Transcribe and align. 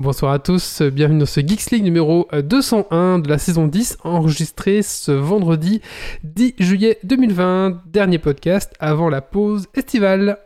Bonsoir 0.00 0.32
à 0.32 0.38
tous, 0.38 0.80
bienvenue 0.80 1.18
dans 1.18 1.26
ce 1.26 1.40
Geeks 1.40 1.72
League 1.72 1.84
numéro 1.84 2.26
201 2.32 3.18
de 3.18 3.28
la 3.28 3.36
saison 3.36 3.66
10, 3.66 3.98
enregistré 4.02 4.80
ce 4.80 5.12
vendredi 5.12 5.82
10 6.24 6.54
juillet 6.58 6.98
2020, 7.04 7.82
dernier 7.84 8.18
podcast 8.18 8.72
avant 8.80 9.10
la 9.10 9.20
pause 9.20 9.66
estivale. 9.74 10.38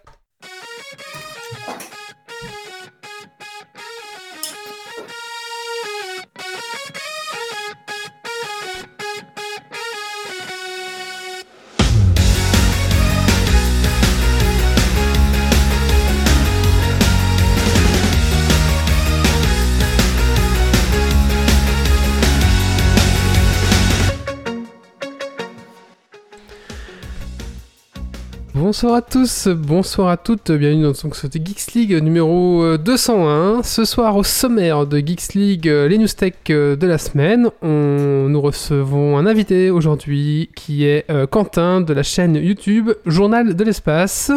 Bonsoir 28.64 28.94
à 28.94 29.02
tous, 29.02 29.48
bonsoir 29.48 30.08
à 30.08 30.16
toutes, 30.16 30.50
bienvenue 30.50 30.84
dans 30.84 30.94
ce 30.94 31.26
Geeks 31.30 31.74
League 31.74 32.02
numéro 32.02 32.78
201. 32.78 33.62
Ce 33.62 33.84
soir 33.84 34.16
au 34.16 34.22
sommaire 34.22 34.86
de 34.86 35.00
Geeks 35.00 35.34
League, 35.34 35.68
euh, 35.68 35.86
les 35.86 35.98
news 35.98 36.08
tech 36.08 36.32
euh, 36.48 36.74
de 36.74 36.86
la 36.86 36.96
semaine, 36.96 37.50
nous 37.60 38.40
recevons 38.40 39.18
un 39.18 39.26
invité 39.26 39.68
aujourd'hui 39.68 40.48
qui 40.56 40.86
est 40.86 41.04
euh, 41.10 41.26
Quentin 41.26 41.82
de 41.82 41.92
la 41.92 42.02
chaîne 42.02 42.36
YouTube 42.36 42.90
Journal 43.04 43.54
de 43.54 43.64
l'espace. 43.64 44.32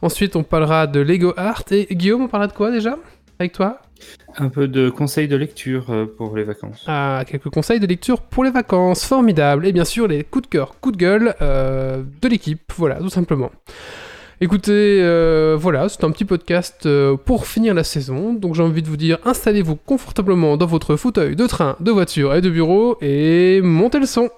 Ensuite 0.00 0.36
on 0.36 0.44
parlera 0.44 0.86
de 0.86 1.00
Lego 1.00 1.34
Art 1.36 1.64
et 1.72 1.88
Guillaume 1.90 2.22
on 2.22 2.28
parlera 2.28 2.46
de 2.46 2.56
quoi 2.56 2.70
déjà 2.70 2.96
avec 3.40 3.52
toi? 3.52 3.80
Un 4.38 4.48
peu 4.48 4.68
de 4.68 4.90
conseils 4.90 5.28
de 5.28 5.36
lecture 5.36 5.90
euh, 5.90 6.06
pour 6.06 6.36
les 6.36 6.44
vacances. 6.44 6.84
Ah, 6.86 7.24
quelques 7.26 7.48
conseils 7.48 7.80
de 7.80 7.86
lecture 7.86 8.20
pour 8.20 8.44
les 8.44 8.50
vacances, 8.50 9.04
formidable. 9.04 9.66
Et 9.66 9.72
bien 9.72 9.84
sûr, 9.84 10.06
les 10.08 10.24
coups 10.24 10.44
de 10.44 10.50
cœur, 10.50 10.74
coups 10.80 10.96
de 10.96 11.00
gueule 11.00 11.34
euh, 11.40 12.02
de 12.20 12.28
l'équipe, 12.28 12.72
voilà, 12.76 12.96
tout 12.96 13.08
simplement. 13.08 13.50
Écoutez, 14.40 15.00
euh, 15.00 15.56
voilà, 15.58 15.88
c'est 15.88 16.04
un 16.04 16.10
petit 16.10 16.26
podcast 16.26 16.86
pour 17.24 17.46
finir 17.46 17.72
la 17.72 17.84
saison. 17.84 18.34
Donc 18.34 18.54
j'ai 18.54 18.62
envie 18.62 18.82
de 18.82 18.88
vous 18.88 18.98
dire, 18.98 19.18
installez-vous 19.24 19.76
confortablement 19.76 20.58
dans 20.58 20.66
votre 20.66 20.96
fauteuil 20.96 21.36
de 21.36 21.46
train, 21.46 21.76
de 21.80 21.90
voiture 21.90 22.34
et 22.34 22.42
de 22.42 22.50
bureau 22.50 22.98
et 23.00 23.60
montez 23.62 23.98
le 23.98 24.06
son. 24.06 24.28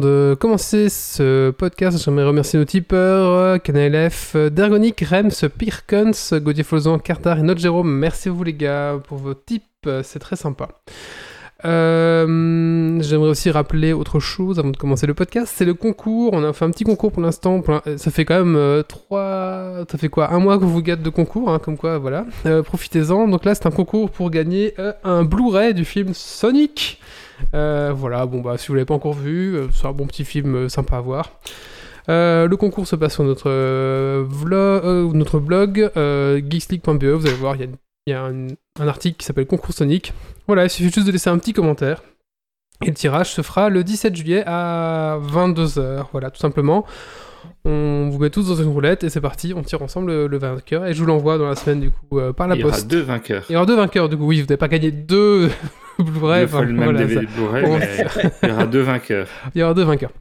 De 0.00 0.36
commencer 0.38 0.88
ce 0.88 1.50
podcast, 1.50 2.02
j'aimerais 2.02 2.24
remercier 2.24 2.58
nos 2.58 2.64
tipeurs, 2.64 3.62
KNLF, 3.62 4.36
Dergonic, 4.36 5.00
Rems, 5.00 5.48
Pirkens, 5.56 6.34
Gaudier 6.34 6.64
Flozan, 6.64 6.98
Cartar 6.98 7.38
et 7.38 7.42
Notre 7.42 7.60
Jérôme. 7.60 7.90
Merci 7.90 8.28
à 8.28 8.32
vous 8.32 8.42
les 8.42 8.54
gars 8.54 9.00
pour 9.06 9.18
vos 9.18 9.34
tips, 9.34 9.64
c'est 10.02 10.18
très 10.18 10.36
sympa. 10.36 10.68
Euh, 11.64 12.98
j'aimerais 13.02 13.28
aussi 13.28 13.50
rappeler 13.50 13.92
autre 13.92 14.18
chose 14.18 14.58
avant 14.58 14.70
de 14.70 14.76
commencer 14.76 15.06
le 15.06 15.14
podcast, 15.14 15.52
c'est 15.54 15.64
le 15.64 15.74
concours. 15.74 16.32
On 16.32 16.42
a 16.44 16.52
fait 16.52 16.64
un 16.64 16.70
petit 16.70 16.84
concours 16.84 17.12
pour 17.12 17.22
l'instant. 17.22 17.62
Ça 17.96 18.10
fait 18.10 18.24
quand 18.24 18.38
même 18.38 18.56
euh, 18.56 18.82
trois, 18.82 19.84
ça 19.90 19.98
fait 19.98 20.08
quoi, 20.08 20.32
un 20.32 20.38
mois 20.38 20.58
que 20.58 20.64
vous 20.64 20.82
gâte 20.82 21.02
de 21.02 21.10
concours, 21.10 21.50
hein, 21.50 21.58
comme 21.58 21.76
quoi, 21.76 21.98
voilà. 21.98 22.24
Euh, 22.46 22.62
profitez-en. 22.62 23.28
Donc 23.28 23.44
là, 23.44 23.54
c'est 23.54 23.66
un 23.66 23.70
concours 23.70 24.10
pour 24.10 24.30
gagner 24.30 24.74
un 25.04 25.24
Blu-ray 25.24 25.74
du 25.74 25.84
film 25.84 26.14
Sonic. 26.14 27.00
Euh, 27.54 27.92
voilà, 27.94 28.26
bon 28.26 28.40
bah 28.40 28.58
si 28.58 28.68
vous 28.68 28.74
l'avez 28.74 28.86
pas 28.86 28.94
encore 28.94 29.14
vu, 29.14 29.56
euh, 29.56 29.68
c'est 29.72 29.86
un 29.86 29.92
bon 29.92 30.06
petit 30.06 30.24
film 30.24 30.54
euh, 30.54 30.68
sympa 30.68 30.96
à 30.96 31.00
voir. 31.00 31.30
le 32.08 32.54
concours 32.56 32.86
se 32.86 32.96
passe 32.96 33.14
sur 33.14 33.24
notre, 33.24 33.50
vlog, 34.22 35.14
notre 35.14 35.38
blog 35.38 35.90
geeksleague.be. 35.94 37.04
Vous 37.04 37.26
allez 37.26 37.36
voir, 37.36 37.56
il 37.56 37.68
y 38.06 38.12
a, 38.12 38.24
un, 38.24 38.48
article 38.86 39.18
qui 39.18 39.26
s'appelle 39.26 39.46
Concours 39.46 39.74
Sonic. 39.74 40.12
Voilà, 40.46 40.64
il 40.64 40.70
suffit 40.70 40.90
juste 40.90 41.06
de 41.06 41.12
laisser 41.12 41.30
un 41.30 41.38
petit 41.38 41.52
commentaire. 41.52 42.02
Et 42.82 42.88
le 42.88 42.94
tirage 42.94 43.30
se 43.30 43.42
fera 43.42 43.68
le 43.68 43.84
17 43.84 44.16
juillet 44.16 44.42
à 44.46 45.18
22h. 45.22 46.06
Voilà, 46.12 46.30
tout 46.30 46.40
simplement. 46.40 46.86
On 47.64 48.08
vous 48.10 48.18
met 48.18 48.30
tous 48.30 48.48
dans 48.48 48.54
une 48.54 48.68
roulette 48.68 49.04
et 49.04 49.10
c'est 49.10 49.20
parti, 49.20 49.52
on 49.54 49.62
tire 49.62 49.82
ensemble 49.82 50.26
le, 50.26 50.38
vainqueur 50.38 50.86
et 50.86 50.94
je 50.94 51.00
vous 51.00 51.06
l'envoie 51.06 51.36
dans 51.36 51.46
la 51.46 51.56
semaine 51.56 51.80
du 51.80 51.90
coup 51.90 52.18
par 52.34 52.48
la 52.48 52.56
poste. 52.56 52.56
Il 52.56 52.60
y 52.60 52.64
aura 52.64 52.80
deux 52.82 53.00
vainqueurs. 53.00 53.44
Il 53.50 53.52
y 53.52 53.56
aura 53.56 53.66
deux 53.66 53.76
vainqueurs 53.76 54.08
du 54.08 54.16
coup, 54.16 54.26
oui, 54.26 54.40
vous 54.40 54.46
n'avez 54.46 54.56
pas 54.56 54.68
gagné 54.68 54.90
deux 54.90 55.50
Blu-ray. 56.02 56.46
il 58.42 58.48
y 58.48 58.52
aura 58.52 58.66
deux 58.66 58.82
vainqueurs. 58.82 59.28
Il 59.54 59.60
y 59.60 59.62
aura 59.62 59.74
deux 59.74 59.84
vainqueurs. 59.84 60.12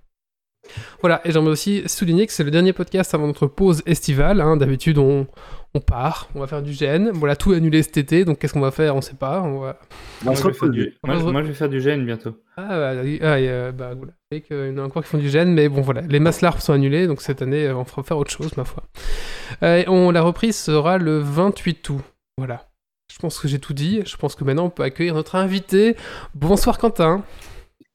Voilà, 1.01 1.21
et 1.25 1.31
j'aimerais 1.31 1.51
aussi 1.51 1.83
souligner 1.87 2.27
que 2.27 2.33
c'est 2.33 2.43
le 2.43 2.51
dernier 2.51 2.73
podcast 2.73 3.13
avant 3.13 3.27
notre 3.27 3.47
pause 3.47 3.81
estivale. 3.85 4.41
Hein. 4.41 4.57
D'habitude, 4.57 4.97
on, 4.97 5.27
on, 5.73 5.79
part, 5.79 6.29
on 6.35 6.39
va 6.39 6.47
faire 6.47 6.61
du 6.61 6.73
gène. 6.73 7.11
Voilà, 7.13 7.35
tout 7.35 7.53
est 7.53 7.57
annulé 7.57 7.81
cet 7.83 7.97
été, 7.97 8.25
donc 8.25 8.39
qu'est-ce 8.39 8.53
qu'on 8.53 8.59
va 8.59 8.71
faire 8.71 8.95
On 8.95 9.01
sait 9.01 9.15
pas. 9.15 9.41
On 9.41 9.59
va... 9.59 9.79
moi, 10.23 10.33
je 10.35 10.43
vais 10.43 10.69
du... 10.69 10.93
moi, 11.03 11.41
je 11.43 11.47
vais 11.47 11.53
faire 11.53 11.69
du 11.69 11.81
gène 11.81 12.05
bientôt. 12.05 12.37
Ah, 12.57 12.67
bah, 12.67 13.01
ah 13.21 13.71
bah 13.71 13.93
voilà. 13.95 14.13
Il 14.31 14.43
y 14.49 14.79
en 14.79 14.83
a 14.83 14.85
encore 14.85 15.03
qui 15.03 15.09
font 15.09 15.17
du 15.17 15.29
gène, 15.29 15.53
mais 15.53 15.69
bon, 15.69 15.81
voilà. 15.81 16.01
Les 16.01 16.19
masses 16.19 16.41
larves 16.41 16.61
sont 16.61 16.73
annulées, 16.73 17.07
donc 17.07 17.21
cette 17.21 17.41
année, 17.41 17.71
on 17.71 17.85
fera 17.85 18.03
faire 18.03 18.17
autre 18.17 18.31
chose, 18.31 18.55
ma 18.57 18.65
foi. 18.65 18.83
Euh, 19.63 19.83
on, 19.87 20.11
la 20.11 20.21
reprise 20.21 20.55
sera 20.55 20.97
le 20.97 21.19
28 21.19 21.89
août. 21.89 22.01
Voilà. 22.37 22.68
Je 23.19 23.23
pense 23.23 23.37
que 23.37 23.49
j'ai 23.49 23.59
tout 23.59 23.73
dit. 23.73 24.01
Je 24.05 24.15
pense 24.15 24.33
que 24.33 24.45
maintenant 24.45 24.67
on 24.67 24.69
peut 24.69 24.83
accueillir 24.83 25.13
notre 25.13 25.35
invité. 25.35 25.97
Bonsoir 26.35 26.77
Quentin. 26.77 27.25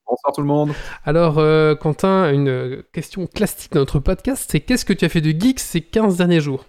Bonsoir 0.07 0.35
tout 0.35 0.43
le 0.43 0.47
monde. 0.47 0.73
Alors 1.03 1.39
euh, 1.39 1.75
Quentin, 1.75 2.31
une 2.31 2.83
question 2.93 3.27
classique 3.27 3.73
de 3.73 3.79
notre 3.79 4.01
podcast, 4.01 4.47
c'est 4.51 4.61
qu'est-ce 4.61 4.85
que 4.85 4.93
tu 4.93 5.07
as 5.07 5.09
fait 5.09 5.23
de 5.23 5.31
geek 5.31 5.61
ces 5.61 5.81
15 5.81 6.19
derniers 6.19 6.43
jours? 6.43 6.67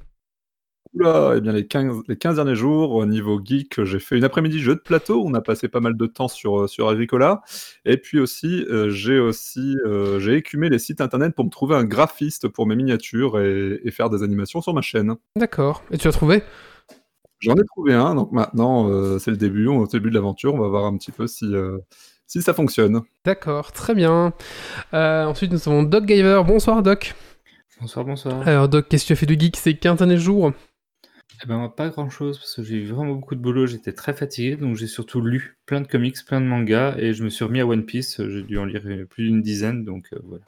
Oula, 0.94 1.34
eh 1.36 1.42
bien 1.42 1.52
les 1.52 1.68
15, 1.68 2.04
les 2.08 2.16
15 2.16 2.38
derniers 2.38 2.56
jours, 2.56 2.92
au 2.92 3.06
niveau 3.06 3.42
geek, 3.44 3.84
j'ai 3.84 4.00
fait 4.00 4.18
une 4.18 4.24
après-midi 4.24 4.60
jeu 4.60 4.76
de 4.76 4.80
plateau, 4.80 5.22
on 5.26 5.34
a 5.34 5.42
passé 5.42 5.68
pas 5.68 5.82
mal 5.82 5.98
de 5.98 6.06
temps 6.06 6.30
sur, 6.30 6.62
euh, 6.62 6.68
sur 6.68 6.88
Agricola, 6.88 7.42
et 7.84 7.98
puis 7.98 8.22
aussi, 8.22 8.66
euh, 8.70 8.90
j'ai 8.90 9.20
aussi 9.20 9.76
j'ai 10.20 10.36
écumé 10.36 10.70
les 10.70 10.80
sites 10.80 11.02
internet 11.02 11.36
pour 11.36 11.44
me 11.44 11.50
trouver 11.50 11.76
un 11.76 11.84
graphiste 11.84 12.48
pour 12.48 12.68
mes 12.68 12.78
miniatures 12.78 13.38
et, 13.38 13.82
et 13.84 13.92
faire 13.92 14.10
des 14.10 14.24
animations 14.24 14.62
sur 14.62 14.74
ma 14.74 14.80
chaîne. 14.80 15.16
D'accord, 15.36 15.84
et 15.92 15.98
tu 15.98 16.08
as 16.08 16.14
trouvé? 16.14 16.42
J'en 17.46 17.56
ai 17.56 17.66
trouvé 17.66 17.94
un, 17.94 18.16
donc 18.16 18.32
maintenant 18.32 18.90
euh, 18.90 19.20
c'est 19.20 19.32
le 19.32 19.38
début, 19.38 19.68
au 19.68 19.86
début 19.86 20.10
de 20.10 20.16
l'aventure, 20.16 20.56
on 20.56 20.60
va 20.60 20.68
voir 20.68 20.86
un 20.86 20.98
petit 20.98 21.12
peu 21.12 21.28
si, 21.28 21.46
euh, 21.46 21.78
si 22.26 22.42
ça 22.42 22.54
fonctionne. 22.54 23.02
D'accord, 23.24 23.72
très 23.72 23.94
bien. 23.94 24.34
Euh, 24.94 25.26
ensuite 25.26 25.52
nous 25.52 25.70
avons 25.70 25.84
Doc 25.84 26.08
Giver. 26.08 26.42
Bonsoir 26.46 26.82
Doc. 26.82 27.14
Bonsoir, 27.80 28.04
bonsoir. 28.04 28.48
Alors 28.48 28.68
Doc, 28.68 28.88
qu'est-ce 28.90 29.04
que 29.04 29.08
tu 29.08 29.14
as 29.14 29.16
fait 29.16 29.26
de 29.28 29.40
geek 29.40 29.58
ces 29.58 29.78
15 29.78 30.00
derniers 30.00 30.18
jours? 30.18 30.54
Eh 31.44 31.48
ben, 31.48 31.70
pas 31.70 31.90
grand 31.90 32.10
chose 32.10 32.40
parce 32.40 32.56
que 32.56 32.64
j'ai 32.64 32.78
eu 32.78 32.88
vraiment 32.88 33.14
beaucoup 33.14 33.36
de 33.36 33.42
boulot, 33.42 33.68
j'étais 33.68 33.94
très 33.94 34.14
fatigué 34.14 34.56
donc 34.56 34.76
j'ai 34.76 34.88
surtout 34.88 35.22
lu 35.22 35.58
plein 35.66 35.82
de 35.82 35.88
comics, 35.88 36.18
plein 36.26 36.42
de 36.42 36.46
mangas 36.46 36.96
et 36.98 37.14
je 37.14 37.24
me 37.24 37.30
suis 37.30 37.44
remis 37.44 37.60
à 37.60 37.68
One 37.68 37.86
Piece, 37.86 38.22
j'ai 38.26 38.42
dû 38.42 38.58
en 38.58 38.66
lire 38.66 38.82
plus 39.10 39.26
d'une 39.26 39.42
dizaine 39.42 39.84
donc 39.86 40.10
voilà. 40.24 40.44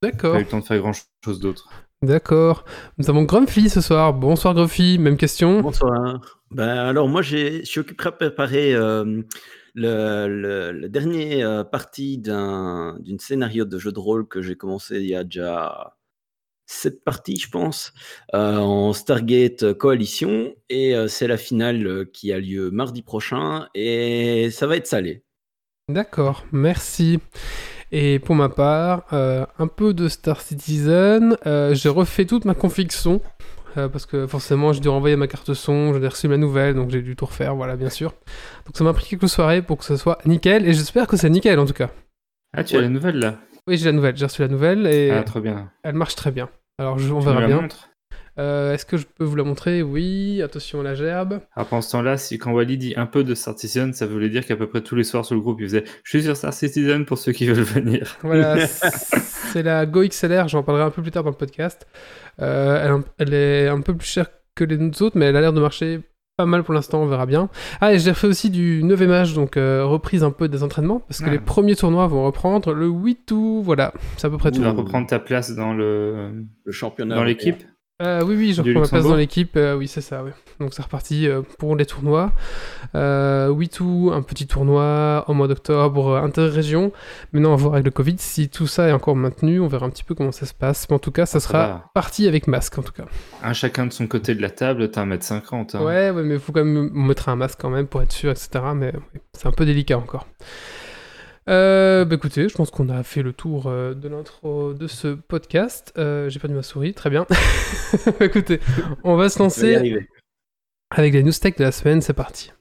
D'accord. 0.00 0.32
Pas 0.32 0.40
eu 0.40 0.44
le 0.44 0.48
temps 0.48 0.60
de 0.60 0.64
faire 0.64 0.78
grand 0.78 0.92
chose 1.24 1.40
d'autre. 1.40 1.68
D'accord. 2.02 2.64
Nous 2.98 3.10
avons 3.10 3.24
Grumpy 3.24 3.68
ce 3.68 3.80
soir. 3.80 4.14
Bonsoir 4.14 4.54
Grumpy, 4.54 4.98
même 4.98 5.16
question. 5.16 5.62
Bonsoir. 5.62 6.38
Ben, 6.52 6.68
alors 6.68 7.08
moi, 7.08 7.22
je 7.22 7.64
suis 7.64 7.80
occupé 7.80 8.06
à 8.06 8.12
préparer 8.12 8.72
euh, 8.72 9.22
le, 9.74 10.72
le, 10.72 10.88
dernier 10.88 11.42
euh, 11.42 11.64
partie 11.64 12.18
d'une 12.18 13.18
scénario 13.18 13.64
de 13.64 13.78
jeu 13.80 13.90
de 13.90 13.98
rôle 13.98 14.28
que 14.28 14.42
j'ai 14.42 14.54
commencé 14.54 15.00
il 15.00 15.08
y 15.08 15.16
a 15.16 15.24
déjà 15.24 15.96
sept 16.66 17.02
parties, 17.02 17.38
je 17.38 17.50
pense, 17.50 17.92
euh, 18.32 18.58
en 18.58 18.92
Stargate 18.92 19.72
Coalition. 19.72 20.54
Et 20.68 20.94
c'est 21.08 21.26
la 21.26 21.36
finale 21.36 22.06
qui 22.12 22.32
a 22.32 22.38
lieu 22.38 22.70
mardi 22.70 23.02
prochain. 23.02 23.66
Et 23.74 24.50
ça 24.52 24.68
va 24.68 24.76
être 24.76 24.86
salé. 24.86 25.24
D'accord, 25.88 26.44
merci. 26.52 27.18
Et 27.90 28.18
pour 28.18 28.34
ma 28.34 28.48
part, 28.48 29.04
euh, 29.12 29.46
un 29.58 29.66
peu 29.66 29.94
de 29.94 30.08
Star 30.08 30.40
Citizen. 30.40 31.36
Euh, 31.46 31.74
j'ai 31.74 31.88
refait 31.88 32.26
toute 32.26 32.44
ma 32.44 32.54
config 32.54 32.92
son. 32.92 33.20
Euh, 33.76 33.88
parce 33.88 34.06
que 34.06 34.26
forcément, 34.26 34.72
j'ai 34.72 34.80
dû 34.80 34.88
renvoyer 34.88 35.16
ma 35.16 35.26
carte 35.26 35.54
son, 35.54 35.92
j'ai 35.98 36.08
reçu 36.08 36.26
ma 36.26 36.36
nouvelle, 36.36 36.74
donc 36.74 36.90
j'ai 36.90 37.02
dû 37.02 37.16
tout 37.16 37.26
refaire, 37.26 37.54
voilà, 37.54 37.76
bien 37.76 37.90
sûr. 37.90 38.14
Donc 38.66 38.76
ça 38.76 38.82
m'a 38.82 38.92
pris 38.92 39.06
quelques 39.06 39.28
soirées 39.28 39.62
pour 39.62 39.78
que 39.78 39.84
ce 39.84 39.96
soit 39.96 40.18
nickel, 40.24 40.66
et 40.66 40.72
j'espère 40.72 41.06
que 41.06 41.16
c'est 41.16 41.30
nickel 41.30 41.58
en 41.58 41.66
tout 41.66 41.74
cas. 41.74 41.90
Ah, 42.56 42.64
tu 42.64 42.76
as 42.76 42.80
la 42.80 42.88
nouvelle 42.88 43.18
là? 43.18 43.36
Oui, 43.66 43.76
j'ai 43.76 43.84
la 43.84 43.92
nouvelle, 43.92 44.16
j'ai 44.16 44.24
reçu 44.24 44.40
la 44.40 44.48
nouvelle, 44.48 44.86
et 44.86 45.10
ah, 45.10 45.22
trop 45.22 45.40
bien. 45.40 45.70
elle 45.82 45.94
marche 45.94 46.14
très 46.14 46.30
bien. 46.30 46.48
Alors 46.78 46.98
je, 46.98 47.12
on 47.12 47.20
verra 47.20 47.46
bien. 47.46 47.68
Euh, 48.38 48.72
Est-ce 48.74 48.86
que 48.86 48.96
je 48.96 49.04
peux 49.06 49.24
vous 49.24 49.34
la 49.36 49.42
montrer? 49.44 49.82
Oui, 49.82 50.40
attention 50.42 50.80
à 50.80 50.82
la 50.84 50.94
gerbe. 50.94 51.40
Alors 51.56 51.66
pendant 51.68 51.82
ce 51.82 51.90
temps-là, 51.92 52.16
si, 52.16 52.38
quand 52.38 52.52
Wally 52.52 52.78
dit 52.78 52.94
un 52.96 53.06
peu 53.06 53.24
de 53.24 53.34
Star 53.34 53.54
Citizen, 53.58 53.92
ça 53.92 54.06
voulait 54.06 54.28
dire 54.28 54.46
qu'à 54.46 54.56
peu 54.56 54.66
près 54.68 54.80
tous 54.80 54.94
les 54.94 55.04
soirs 55.04 55.24
sur 55.24 55.34
le 55.34 55.40
groupe, 55.40 55.58
il 55.60 55.66
faisait 55.66 55.84
«Je 56.04 56.10
suis 56.10 56.22
sur 56.22 56.36
Star 56.36 56.52
Citizen 56.52 57.04
pour 57.04 57.18
ceux 57.18 57.32
qui 57.32 57.46
veulent 57.46 57.62
venir 57.64 58.16
Voilà, 58.22 58.66
c'est 59.52 59.62
la 59.62 59.86
Go 59.86 60.02
XLR, 60.04 60.46
j'en 60.48 60.62
parlerai 60.62 60.84
un 60.84 60.90
peu 60.90 61.02
plus 61.02 61.10
tard 61.10 61.24
dans 61.24 61.30
le 61.30 61.36
podcast. 61.36 61.86
Euh, 62.40 63.02
elle, 63.18 63.28
elle 63.28 63.34
est 63.34 63.68
un 63.68 63.80
peu 63.80 63.94
plus 63.96 64.06
chère 64.08 64.28
que 64.54 64.64
les 64.64 64.76
autres, 65.02 65.16
mais 65.18 65.26
elle 65.26 65.36
a 65.36 65.40
l'air 65.40 65.52
de 65.52 65.60
marcher 65.60 66.00
pas 66.36 66.46
mal 66.46 66.62
pour 66.62 66.72
l'instant, 66.72 67.02
on 67.02 67.06
verra 67.06 67.26
bien. 67.26 67.48
Ah, 67.80 67.92
et 67.92 67.98
j'ai 67.98 68.10
refait 68.12 68.28
aussi 68.28 68.48
du 68.50 68.84
9 68.84 69.00
match, 69.08 69.34
donc 69.34 69.56
euh, 69.56 69.84
reprise 69.84 70.22
un 70.22 70.30
peu 70.30 70.48
des 70.48 70.62
entraînements, 70.62 71.00
parce 71.00 71.18
que 71.20 71.26
Ah. 71.26 71.32
les 71.32 71.40
premiers 71.40 71.74
tournois 71.74 72.06
vont 72.06 72.24
reprendre 72.24 72.72
le 72.72 72.86
8 72.86 73.28
août, 73.32 73.62
voilà, 73.64 73.92
c'est 74.16 74.28
à 74.28 74.30
peu 74.30 74.38
près». 74.38 74.50
Tu 74.52 74.58
tout. 74.58 74.64
vas 74.64 74.70
reprendre 74.70 75.08
ta 75.08 75.18
place 75.18 75.56
dans 75.56 75.72
le 75.74 76.30
Le 76.64 76.72
championnat. 76.72 77.16
dans 77.16 77.24
l'équipe? 77.24 77.64
Euh, 78.00 78.22
oui, 78.24 78.36
oui, 78.36 78.52
je 78.52 78.62
reprends 78.62 78.82
ma 78.82 78.86
place 78.86 79.02
dans 79.04 79.16
l'équipe. 79.16 79.56
euh, 79.56 79.74
oui, 79.76 79.88
c'est 79.88 80.00
ça, 80.00 80.22
ouais. 80.22 80.32
Donc 80.60 80.72
c'est 80.72 80.82
reparti 80.82 81.26
euh, 81.26 81.42
pour 81.58 81.74
les 81.74 81.84
tournois. 81.84 82.30
Euh, 82.94 83.48
8 83.50 83.80
août, 83.80 84.12
un 84.14 84.22
petit 84.22 84.46
tournoi 84.46 85.24
au 85.26 85.34
mois 85.34 85.48
d'octobre, 85.48 86.16
interrégion. 86.16 86.92
Maintenant, 87.32 87.48
on 87.52 87.56
va 87.56 87.62
voir 87.62 87.74
avec 87.74 87.84
le 87.86 87.90
Covid 87.90 88.14
si 88.18 88.48
tout 88.50 88.68
ça 88.68 88.86
est 88.88 88.92
encore 88.92 89.16
maintenu. 89.16 89.58
On 89.58 89.66
verra 89.66 89.86
un 89.86 89.90
petit 89.90 90.04
peu 90.04 90.14
comment 90.14 90.30
ça 90.30 90.46
se 90.46 90.54
passe. 90.54 90.86
Mais 90.88 90.94
en 90.94 91.00
tout 91.00 91.10
cas, 91.10 91.26
ça 91.26 91.40
sera 91.40 91.58
va. 91.66 91.90
parti 91.92 92.28
avec 92.28 92.46
masque, 92.46 92.78
en 92.78 92.82
tout 92.82 92.92
cas. 92.92 93.06
Un 93.42 93.52
chacun 93.52 93.86
de 93.86 93.92
son 93.92 94.06
côté 94.06 94.36
de 94.36 94.42
la 94.42 94.50
table, 94.50 94.90
t'as 94.92 95.04
1m50. 95.04 95.76
hein. 95.76 95.82
Ouais, 95.84 96.10
ouais, 96.10 96.22
mais 96.22 96.34
il 96.34 96.40
faut 96.40 96.52
quand 96.52 96.64
même 96.64 96.90
mettre 96.92 97.28
un 97.28 97.34
masque 97.34 97.58
quand 97.60 97.70
même 97.70 97.88
pour 97.88 98.00
être 98.02 98.12
sûr, 98.12 98.30
etc. 98.30 98.48
Mais 98.76 98.92
ouais, 98.94 99.20
c'est 99.32 99.48
un 99.48 99.52
peu 99.52 99.64
délicat 99.66 99.98
encore. 99.98 100.28
Euh, 101.48 102.04
bah 102.04 102.16
écoutez, 102.16 102.48
je 102.48 102.54
pense 102.54 102.70
qu'on 102.70 102.90
a 102.90 103.02
fait 103.02 103.22
le 103.22 103.32
tour 103.32 103.66
euh, 103.66 103.94
de 103.94 104.08
l'intro 104.08 104.74
de 104.74 104.86
ce 104.86 105.08
podcast. 105.08 105.94
Euh, 105.96 106.28
J'ai 106.28 106.38
perdu 106.40 106.54
ma 106.54 106.62
souris, 106.62 106.92
très 106.92 107.08
bien. 107.08 107.26
écoutez, 108.20 108.60
on 109.02 109.16
va 109.16 109.30
se 109.30 109.38
lancer 109.38 110.06
avec 110.90 111.14
les 111.14 111.22
news 111.22 111.32
tech 111.32 111.56
de 111.56 111.64
la 111.64 111.72
semaine, 111.72 112.02
c'est 112.02 112.12
parti. 112.12 112.52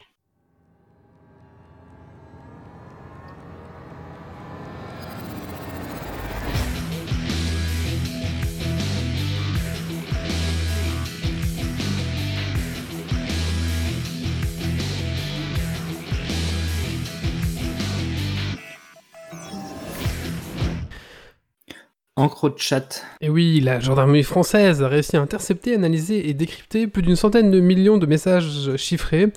EncroChat. 22.17 23.03
Et 23.21 23.29
oui, 23.29 23.61
la 23.61 23.79
gendarmerie 23.79 24.23
française 24.23 24.83
a 24.83 24.87
réussi 24.87 25.15
à 25.15 25.21
intercepter, 25.21 25.73
analyser 25.75 26.29
et 26.29 26.33
décrypter 26.33 26.87
plus 26.87 27.01
d'une 27.03 27.15
centaine 27.15 27.51
de 27.51 27.59
millions 27.59 27.97
de 27.97 28.05
messages 28.05 28.75
chiffrés 28.75 29.31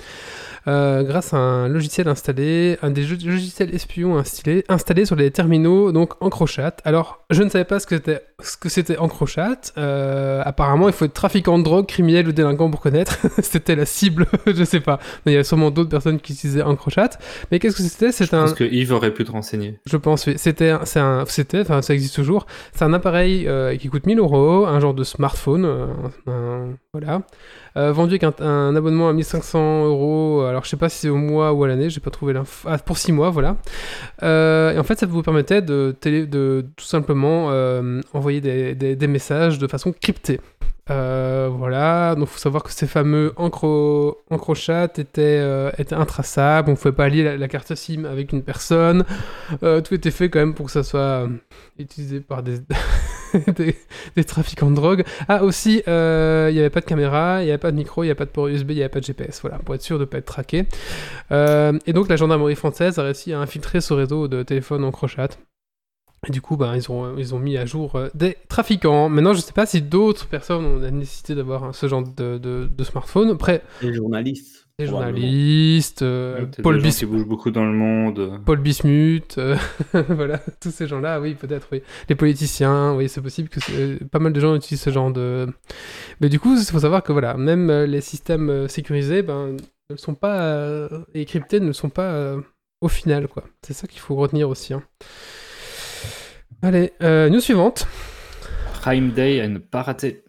euh, 0.68 1.02
grâce 1.02 1.32
à 1.34 1.38
un 1.38 1.68
logiciel 1.68 2.08
installé, 2.08 2.78
un 2.82 2.90
des 2.90 3.02
logiciels 3.04 3.74
espions 3.74 4.18
installés, 4.18 4.64
installés 4.68 5.04
sur 5.04 5.16
les 5.16 5.30
terminaux, 5.30 5.92
donc 5.92 6.12
EncroChat. 6.20 6.76
Alors, 6.84 7.24
je 7.30 7.42
ne 7.42 7.48
savais 7.48 7.64
pas 7.64 7.80
ce 7.80 7.86
que 7.86 7.96
c'était, 7.96 8.22
ce 8.40 8.56
que 8.56 8.68
c'était 8.68 8.98
EncroChat. 8.98 9.72
Euh, 9.78 10.42
apparemment, 10.44 10.88
il 10.88 10.92
faut 10.94 11.04
être 11.04 11.14
trafiquant 11.14 11.58
de 11.58 11.64
drogue, 11.64 11.86
criminel 11.86 12.28
ou 12.28 12.32
délinquant 12.32 12.70
pour 12.70 12.80
connaître. 12.80 13.18
c'était 13.42 13.76
la 13.76 13.86
cible, 13.86 14.26
je 14.46 14.64
sais 14.64 14.80
pas. 14.80 14.98
Mais 15.24 15.32
il 15.32 15.34
y 15.36 15.38
a 15.38 15.44
sûrement 15.44 15.70
d'autres 15.70 15.90
personnes 15.90 16.20
qui 16.20 16.32
utilisaient 16.32 16.62
EncroChat. 16.62 17.10
Mais 17.50 17.58
qu'est-ce 17.58 17.76
que 17.76 17.82
c'était? 17.82 18.12
C'est 18.12 18.32
un... 18.34 18.42
pense 18.42 18.54
que 18.54 18.64
Yves 18.64 18.92
aurait 18.92 19.12
pu 19.14 19.24
te 19.24 19.32
renseigner. 19.32 19.78
Je 19.86 19.96
pense, 19.96 20.26
oui. 20.26 20.34
C'était, 20.36 20.74
c'est 20.84 21.00
un, 21.00 21.24
c'était, 21.26 21.60
enfin, 21.60 21.82
ça 21.82 21.94
existe 21.94 22.14
toujours. 22.14 22.46
C'est 22.74 22.84
un 22.84 22.92
appareil 22.92 23.46
euh, 23.48 23.76
qui 23.76 23.88
coûte 23.88 24.06
1000 24.06 24.18
euros, 24.18 24.66
un 24.66 24.80
genre 24.80 24.94
de 24.94 25.04
smartphone, 25.04 25.64
euh, 25.64 25.86
un- 26.26 26.74
voilà, 26.92 27.22
Euh, 27.76 27.92
vendu 27.92 28.18
avec 28.20 28.40
un, 28.40 28.74
abonnement 28.74 29.08
à 29.08 29.12
1500 29.12 29.86
euros. 29.86 30.42
Alors, 30.42 30.64
je 30.64 30.70
sais 30.70 30.76
pas 30.76 30.88
si 30.88 30.98
c'est 30.98 31.08
au 31.08 31.16
mois 31.16 31.52
ou 31.52 31.64
à 31.64 31.68
l'année, 31.68 31.90
j'ai 31.90 32.00
pas 32.00 32.10
trouvé 32.10 32.32
l'info. 32.32 32.68
Ah, 32.70 32.78
pour 32.78 32.98
6 32.98 33.12
mois, 33.12 33.30
voilà. 33.30 33.56
Euh, 34.22 34.72
et 34.72 34.78
en 34.78 34.84
fait, 34.84 34.98
ça 34.98 35.06
vous 35.06 35.22
permettait 35.22 35.62
de, 35.62 35.94
télé, 35.98 36.26
de 36.26 36.66
tout 36.76 36.84
simplement 36.84 37.48
euh, 37.50 38.00
envoyer 38.12 38.40
des, 38.40 39.06
messages 39.06 39.58
de 39.58 39.66
façon 39.66 39.92
cryptée. 39.92 40.40
Voilà, 40.88 42.16
donc 42.16 42.26
faut 42.26 42.38
savoir 42.38 42.64
que 42.64 42.72
ces 42.72 42.88
fameux 42.88 43.32
encro, 43.36 44.18
encrochat 44.28 44.88
étaient, 44.98 45.40
étaient 45.78 45.94
intraçables, 45.94 46.68
on 46.68 46.74
pouvait 46.74 46.90
pas 46.90 47.08
lier 47.08 47.36
la, 47.36 47.48
carte 47.48 47.76
SIM 47.76 48.04
avec 48.04 48.32
une 48.32 48.42
personne, 48.42 49.04
tout 49.60 49.94
était 49.94 50.10
fait 50.10 50.30
quand 50.30 50.40
même 50.40 50.54
pour 50.54 50.66
que 50.66 50.72
ça 50.72 50.82
soit 50.82 51.28
utilisé 51.78 52.18
par 52.18 52.42
des, 52.42 52.58
des, 54.16 54.24
trafiquants 54.24 54.70
de 54.70 54.76
drogue. 54.76 55.04
Ah 55.28 55.44
aussi, 55.44 55.82
euh, 55.88 56.48
il 56.50 56.54
n'y 56.54 56.60
avait 56.60 56.70
pas 56.70 56.80
de 56.80 56.86
caméra, 56.86 57.42
il 57.42 57.46
n'y 57.46 57.50
avait 57.50 57.58
pas 57.58 57.70
de 57.70 57.76
micro, 57.76 58.02
il 58.02 58.06
n'y 58.06 58.10
avait 58.10 58.18
pas 58.18 58.24
de 58.24 58.30
port 58.30 58.48
USB, 58.48 58.70
il 58.70 58.76
n'y 58.76 58.82
avait 58.82 58.88
pas 58.88 59.00
de 59.00 59.04
GPS, 59.04 59.40
voilà, 59.40 59.58
pour 59.58 59.74
être 59.74 59.82
sûr 59.82 59.96
de 59.98 60.02
ne 60.02 60.06
pas 60.06 60.18
être 60.18 60.26
traqué. 60.26 60.66
Euh, 61.32 61.78
et 61.86 61.92
donc 61.92 62.08
la 62.08 62.16
gendarmerie 62.16 62.56
française 62.56 62.98
a 62.98 63.04
réussi 63.04 63.32
à 63.32 63.40
infiltrer 63.40 63.80
ce 63.80 63.92
réseau 63.94 64.28
de 64.28 64.42
téléphones 64.42 64.84
encrochat. 64.84 65.28
Et 66.28 66.32
du 66.32 66.42
coup, 66.42 66.56
bah, 66.58 66.72
ils, 66.76 66.90
ont, 66.90 67.16
ils 67.16 67.34
ont 67.34 67.38
mis 67.38 67.56
à 67.56 67.64
jour 67.64 67.96
euh, 67.96 68.08
des 68.14 68.36
trafiquants. 68.48 69.08
Maintenant, 69.08 69.32
je 69.32 69.38
ne 69.38 69.42
sais 69.42 69.54
pas 69.54 69.64
si 69.64 69.80
d'autres 69.80 70.26
personnes 70.26 70.64
ont 70.66 70.78
la 70.78 70.90
nécessité 70.90 71.34
d'avoir 71.34 71.64
hein, 71.64 71.72
ce 71.72 71.88
genre 71.88 72.02
de- 72.02 72.36
de 72.38 72.84
smartphone. 72.84 73.30
Après, 73.30 73.62
Les 73.80 73.94
journalistes. 73.94 74.59
Les 74.84 74.88
probablement. 74.90 75.16
journalistes, 75.18 76.02
euh, 76.02 76.46
Paul, 76.62 76.76
des 76.76 76.80
gens 76.80 76.86
Bis- 76.88 76.98
qui 76.98 77.06
bougent 77.06 77.26
beaucoup 77.26 77.50
dans 77.50 77.64
le 77.64 77.72
monde. 77.72 78.40
Paul 78.44 78.58
Bismuth, 78.58 79.38
euh, 79.38 79.56
voilà, 80.08 80.38
tous 80.60 80.70
ces 80.70 80.86
gens-là, 80.86 81.20
oui, 81.20 81.34
peut-être, 81.34 81.68
oui. 81.72 81.82
Les 82.08 82.14
politiciens, 82.14 82.94
oui, 82.94 83.08
c'est 83.08 83.20
possible 83.22 83.48
que 83.48 83.60
c'est- 83.60 84.04
pas 84.10 84.18
mal 84.18 84.32
de 84.32 84.40
gens 84.40 84.54
utilisent 84.54 84.82
ce 84.82 84.90
genre 84.90 85.10
de. 85.12 85.46
Mais 86.20 86.28
du 86.28 86.38
coup, 86.40 86.56
il 86.56 86.64
faut 86.64 86.80
savoir 86.80 87.02
que 87.02 87.12
voilà, 87.12 87.36
même 87.36 87.70
euh, 87.70 87.86
les 87.86 88.00
systèmes 88.00 88.50
euh, 88.50 88.68
sécurisés, 88.68 89.22
ben, 89.22 89.56
ne 89.90 89.96
sont 89.96 90.14
pas 90.14 90.40
euh, 90.42 90.88
et 91.14 91.24
cryptés, 91.24 91.60
ne 91.60 91.66
le 91.68 91.72
sont 91.72 91.90
pas 91.90 92.12
euh, 92.12 92.40
au 92.80 92.88
final, 92.88 93.28
quoi. 93.28 93.44
C'est 93.62 93.72
ça 93.74 93.86
qu'il 93.86 94.00
faut 94.00 94.14
retenir 94.16 94.48
aussi. 94.48 94.72
hein. 94.74 94.82
Allez, 96.62 96.92
euh, 97.02 97.28
news 97.30 97.40
suivante. 97.40 97.86
Prime 98.82 99.10
Day 99.10 99.40
à 99.40 99.48
ne 99.48 99.58
pas 99.58 99.82
rater. 99.82 100.22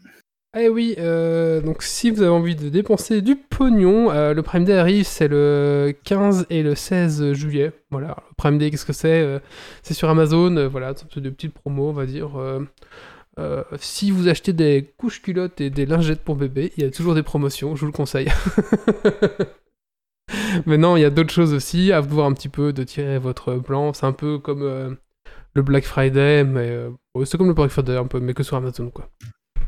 Eh 0.58 0.68
oui, 0.68 0.96
euh, 0.98 1.62
donc 1.62 1.82
si 1.82 2.12
vous 2.12 2.22
avez 2.22 2.30
envie 2.30 2.58
de 2.58 2.68
dépenser 2.68 3.22
du 3.22 3.38
pognon, 3.38 4.12
euh, 4.12 4.34
le 4.34 4.44
Prime 4.44 4.66
Day 4.66 4.78
arrive, 4.78 5.06
c'est 5.06 5.30
le 5.30 5.96
15 6.04 6.48
et 6.50 6.62
le 6.62 6.76
16 6.76 7.32
juillet. 7.32 7.72
Voilà, 7.90 8.18
le 8.30 8.36
Prime 8.36 8.58
Day, 8.58 8.70
qu'est-ce 8.70 8.86
que 8.86 8.92
c'est 8.92 9.22
Euh, 9.22 9.40
C'est 9.82 9.94
sur 9.94 10.10
Amazon, 10.10 10.68
voilà, 10.68 10.94
c'est 10.94 11.20
de 11.20 11.30
petites 11.30 11.54
promos, 11.54 11.90
on 11.90 11.94
va 11.94 12.06
dire. 12.06 12.32
Si 13.80 14.12
vous 14.12 14.28
achetez 14.28 14.52
des 14.52 14.94
couches 14.98 15.22
culottes 15.22 15.62
et 15.62 15.70
des 15.70 15.86
lingettes 15.86 16.22
pour 16.22 16.36
bébé, 16.36 16.74
il 16.76 16.84
y 16.84 16.86
a 16.86 16.92
toujours 16.92 17.16
des 17.16 17.24
promotions, 17.24 17.76
je 17.76 17.82
vous 17.82 17.88
le 17.88 17.94
conseille. 17.94 18.28
Mais 20.66 20.78
non, 20.78 20.98
il 20.98 21.02
y 21.02 21.06
a 21.06 21.10
d'autres 21.10 21.34
choses 21.34 21.54
aussi, 21.54 21.94
à 21.94 22.02
voir 22.02 22.28
un 22.28 22.34
petit 22.34 22.50
peu, 22.50 22.74
de 22.74 22.84
tirer 22.84 23.20
votre 23.20 23.56
plan. 23.56 23.94
C'est 23.94 24.06
un 24.06 24.12
peu 24.12 24.38
comme 24.38 24.98
le 25.54 25.62
Black 25.62 25.86
Friday, 25.86 26.44
mais 26.44 26.78
c'est 27.26 27.38
comme 27.38 27.48
le 27.48 27.54
Black 27.54 27.72
Friday 27.72 27.96
un 27.96 28.08
peu, 28.08 28.20
mais 28.20 28.34
que 28.34 28.44
sur 28.44 28.58
Amazon, 28.58 28.90
quoi. 28.90 29.10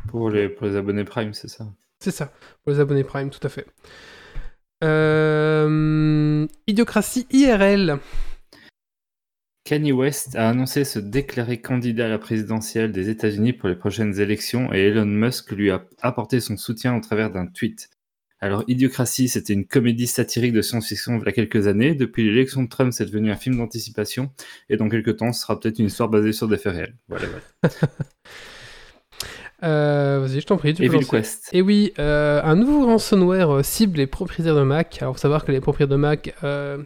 Pour 0.08 0.30
les, 0.30 0.48
pour 0.48 0.66
les 0.66 0.76
abonnés 0.76 1.04
Prime, 1.04 1.32
c'est 1.32 1.48
ça. 1.48 1.66
C'est 1.98 2.10
ça, 2.10 2.32
pour 2.62 2.72
les 2.72 2.80
abonnés 2.80 3.04
Prime, 3.04 3.30
tout 3.30 3.44
à 3.44 3.48
fait. 3.48 3.66
Euh, 4.82 6.46
Idiocratie 6.66 7.26
IRL. 7.30 7.98
Kanye 9.64 9.92
West 9.92 10.36
a 10.36 10.50
annoncé 10.50 10.84
se 10.84 10.98
déclarer 10.98 11.58
candidat 11.62 12.04
à 12.04 12.08
la 12.10 12.18
présidentielle 12.18 12.92
des 12.92 13.08
États-Unis 13.08 13.54
pour 13.54 13.70
les 13.70 13.76
prochaines 13.76 14.20
élections 14.20 14.70
et 14.74 14.88
Elon 14.88 15.06
Musk 15.06 15.52
lui 15.52 15.70
a 15.70 15.86
apporté 16.02 16.40
son 16.40 16.58
soutien 16.58 16.94
au 16.94 17.00
travers 17.00 17.30
d'un 17.30 17.46
tweet. 17.46 17.88
Alors, 18.40 18.62
Idiocratie, 18.68 19.28
c'était 19.28 19.54
une 19.54 19.66
comédie 19.66 20.06
satirique 20.06 20.52
de 20.52 20.60
science-fiction 20.60 21.18
il 21.18 21.24
y 21.24 21.28
a 21.28 21.32
quelques 21.32 21.66
années. 21.66 21.94
Depuis 21.94 22.24
l'élection 22.24 22.62
de 22.62 22.68
Trump, 22.68 22.92
c'est 22.92 23.06
devenu 23.06 23.30
un 23.30 23.36
film 23.36 23.56
d'anticipation. 23.56 24.32
Et 24.68 24.76
dans 24.76 24.90
quelques 24.90 25.16
temps, 25.16 25.32
ce 25.32 25.40
sera 25.40 25.58
peut-être 25.58 25.78
une 25.78 25.86
histoire 25.86 26.10
basée 26.10 26.34
sur 26.34 26.46
des 26.46 26.58
faits 26.58 26.74
réels. 26.74 26.96
Voilà, 27.08 27.26
voilà. 27.26 27.74
Euh, 29.62 30.20
Vas-y, 30.22 30.40
je 30.40 30.46
t'en 30.46 30.56
prie, 30.56 30.74
tu 30.74 30.82
peux 30.82 30.86
Evil 30.86 30.96
lancer. 30.96 31.10
Quest. 31.18 31.48
Et 31.52 31.62
oui, 31.62 31.92
euh, 31.98 32.40
un 32.42 32.56
nouveau 32.56 32.86
ransomware 32.86 33.50
euh, 33.56 33.62
cible 33.62 33.98
les 33.98 34.06
propriétaires 34.06 34.54
de 34.56 34.62
Mac. 34.62 34.98
Alors, 35.00 35.14
faut 35.14 35.20
savoir 35.20 35.44
que 35.44 35.52
les 35.52 35.60
propriétaires 35.60 35.96
de 35.96 36.00
Mac, 36.00 36.34
euh, 36.44 36.78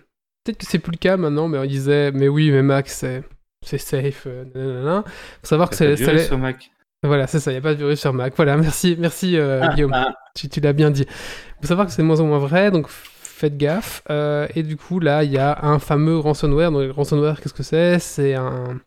peut-être 0.45 0.59
que 0.59 0.67
c'est 0.67 0.79
plus 0.79 0.93
le 0.93 0.99
cas 0.99 1.17
maintenant, 1.17 1.49
mais 1.49 1.59
on 1.59 1.65
disait, 1.65 2.13
mais 2.13 2.29
oui, 2.29 2.51
mais 2.51 2.63
Mac, 2.63 2.89
c'est 2.89 3.23
c'est 3.65 3.79
safe. 3.79 4.25
Euh, 4.27 4.45
nanana. 4.55 5.03
Faut 5.07 5.47
savoir 5.49 5.71
que 5.71 5.77
c'est 5.77 5.97
sur 6.27 6.39
Mac. 6.39 6.71
Voilà, 7.03 7.27
c'est 7.29 7.39
ça, 7.41 7.51
il 7.53 7.55
n'y 7.55 7.59
a 7.59 7.63
pas 7.63 7.75
de 7.75 7.79
virus 7.79 8.01
sur 8.01 8.13
Mac. 8.13 8.33
Voilà, 8.37 8.57
merci, 8.57 8.97
merci 8.99 9.37
euh, 9.37 9.61
Ah, 9.63 9.75
Guillaume. 9.75 9.93
ah, 9.95 10.15
Tu, 10.35 10.49
tu 10.49 10.61
l'as 10.61 10.73
bien 10.73 10.91
dit. 10.91 11.03
Il 11.09 11.61
faut 11.63 11.69
savoir 11.69 11.87
que 11.87 11.93
c'est 11.93 12.03
de 12.03 12.07
moins 12.07 12.19
en 12.21 12.25
moins 12.27 12.39
vrai, 12.41 12.71
donc 12.73 12.87
faites 12.89 13.57
gaffe. 13.57 14.03
Euh, 14.11 14.49
et 14.57 14.65
du 14.65 14.77
coup, 14.77 14.99
là, 14.99 15.23
il 15.23 15.31
y 15.33 15.39
a 15.39 15.59
un 15.65 15.79
fameux 15.79 16.19
ransomware. 16.19 16.73
Donc, 16.73 16.83
le 16.83 16.91
ransomware, 16.91 17.41
qu'est-ce 17.41 17.55
que 17.55 17.63
c'est? 17.63 17.99
C'est 18.01 18.35
un, 18.35 18.81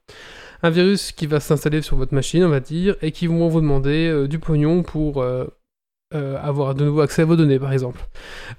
un 0.63 0.69
virus 0.69 1.11
qui 1.11 1.27
va 1.27 1.39
s'installer 1.39 1.81
sur 1.81 1.97
votre 1.97 2.13
machine, 2.13 2.43
on 2.43 2.49
va 2.49 2.59
dire, 2.59 2.95
et 3.01 3.11
qui 3.11 3.27
vont 3.27 3.47
vous 3.47 3.61
demander 3.61 4.07
euh, 4.07 4.27
du 4.27 4.39
pognon 4.39 4.83
pour, 4.83 5.21
euh, 5.21 5.45
euh, 6.13 6.37
avoir 6.43 6.75
de 6.75 6.83
nouveau 6.83 7.01
accès 7.01 7.21
à 7.21 7.25
vos 7.25 7.35
données, 7.37 7.57
par 7.59 7.71
exemple. 7.71 7.99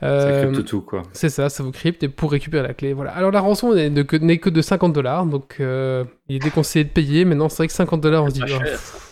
Ça 0.01 0.43
crypte 0.47 0.65
tout, 0.65 0.81
quoi. 0.81 1.03
c'est 1.13 1.29
ça, 1.29 1.49
ça 1.51 1.63
vous 1.63 1.71
crypte 1.71 2.03
et 2.03 2.09
pour 2.09 2.33
récupérer 2.33 2.67
la 2.67 2.73
clé. 2.75 2.93
Voilà. 2.95 3.11
Alors 3.13 3.31
la 3.31 3.41
rançon 3.41 3.75
n'est 3.75 4.05
que, 4.07 4.17
n'est 4.17 4.39
que 4.39 4.49
de 4.51 4.63
50 4.63 4.93
dollars, 4.95 5.27
donc 5.27 5.57
euh, 5.61 6.05
il 6.29 6.37
est 6.37 6.39
déconseillé 6.39 6.85
de 6.85 6.91
payer. 6.91 7.25
Maintenant, 7.27 7.49
c'est 7.51 7.59
vrai 7.59 7.67
que 7.67 7.75
50 7.75 8.01
dollars, 8.01 8.25
on 8.25 8.29
se 8.31 8.35
dit, 8.35 8.41
Pas 8.41 8.47
oh, 8.59 8.69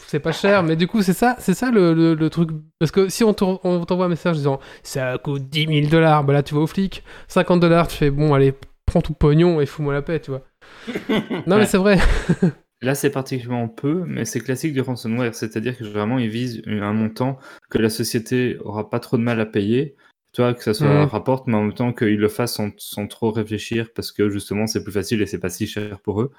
c'est 0.06 0.20
pas 0.20 0.32
cher, 0.32 0.62
mais 0.64 0.74
du 0.74 0.86
coup, 0.88 1.02
c'est 1.02 1.12
ça, 1.12 1.36
c'est 1.38 1.54
ça 1.54 1.70
le, 1.70 1.92
le- 1.94 2.14
le 2.14 2.30
truc. 2.30 2.48
Parce 2.78 2.90
que 2.90 3.08
si 3.10 3.22
on 3.24 3.32
t'en- 3.34 3.60
on 3.62 3.84
t'envoie 3.84 4.06
un 4.06 4.08
message 4.08 4.36
disant 4.38 4.58
ça 4.82 5.18
coûte 5.18 5.48
10 5.50 5.66
000 5.82 5.88
dollars, 5.90 6.24
bah 6.24 6.32
là 6.32 6.42
tu 6.42 6.54
vas 6.54 6.60
au 6.62 6.66
flic. 6.66 7.04
50 7.28 7.60
dollars, 7.60 7.86
tu 7.88 7.96
fais 7.96 8.10
bon, 8.10 8.32
allez, 8.34 8.54
prends 8.86 9.02
tout 9.02 9.12
pognon 9.12 9.60
et 9.60 9.66
fous-moi 9.66 9.92
la 9.92 10.02
paix, 10.02 10.18
tu 10.18 10.30
vois. 10.30 10.40
non, 11.46 11.58
mais 11.58 11.66
c'est 11.66 11.78
vrai. 11.78 11.98
Là, 12.82 12.94
c'est 12.94 13.10
particulièrement 13.10 13.68
peu, 13.68 14.04
mais 14.06 14.24
c'est 14.24 14.40
classique 14.40 14.72
du 14.72 14.80
ransomware, 14.80 15.34
c'est-à-dire 15.34 15.76
que 15.76 15.84
vraiment, 15.84 16.18
ils 16.18 16.30
visent 16.30 16.62
un 16.66 16.94
montant 16.94 17.38
que 17.68 17.76
la 17.78 17.90
société 17.90 18.56
aura 18.60 18.88
pas 18.88 19.00
trop 19.00 19.18
de 19.18 19.22
mal 19.22 19.38
à 19.40 19.46
payer. 19.46 19.96
Tu 20.32 20.40
vois, 20.40 20.54
que 20.54 20.62
ça 20.62 20.72
soit 20.74 20.86
Mhm. 20.88 20.92
un 21.02 21.06
rapport, 21.06 21.44
mais 21.48 21.56
en 21.56 21.62
même 21.64 21.74
temps 21.74 21.92
qu'ils 21.92 22.18
le 22.18 22.28
fassent 22.28 22.54
sans, 22.54 22.70
sans 22.78 23.06
trop 23.06 23.30
réfléchir, 23.32 23.90
parce 23.94 24.12
que 24.12 24.30
justement, 24.30 24.66
c'est 24.66 24.82
plus 24.82 24.92
facile 24.92 25.20
et 25.20 25.26
c'est 25.26 25.40
pas 25.40 25.50
si 25.50 25.66
cher 25.66 26.00
pour 26.00 26.22
eux. 26.22 26.30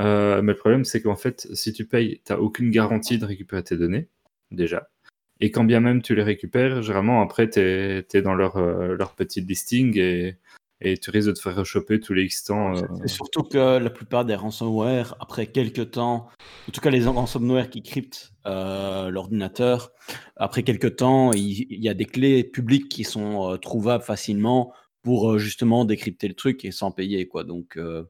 Euh, 0.00 0.42
mais 0.42 0.52
le 0.52 0.58
problème, 0.58 0.84
c'est 0.84 1.02
qu'en 1.02 1.16
fait, 1.16 1.48
si 1.54 1.72
tu 1.72 1.86
payes, 1.86 2.22
tu 2.26 2.32
aucune 2.34 2.70
garantie 2.70 3.18
de 3.18 3.26
récupérer 3.26 3.64
tes 3.64 3.76
données, 3.76 4.08
déjà. 4.52 4.90
Et 5.40 5.50
quand 5.50 5.64
bien 5.64 5.80
même 5.80 6.02
tu 6.02 6.14
les 6.14 6.22
récupères, 6.22 6.82
généralement, 6.82 7.22
après, 7.22 7.50
tu 7.50 7.60
es, 7.60 8.22
dans 8.22 8.34
leur, 8.34 8.58
euh, 8.58 8.96
leur 8.96 9.14
petit 9.14 9.40
listing 9.40 9.98
et, 9.98 10.36
et 10.80 10.96
tu 10.98 11.10
risques 11.10 11.28
de 11.28 11.32
te 11.32 11.40
faire 11.40 11.64
choper 11.64 12.00
tous 12.00 12.14
les 12.14 12.24
X 12.24 12.44
temps. 12.44 12.76
euh, 12.76 13.06
surtout 13.06 13.42
que 13.42 13.78
la 13.78 13.90
plupart 13.90 14.24
des 14.24 14.34
ransomware, 14.34 15.14
après 15.20 15.46
quelques 15.46 15.92
temps, 15.92 16.28
en 16.68 16.72
tout 16.72 16.80
cas 16.80 16.90
les 16.90 17.04
ransomware 17.04 17.68
qui 17.70 17.82
cryptent 17.82 18.32
euh, 18.46 19.10
l'ordinateur, 19.10 19.92
après 20.36 20.62
quelques 20.62 20.96
temps, 20.96 21.32
il, 21.32 21.66
il 21.70 21.82
y 21.82 21.88
a 21.88 21.94
des 21.94 22.06
clés 22.06 22.44
publiques 22.44 22.88
qui 22.88 23.04
sont 23.04 23.52
euh, 23.52 23.56
trouvables 23.56 24.04
facilement 24.04 24.72
pour 25.02 25.32
euh, 25.32 25.38
justement 25.38 25.84
décrypter 25.84 26.28
le 26.28 26.34
truc 26.34 26.64
et 26.64 26.72
sans 26.72 26.90
payer 26.90 27.26
quoi. 27.28 27.44
Donc 27.44 27.76
euh, 27.76 28.04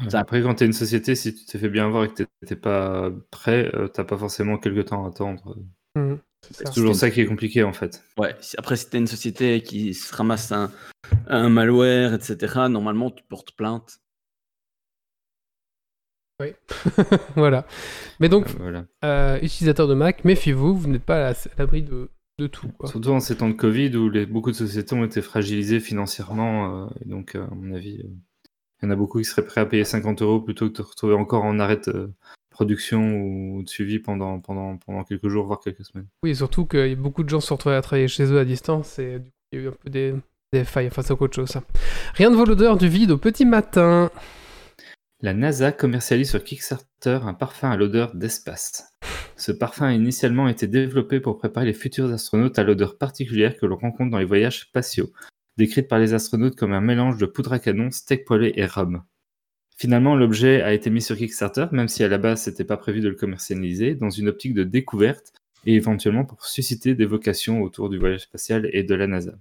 Ouais, 0.00 0.14
Après, 0.14 0.42
quand 0.42 0.54
tu 0.54 0.62
es 0.62 0.66
une 0.66 0.72
société, 0.72 1.16
si 1.16 1.34
tu 1.34 1.44
t'es 1.44 1.58
fait 1.58 1.68
bien 1.68 1.88
voir 1.88 2.04
et 2.04 2.12
que 2.12 2.22
t'es 2.46 2.54
pas 2.56 3.10
prêt, 3.32 3.68
euh, 3.74 3.88
t'as 3.88 4.04
pas 4.04 4.16
forcément 4.16 4.56
quelques 4.56 4.86
temps 4.90 5.04
à 5.04 5.08
attendre. 5.08 5.56
Mhm, 5.96 6.20
c'est 6.50 6.72
toujours 6.72 6.94
ça 6.94 7.10
qui 7.10 7.20
est 7.20 7.26
compliqué 7.26 7.62
en 7.62 7.72
fait. 7.72 8.02
ouais, 8.18 8.34
après 8.56 8.76
si 8.76 8.88
t'es 8.88 8.98
une 8.98 9.06
société 9.06 9.62
qui 9.62 9.94
se 9.94 10.14
ramasse 10.14 10.50
un, 10.52 10.70
un 11.26 11.48
malware, 11.48 12.14
etc., 12.14 12.68
normalement 12.68 13.10
tu 13.10 13.22
portes 13.28 13.52
plainte. 13.52 13.98
voilà. 17.34 17.66
Mais 18.20 18.28
donc, 18.28 18.46
Euh, 18.50 18.52
voilà. 18.58 18.84
euh, 19.04 19.38
utilisateur 19.42 19.88
de 19.88 19.94
Mac, 19.94 20.24
méfiez-vous, 20.24 20.76
vous 20.76 20.88
n'êtes 20.88 21.02
pas 21.04 21.30
à 21.30 21.34
l'abri 21.58 21.82
de, 21.82 22.10
de 22.38 22.46
tout. 22.46 22.68
quoi. 22.68 22.88
Surtout 22.88 23.10
en 23.10 23.18
ces 23.20 23.36
temps 23.36 23.48
de 23.48 23.54
Covid 23.54 23.96
où 23.96 24.08
les, 24.08 24.24
beaucoup 24.24 24.52
de 24.52 24.56
sociétés 24.56 24.94
ont 24.94 25.04
été 25.04 25.20
fragilisées 25.20 25.80
financièrement. 25.80 26.84
euh, 26.84 26.88
et 27.04 27.08
donc, 27.08 27.34
euh, 27.34 27.44
à 27.44 27.54
mon 27.54 27.74
avis, 27.74 27.98
euh, 27.98 28.08
il 28.80 28.84
y 28.84 28.86
en 28.86 28.90
a 28.90 28.96
beaucoup 28.96 29.18
qui 29.18 29.24
seraient 29.24 29.44
prêts 29.44 29.60
à 29.62 29.66
payer 29.66 29.84
50 29.84 30.22
euros 30.22 30.40
plutôt 30.40 30.66
que 30.66 30.70
de 30.70 30.76
te 30.76 30.82
retrouver 30.82 31.14
encore 31.14 31.42
en 31.44 31.58
arrêt 31.58 31.80
de 31.88 32.12
production 32.58 33.20
ou 33.20 33.62
de 33.62 33.68
suivi 33.68 34.00
pendant, 34.00 34.40
pendant, 34.40 34.78
pendant 34.78 35.04
quelques 35.04 35.28
jours, 35.28 35.46
voire 35.46 35.60
quelques 35.60 35.84
semaines. 35.84 36.08
Oui, 36.24 36.34
surtout 36.34 36.66
que 36.66 36.92
beaucoup 36.96 37.22
de 37.22 37.28
gens 37.28 37.38
se 37.38 37.46
sont 37.46 37.54
retrouvés 37.54 37.76
à 37.76 37.82
travailler 37.82 38.08
chez 38.08 38.24
eux 38.24 38.40
à 38.40 38.44
distance 38.44 38.98
et 38.98 39.20
du 39.20 39.30
coup, 39.30 39.36
il 39.52 39.58
y 39.58 39.62
a 39.62 39.64
eu 39.64 39.68
un 39.68 39.76
peu 39.80 39.90
des, 39.90 40.14
des 40.52 40.64
failles. 40.64 40.90
C'est 40.92 41.12
encore 41.12 41.26
autre 41.26 41.36
chose, 41.36 41.50
ça. 41.50 41.62
Rien 42.14 42.30
ne 42.30 42.34
vaut 42.34 42.44
l'odeur 42.44 42.76
du 42.76 42.88
vide 42.88 43.12
au 43.12 43.16
petit 43.16 43.44
matin. 43.44 44.10
La 45.20 45.34
NASA 45.34 45.70
commercialise 45.70 46.30
sur 46.30 46.42
Kickstarter 46.42 47.20
un 47.22 47.34
parfum 47.34 47.70
à 47.70 47.76
l'odeur 47.76 48.16
d'espace. 48.16 48.92
Ce 49.36 49.52
parfum 49.52 49.86
a 49.86 49.92
initialement 49.92 50.48
été 50.48 50.66
développé 50.66 51.20
pour 51.20 51.38
préparer 51.38 51.66
les 51.66 51.74
futurs 51.74 52.12
astronautes 52.12 52.58
à 52.58 52.64
l'odeur 52.64 52.98
particulière 52.98 53.56
que 53.56 53.66
l'on 53.66 53.76
rencontre 53.76 54.10
dans 54.10 54.18
les 54.18 54.24
voyages 54.24 54.62
spatiaux, 54.62 55.12
décrite 55.56 55.86
par 55.86 56.00
les 56.00 56.12
astronautes 56.12 56.56
comme 56.56 56.72
un 56.72 56.80
mélange 56.80 57.18
de 57.18 57.26
poudre 57.26 57.52
à 57.52 57.60
canon, 57.60 57.92
steak 57.92 58.24
poêlé 58.24 58.52
et 58.56 58.66
rhum. 58.66 59.04
Finalement, 59.80 60.16
l'objet 60.16 60.60
a 60.60 60.72
été 60.74 60.90
mis 60.90 61.00
sur 61.00 61.16
Kickstarter, 61.16 61.66
même 61.72 61.86
si 61.88 62.02
à 62.02 62.08
la 62.08 62.18
base 62.18 62.42
c'était 62.42 62.64
pas 62.64 62.76
prévu 62.76 63.00
de 63.00 63.08
le 63.08 63.14
commercialiser, 63.14 63.94
dans 63.94 64.10
une 64.10 64.28
optique 64.28 64.52
de 64.54 64.64
découverte 64.64 65.32
et 65.66 65.74
éventuellement 65.74 66.24
pour 66.24 66.44
susciter 66.44 66.94
des 66.96 67.06
vocations 67.06 67.62
autour 67.62 67.88
du 67.88 67.96
voyage 67.98 68.22
spatial 68.22 68.68
et 68.72 68.82
de 68.82 68.94
la 68.94 69.06
NASA. 69.06 69.34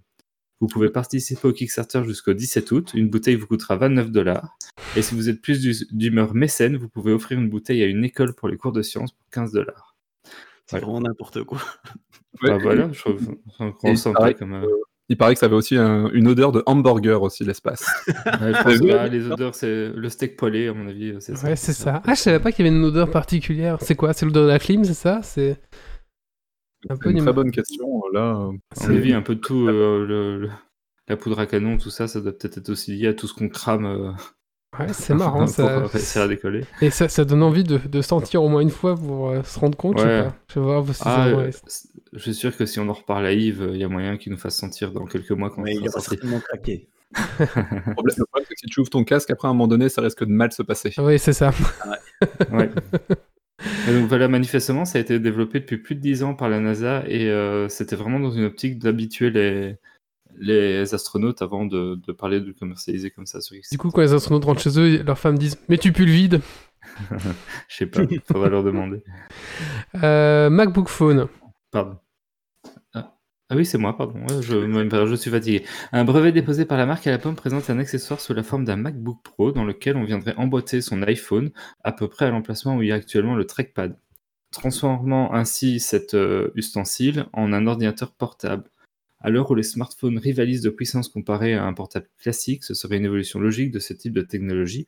Vous 0.60 0.68
pouvez 0.68 0.90
participer 0.90 1.48
au 1.48 1.54
Kickstarter 1.54 2.04
jusqu'au 2.04 2.34
17 2.34 2.72
août. 2.72 2.92
Une 2.96 3.10
bouteille 3.10 3.36
vous 3.36 3.46
coûtera 3.48 3.76
29 3.78 4.12
dollars. 4.12 4.58
Et 4.96 5.02
si 5.04 5.14
vous 5.16 5.30
êtes 5.30 5.42
plus 5.42 5.60
du- 5.62 5.86
d'humeur 5.92 6.34
mécène, 6.34 6.78
vous 6.78 6.90
pouvez 6.90 7.12
offrir 7.12 7.40
une 7.40 7.50
bouteille 7.50 7.82
à 7.84 7.86
une 7.86 8.04
école 8.04 8.34
pour 8.34 8.48
les 8.48 8.58
cours 8.58 8.72
de 8.72 8.82
sciences 8.82 9.12
pour 9.12 9.28
15 9.32 9.52
dollars. 9.54 9.96
C'est 10.66 10.80
vraiment 10.80 11.02
n'importe 11.02 11.44
quoi. 11.44 11.60
Ouais. 12.42 12.50
Bah 12.50 12.58
voilà, 12.58 12.92
je 12.92 13.00
trouve 13.00 13.36
un 13.60 13.70
grand 13.70 13.96
pareil, 14.14 14.36
comme. 14.36 14.54
euh, 14.54 14.68
Il 15.10 15.16
paraît 15.18 15.34
que 15.36 15.40
ça 15.40 15.46
avait 15.46 15.56
aussi 15.56 15.78
un- 15.78 16.10
une 16.12 16.28
odeur 16.28 16.52
de 16.52 16.64
hamburger 16.66 17.22
aussi, 17.22 17.46
l'espace. 17.46 17.86
ouais, 18.08 18.54
je 18.54 18.64
pense 18.64 18.74
vu 18.74 18.80
que, 18.88 18.92
ah, 18.92 19.08
les 19.08 19.26
odeurs, 19.32 19.56
c'est 19.56 19.90
le 19.90 20.10
steak 20.10 20.36
poêlé, 20.36 20.68
à 20.68 20.74
mon 20.74 20.88
avis. 20.88 21.16
C'est 21.20 21.36
ça. 21.36 21.48
Ouais, 21.48 21.56
c'est 21.56 21.74
ça. 21.74 22.02
Ah, 22.06 22.14
je 22.14 22.20
savais 22.20 22.40
pas 22.40 22.52
qu'il 22.52 22.66
y 22.66 22.68
avait 22.68 22.78
une 22.78 22.84
odeur 22.84 23.10
particulière. 23.10 23.78
C'est 23.82 23.96
quoi? 23.96 24.14
C'est 24.14 24.26
l'odeur 24.26 24.44
de 24.44 24.50
la 24.50 24.60
clim, 24.60 24.84
c'est 24.84 24.94
ça? 24.94 25.22
C'est 25.24 25.60
un 26.90 26.96
C'est 26.96 27.02
peu 27.02 27.12
une 27.12 27.20
très 27.20 27.34
bonne 27.34 27.52
question. 27.52 27.88
Là, 28.14 28.50
mon 28.82 28.90
avis, 28.90 29.14
un 29.14 29.22
peu 29.22 29.36
de 29.36 29.40
tout. 29.42 29.68
euh, 29.68 30.06
le- 30.06 30.40
le- 30.42 30.50
la 31.08 31.16
poudre 31.16 31.40
à 31.40 31.46
canon, 31.46 31.78
tout 31.78 31.90
ça, 31.90 32.08
ça 32.08 32.20
doit 32.20 32.34
peut-être 32.34 32.58
être 32.58 32.70
aussi 32.70 32.92
lié 32.94 33.08
à 33.08 33.14
tout 33.14 33.28
ce 33.28 33.34
qu'on 33.34 33.48
crame 33.48 33.86
euh, 33.86 34.12
Ouais, 34.80 34.88
c'est 34.94 35.14
marrant 35.14 35.48
ça. 35.48 35.86
réussir 35.88 36.22
à 36.24 36.28
décoller. 36.28 36.62
Et 36.82 36.90
ça, 36.90 37.08
ça 37.10 37.26
donne 37.26 37.42
envie 37.44 37.64
de, 37.64 37.78
de 37.78 38.02
sentir 38.02 38.44
au 38.44 38.50
moins 38.50 38.62
une 38.62 38.70
fois 38.70 38.96
pour 38.96 39.30
euh, 39.30 39.42
se 39.44 39.60
rendre 39.60 39.78
compte. 39.78 39.98
Je 39.98 40.04
sais 40.04 40.10
Ouais. 40.10 40.24
pas. 40.24 40.36
Je 40.54 40.60
vais 40.60 40.66
voir 40.66 40.86
si 40.86 41.02
Ah, 41.06 41.16
ça- 41.16 41.26
euh, 41.38 41.52
je 42.14 42.20
suis 42.20 42.34
sûr 42.36 42.56
que 42.56 42.66
si 42.66 42.80
on 42.80 42.88
en 42.90 42.94
reparle 42.94 43.26
à 43.26 43.32
Yves, 43.34 43.70
il 43.74 43.78
y 43.80 43.84
a 43.84 43.88
moyen 43.88 44.18
qu'il 44.18 44.32
nous 44.32 44.38
fasse 44.38 44.56
sentir 44.58 44.92
dans 44.92 45.06
quelques 45.06 45.32
mois 45.32 45.50
quand 45.50 45.62
Mais 45.62 45.74
il 45.76 45.90
sorti. 45.90 46.10
certainement 46.12 46.40
craqué. 46.40 46.88
le 47.40 47.94
problème, 47.94 48.16
le 48.18 48.26
problème, 48.26 48.46
c'est 48.50 48.56
que 48.56 48.60
si 48.60 48.68
tu 48.68 48.80
ouvres 48.82 48.90
ton 48.90 49.04
casque, 49.06 49.30
après 49.32 49.48
à 49.48 49.52
un 49.52 49.54
moment 49.54 49.68
donné, 49.68 49.88
ça 49.90 50.02
risque 50.02 50.24
de 50.26 50.32
mal 50.32 50.52
se 50.52 50.62
passer. 50.64 50.94
Oui, 50.98 51.18
c'est 51.18 51.34
ça. 51.34 51.52
Ouais. 52.52 52.70
Et 53.90 53.94
donc 54.00 54.08
voilà, 54.08 54.28
manifestement, 54.28 54.86
ça 54.86 55.00
a 55.00 55.02
été 55.02 55.18
développé 55.20 55.60
depuis 55.62 55.78
plus 55.78 55.96
de 55.96 56.02
10 56.02 56.24
ans 56.24 56.36
par 56.36 56.48
la 56.50 56.60
NASA 56.60 57.04
et 57.08 57.28
euh, 57.30 57.68
c'était 57.70 57.96
vraiment 57.96 58.20
dans 58.20 58.30
une 58.30 58.44
optique 58.44 58.78
d'habituer 58.78 59.32
les, 59.32 59.78
les 60.40 60.94
astronautes 60.94 61.42
avant 61.42 61.66
de, 61.66 61.96
de 61.96 62.12
parler 62.12 62.40
de 62.42 62.52
commercialiser 62.52 63.12
comme 63.12 63.26
ça 63.26 63.42
sur. 63.42 63.56
Du 63.72 63.78
coup, 63.78 63.92
quand 63.92 64.02
les 64.02 64.14
astronautes 64.14 64.46
rentrent 64.46 64.62
chez 64.62 64.80
eux, 64.80 65.04
leurs 65.04 65.20
femmes 65.20 65.38
disent 65.38 65.58
Mais 65.70 65.78
tu 65.78 65.92
pues 65.92 66.06
le 66.06 66.12
vide 66.12 66.42
Je 67.68 67.76
sais 67.76 67.86
pas, 67.86 68.02
faudra 68.26 68.50
leur 68.50 68.64
demander. 68.64 69.04
Euh, 70.04 70.50
MacBook 70.50 70.90
Phone. 70.90 71.28
Pardon. 71.72 71.98
Ah, 72.94 73.16
Ah 73.50 73.56
oui, 73.56 73.66
c'est 73.66 73.78
moi, 73.78 73.96
pardon. 73.98 74.20
Je 74.42 75.16
suis 75.16 75.32
fatigué. 75.32 75.64
Un 75.92 76.04
brevet 76.04 76.32
déposé 76.32 76.66
par 76.66 76.78
la 76.78 76.86
marque 76.86 77.08
à 77.08 77.12
la 77.12 77.18
pomme 77.18 77.36
présente 77.36 77.70
un 77.70 77.80
accessoire 77.80 78.20
sous 78.20 78.34
la 78.34 78.44
forme 78.44 78.66
d'un 78.66 78.76
MacBook 78.76 79.20
Pro 79.24 79.52
dans 79.52 79.64
lequel 79.64 79.98
on 79.98 80.04
viendrait 80.04 80.36
emboîter 80.36 80.82
son 80.82 81.02
iPhone 81.04 81.52
à 81.84 81.92
peu 81.92 82.08
près 82.08 82.26
à 82.26 82.32
l'emplacement 82.32 82.76
où 82.76 82.84
il 82.84 82.90
y 82.90 82.92
a 82.92 82.96
actuellement 82.96 83.36
le 83.36 83.46
trackpad, 83.46 83.98
transformant 84.52 85.34
ainsi 85.34 85.80
cet 85.80 86.14
euh, 86.14 86.52
ustensile 86.56 87.26
en 87.34 87.54
un 87.54 87.66
ordinateur 87.68 88.14
portable. 88.14 88.70
À 89.20 89.30
l'heure 89.30 89.50
où 89.50 89.56
les 89.56 89.64
smartphones 89.64 90.20
rivalisent 90.20 90.62
de 90.62 90.70
puissance 90.70 91.10
comparée 91.10 91.56
à 91.56 91.66
un 91.66 91.74
portable 91.74 92.08
classique, 92.20 92.64
ce 92.64 92.74
serait 92.74 92.98
une 92.98 93.06
évolution 93.06 93.40
logique 93.40 93.72
de 93.72 93.80
ce 93.80 93.94
type 93.94 94.14
de 94.14 94.22
technologie. 94.22 94.86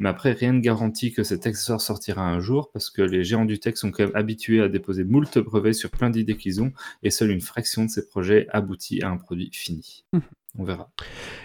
Mais 0.00 0.08
après, 0.08 0.32
rien 0.32 0.52
ne 0.52 0.60
garantit 0.60 1.12
que 1.12 1.24
cet 1.24 1.46
accessoire 1.46 1.80
sortira 1.80 2.22
un 2.22 2.40
jour, 2.40 2.70
parce 2.72 2.90
que 2.90 3.02
les 3.02 3.24
géants 3.24 3.44
du 3.44 3.58
tech 3.58 3.76
sont 3.76 3.90
quand 3.90 4.04
même 4.04 4.16
habitués 4.16 4.60
à 4.60 4.68
déposer 4.68 5.04
moult 5.04 5.38
brevets 5.38 5.74
sur 5.74 5.90
plein 5.90 6.10
d'idées 6.10 6.36
qu'ils 6.36 6.62
ont, 6.62 6.72
et 7.02 7.10
seule 7.10 7.30
une 7.30 7.40
fraction 7.40 7.84
de 7.84 7.90
ces 7.90 8.06
projets 8.06 8.46
aboutit 8.50 9.02
à 9.02 9.10
un 9.10 9.16
produit 9.16 9.50
fini. 9.52 10.04
Mhm. 10.12 10.22
On 10.58 10.64
verra. 10.64 10.90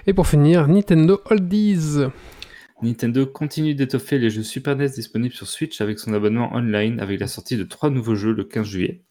Et 0.07 0.13
pour 0.13 0.27
finir, 0.27 0.67
Nintendo 0.67 1.21
Oldies. 1.25 2.05
Nintendo 2.81 3.25
continue 3.25 3.75
d'étoffer 3.75 4.17
les 4.17 4.29
jeux 4.29 4.43
Super 4.43 4.75
NES 4.75 4.89
disponibles 4.89 5.33
sur 5.33 5.47
Switch 5.47 5.81
avec 5.81 5.99
son 5.99 6.13
abonnement 6.13 6.53
online 6.53 6.99
avec 6.99 7.19
la 7.19 7.27
sortie 7.27 7.57
de 7.57 7.63
trois 7.63 7.89
nouveaux 7.89 8.15
jeux 8.15 8.33
le 8.33 8.43
15 8.43 8.65
juillet. 8.65 9.01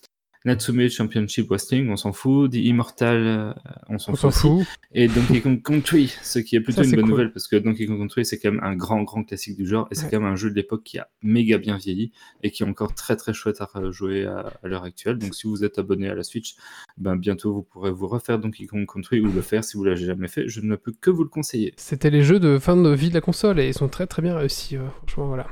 Natsume 0.44 0.88
Championship 0.88 1.48
Wrestling, 1.48 1.88
on 1.90 1.96
s'en 1.96 2.12
fout. 2.12 2.50
The 2.50 2.56
Immortal, 2.56 3.16
euh, 3.26 3.52
on 3.88 3.98
s'en 3.98 4.14
fout. 4.30 4.66
Et 4.92 5.06
Donkey 5.08 5.40
Kong 5.40 5.62
Country, 5.62 6.12
ce 6.22 6.38
qui 6.38 6.56
est 6.56 6.60
plutôt 6.60 6.82
Ça, 6.82 6.88
une 6.88 6.96
bonne 6.96 7.02
cool. 7.02 7.10
nouvelle 7.10 7.32
parce 7.32 7.46
que 7.48 7.56
Donkey 7.56 7.86
Kong 7.86 7.98
Country 7.98 8.24
c'est 8.26 8.38
quand 8.38 8.50
même 8.52 8.62
un 8.62 8.74
grand 8.76 9.02
grand 9.04 9.24
classique 9.24 9.56
du 9.56 9.66
genre 9.66 9.86
et 9.90 9.94
c'est 9.94 10.04
Ouais. 10.04 10.10
quand 10.10 10.20
même 10.20 10.32
un 10.32 10.36
jeu 10.36 10.50
de 10.50 10.54
l'époque 10.54 10.82
qui 10.84 10.98
a 10.98 11.08
méga 11.22 11.58
bien 11.58 11.76
vieilli 11.76 12.12
et 12.42 12.50
qui 12.50 12.62
est 12.62 12.66
encore 12.66 12.94
très 12.94 13.16
très 13.16 13.32
chouette 13.32 13.60
à 13.60 13.68
jouer 13.90 14.26
à, 14.26 14.52
à 14.62 14.68
l'heure 14.68 14.82
actuelle. 14.84 15.18
Donc 15.18 15.34
si 15.34 15.46
vous 15.46 15.64
êtes 15.64 15.78
abonné 15.78 16.08
à 16.08 16.14
la 16.14 16.22
Switch, 16.24 16.56
ben 16.98 17.16
bientôt 17.16 17.52
vous 17.54 17.62
pourrez 17.62 17.90
vous 17.92 18.08
refaire 18.08 18.38
Donkey 18.38 18.66
Kong 18.66 18.84
Country 18.92 19.20
ou 19.20 19.30
le 19.32 19.40
faire 19.42 19.62
si 19.64 19.76
vous 19.76 19.84
l'avez 19.84 20.04
jamais 20.04 20.28
fait. 20.28 20.48
Je 20.48 20.60
ne 20.60 20.76
peux 20.76 20.92
que 20.92 21.10
vous 21.10 21.22
le 21.22 21.28
conseiller. 21.30 21.72
C'était 21.76 22.10
les 22.10 22.22
jeux 22.22 22.40
de 22.40 22.58
fin 22.58 22.76
de 22.76 22.90
vie 22.90 23.08
de 23.08 23.14
la 23.14 23.20
console 23.20 23.60
et 23.60 23.68
ils 23.68 23.74
sont 23.74 23.88
très 23.88 24.06
très 24.06 24.22
bien 24.22 24.36
réussis. 24.36 24.76
euh, 24.76 24.88
franchement, 24.98 25.28
voilà. 25.28 25.46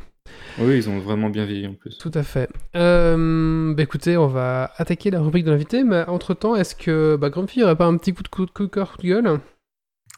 Oui, 0.59 0.77
ils 0.77 0.89
ont 0.91 0.99
vraiment 0.99 1.31
bien 1.31 1.45
vieilli 1.45 1.67
en 1.67 1.75
plus. 1.75 1.97
Tout 1.99 2.11
à 2.15 2.23
fait. 2.23 2.50
Euh, 2.77 3.75
bah 3.75 3.83
écoutez, 3.83 4.17
on 4.17 4.27
va 4.27 4.73
attaquer 4.77 5.11
la 5.11 5.21
rubrique 5.21 5.45
de 5.45 5.50
l'invité, 5.50 5.85
mais 5.85 6.05
entre 6.07 6.35
temps, 6.35 6.55
est-ce 6.57 6.75
que 6.75 7.17
bah, 7.17 7.31
Grumpy 7.31 7.62
aurait 7.62 7.77
pas 7.77 7.87
un 7.87 7.97
petit 7.97 8.12
coup 8.12 8.23
de, 8.23 8.29
coup 8.29 8.47
de, 8.47 8.50
coup 8.50 8.65
de 8.65 8.71
cœur, 8.71 8.93
coup 8.93 9.03
de 9.03 9.09
gueule? 9.09 9.41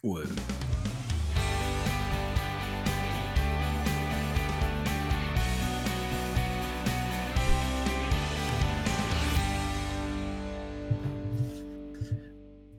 Ouais. 0.03 0.23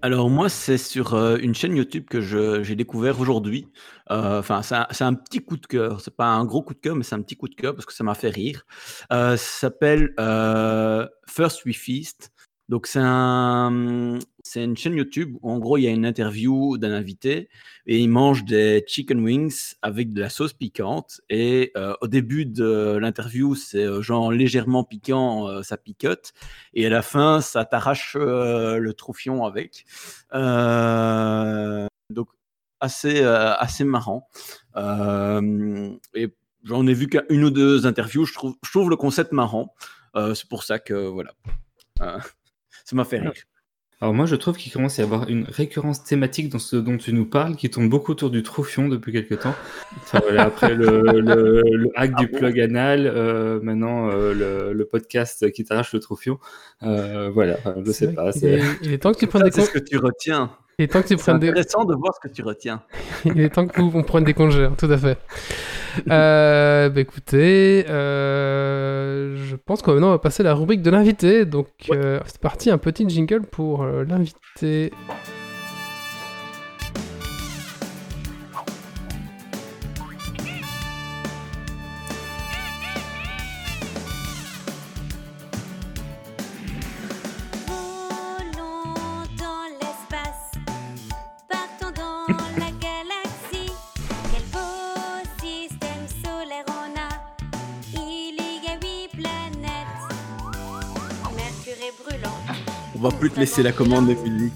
Alors 0.03 0.29
moi, 0.29 0.49
c'est 0.49 0.77
sur 0.77 1.13
euh, 1.13 1.37
une 1.37 1.55
chaîne 1.55 1.77
YouTube 1.77 2.07
que 2.09 2.19
j'ai 2.19 2.75
découvert 2.75 3.21
aujourd'hui. 3.21 3.69
Euh, 4.11 4.39
enfin, 4.39 4.61
c'est 4.61 5.03
un, 5.05 5.13
petit 5.13 5.39
coup 5.39 5.55
de 5.55 5.65
cœur. 5.65 6.01
C'est 6.01 6.13
pas 6.13 6.25
un 6.25 6.43
gros 6.43 6.61
coup 6.61 6.73
de 6.73 6.79
cœur, 6.79 6.97
mais 6.97 7.03
c'est 7.03 7.15
un 7.15 7.21
petit 7.21 7.37
coup 7.37 7.47
de 7.47 7.55
cœur 7.55 7.73
parce 7.73 7.85
que 7.85 7.93
ça 7.93 8.03
m'a 8.03 8.13
fait 8.13 8.27
rire. 8.29 8.65
ça 9.09 9.37
s'appelle 9.37 10.13
First 11.25 11.63
We 11.63 11.77
Feast. 11.77 12.32
Donc 12.69 12.87
c'est 12.87 13.01
un, 13.01 14.19
c'est 14.41 14.63
une 14.63 14.77
chaîne 14.77 14.95
YouTube 14.95 15.37
où 15.41 15.51
en 15.51 15.59
gros 15.59 15.77
il 15.77 15.83
y 15.83 15.87
a 15.87 15.91
une 15.91 16.05
interview 16.05 16.77
d'un 16.77 16.93
invité 16.93 17.49
et 17.87 17.99
il 17.99 18.07
mange 18.09 18.45
des 18.45 18.83
chicken 18.87 19.19
wings 19.19 19.73
avec 19.81 20.13
de 20.13 20.21
la 20.21 20.29
sauce 20.29 20.53
piquante. 20.53 21.19
Et 21.29 21.71
euh, 21.75 21.93
au 22.01 22.07
début 22.07 22.45
de 22.45 22.97
l'interview 23.01 23.55
c'est 23.55 23.83
euh, 23.83 24.01
genre 24.01 24.31
légèrement 24.31 24.85
piquant, 24.85 25.49
euh, 25.49 25.61
ça 25.61 25.75
picote. 25.77 26.33
Et 26.73 26.85
à 26.85 26.89
la 26.89 27.01
fin 27.01 27.41
ça 27.41 27.65
t'arrache 27.65 28.15
le 28.15 28.91
troufion 28.93 29.45
avec. 29.45 29.85
donc 32.09 32.29
assez 32.79 33.23
assez 33.23 33.83
marrant. 33.83 34.29
et 34.77 36.33
j'en 36.63 36.87
ai 36.87 36.93
vu 36.93 37.07
qu'une 37.07 37.43
ou 37.43 37.49
deux 37.49 37.85
interviews. 37.85 38.25
Je 38.25 38.33
trouve 38.33 38.55
je 38.63 38.71
trouve 38.71 38.89
le 38.89 38.95
concept 38.95 39.33
marrant. 39.33 39.73
c'est 40.15 40.47
pour 40.47 40.63
ça 40.63 40.79
que 40.79 40.93
voilà. 40.93 41.33
Ça 42.83 42.95
m'a 42.95 43.05
fait 43.05 43.19
rire. 43.19 43.33
Alors 44.03 44.13
moi, 44.13 44.25
je 44.25 44.35
trouve 44.35 44.57
qu'il 44.57 44.69
commence 44.69 44.99
à 44.99 45.03
y 45.03 45.05
avoir 45.05 45.29
une 45.29 45.45
récurrence 45.45 46.03
thématique 46.03 46.49
dans 46.49 46.59
ce 46.59 46.75
dont 46.75 46.97
tu 46.97 47.13
nous 47.13 47.25
parles, 47.25 47.55
qui 47.55 47.69
tourne 47.69 47.87
beaucoup 47.87 48.11
autour 48.11 48.31
du 48.31 48.43
troufion 48.43 48.89
depuis 48.89 49.13
quelques 49.13 49.39
temps. 49.39 49.55
après 50.37 50.75
le, 50.75 51.89
hack 51.95 52.13
du 52.17 52.27
plug 52.27 52.59
anal, 52.59 53.07
euh, 53.07 53.61
maintenant 53.61 54.09
euh, 54.11 54.73
le, 54.73 54.85
podcast 54.85 55.49
qui 55.51 55.63
t'arrache 55.63 55.93
le 55.93 56.01
troufion. 56.01 56.37
Euh, 56.81 57.29
voilà, 57.33 57.57
je 57.85 57.91
sais 57.93 58.11
pas. 58.11 58.31
Il 58.81 58.91
est, 58.91 58.97
temps 58.97 59.13
que 59.13 59.19
tu 59.19 59.27
prennes 59.27 59.43
des 59.43 59.51
C'est 59.51 59.61
ce 59.61 59.71
que 59.71 59.79
tu 59.79 59.97
retiens. 59.97 60.51
Il 60.79 60.85
est 60.85 60.87
temps 60.87 61.01
que 61.01 61.07
tu 61.07 61.17
prennes 61.17 61.39
des... 61.39 61.49
intéressant 61.49 61.85
de 61.85 61.95
voir 61.95 62.13
ce 62.15 62.27
que 62.27 62.33
tu 62.33 62.41
retiens. 62.41 62.81
Il 63.25 63.39
est 63.39 63.49
temps 63.49 63.67
que 63.67 63.79
vous 63.79 63.91
on 63.93 64.03
prenne 64.03 64.23
des 64.23 64.33
congés, 64.33 64.65
hein, 64.65 64.73
tout 64.77 64.89
à 64.89 64.97
fait. 64.97 65.17
Euh, 66.09 66.89
bah 66.89 67.01
écoutez, 67.01 67.85
euh, 67.87 69.37
je 69.37 69.55
pense 69.55 69.83
qu'on 69.83 69.99
va 69.99 70.17
passer 70.17 70.41
à 70.41 70.45
la 70.45 70.55
rubrique 70.55 70.81
de 70.81 70.89
l'invité. 70.89 71.45
Donc 71.45 71.67
euh, 71.91 72.19
c'est 72.25 72.41
parti, 72.41 72.71
un 72.71 72.79
petit 72.79 73.07
jingle 73.07 73.41
pour 73.41 73.85
l'invité. 73.85 74.91
Plus 103.23 103.31
te 103.31 103.39
laisser 103.39 103.63
la 103.63 103.71
commande 103.71 104.09
de 104.09 104.15
musique. 104.15 104.51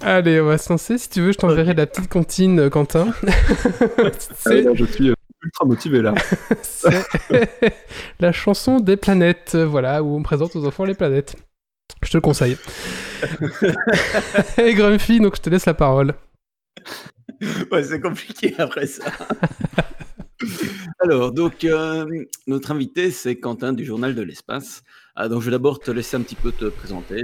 Allez, 0.00 0.40
on 0.40 0.46
va 0.46 0.56
se 0.56 0.70
lancer. 0.70 0.96
Si 0.96 1.10
tu 1.10 1.20
veux, 1.20 1.32
je 1.32 1.36
t'enverrai 1.36 1.74
la 1.74 1.86
petite 1.86 2.08
comptine, 2.08 2.60
euh, 2.60 2.70
Quentin. 2.70 3.12
Ah, 4.46 4.50
je 4.74 4.84
suis 4.86 5.10
euh, 5.10 5.14
ultra 5.42 5.66
motivé 5.66 6.00
là. 6.00 6.14
la 8.20 8.32
chanson 8.32 8.80
des 8.80 8.96
planètes, 8.96 9.54
voilà, 9.54 10.02
où 10.02 10.16
on 10.16 10.22
présente 10.22 10.56
aux 10.56 10.64
enfants 10.64 10.86
les 10.86 10.94
planètes. 10.94 11.36
Je 12.02 12.10
te 12.10 12.16
le 12.16 12.22
conseille. 12.22 12.56
Et 14.56 14.72
Grumpy, 14.72 15.20
donc 15.20 15.36
je 15.36 15.42
te 15.42 15.50
laisse 15.50 15.66
la 15.66 15.74
parole. 15.74 16.14
Ouais, 17.72 17.82
c'est 17.82 18.00
compliqué 18.00 18.54
après 18.58 18.86
ça. 18.86 19.12
Alors, 21.00 21.32
donc, 21.32 21.64
euh, 21.64 22.24
notre 22.46 22.70
invité, 22.70 23.10
c'est 23.10 23.36
Quentin 23.36 23.72
du 23.72 23.84
Journal 23.84 24.14
de 24.14 24.22
l'Espace. 24.22 24.82
Ah, 25.14 25.28
donc, 25.28 25.40
je 25.40 25.46
vais 25.46 25.52
d'abord 25.52 25.78
te 25.78 25.90
laisser 25.90 26.16
un 26.16 26.22
petit 26.22 26.34
peu 26.34 26.52
te 26.52 26.66
présenter, 26.66 27.22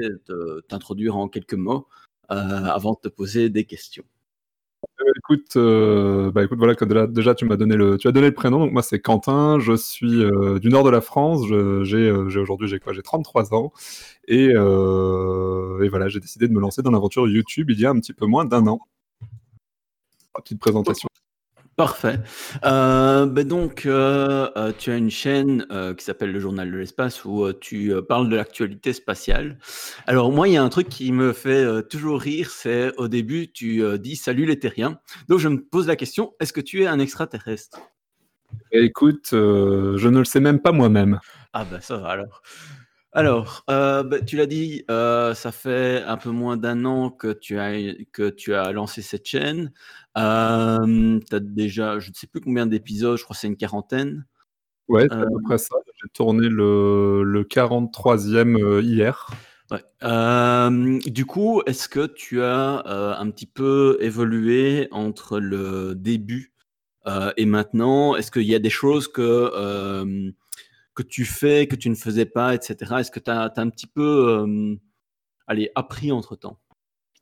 t'introduire 0.68 1.16
en 1.16 1.28
quelques 1.28 1.54
mots 1.54 1.87
euh, 2.30 2.35
avant 2.35 2.92
de 2.92 3.09
te 3.09 3.09
poser 3.09 3.50
des 3.50 3.64
questions. 3.64 4.04
Euh, 5.00 5.12
écoute, 5.16 6.33
bah 6.35 6.44
écoute, 6.44 6.59
voilà, 6.59 7.07
déjà 7.07 7.35
tu 7.35 7.46
m'as 7.46 7.57
donné 7.57 7.74
le, 7.74 7.96
tu 7.96 8.07
as 8.07 8.12
donné 8.12 8.29
le 8.29 8.35
prénom. 8.35 8.59
Donc 8.59 8.72
moi 8.72 8.83
c'est 8.83 9.00
Quentin, 9.00 9.59
je 9.59 9.74
suis 9.74 10.22
du 10.61 10.68
nord 10.68 10.85
de 10.85 10.90
la 10.90 11.00
France. 11.00 11.42
J'ai 11.85 12.11
aujourd'hui 12.11 12.68
j'ai 12.68 12.79
quoi? 12.79 12.92
J'ai 12.92 13.03
33 13.03 13.55
ans 13.55 13.72
et, 14.29 14.46
et 14.46 15.88
voilà, 15.88 16.09
j'ai 16.09 16.20
décidé 16.20 16.48
de 16.48 16.53
me 16.53 16.61
lancer 16.61 16.83
dans 16.83 16.90
l'aventure 16.90 17.27
YouTube 17.29 17.70
il 17.70 17.81
y 17.81 17.87
a 17.87 17.90
un 17.90 17.98
petit 17.98 18.12
peu 18.12 18.27
moins 18.27 18.44
d'un 18.44 18.66
an 18.66 18.81
petite 20.40 20.61
présentation. 20.61 21.09
Parfait. 21.77 22.20
Euh, 22.64 23.27
ben 23.27 23.49
donc, 23.49 23.85
euh, 23.85 24.49
euh, 24.57 24.73
tu 24.79 24.92
as 24.92 24.97
une 24.97 25.11
chaîne 25.11 25.66
qui 25.99 26.05
s'appelle 26.05 26.31
le 26.31 26.38
Journal 26.38 26.70
de 26.70 26.77
l'Espace 26.77 27.25
où 27.25 27.53
tu 27.53 27.92
parles 28.09 28.29
de 28.29 28.37
l'actualité 28.37 28.92
spatiale. 28.92 29.59
Alors 30.07 30.31
moi, 30.31 30.47
il 30.47 30.55
y 30.55 30.57
a 30.57 30.62
un 30.62 30.68
truc 30.68 30.88
qui 30.88 31.11
me 31.11 31.33
fait 31.33 31.83
toujours 31.88 32.20
rire, 32.20 32.51
c'est 32.51 32.97
au 32.97 33.09
début, 33.09 33.51
tu 33.51 33.83
dis 33.99 34.14
salut 34.14 34.47
les 34.47 34.59
terriens. 34.59 35.01
Donc 35.29 35.40
je 35.40 35.49
me 35.49 35.61
pose 35.61 35.88
la 35.88 35.97
question, 35.97 36.35
est-ce 36.38 36.53
que 36.53 36.61
tu 36.61 36.83
es 36.83 36.87
un 36.87 37.01
extraterrestre? 37.01 37.81
Écoute, 38.70 39.29
je 39.33 40.09
ne 40.09 40.18
le 40.18 40.25
sais 40.25 40.40
même 40.40 40.61
pas 40.61 40.70
moi-même. 40.70 41.18
Ah 41.53 41.64
ben 41.64 41.81
ça 41.81 41.97
va 41.97 42.09
alors. 42.09 42.42
Alors, 43.16 43.64
euh, 43.70 44.03
bah, 44.03 44.20
tu 44.20 44.37
l'as 44.37 44.47
dit, 44.47 44.85
euh, 44.90 45.35
ça 45.35 45.53
fait 45.53 46.03
un 46.05 46.16
peu 46.16 46.31
moins 46.31 46.57
d'un 46.57 46.85
an 46.85 47.11
que 47.11 47.33
tu 47.33 47.61
as, 47.61 47.94
que 48.12 48.29
tu 48.29 48.55
as 48.55 48.73
lancé 48.73 49.03
cette 49.03 49.25
chaîne. 49.25 49.73
Euh, 50.16 51.20
tu 51.29 51.35
as 51.35 51.40
déjà, 51.40 51.98
je 51.98 52.11
ne 52.11 52.14
sais 52.14 52.27
plus 52.27 52.40
combien 52.40 52.66
d'épisodes, 52.66 53.18
je 53.18 53.24
crois 53.24 53.35
que 53.35 53.40
c'est 53.40 53.46
une 53.46 53.57
quarantaine. 53.57 54.27
Ouais, 54.88 55.07
c'est 55.11 55.16
à 55.16 55.27
peu 55.27 55.42
près 55.44 55.59
ça. 55.59 55.77
J'ai 56.03 56.09
tourné 56.12 56.48
le, 56.48 57.22
le 57.24 57.42
43e 57.44 58.83
hier. 58.83 59.31
Ouais. 59.70 59.81
du 61.11 61.24
coup, 61.24 61.62
est-ce 61.66 61.88
que 61.88 62.07
tu 62.07 62.42
as 62.42 62.83
un 63.18 63.31
petit 63.31 63.46
peu 63.46 63.96
évolué 64.00 64.88
entre 64.90 65.40
le 65.40 65.94
début 65.94 66.53
et 67.37 67.46
maintenant? 67.46 68.14
Est-ce 68.14 68.31
qu'il 68.31 68.42
y 68.42 68.55
a 68.55 68.59
des 68.59 68.70
choses 68.70 69.09
que 69.09 70.33
que 70.94 71.03
tu 71.03 71.24
fais, 71.24 71.66
que 71.66 71.77
tu 71.77 71.90
ne 71.90 71.94
faisais 71.94 72.24
pas, 72.27 72.55
etc. 72.55 73.00
Est-ce 73.00 73.11
que 73.11 73.20
tu 73.20 73.31
as, 73.31 73.53
un 73.57 73.68
petit 73.68 73.87
peu 73.87 74.29
euh, 74.29 74.77
allez, 75.46 75.70
appris 75.74 76.12
entre-temps? 76.12 76.59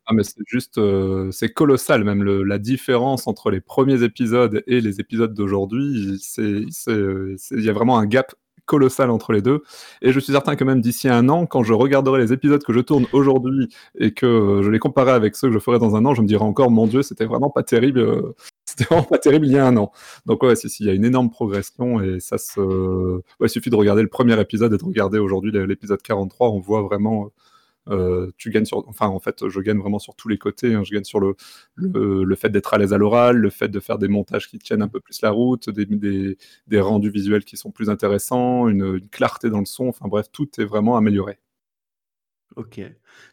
Ah 0.07 0.15
mais 0.15 0.25
c'est 0.25 0.43
juste, 0.47 0.79
euh, 0.79 1.31
c'est 1.31 1.53
colossal 1.53 2.03
même 2.05 2.25
le, 2.25 2.43
la 2.43 2.59
différence 2.59 3.27
entre 3.29 3.51
les 3.51 3.61
premiers 3.61 4.03
épisodes 4.03 4.63
et 4.67 4.81
les 4.81 5.01
épisodes 5.01 5.33
d'aujourd'hui. 5.33 6.19
Il 6.39 7.65
y 7.65 7.69
a 7.69 7.73
vraiment 7.73 7.99
un 7.99 8.07
gap 8.07 8.35
colossal 8.67 9.11
entre 9.11 9.33
les 9.33 9.43
deux. 9.43 9.63
Et 10.01 10.13
je 10.13 10.21
suis 10.21 10.33
certain 10.33 10.57
que 10.57 10.65
même 10.65 10.81
d'ici 10.81 11.09
un 11.09 11.29
an, 11.29 11.47
quand 11.47 11.63
je 11.63 11.73
regarderai 11.73 12.21
les 12.21 12.33
épisodes 12.33 12.63
que 12.63 12.73
je 12.73 12.81
tourne 12.81 13.07
aujourd'hui 13.13 13.69
et 13.99 14.13
que 14.13 14.61
je 14.63 14.71
les 14.71 14.79
comparerai 14.79 15.13
avec 15.13 15.37
ceux 15.37 15.49
que 15.49 15.55
je 15.55 15.59
ferai 15.59 15.79
dans 15.79 15.97
un 15.97 16.05
an, 16.05 16.15
je 16.15 16.23
me 16.23 16.27
dirai 16.27 16.45
encore, 16.45 16.71
mon 16.71 16.87
Dieu, 16.87 17.03
c'était 17.03 17.25
vraiment 17.27 17.51
pas 17.51 17.63
terrible. 17.63 18.01
Euh, 18.01 18.35
c'était 18.65 18.85
vraiment 18.85 19.05
pas 19.05 19.19
terrible 19.19 19.47
il 19.47 19.53
y 19.53 19.59
a 19.59 19.67
un 19.67 19.77
an. 19.77 19.93
Donc 20.27 20.43
ouais, 20.43 20.57
si, 20.57 20.69
si, 20.71 20.85
il 20.85 20.87
y 20.87 20.91
a 20.91 20.95
une 20.95 21.05
énorme 21.05 21.31
progression 21.31 22.01
et 22.01 22.21
ça 22.21 22.39
se... 22.39 23.21
il 23.41 23.49
suffit 23.49 23.71
de 23.71 23.77
regarder 23.77 24.03
le 24.03 24.09
premier 24.09 24.41
épisode 24.41 24.73
et 24.73 24.79
de 24.79 24.85
regarder 24.85 25.19
aujourd'hui 25.19 25.53
l'épisode 25.53 26.03
43, 26.03 26.51
on 26.51 26.61
voit 26.61 26.83
vraiment... 26.83 27.31
Euh, 27.89 28.31
tu 28.37 28.51
gagnes 28.51 28.65
sur, 28.65 28.87
enfin 28.89 29.09
en 29.09 29.19
fait, 29.19 29.49
je 29.49 29.61
gagne 29.61 29.79
vraiment 29.79 29.99
sur 29.99 30.15
tous 30.15 30.29
les 30.29 30.39
côtés. 30.39 30.75
Hein. 30.75 30.85
Je 30.85 30.93
gagne 30.93 31.05
sur 31.05 31.21
le, 31.21 31.35
le, 31.77 32.35
fait 32.37 32.51
d'être 32.51 32.75
à 32.75 32.79
l'aise 32.79 32.93
à 32.93 32.99
l'oral, 32.99 33.37
le 33.37 33.51
fait 33.51 33.69
de 33.69 33.81
faire 33.81 33.99
des 33.99 34.09
montages 34.09 34.49
qui 34.49 34.59
tiennent 34.59 34.83
un 34.83 34.89
peu 34.89 35.01
plus 35.01 35.21
la 35.23 35.31
route, 35.31 35.71
des, 35.71 36.37
des, 36.67 36.81
rendus 36.81 37.11
visuels 37.11 37.45
qui 37.45 37.57
sont 37.57 37.71
plus 37.71 37.91
intéressants, 37.91 38.69
une, 38.69 39.01
clarté 39.09 39.51
dans 39.51 39.61
le 39.61 39.67
son. 39.67 39.89
Enfin 39.89 40.07
bref, 40.09 40.27
tout 40.33 40.49
est 40.61 40.65
vraiment 40.65 40.97
amélioré. 40.97 41.39
Ok. 42.57 42.81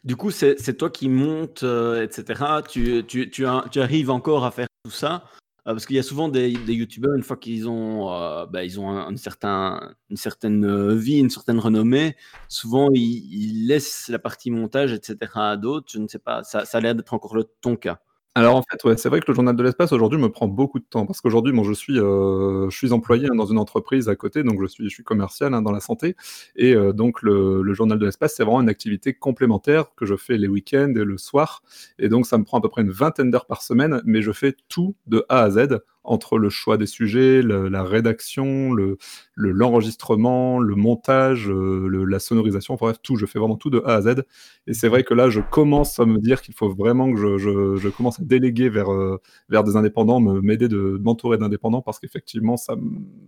Du 0.04 0.16
coup, 0.16 0.30
c'est 0.30 0.76
toi 0.78 0.90
qui 0.90 1.08
montes, 1.08 1.62
euh, 1.62 2.02
etc. 2.02 2.62
Tu, 2.68 3.04
tu, 3.06 3.30
tu, 3.30 3.44
arrives 3.44 4.10
encore 4.10 4.44
à 4.44 4.50
faire 4.50 4.66
tout 4.84 4.90
ça 4.90 5.24
parce 5.64 5.86
qu'il 5.86 5.96
y 5.96 5.98
a 5.98 6.02
souvent 6.02 6.28
des, 6.28 6.52
des 6.52 6.74
youtubeurs, 6.74 7.14
une 7.14 7.22
fois 7.22 7.36
qu'ils 7.36 7.68
ont, 7.68 8.12
euh, 8.12 8.46
bah, 8.46 8.64
ils 8.64 8.80
ont 8.80 8.88
une 8.88 9.16
certaine 9.16 10.64
euh, 10.64 10.94
vie, 10.94 11.18
une 11.18 11.30
certaine 11.30 11.58
renommée, 11.58 12.16
souvent 12.48 12.88
ils, 12.92 13.66
laissent 13.66 14.08
la 14.08 14.18
partie 14.18 14.50
montage, 14.50 14.92
etc. 14.92 15.16
à 15.34 15.56
d'autres. 15.56 15.88
Je 15.92 15.98
ne 15.98 16.08
sais 16.08 16.18
pas, 16.18 16.42
ça, 16.44 16.64
ça 16.64 16.78
a 16.78 16.80
l'air 16.80 16.94
d'être 16.94 17.14
encore 17.14 17.36
le, 17.36 17.44
ton 17.60 17.76
cas. 17.76 18.00
Alors 18.36 18.54
en 18.54 18.62
fait, 18.62 18.96
c'est 18.96 19.08
vrai 19.08 19.18
que 19.18 19.24
le 19.26 19.34
journal 19.34 19.56
de 19.56 19.62
l'espace 19.64 19.92
aujourd'hui 19.92 20.20
me 20.20 20.30
prend 20.30 20.46
beaucoup 20.46 20.78
de 20.78 20.84
temps 20.84 21.04
parce 21.04 21.20
qu'aujourd'hui, 21.20 21.52
moi, 21.52 21.64
je 21.66 21.72
suis, 21.72 21.98
euh, 21.98 22.70
je 22.70 22.76
suis 22.76 22.92
employé 22.92 23.26
hein, 23.26 23.34
dans 23.34 23.46
une 23.46 23.58
entreprise 23.58 24.08
à 24.08 24.14
côté, 24.14 24.44
donc 24.44 24.62
je 24.62 24.68
suis, 24.68 24.84
je 24.84 24.94
suis 24.94 25.02
commercial 25.02 25.52
hein, 25.52 25.62
dans 25.62 25.72
la 25.72 25.80
santé, 25.80 26.14
et 26.54 26.76
euh, 26.76 26.92
donc 26.92 27.22
le, 27.22 27.60
le, 27.62 27.74
journal 27.74 27.98
de 27.98 28.06
l'espace, 28.06 28.34
c'est 28.36 28.44
vraiment 28.44 28.60
une 28.60 28.68
activité 28.68 29.14
complémentaire 29.14 29.86
que 29.96 30.06
je 30.06 30.14
fais 30.14 30.38
les 30.38 30.46
week-ends 30.46 30.92
et 30.94 31.04
le 31.04 31.18
soir, 31.18 31.62
et 31.98 32.08
donc 32.08 32.24
ça 32.24 32.38
me 32.38 32.44
prend 32.44 32.58
à 32.58 32.60
peu 32.60 32.68
près 32.68 32.82
une 32.82 32.92
vingtaine 32.92 33.32
d'heures 33.32 33.46
par 33.46 33.62
semaine, 33.62 34.00
mais 34.04 34.22
je 34.22 34.30
fais 34.30 34.54
tout 34.68 34.94
de 35.08 35.24
A 35.28 35.40
à 35.42 35.50
Z 35.50 35.80
entre 36.02 36.38
le 36.38 36.48
choix 36.48 36.76
des 36.76 36.86
sujets, 36.86 37.42
la 37.42 37.84
rédaction, 37.84 38.72
le, 38.72 38.98
l'enregistrement, 39.36 40.58
le, 40.58 40.74
montage, 40.74 41.48
euh, 41.50 42.04
la 42.08 42.18
sonorisation, 42.18 42.74
bref, 42.74 42.96
tout. 43.02 43.16
Je 43.16 43.26
fais 43.26 43.38
vraiment 43.38 43.56
tout 43.56 43.70
de 43.70 43.82
A 43.84 43.96
à 43.96 44.02
Z. 44.02 44.22
Et 44.66 44.74
c'est 44.74 44.88
vrai 44.88 45.04
que 45.04 45.14
là, 45.14 45.28
je 45.28 45.40
commence 45.40 45.98
à 45.98 46.06
me 46.06 46.18
dire 46.18 46.42
qu'il 46.42 46.54
faut 46.54 46.70
vraiment 46.70 47.12
que 47.12 47.38
je, 47.38 47.88
commence 47.90 48.20
à 48.20 48.24
déléguer 48.24 48.68
vers, 48.68 48.92
euh, 48.92 49.20
vers 49.48 49.64
des 49.64 49.76
indépendants, 49.76 50.20
m'aider 50.20 50.68
de, 50.68 50.98
m'entourer 51.02 51.38
d'indépendants, 51.38 51.82
parce 51.82 51.98
qu'effectivement, 51.98 52.56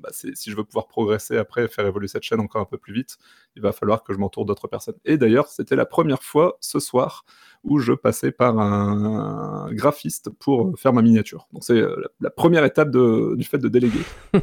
bah, 0.01 0.11
si 0.13 0.51
je 0.51 0.57
veux 0.57 0.65
pouvoir 0.65 0.87
progresser 0.87 1.37
après, 1.37 1.69
faire 1.69 1.87
évoluer 1.87 2.09
cette 2.09 2.23
chaîne 2.23 2.41
encore 2.41 2.63
un 2.63 2.67
peu 2.67 2.79
plus 2.79 2.95
vite, 2.95 3.19
il 3.57 3.63
va 3.63 3.73
falloir 3.73 4.03
que 4.03 4.13
je 4.13 4.19
m'entoure 4.19 4.47
d'autres 4.47 4.69
personnes. 4.69 4.97
Et 5.05 5.19
d'ailleurs, 5.19 5.49
c'était 5.49 5.77
la 5.77 5.87
première 5.87 6.23
fois 6.23 6.57
ce 6.61 6.81
soir 6.81 7.25
où 7.65 7.79
je 7.79 7.93
passais 7.93 8.33
par 8.33 8.59
un, 8.59 9.73
graphiste 9.73 10.31
pour 10.31 10.79
faire 10.79 10.93
ma 10.93 11.03
miniature. 11.03 11.49
Donc 11.53 11.65
c'est 11.65 11.79
euh, 11.79 12.03
la, 12.21 12.31
première 12.31 12.65
étape 12.65 12.91
du 12.91 13.45
fait 13.45 13.59
de 13.59 13.69
déléguer. 13.69 14.03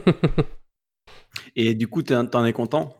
Et 1.55 1.75
du 1.75 1.88
coup, 1.88 2.01
t'en 2.01 2.45
es 2.45 2.53
content? 2.53 2.97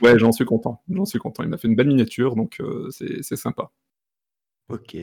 Ouais, 0.00 0.18
j'en 0.18 0.32
suis 0.32 0.44
content. 0.44 0.82
J'en 0.90 1.04
suis 1.04 1.18
content. 1.18 1.42
Il 1.42 1.48
m'a 1.48 1.58
fait 1.58 1.68
une 1.68 1.76
belle 1.76 1.88
miniature, 1.88 2.36
donc 2.36 2.60
euh, 2.60 2.88
c'est 2.90 3.36
sympa. 3.36 3.70
Ok. 4.68 4.96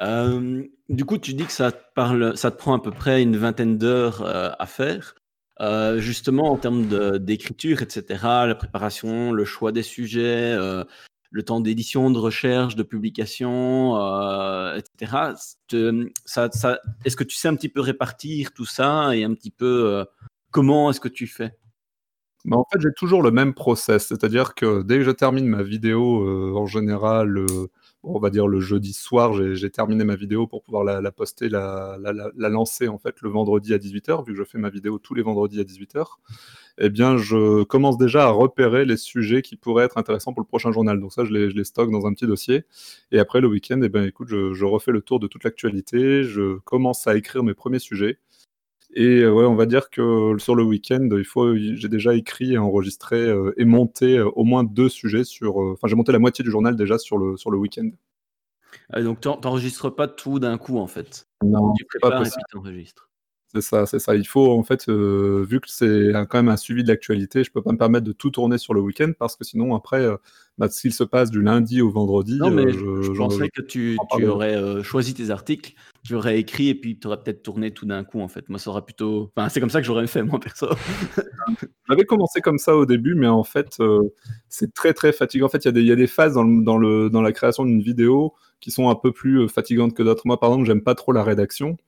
Euh, 0.00 0.64
du 0.88 1.04
coup, 1.04 1.18
tu 1.18 1.34
dis 1.34 1.44
que 1.44 1.52
ça 1.52 1.72
te, 1.72 1.82
parle, 1.94 2.36
ça 2.36 2.50
te 2.50 2.56
prend 2.56 2.74
à 2.74 2.80
peu 2.80 2.90
près 2.90 3.22
une 3.22 3.36
vingtaine 3.36 3.78
d'heures 3.78 4.24
à 4.24 4.66
faire. 4.66 5.14
justement, 5.98 6.50
en 6.50 6.56
termes 6.56 7.18
d'écriture, 7.18 7.82
etc., 7.82 8.04
la 8.22 8.54
préparation, 8.54 9.32
le 9.32 9.44
choix 9.44 9.72
des 9.72 9.82
sujets, 9.82 10.56
le 11.30 11.42
temps 11.44 11.60
d'édition, 11.60 12.10
de 12.10 12.18
recherche, 12.18 12.74
de 12.74 12.82
publication, 12.82 13.96
euh, 13.96 14.76
etc. 14.76 15.34
Est-ce 17.04 17.16
que 17.16 17.24
tu 17.24 17.36
sais 17.36 17.48
un 17.48 17.54
petit 17.54 17.68
peu 17.68 17.80
répartir 17.80 18.52
tout 18.52 18.64
ça 18.64 19.16
et 19.16 19.24
un 19.24 19.34
petit 19.34 19.52
peu 19.52 19.86
euh, 19.86 20.04
comment 20.50 20.90
est-ce 20.90 21.00
que 21.00 21.08
tu 21.08 21.28
fais? 21.28 21.52
Bah, 22.44 22.56
En 22.56 22.66
fait, 22.72 22.80
j'ai 22.80 22.92
toujours 22.96 23.22
le 23.22 23.30
même 23.30 23.54
process, 23.54 24.08
c'est-à-dire 24.08 24.54
que 24.54 24.82
dès 24.82 24.98
que 24.98 25.04
je 25.04 25.10
termine 25.12 25.46
ma 25.46 25.62
vidéo, 25.62 26.24
euh, 26.24 26.52
en 26.56 26.66
général, 26.66 27.46
on 28.02 28.18
va 28.18 28.30
dire 28.30 28.48
le 28.48 28.58
jeudi 28.58 28.92
soir, 28.92 29.32
j'ai 29.54 29.70
terminé 29.70 30.02
ma 30.04 30.16
vidéo 30.16 30.48
pour 30.48 30.62
pouvoir 30.62 30.82
la, 30.82 31.12
poster, 31.12 31.48
la, 31.48 31.96
la, 32.00 32.48
lancer 32.48 32.88
en 32.88 32.98
fait 32.98 33.20
le 33.20 33.28
vendredi 33.28 33.72
à 33.72 33.78
18h, 33.78 34.26
vu 34.26 34.32
que 34.32 34.38
je 34.38 34.44
fais 34.44 34.58
ma 34.58 34.70
vidéo 34.70 34.98
tous 34.98 35.14
les 35.14 35.22
vendredis 35.22 35.60
à 35.60 35.64
18h 35.64 36.06
eh 36.80 36.88
bien, 36.90 37.18
je 37.18 37.62
commence 37.64 37.98
déjà 37.98 38.24
à 38.24 38.30
repérer 38.30 38.84
les 38.84 38.96
sujets 38.96 39.42
qui 39.42 39.56
pourraient 39.56 39.84
être 39.84 39.98
intéressants 39.98 40.32
pour 40.32 40.40
le 40.40 40.46
prochain 40.46 40.72
journal. 40.72 40.98
Donc 40.98 41.12
ça, 41.12 41.24
je 41.24 41.32
les, 41.32 41.64
stocke 41.64 41.90
dans 41.90 42.06
un 42.06 42.14
petit 42.14 42.26
dossier. 42.26 42.64
Et 43.12 43.18
après, 43.18 43.40
le 43.40 43.48
week-end, 43.48 43.80
eh 43.82 43.88
bien, 43.90 44.04
écoute, 44.04 44.28
je, 44.28 44.64
refais 44.64 44.90
le 44.90 45.02
tour 45.02 45.20
de 45.20 45.26
toute 45.26 45.44
l'actualité. 45.44 46.24
Je 46.24 46.58
commence 46.60 47.06
à 47.06 47.16
écrire 47.16 47.42
mes 47.42 47.54
premiers 47.54 47.78
sujets. 47.78 48.18
Et 48.94 49.24
ouais, 49.24 49.44
on 49.44 49.54
va 49.54 49.66
dire 49.66 49.90
que 49.90 50.34
sur 50.38 50.56
le 50.56 50.64
week-end, 50.64 51.08
il 51.12 51.24
faut, 51.24 51.54
j'ai 51.54 51.88
déjà 51.88 52.14
écrit, 52.14 52.58
enregistré 52.58 53.16
euh, 53.18 53.52
et 53.56 53.64
monté 53.64 54.18
euh, 54.18 54.28
au 54.30 54.42
moins 54.42 54.64
deux 54.64 54.88
sujets 54.88 55.22
sur. 55.22 55.62
Euh, 55.62 55.74
enfin, 55.74 55.86
j'ai 55.86 55.94
monté 55.94 56.10
la 56.10 56.18
moitié 56.18 56.42
du 56.42 56.50
journal 56.50 56.74
déjà 56.74 56.98
sur 56.98 57.16
le 57.16 57.36
sur 57.36 57.52
le 57.52 57.58
week-end. 57.58 57.88
Ah, 58.92 59.02
donc, 59.02 59.20
tu 59.20 59.28
n'enregistres 59.28 59.94
pas 59.94 60.08
tout 60.08 60.40
d'un 60.40 60.58
coup 60.58 60.78
en 60.78 60.88
fait. 60.88 61.28
Non, 61.44 61.72
tu 61.74 61.84
prépares 61.84 62.26
et 62.26 62.30
puis. 62.30 62.92
C'est 63.52 63.62
ça, 63.62 63.84
c'est 63.84 63.98
ça. 63.98 64.14
Il 64.14 64.28
faut, 64.28 64.52
en 64.52 64.62
fait, 64.62 64.88
euh, 64.88 65.44
vu 65.48 65.60
que 65.60 65.68
c'est 65.68 66.12
quand 66.28 66.38
même 66.38 66.48
un 66.48 66.56
suivi 66.56 66.84
de 66.84 66.88
l'actualité, 66.88 67.42
je 67.42 67.50
peux 67.50 67.62
pas 67.62 67.72
me 67.72 67.78
permettre 67.78 68.06
de 68.06 68.12
tout 68.12 68.30
tourner 68.30 68.58
sur 68.58 68.74
le 68.74 68.80
week-end 68.80 69.10
parce 69.18 69.34
que 69.34 69.42
sinon, 69.42 69.74
après, 69.74 70.02
euh, 70.02 70.16
bah, 70.56 70.68
s'il 70.70 70.94
se 70.94 71.02
passe 71.02 71.32
du 71.32 71.42
lundi 71.42 71.82
au 71.82 71.90
vendredi. 71.90 72.38
Non, 72.38 72.52
mais 72.52 72.66
euh, 72.66 73.02
je, 73.02 73.10
pensais 73.10 73.48
que 73.48 73.60
tu, 73.60 73.98
aurais 74.24 74.84
choisi 74.84 75.14
tes 75.14 75.30
articles, 75.30 75.72
tu 76.04 76.14
aurais 76.14 76.38
écrit 76.38 76.68
et 76.68 76.76
puis 76.76 76.96
tu 76.96 77.08
aurais 77.08 77.20
peut-être 77.20 77.42
tourné 77.42 77.72
tout 77.72 77.86
d'un 77.86 78.04
coup, 78.04 78.20
en 78.20 78.28
fait. 78.28 78.48
Moi, 78.48 78.60
ça 78.60 78.70
aurait 78.70 78.82
plutôt. 78.82 79.32
Enfin, 79.34 79.48
c'est 79.48 79.58
comme 79.58 79.70
ça 79.70 79.80
que 79.80 79.86
j'aurais 79.86 80.06
fait, 80.06 80.22
moi, 80.22 80.38
perso. 80.38 80.68
J'avais 81.88 82.04
commencé 82.04 82.40
comme 82.40 82.58
ça 82.58 82.76
au 82.76 82.86
début, 82.86 83.16
mais 83.16 83.26
en 83.26 83.42
fait, 83.42 83.82
c'est 84.48 84.72
très, 84.72 84.94
très 84.94 85.12
fatigant. 85.12 85.46
En 85.46 85.48
fait, 85.48 85.64
il 85.64 85.76
y, 85.76 85.86
y, 85.86 85.92
a 85.92 85.96
des 85.96 86.06
phases 86.06 86.34
dans, 86.34 86.44
dans, 86.44 86.78
le, 86.78 87.10
dans 87.10 87.22
la 87.22 87.32
création 87.32 87.64
d'une 87.64 87.82
vidéo 87.82 88.32
qui 88.60 88.70
sont 88.70 88.88
un 88.90 88.94
peu 88.94 89.10
plus 89.10 89.48
fatigantes 89.48 89.94
que 89.94 90.04
d'autres. 90.04 90.22
Moi, 90.26 90.38
par 90.38 90.50
exemple, 90.50 90.66
j'aime 90.66 90.82
pas 90.82 90.94
trop 90.94 91.10
la 91.10 91.24
rédaction. 91.24 91.78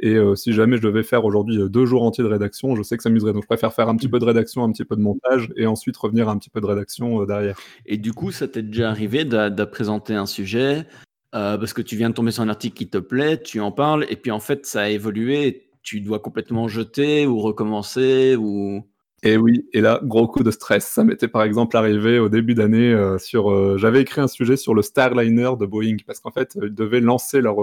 Et 0.00 0.14
euh, 0.14 0.34
si 0.36 0.52
jamais 0.52 0.76
je 0.76 0.82
devais 0.82 1.02
faire 1.02 1.24
aujourd'hui 1.24 1.58
euh, 1.58 1.68
deux 1.68 1.86
jours 1.86 2.02
entiers 2.02 2.22
de 2.22 2.28
rédaction, 2.28 2.76
je 2.76 2.82
sais 2.82 2.96
que 2.96 3.02
ça 3.02 3.08
m'amuserait. 3.08 3.32
Donc 3.32 3.42
je 3.42 3.48
préfère 3.48 3.72
faire 3.72 3.88
un 3.88 3.96
petit 3.96 4.08
peu 4.08 4.18
de 4.18 4.24
rédaction, 4.24 4.62
un 4.62 4.70
petit 4.70 4.84
peu 4.84 4.96
de 4.96 5.00
montage, 5.00 5.50
et 5.56 5.66
ensuite 5.66 5.96
revenir 5.96 6.28
à 6.28 6.32
un 6.32 6.38
petit 6.38 6.50
peu 6.50 6.60
de 6.60 6.66
rédaction 6.66 7.22
euh, 7.22 7.26
derrière. 7.26 7.58
Et 7.86 7.96
du 7.96 8.12
coup, 8.12 8.30
ça 8.30 8.46
t'est 8.46 8.62
déjà 8.62 8.90
arrivé 8.90 9.24
de, 9.24 9.64
présenter 9.64 10.14
un 10.14 10.26
sujet 10.26 10.86
parce 11.32 11.72
que 11.74 11.82
tu 11.82 11.94
viens 11.96 12.08
de 12.08 12.14
tomber 12.14 12.30
sur 12.30 12.42
un 12.42 12.48
article 12.48 12.76
qui 12.76 12.88
te 12.88 12.98
plaît, 12.98 13.40
tu 13.40 13.60
en 13.60 13.70
parles, 13.70 14.06
et 14.08 14.16
puis 14.16 14.30
en 14.30 14.40
fait 14.40 14.64
ça 14.64 14.82
a 14.82 14.88
évolué, 14.88 15.70
tu 15.82 16.00
dois 16.00 16.20
complètement 16.20 16.68
jeter 16.68 17.26
ou 17.26 17.38
recommencer 17.40 18.34
ou. 18.36 18.82
Et 19.24 19.36
oui, 19.36 19.66
et 19.72 19.80
là, 19.80 20.00
gros 20.04 20.28
coup 20.28 20.44
de 20.44 20.50
stress. 20.50 20.86
Ça 20.86 21.02
m'était 21.02 21.26
par 21.26 21.42
exemple 21.42 21.76
arrivé 21.76 22.18
au 22.20 22.28
début 22.28 22.54
d'année 22.54 22.96
sur. 23.18 23.76
J'avais 23.76 24.00
écrit 24.02 24.20
un 24.20 24.28
sujet 24.28 24.56
sur 24.56 24.74
le 24.74 24.82
Starliner 24.82 25.50
de 25.58 25.66
Boeing 25.66 25.96
parce 26.06 26.20
qu'en 26.20 26.30
fait, 26.30 26.56
ils 26.62 26.74
devaient 26.74 27.00
lancer 27.00 27.40
leur 27.40 27.56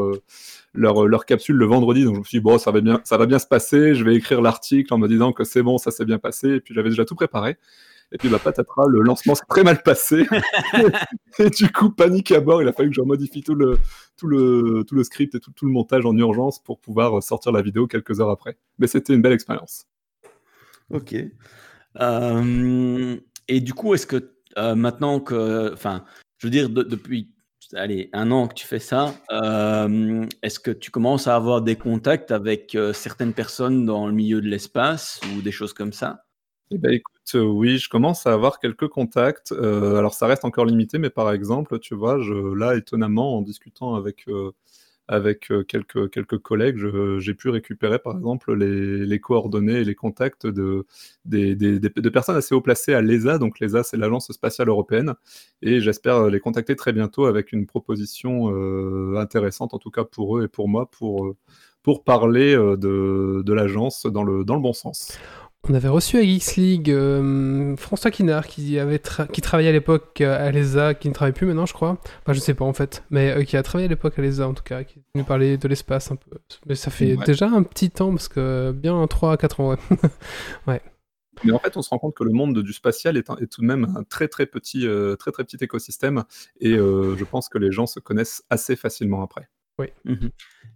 leur, 0.74 1.08
leur, 1.08 1.26
capsule 1.26 1.56
le 1.56 1.65
vendredi. 1.65 2.04
Donc 2.04 2.15
je 2.15 2.20
me 2.20 2.24
suis 2.26 2.38
dit, 2.39 2.44
bon, 2.44 2.58
ça 2.58 2.72
va 2.72 2.82
bien, 2.82 3.02
ça 3.04 3.18
va 3.18 3.26
bien 3.26 3.39
se 3.39 3.48
passer. 3.48 3.96
Je 3.96 4.04
vais 4.04 4.15
écrire 4.15 4.41
l'article 4.41 4.94
en 4.94 4.98
me 4.98 5.08
disant 5.08 5.32
que 5.32 5.44
c'est 5.44 5.63
bon, 5.63 5.78
ça 5.78 5.91
s'est 5.91 6.06
bien 6.06 6.20
passé. 6.20 6.56
Et 6.56 6.60
puis 6.60 6.74
j'avais 6.74 6.89
déjà 6.89 7.06
tout 7.06 7.15
préparé. 7.15 7.58
Et 8.12 8.18
puis, 8.18 8.30
bah, 8.30 8.39
patatras, 8.39 8.88
le 8.88 9.02
lancement 9.02 9.36
s'est 9.36 9.46
très 9.50 9.63
mal 9.63 9.82
passé. 9.82 10.28
et 11.39 11.50
du 11.50 11.72
coup, 11.72 11.89
panique 11.89 12.32
à 12.32 12.39
bord. 12.39 12.62
Il 12.62 12.68
a 12.68 12.74
fallu 12.74 12.89
que 12.89 12.96
je 12.96 13.02
modifie 13.02 13.41
tout 13.41 13.56
le, 13.56 13.80
tout 14.15 14.28
le, 14.28 14.84
tout 14.88 14.96
le 14.96 15.04
script 15.04 15.34
et 15.36 15.39
tout, 15.39 15.52
tout, 15.52 15.65
le 15.65 15.72
montage 15.72 16.06
en 16.06 16.15
urgence 16.15 16.60
pour 16.60 16.80
pouvoir 16.80 17.22
sortir 17.24 17.52
la 17.52 17.62
vidéo 17.62 17.88
quelques 17.88 18.20
heures 18.22 18.30
après. 18.30 18.58
Mais 18.78 18.88
c'était 18.88 19.13
une 19.13 19.22
belle 19.22 19.34
expérience. 19.34 19.88
Ok. 20.89 21.15
Euh, 22.00 23.17
et 23.48 23.60
du 23.62 23.74
coup, 23.74 23.93
est-ce 23.93 24.08
que 24.08 24.34
euh, 24.58 24.76
maintenant 24.76 25.19
que. 25.19 25.71
Enfin, 25.74 26.06
je 26.38 26.48
veux 26.48 26.52
dire, 26.52 26.69
depuis 26.69 27.32
allez, 27.74 28.10
un 28.13 28.32
an 28.32 28.48
que 28.48 28.54
tu 28.54 28.67
fais 28.67 28.80
ça, 28.80 29.13
euh, 29.32 30.26
est-ce 30.43 30.60
que 30.60 30.71
tu 30.71 30.91
commences 30.91 31.28
à 31.28 31.36
avoir 31.36 31.62
des 31.62 31.76
contacts 31.76 32.32
avec 32.32 32.78
certaines 32.93 33.34
personnes 33.34 33.86
dans 33.86 34.08
le 34.08 34.13
milieu 34.13 34.41
de 34.41 34.48
l'espace 34.48 35.19
ou 35.36 35.41
des 35.41 35.52
choses 35.52 35.74
comme 35.74 35.91
ça? 35.91 36.26
Eh 36.71 36.78
ben, 36.78 36.91
écoute, 36.91 37.34
oui, 37.34 37.78
je 37.78 37.89
commence 37.89 38.26
à 38.28 38.34
avoir 38.34 38.60
quelques 38.60 38.88
contacts. 38.88 39.52
alors, 39.52 40.13
ça 40.13 40.28
reste 40.28 40.45
encore 40.45 40.65
limité, 40.65 41.00
mais 41.00 41.10
par 41.10 41.32
exemple, 41.32 41.80
tu 41.80 41.95
vois, 41.95 42.21
je, 42.21 42.34
là, 42.56 42.76
étonnamment, 42.76 43.38
en 43.38 43.41
discutant 43.41 43.95
avec 43.95 44.26
avec 45.08 45.52
euh, 45.52 45.63
quelques, 45.63 46.10
quelques 46.10 46.39
collègues, 46.39 46.78
j'ai 47.20 47.34
pu 47.34 47.50
récupérer 47.50 48.00
par 48.00 48.15
exemple 48.15 48.54
les, 48.54 49.20
coordonnées 49.20 49.82
et 49.82 49.84
les 49.84 49.96
contacts 49.96 50.48
de, 50.48 50.86
des, 51.26 51.56
de 51.56 52.10
personnes 52.10 52.36
assez 52.36 52.56
haut 52.56 52.62
placées 52.62 52.94
à 52.94 53.02
l'ESA. 53.02 53.38
Donc 53.38 53.60
l'ESA, 53.60 53.84
c'est 53.84 53.98
l'Agence 53.98 54.32
spatiale 54.32 54.70
européenne. 54.70 55.13
Et 55.62 55.80
j'espère 55.80 56.28
les 56.28 56.39
contacter 56.39 56.76
très 56.76 56.94
bientôt 56.94 57.26
avec 57.26 57.52
une 57.52 57.65
proposition 57.65 58.52
euh, 58.52 59.18
intéressante, 59.18 59.74
en 59.74 59.80
tout 59.80 59.91
cas 59.91 60.04
pour 60.04 60.38
eux 60.38 60.46
et 60.46 60.48
pour 60.48 60.68
moi, 60.68 60.89
pour, 60.89 61.26
euh, 61.26 61.36
pour 61.84 62.04
parler 62.04 62.56
de, 62.56 63.44
de 63.46 63.54
l'agence 63.54 64.06
dans 64.06 64.24
le, 64.24 64.44
dans 64.44 64.56
le 64.56 64.62
bon 64.62 64.74
sens. 64.74 65.20
On 65.67 65.73
avait 65.73 65.89
reçu 65.89 66.17
à 66.17 66.21
Geeks 66.21 66.58
League 66.58 66.91
euh, 66.91 67.75
François 67.75 68.12
Kinard 68.12 68.45
qui, 68.45 68.78
avait 68.78 69.01
qui 69.34 69.41
travaillait 69.41 69.69
à 69.69 69.73
l'époque 69.73 70.21
à 70.21 70.51
l'ESA, 70.51 70.93
qui 70.93 71.10
ne 71.10 71.13
travaille 71.13 71.34
plus 71.34 71.47
maintenant, 71.47 71.65
je 71.65 71.73
crois. 71.73 71.97
Enfin, 72.21 72.34
je 72.34 72.39
sais 72.39 72.54
pas 72.54 72.65
en 72.65 72.73
fait, 72.73 73.04
mais 73.10 73.32
euh, 73.32 73.43
qui 73.43 73.58
a 73.58 73.63
travaillé 73.63 73.86
à 73.86 73.89
l'époque 73.89 74.19
à 74.19 74.21
l'ESA 74.21 74.47
en 74.47 74.54
tout 74.54 74.63
cas, 74.63 74.84
qui 74.84 75.01
nous 75.15 75.23
parlait 75.23 75.58
de 75.58 75.67
l'espace 75.67 76.12
un 76.12 76.17
peu. 76.17 76.38
Mais 76.67 76.75
ça 76.75 76.91
fait 76.91 77.17
déjà 77.25 77.47
un 77.47 77.63
petit 77.63 77.89
temps, 77.89 78.12
parce 78.12 78.28
que 78.28 78.71
bien 78.73 79.06
3 79.08 79.34
à 79.34 79.38
4 79.38 79.60
ans, 79.60 79.69
ouais. 79.71 79.78
ouais. 80.67 80.82
Mais 81.43 81.51
en 81.51 81.60
fait, 81.60 81.75
on 81.78 81.82
se 81.82 81.89
rend 81.89 81.97
compte 81.97 82.15
que 82.15 82.23
le 82.23 82.32
monde 82.32 82.58
du 82.60 82.71
spatial 82.71 83.17
est, 83.17 83.28
est 83.41 83.51
tout 83.51 83.62
de 83.62 83.65
même 83.65 83.91
un 83.97 84.04
très 84.04 84.28
très 84.28 84.45
petit, 84.45 84.88
euh, 84.88 85.15
très 85.15 85.32
très 85.32 85.43
petit 85.43 85.58
écosystème, 85.62 86.25
et 86.60 86.75
je 86.75 87.23
pense 87.23 87.49
que 87.49 87.58
les 87.58 87.71
gens 87.71 87.88
se 87.88 87.99
connaissent 87.99 88.43
assez 88.51 88.75
facilement 88.75 89.23
après. 89.23 89.49
Oui. 89.79 89.88
Mmh 90.05 90.27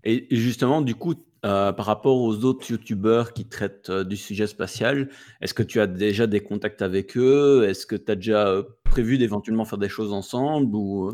et 0.05 0.27
justement, 0.31 0.81
du 0.81 0.95
coup, 0.95 1.15
euh, 1.45 1.73
par 1.73 1.85
rapport 1.85 2.17
aux 2.17 2.45
autres 2.45 2.71
youtubeurs 2.71 3.33
qui 3.33 3.47
traitent 3.47 3.89
euh, 3.89 4.03
du 4.05 4.15
sujet 4.15 4.47
spatial, 4.47 5.09
est-ce 5.41 5.53
que 5.53 5.63
tu 5.63 5.81
as 5.81 5.87
déjà 5.87 6.25
des 6.25 6.41
contacts 6.41 6.81
avec 6.81 7.17
eux? 7.17 7.65
Est-ce 7.67 7.85
que 7.85 7.97
tu 7.97 8.11
as 8.11 8.15
déjà 8.15 8.47
euh, 8.47 8.63
prévu 8.85 9.17
d'éventuellement 9.17 9.65
faire 9.65 9.77
des 9.77 9.89
choses 9.89 10.13
ensemble 10.13 10.73
ou... 10.73 11.11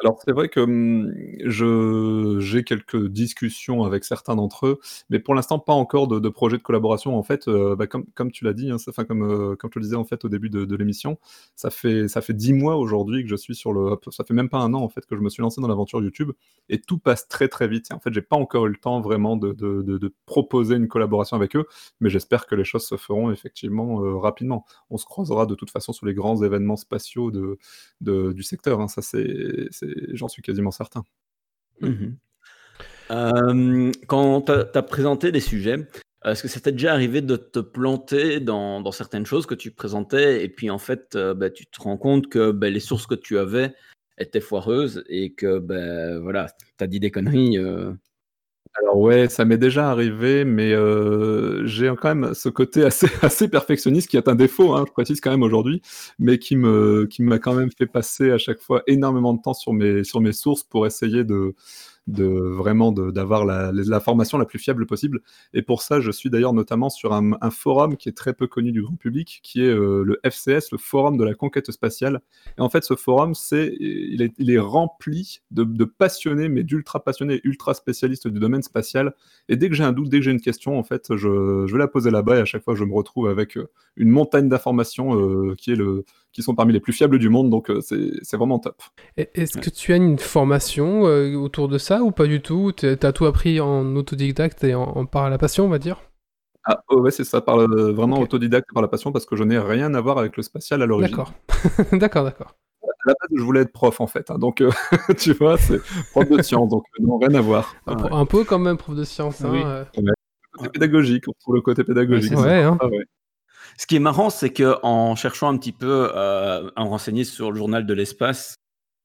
Alors 0.00 0.18
c'est 0.24 0.32
vrai 0.32 0.48
que 0.48 0.58
hum, 0.60 1.12
je 1.44 2.38
j'ai 2.40 2.64
quelques 2.64 3.06
discussions 3.08 3.84
avec 3.84 4.04
certains 4.04 4.34
d'entre 4.34 4.66
eux, 4.66 4.80
mais 5.10 5.18
pour 5.20 5.34
l'instant 5.34 5.58
pas 5.58 5.74
encore 5.74 6.08
de, 6.08 6.18
de 6.18 6.28
projet 6.28 6.56
de 6.56 6.62
collaboration. 6.62 7.16
En 7.16 7.22
fait, 7.22 7.46
euh, 7.46 7.76
bah, 7.76 7.86
comme, 7.86 8.06
comme 8.14 8.32
tu 8.32 8.44
l'as 8.44 8.54
dit, 8.54 8.70
hein, 8.70 8.76
comme, 9.06 9.22
euh, 9.22 9.54
comme 9.54 9.70
je 9.72 9.78
le 9.78 9.84
disais 9.84 9.96
en 9.96 10.04
fait 10.04 10.24
au 10.24 10.28
début 10.28 10.50
de, 10.50 10.64
de 10.64 10.76
l'émission, 10.76 11.18
ça 11.54 11.70
fait 11.70 12.08
ça 12.08 12.20
fait 12.20 12.32
dix 12.32 12.52
mois 12.52 12.76
aujourd'hui 12.76 13.22
que 13.22 13.28
je 13.28 13.36
suis 13.36 13.54
sur 13.54 13.72
le, 13.72 13.96
ça 14.10 14.24
fait 14.24 14.34
même 14.34 14.48
pas 14.48 14.58
un 14.58 14.72
an 14.74 14.80
en 14.82 14.88
fait 14.88 15.06
que 15.06 15.14
je 15.14 15.20
me 15.20 15.28
suis 15.28 15.42
lancé 15.42 15.60
dans 15.60 15.68
l'aventure 15.68 16.02
YouTube 16.02 16.32
et 16.68 16.80
tout 16.80 16.98
passe 16.98 17.28
très 17.28 17.48
très 17.48 17.68
vite. 17.68 17.92
En 17.92 18.00
fait, 18.00 18.12
j'ai 18.12 18.22
pas 18.22 18.36
encore 18.36 18.66
eu 18.66 18.70
le 18.70 18.76
temps 18.76 19.00
vraiment 19.02 19.36
de, 19.36 19.52
de, 19.52 19.82
de 19.82 20.14
proposer 20.26 20.74
une 20.76 20.88
collaboration 20.88 21.36
avec 21.36 21.54
eux, 21.54 21.66
mais 22.00 22.08
j'espère 22.10 22.46
que 22.46 22.54
les 22.54 22.64
choses 22.64 22.86
se 22.86 22.96
feront 22.96 23.30
effectivement 23.30 24.02
euh, 24.02 24.16
rapidement. 24.16 24.64
On 24.90 24.96
se 24.96 25.04
croisera 25.04 25.46
de 25.46 25.54
toute 25.54 25.70
façon 25.70 25.92
sur 25.92 26.06
les 26.06 26.14
grands 26.14 26.42
événements 26.42 26.76
spatiaux 26.76 27.30
de, 28.00 28.32
du 28.32 28.42
secteur. 28.42 28.80
Hein, 28.80 28.88
ça 28.88 29.02
c'est 29.02 29.68
j'en 30.12 30.28
suis 30.28 30.42
quasiment 30.42 30.70
certain. 30.70 31.02
Mmh 31.80 32.14
euh, 33.10 33.92
quand 34.06 34.42
tu 34.42 34.52
as, 34.52 34.82
présenté 34.82 35.32
des 35.32 35.40
sujets, 35.40 35.86
Est-ce 36.24 36.42
que 36.42 36.48
ça 36.48 36.60
t'est 36.60 36.72
déjà 36.72 36.92
arrivé 36.92 37.20
de 37.20 37.36
te 37.36 37.58
planter 37.58 38.40
dans, 38.40 38.80
dans 38.80 38.92
certaines 38.92 39.26
choses 39.26 39.44
que 39.44 39.54
tu 39.54 39.70
présentais 39.70 40.44
et 40.44 40.48
puis 40.48 40.70
en 40.70 40.78
fait, 40.78 41.14
euh, 41.14 41.34
bah, 41.34 41.50
tu 41.50 41.66
te 41.66 41.82
rends 41.82 41.98
compte 41.98 42.28
que 42.28 42.52
bah, 42.52 42.70
les 42.70 42.80
sources 42.80 43.06
que 43.06 43.14
tu 43.14 43.38
avais 43.38 43.74
étaient 44.18 44.40
foireuses 44.40 45.04
et 45.08 45.32
que 45.34 45.58
bah, 45.58 46.20
voilà, 46.20 46.46
tu 46.78 46.84
as 46.84 46.86
dit 46.86 47.00
des 47.00 47.10
conneries 47.10 47.58
euh. 47.58 47.92
Alors 48.74 48.98
ouais, 48.98 49.28
ça 49.28 49.44
m'est 49.44 49.58
déjà 49.58 49.90
arrivé, 49.90 50.44
mais 50.46 50.72
euh, 50.72 51.66
j'ai 51.66 51.92
quand 52.00 52.14
même 52.14 52.32
ce 52.32 52.48
côté 52.48 52.84
assez, 53.22 53.48
perfectionniste 53.48 54.08
qui 54.08 54.16
est 54.16 54.28
un 54.28 54.34
défaut, 54.34 54.72
hein, 54.74 54.84
je 54.86 54.92
précise 54.92 55.20
quand 55.20 55.30
même 55.30 55.42
aujourd'hui, 55.42 55.82
mais 56.18 56.38
qui 56.38 56.56
me 56.56 57.06
qui 57.06 57.22
m'a 57.22 57.38
quand 57.38 57.54
même 57.54 57.70
fait 57.70 57.86
passer 57.86 58.30
à 58.30 58.38
chaque 58.38 58.60
fois 58.60 58.82
énormément 58.86 59.34
de 59.34 59.42
temps 59.42 59.52
sur 59.52 59.74
mes 59.74 60.04
sur 60.04 60.20
mes 60.20 60.32
sources 60.32 60.62
pour 60.62 60.86
essayer 60.86 61.22
de 61.22 61.54
de 62.08 62.24
vraiment 62.24 62.90
d'avoir 62.92 63.44
la, 63.44 64.00
formation 64.00 64.38
la 64.38 64.44
plus 64.44 64.58
fiable 64.58 64.86
possible. 64.86 65.20
Et 65.54 65.62
pour 65.62 65.82
ça, 65.82 66.00
je 66.00 66.10
suis 66.10 66.30
d'ailleurs 66.30 66.52
notamment 66.52 66.90
sur 66.90 67.12
un, 67.12 67.50
forum 67.50 67.96
qui 67.96 68.08
est 68.08 68.16
très 68.16 68.32
peu 68.32 68.46
connu 68.46 68.72
du 68.72 68.82
grand 68.82 68.96
public, 68.96 69.40
qui 69.42 69.62
est 69.62 69.68
euh, 69.68 70.02
le 70.04 70.20
FCS, 70.24 70.72
le 70.72 70.78
Forum 70.78 71.16
de 71.16 71.24
la 71.24 71.34
conquête 71.34 71.70
spatiale. 71.70 72.20
Et 72.58 72.60
en 72.60 72.68
fait, 72.68 72.84
ce 72.84 72.96
forum, 72.96 73.34
il, 73.52 74.22
est, 74.22 74.58
rempli 74.58 75.42
de, 75.50 75.84
passionnés, 75.84 76.48
mais 76.48 76.64
d'ultra 76.64 77.04
passionnés, 77.04 77.40
ultra 77.44 77.74
spécialistes 77.74 78.26
du 78.26 78.40
domaine 78.40 78.62
spatial. 78.62 79.14
Et 79.48 79.56
dès 79.56 79.68
que 79.68 79.74
j'ai 79.74 79.84
un 79.84 79.92
doute, 79.92 80.08
dès 80.08 80.18
que 80.18 80.24
j'ai 80.24 80.32
une 80.32 80.40
question, 80.40 80.78
en 80.78 80.82
fait, 80.82 81.14
je, 81.16 81.66
je 81.66 81.72
vais 81.72 81.78
la 81.78 81.88
poser 81.88 82.10
là-bas 82.10 82.38
et 82.38 82.40
à 82.40 82.44
chaque 82.44 82.64
fois, 82.64 82.74
je 82.74 82.84
me 82.84 82.94
retrouve 82.94 83.28
avec 83.28 83.56
euh, 83.56 83.68
une 83.96 84.10
montagne 84.10 84.48
d'informations 84.48 85.18
euh, 85.18 85.54
qui 85.56 85.72
est 85.72 85.76
le 85.76 86.04
qui 86.32 86.42
sont 86.42 86.54
parmi 86.54 86.72
les 86.72 86.80
plus 86.80 86.92
fiables 86.92 87.18
du 87.18 87.28
monde, 87.28 87.50
donc 87.50 87.70
euh, 87.70 87.80
c'est 87.80 88.36
vraiment 88.36 88.58
top. 88.58 88.82
Est-ce 89.16 89.58
que 89.58 89.70
tu 89.70 89.92
as 89.92 89.96
une 89.96 90.18
formation 90.18 91.06
euh, 91.06 91.34
autour 91.34 91.68
de 91.68 91.78
ça 91.78 92.02
ou 92.02 92.10
pas 92.10 92.26
du 92.26 92.40
tout? 92.40 92.72
Tu 92.72 92.86
as 92.86 93.12
tout 93.12 93.26
appris 93.26 93.60
en 93.60 93.94
autodidacte 93.96 94.64
et 94.64 94.74
en, 94.74 95.04
par 95.06 95.28
la 95.30 95.38
passion, 95.38 95.66
on 95.66 95.68
va 95.68 95.78
dire? 95.78 96.00
Ah 96.64 96.80
ouais, 96.90 97.10
c'est 97.10 97.24
ça, 97.24 97.40
par 97.40 97.58
vraiment 97.58 98.20
autodidacte 98.20 98.68
par 98.72 98.82
la 98.82 98.88
passion, 98.88 99.12
parce 99.12 99.26
que 99.26 99.36
je 99.36 99.44
n'ai 99.44 99.58
rien 99.58 99.94
à 99.94 100.00
voir 100.00 100.18
avec 100.18 100.36
le 100.36 100.42
spatial 100.42 100.80
à 100.82 100.86
l'origine. 100.86 101.16
D'accord, 101.16 101.32
d'accord, 101.92 102.24
d'accord. 102.24 102.54
À 102.84 103.08
la 103.08 103.14
base, 103.14 103.30
je 103.36 103.42
voulais 103.42 103.60
être 103.62 103.72
prof 103.72 104.00
en 104.00 104.06
fait, 104.06 104.30
hein, 104.30 104.38
donc 104.38 104.60
euh, 104.60 104.70
tu 105.18 105.32
vois, 105.32 105.58
c'est 105.58 105.80
prof 106.12 106.28
de 106.28 106.40
sciences, 106.40 106.70
donc 106.70 106.84
non, 107.00 107.18
rien 107.18 107.34
à 107.34 107.40
voir. 107.40 107.74
Un, 107.86 108.26
peu 108.26 108.44
quand 108.44 108.60
même 108.60 108.76
prof 108.76 108.96
de 108.96 109.04
sciences. 109.04 109.44
Hein, 109.44 109.50
oui. 109.96 110.04
côté 110.52 110.68
pédagogique, 110.70 111.24
on 111.26 111.32
trouve 111.40 111.56
le 111.56 111.62
côté 111.62 111.82
pédagogique. 111.82 112.38
Ouais, 112.38 112.62
hein. 112.62 112.78
Ce 113.78 113.86
qui 113.86 113.96
est 113.96 114.00
marrant, 114.00 114.30
c'est 114.30 114.50
que 114.50 114.76
en 114.82 115.16
cherchant 115.16 115.48
un 115.48 115.56
petit 115.56 115.72
peu 115.72 116.10
euh, 116.14 116.70
à 116.76 116.84
me 116.84 116.88
renseigner 116.88 117.24
sur 117.24 117.50
le 117.50 117.56
journal 117.56 117.86
de 117.86 117.94
l'espace, 117.94 118.56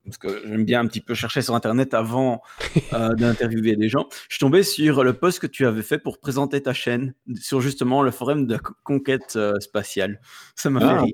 parce 0.04 0.18
que 0.18 0.42
j'aime 0.46 0.64
bien 0.64 0.80
un 0.80 0.86
petit 0.86 1.00
peu 1.00 1.14
chercher 1.14 1.42
sur 1.42 1.54
Internet 1.54 1.94
avant 1.94 2.42
euh, 2.92 3.14
d'interviewer 3.14 3.76
des 3.76 3.88
gens, 3.88 4.08
je 4.28 4.36
suis 4.36 4.40
tombé 4.40 4.62
sur 4.62 5.04
le 5.04 5.12
post 5.12 5.38
que 5.38 5.46
tu 5.46 5.66
avais 5.66 5.82
fait 5.82 5.98
pour 5.98 6.18
présenter 6.18 6.62
ta 6.62 6.72
chaîne 6.72 7.14
sur 7.40 7.60
justement 7.60 8.02
le 8.02 8.10
forum 8.10 8.46
de 8.46 8.58
conquête 8.84 9.34
euh, 9.36 9.58
spatiale. 9.60 10.20
Ça 10.56 10.70
m'a 10.70 10.80
fait 10.80 10.98
rire. 10.98 11.12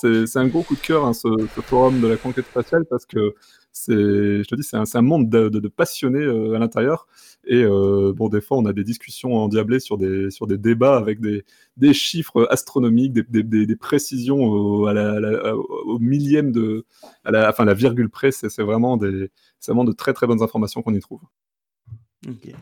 c'est 0.00 0.38
un 0.38 0.46
gros 0.46 0.62
coup 0.62 0.74
de 0.74 0.80
cœur, 0.80 1.04
hein, 1.04 1.12
ce, 1.12 1.28
forum 1.62 2.00
de 2.00 2.06
la 2.06 2.16
conquête 2.16 2.46
spatiale, 2.46 2.84
parce 2.88 3.06
que 3.06 3.34
je 3.88 4.42
te 4.42 4.54
dis, 4.54 4.62
c'est 4.62 4.76
un, 4.76 4.84
un, 4.92 5.02
monde 5.02 5.28
de, 5.28 5.48
de, 5.48 5.60
de 5.60 5.68
passionnés 5.68 6.24
à 6.24 6.58
l'intérieur. 6.58 7.06
Et 7.44 7.62
euh, 7.62 8.12
bon, 8.14 8.28
des 8.28 8.40
fois, 8.40 8.58
on 8.58 8.66
a 8.66 8.72
des 8.72 8.84
discussions 8.84 9.34
endiablées 9.34 9.80
sur 9.80 9.96
des, 9.96 10.30
sur 10.30 10.46
des 10.46 10.58
débats 10.58 10.96
avec 10.96 11.20
des, 11.20 11.44
des 11.76 11.94
chiffres 11.94 12.46
astronomiques, 12.50 13.12
des, 13.12 13.42
des, 13.42 13.66
des 13.66 13.76
précisions 13.76 14.42
au, 14.44 14.86
à 14.86 14.92
la, 14.92 15.56
au, 15.56 15.98
millième 15.98 16.52
de, 16.52 16.84
à 17.24 17.30
la, 17.30 17.48
enfin, 17.48 17.64
la 17.64 17.74
virgule 17.74 18.10
près. 18.10 18.30
C'est 18.30 18.62
vraiment, 18.62 18.96
des, 18.96 19.30
vraiment 19.66 19.84
de 19.84 19.92
très 19.92 20.12
très 20.12 20.26
bonnes 20.26 20.42
informations 20.42 20.82
qu'on 20.82 20.94
y 20.94 21.00
trouve. 21.00 21.22
Ok. 22.28 22.52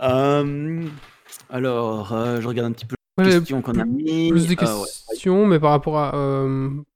Euh, 0.00 0.84
alors, 1.50 2.12
euh, 2.12 2.40
je 2.40 2.48
regarde 2.48 2.70
un 2.70 2.72
petit 2.72 2.86
peu 2.86 2.96
les 3.18 3.30
questions 3.30 3.60
qu'on 3.60 3.78
a 3.78 3.84
mis. 3.84 4.30
Plus 4.30 4.48
de 4.48 4.54
questions, 4.54 5.46
mais 5.46 5.60
par 5.60 5.70
rapport 5.70 5.98
à. 5.98 6.12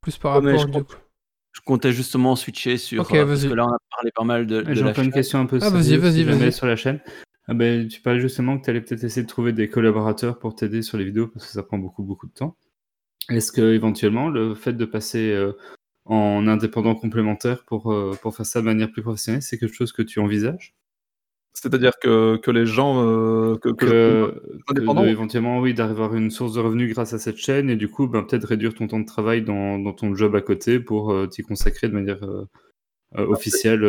plus 0.00 0.16
par 0.16 0.34
rapport. 0.34 0.86
Je 1.60 1.64
comptais 1.64 1.92
justement 1.92 2.36
switcher 2.36 2.78
sur. 2.78 3.02
Ok, 3.02 3.14
euh, 3.14 3.26
parce 3.26 3.44
que 3.44 3.52
là, 3.52 3.66
on 3.66 3.72
a 3.72 3.78
parlé 3.90 4.10
pas 4.14 4.24
mal 4.24 4.46
de. 4.46 4.64
J'ai 4.72 4.82
encore 4.82 5.04
une 5.04 5.12
question 5.12 5.38
un 5.40 5.46
peu 5.46 5.58
ah, 5.60 5.70
vas-y, 5.70 5.96
vas-y, 5.96 6.24
vas-y. 6.24 6.52
sur 6.52 6.66
la 6.66 6.76
chaîne. 6.76 7.00
Ah 7.46 7.54
ben, 7.54 7.88
tu 7.88 8.00
parlais 8.00 8.20
justement 8.20 8.58
que 8.58 8.64
tu 8.64 8.70
allais 8.70 8.80
peut-être 8.80 9.02
essayer 9.02 9.22
de 9.22 9.28
trouver 9.28 9.52
des 9.52 9.68
collaborateurs 9.68 10.38
pour 10.38 10.54
t'aider 10.54 10.82
sur 10.82 10.98
les 10.98 11.04
vidéos 11.04 11.26
parce 11.26 11.46
que 11.46 11.52
ça 11.52 11.62
prend 11.62 11.78
beaucoup, 11.78 12.02
beaucoup 12.02 12.28
de 12.28 12.32
temps. 12.32 12.56
Est-ce 13.28 13.52
que 13.52 13.74
éventuellement 13.74 14.28
le 14.28 14.54
fait 14.54 14.72
de 14.72 14.84
passer 14.84 15.32
euh, 15.32 15.52
en 16.04 16.46
indépendant 16.46 16.94
complémentaire 16.94 17.64
pour, 17.64 17.92
euh, 17.92 18.16
pour 18.22 18.36
faire 18.36 18.46
ça 18.46 18.60
de 18.60 18.66
manière 18.66 18.90
plus 18.90 19.02
professionnelle, 19.02 19.42
c'est 19.42 19.58
quelque 19.58 19.74
chose 19.74 19.92
que 19.92 20.02
tu 20.02 20.20
envisages? 20.20 20.74
C'est-à-dire 21.52 21.98
que, 22.00 22.36
que, 22.36 22.50
les 22.50 22.66
gens. 22.66 23.04
Euh, 23.04 23.56
que, 23.56 23.70
que, 23.70 24.42
éventuellement, 25.06 25.60
oui, 25.60 25.74
d'avoir 25.74 26.14
une 26.14 26.30
source 26.30 26.54
de 26.54 26.60
revenus 26.60 26.92
grâce 26.92 27.12
à 27.12 27.18
cette 27.18 27.36
chaîne 27.36 27.68
et 27.68 27.76
du 27.76 27.88
coup, 27.88 28.06
ben, 28.06 28.22
peut-être 28.22 28.44
réduire 28.44 28.74
ton 28.74 28.86
temps 28.86 29.00
de 29.00 29.06
travail 29.06 29.42
dans, 29.42 29.78
dans 29.78 29.92
ton 29.92 30.14
job 30.14 30.34
à 30.36 30.40
côté 30.40 30.78
pour 30.78 31.12
euh, 31.12 31.26
t'y 31.26 31.42
consacrer 31.42 31.88
de 31.88 31.94
manière 31.94 32.22
euh, 32.24 32.46
officielle 33.14 33.84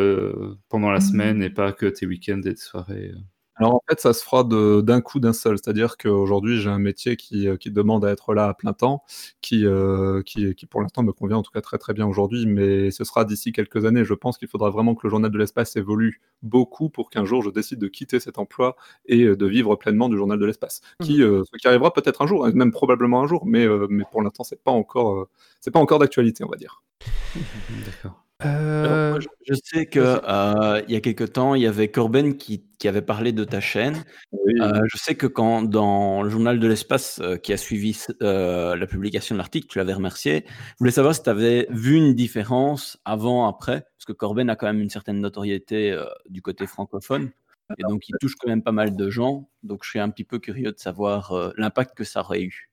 pendant 0.69 0.89
la 0.89 0.97
mmh. 0.97 1.02
semaine 1.02 1.43
et 1.43 1.52
pas 1.52 1.71
que 1.71 1.86
tes 1.86 2.08
week-ends 2.08 2.41
et 2.41 2.56
tes 2.56 2.56
soirées. 2.56 3.12
Alors 3.56 3.76
en 3.76 3.84
fait, 3.88 4.00
ça 4.00 4.14
se 4.14 4.24
fera 4.24 4.44
d'un 4.44 5.02
coup 5.02 5.20
d'un 5.20 5.34
seul. 5.34 5.58
C'est-à-dire 5.58 5.98
qu'aujourd'hui, 5.98 6.60
j'ai 6.60 6.70
un 6.70 6.80
métier 6.80 7.16
qui, 7.16 7.48
euh, 7.48 7.58
qui, 7.58 7.70
demande 7.72 8.06
à 8.06 8.10
être 8.10 8.34
là 8.34 8.48
à 8.48 8.54
plein 8.54 8.74
temps, 8.74 9.04
qui, 9.42 9.66
euh, 9.66 10.22
qui, 10.24 10.56
qui 10.56 10.66
pour 10.66 10.82
l'instant 10.82 11.04
me 11.04 11.12
convient 11.12 11.38
en 11.38 11.44
tout 11.44 11.52
cas 11.52 11.62
très 11.62 11.78
très 11.78 11.94
bien 11.94 12.08
aujourd'hui, 12.08 12.46
mais 12.46 12.92
ce 12.92 13.04
sera 13.04 13.26
d'ici 13.26 13.52
quelques 13.52 13.86
années. 13.86 14.06
Je 14.06 14.14
pense 14.14 14.38
qu'il 14.38 14.48
faudra 14.48 14.70
vraiment 14.70 14.96
que 14.96 15.02
le 15.04 15.10
journal 15.10 15.32
de 15.32 15.38
l'espace 15.38 15.76
évolue 15.76 16.22
beaucoup 16.42 16.90
pour 16.90 17.10
qu'un 17.10 17.26
jour 17.26 17.44
je 17.44 17.50
décide 17.50 17.80
de 17.80 17.88
quitter 17.88 18.20
cet 18.20 18.40
emploi 18.40 18.76
et 19.06 19.24
euh, 19.24 19.36
de 19.36 19.46
vivre 19.46 19.76
pleinement 19.76 20.10
du 20.10 20.18
journal 20.18 20.40
de 20.40 20.46
l'espace. 20.46 20.82
Mmh. 21.00 21.06
Qui, 21.06 21.18
ce 21.18 21.58
qui 21.58 21.68
arrivera 21.68 21.94
peut-être 21.94 22.22
un 22.22 22.28
jour, 22.28 22.48
même 22.54 22.72
probablement 22.72 23.22
un 23.22 23.28
jour, 23.28 23.46
mais, 23.46 23.68
mais 23.90 24.04
pour 24.12 24.22
l'instant, 24.22 24.44
c'est 24.44 24.64
pas 24.64 24.72
encore, 24.72 25.28
c'est 25.60 25.72
pas 25.72 25.80
encore 25.80 26.00
d'actualité, 26.00 26.44
on 26.44 26.50
va 26.50 26.58
dire. 26.58 26.84
D'accord. 27.86 28.24
Euh, 28.46 29.20
je, 29.48 29.54
sais 29.64 29.86
que 29.86 30.00
euh, 30.00 30.82
il 30.88 30.94
y 30.94 30.96
a 30.96 31.02
quelque 31.02 31.24
temps, 31.24 31.56
il 31.56 31.62
y 31.62 31.68
avait 31.68 31.90
Corben 31.90 32.38
qui, 32.38 32.64
qui 32.80 32.88
avait 32.88 33.02
parlé 33.02 33.32
de 33.32 33.44
ta 33.44 33.60
chaîne. 33.60 34.04
Euh, 34.34 34.82
je 34.86 34.98
sais 34.98 35.16
que 35.16 35.28
quand 35.28 35.62
dans 35.62 36.24
le 36.24 36.30
journal 36.30 36.60
de 36.60 36.68
l'espace 36.68 37.22
qui 37.44 37.54
a 37.54 37.58
suivi 37.58 37.98
la 38.20 38.88
publication 38.88 39.36
de 39.36 39.38
l'article, 39.38 39.68
tu 39.68 39.78
l'avais 39.78 39.94
remercié. 39.94 40.46
Je 40.48 40.76
voulais 40.80 40.92
savoir 40.92 41.14
si 41.14 41.24
tu 41.24 41.30
avais 41.30 41.68
vu 41.70 41.96
une 41.96 42.14
différence 42.14 42.98
avant, 43.06 43.48
après, 43.48 43.82
parce 43.98 44.06
que 44.06 44.14
Corben 44.14 44.50
a 44.50 44.56
quand 44.56 44.68
même 44.68 44.82
une 44.82 44.90
certaine 44.90 45.20
notoriété 45.20 45.98
du 46.30 46.42
côté 46.42 46.66
francophone. 46.68 47.32
Et 47.78 47.84
donc, 47.84 48.10
il 48.10 48.16
touche 48.20 48.36
quand 48.36 48.50
même 48.50 48.64
pas 48.64 48.74
mal 48.74 48.96
de 48.96 49.10
gens. 49.10 49.50
Donc, 49.64 49.84
je 49.84 49.90
suis 49.90 50.00
un 50.00 50.10
petit 50.10 50.26
peu 50.26 50.40
curieux 50.40 50.72
de 50.72 50.80
savoir 50.80 51.54
l'impact 51.58 51.96
que 51.96 52.04
ça 52.04 52.22
aurait 52.22 52.42
eu. 52.42 52.71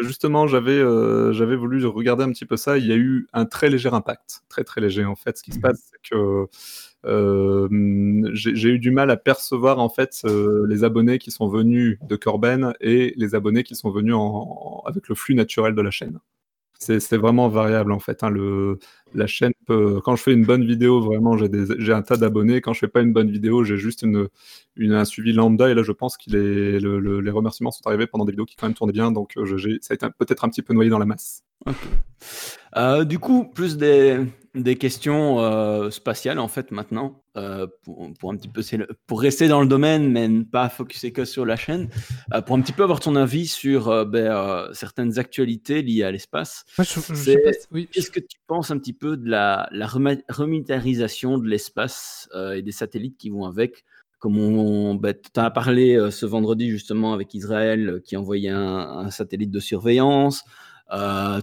Justement, 0.00 0.48
j'avais 0.48 0.72
euh, 0.72 1.32
j'avais 1.32 1.54
voulu 1.54 1.84
regarder 1.86 2.24
un 2.24 2.30
petit 2.30 2.46
peu 2.46 2.56
ça. 2.56 2.78
Il 2.78 2.86
y 2.86 2.92
a 2.92 2.96
eu 2.96 3.28
un 3.32 3.46
très 3.46 3.70
léger 3.70 3.90
impact, 3.90 4.42
très 4.48 4.64
très 4.64 4.80
léger 4.80 5.04
en 5.04 5.14
fait. 5.14 5.38
Ce 5.38 5.42
qui 5.42 5.52
se 5.52 5.58
mmh. 5.58 5.60
passe, 5.60 5.90
c'est 5.92 6.10
que 6.10 6.46
euh, 7.04 8.28
j'ai 8.32 8.70
eu 8.70 8.78
du 8.78 8.90
mal 8.90 9.10
à 9.10 9.16
percevoir 9.16 9.78
en 9.78 9.88
fait 9.88 10.22
euh, 10.24 10.66
les 10.68 10.82
abonnés 10.82 11.18
qui 11.18 11.30
sont 11.30 11.48
venus 11.48 11.98
de 12.08 12.16
Corben 12.16 12.74
et 12.80 13.14
les 13.16 13.34
abonnés 13.34 13.62
qui 13.62 13.76
sont 13.76 13.90
venus 13.90 14.14
en, 14.16 14.82
avec 14.86 15.08
le 15.08 15.14
flux 15.14 15.34
naturel 15.34 15.74
de 15.74 15.82
la 15.82 15.90
chaîne 15.90 16.18
c'est 16.84 17.16
vraiment 17.16 17.48
variable 17.48 17.92
en 17.92 17.98
fait. 17.98 18.22
Hein, 18.22 18.32
la 19.14 19.26
chaîne 19.26 19.52
peut, 19.66 20.00
quand 20.04 20.16
je 20.16 20.22
fais 20.22 20.32
une 20.32 20.44
bonne 20.44 20.64
vidéo, 20.64 21.00
vraiment, 21.00 21.36
j'ai 21.36 21.92
un 21.92 22.02
tas 22.02 22.16
d'abonnés. 22.16 22.60
Quand 22.60 22.72
je 22.72 22.80
fais 22.80 22.88
pas 22.88 23.00
une 23.00 23.12
bonne 23.12 23.30
vidéo, 23.30 23.64
j'ai 23.64 23.76
juste 23.76 24.04
un 24.04 25.04
suivi 25.04 25.32
lambda. 25.32 25.70
Et 25.70 25.74
là, 25.74 25.82
je 25.82 25.92
pense 25.92 26.16
que 26.16 26.30
le, 26.30 27.20
les 27.20 27.30
remerciements 27.30 27.70
sont 27.70 27.86
arrivés 27.86 28.06
pendant 28.06 28.24
des 28.24 28.32
vidéos 28.32 28.44
qui 28.44 28.56
quand 28.56 28.66
même 28.66 28.74
tournaient 28.74 28.92
bien. 28.92 29.12
Donc, 29.12 29.36
euh, 29.36 29.58
ça 29.80 29.92
a 29.92 29.94
été 29.94 30.06
peut-être 30.18 30.44
un 30.44 30.48
petit 30.48 30.62
peu 30.62 30.74
noyé 30.74 30.90
dans 30.90 30.98
la 30.98 31.06
masse. 31.06 31.42
Euh, 32.76 33.04
du 33.04 33.18
coup, 33.18 33.44
plus 33.44 33.76
des, 33.76 34.20
des 34.54 34.76
questions 34.76 35.40
euh, 35.40 35.90
spatiales 35.90 36.38
en 36.38 36.46
fait 36.46 36.70
maintenant 36.70 37.22
euh, 37.36 37.66
pour, 37.82 38.12
pour, 38.18 38.30
un 38.30 38.36
petit 38.36 38.48
peu 38.48 38.62
pour 39.06 39.20
rester 39.20 39.48
dans 39.48 39.60
le 39.60 39.66
domaine 39.66 40.08
mais 40.08 40.28
ne 40.28 40.44
pas 40.44 40.68
focuser 40.68 41.12
que 41.12 41.24
sur 41.24 41.44
la 41.44 41.56
chaîne 41.56 41.88
euh, 42.32 42.40
pour 42.40 42.56
un 42.56 42.60
petit 42.60 42.72
peu 42.72 42.84
avoir 42.84 43.00
ton 43.00 43.16
avis 43.16 43.48
sur 43.48 44.06
ben, 44.06 44.68
certaines 44.72 45.18
actualités 45.18 45.82
liées 45.82 46.04
à 46.04 46.12
l'espace. 46.12 46.64
Qu'est-ce 46.76 48.10
que 48.10 48.20
tu 48.20 48.38
penses 48.46 48.70
un 48.70 48.78
petit 48.78 48.92
peu 48.92 49.16
de 49.16 49.28
la, 49.28 49.68
la 49.72 49.86
remilitarisation 49.86 51.38
de 51.38 51.48
l'espace 51.48 52.28
et 52.54 52.62
des 52.62 52.72
satellites 52.72 53.16
qui 53.16 53.30
vont 53.30 53.46
avec? 53.46 53.84
Comme 54.20 54.38
on, 54.38 54.94
ben, 54.94 55.14
tu 55.14 55.40
as 55.40 55.50
parlé 55.50 56.08
ce 56.10 56.26
vendredi 56.26 56.70
justement 56.70 57.12
avec 57.12 57.34
Israël 57.34 58.00
qui 58.04 58.16
envoyait 58.16 58.50
un, 58.50 58.58
un 58.60 59.10
satellite 59.10 59.50
de 59.50 59.60
surveillance 59.60 60.44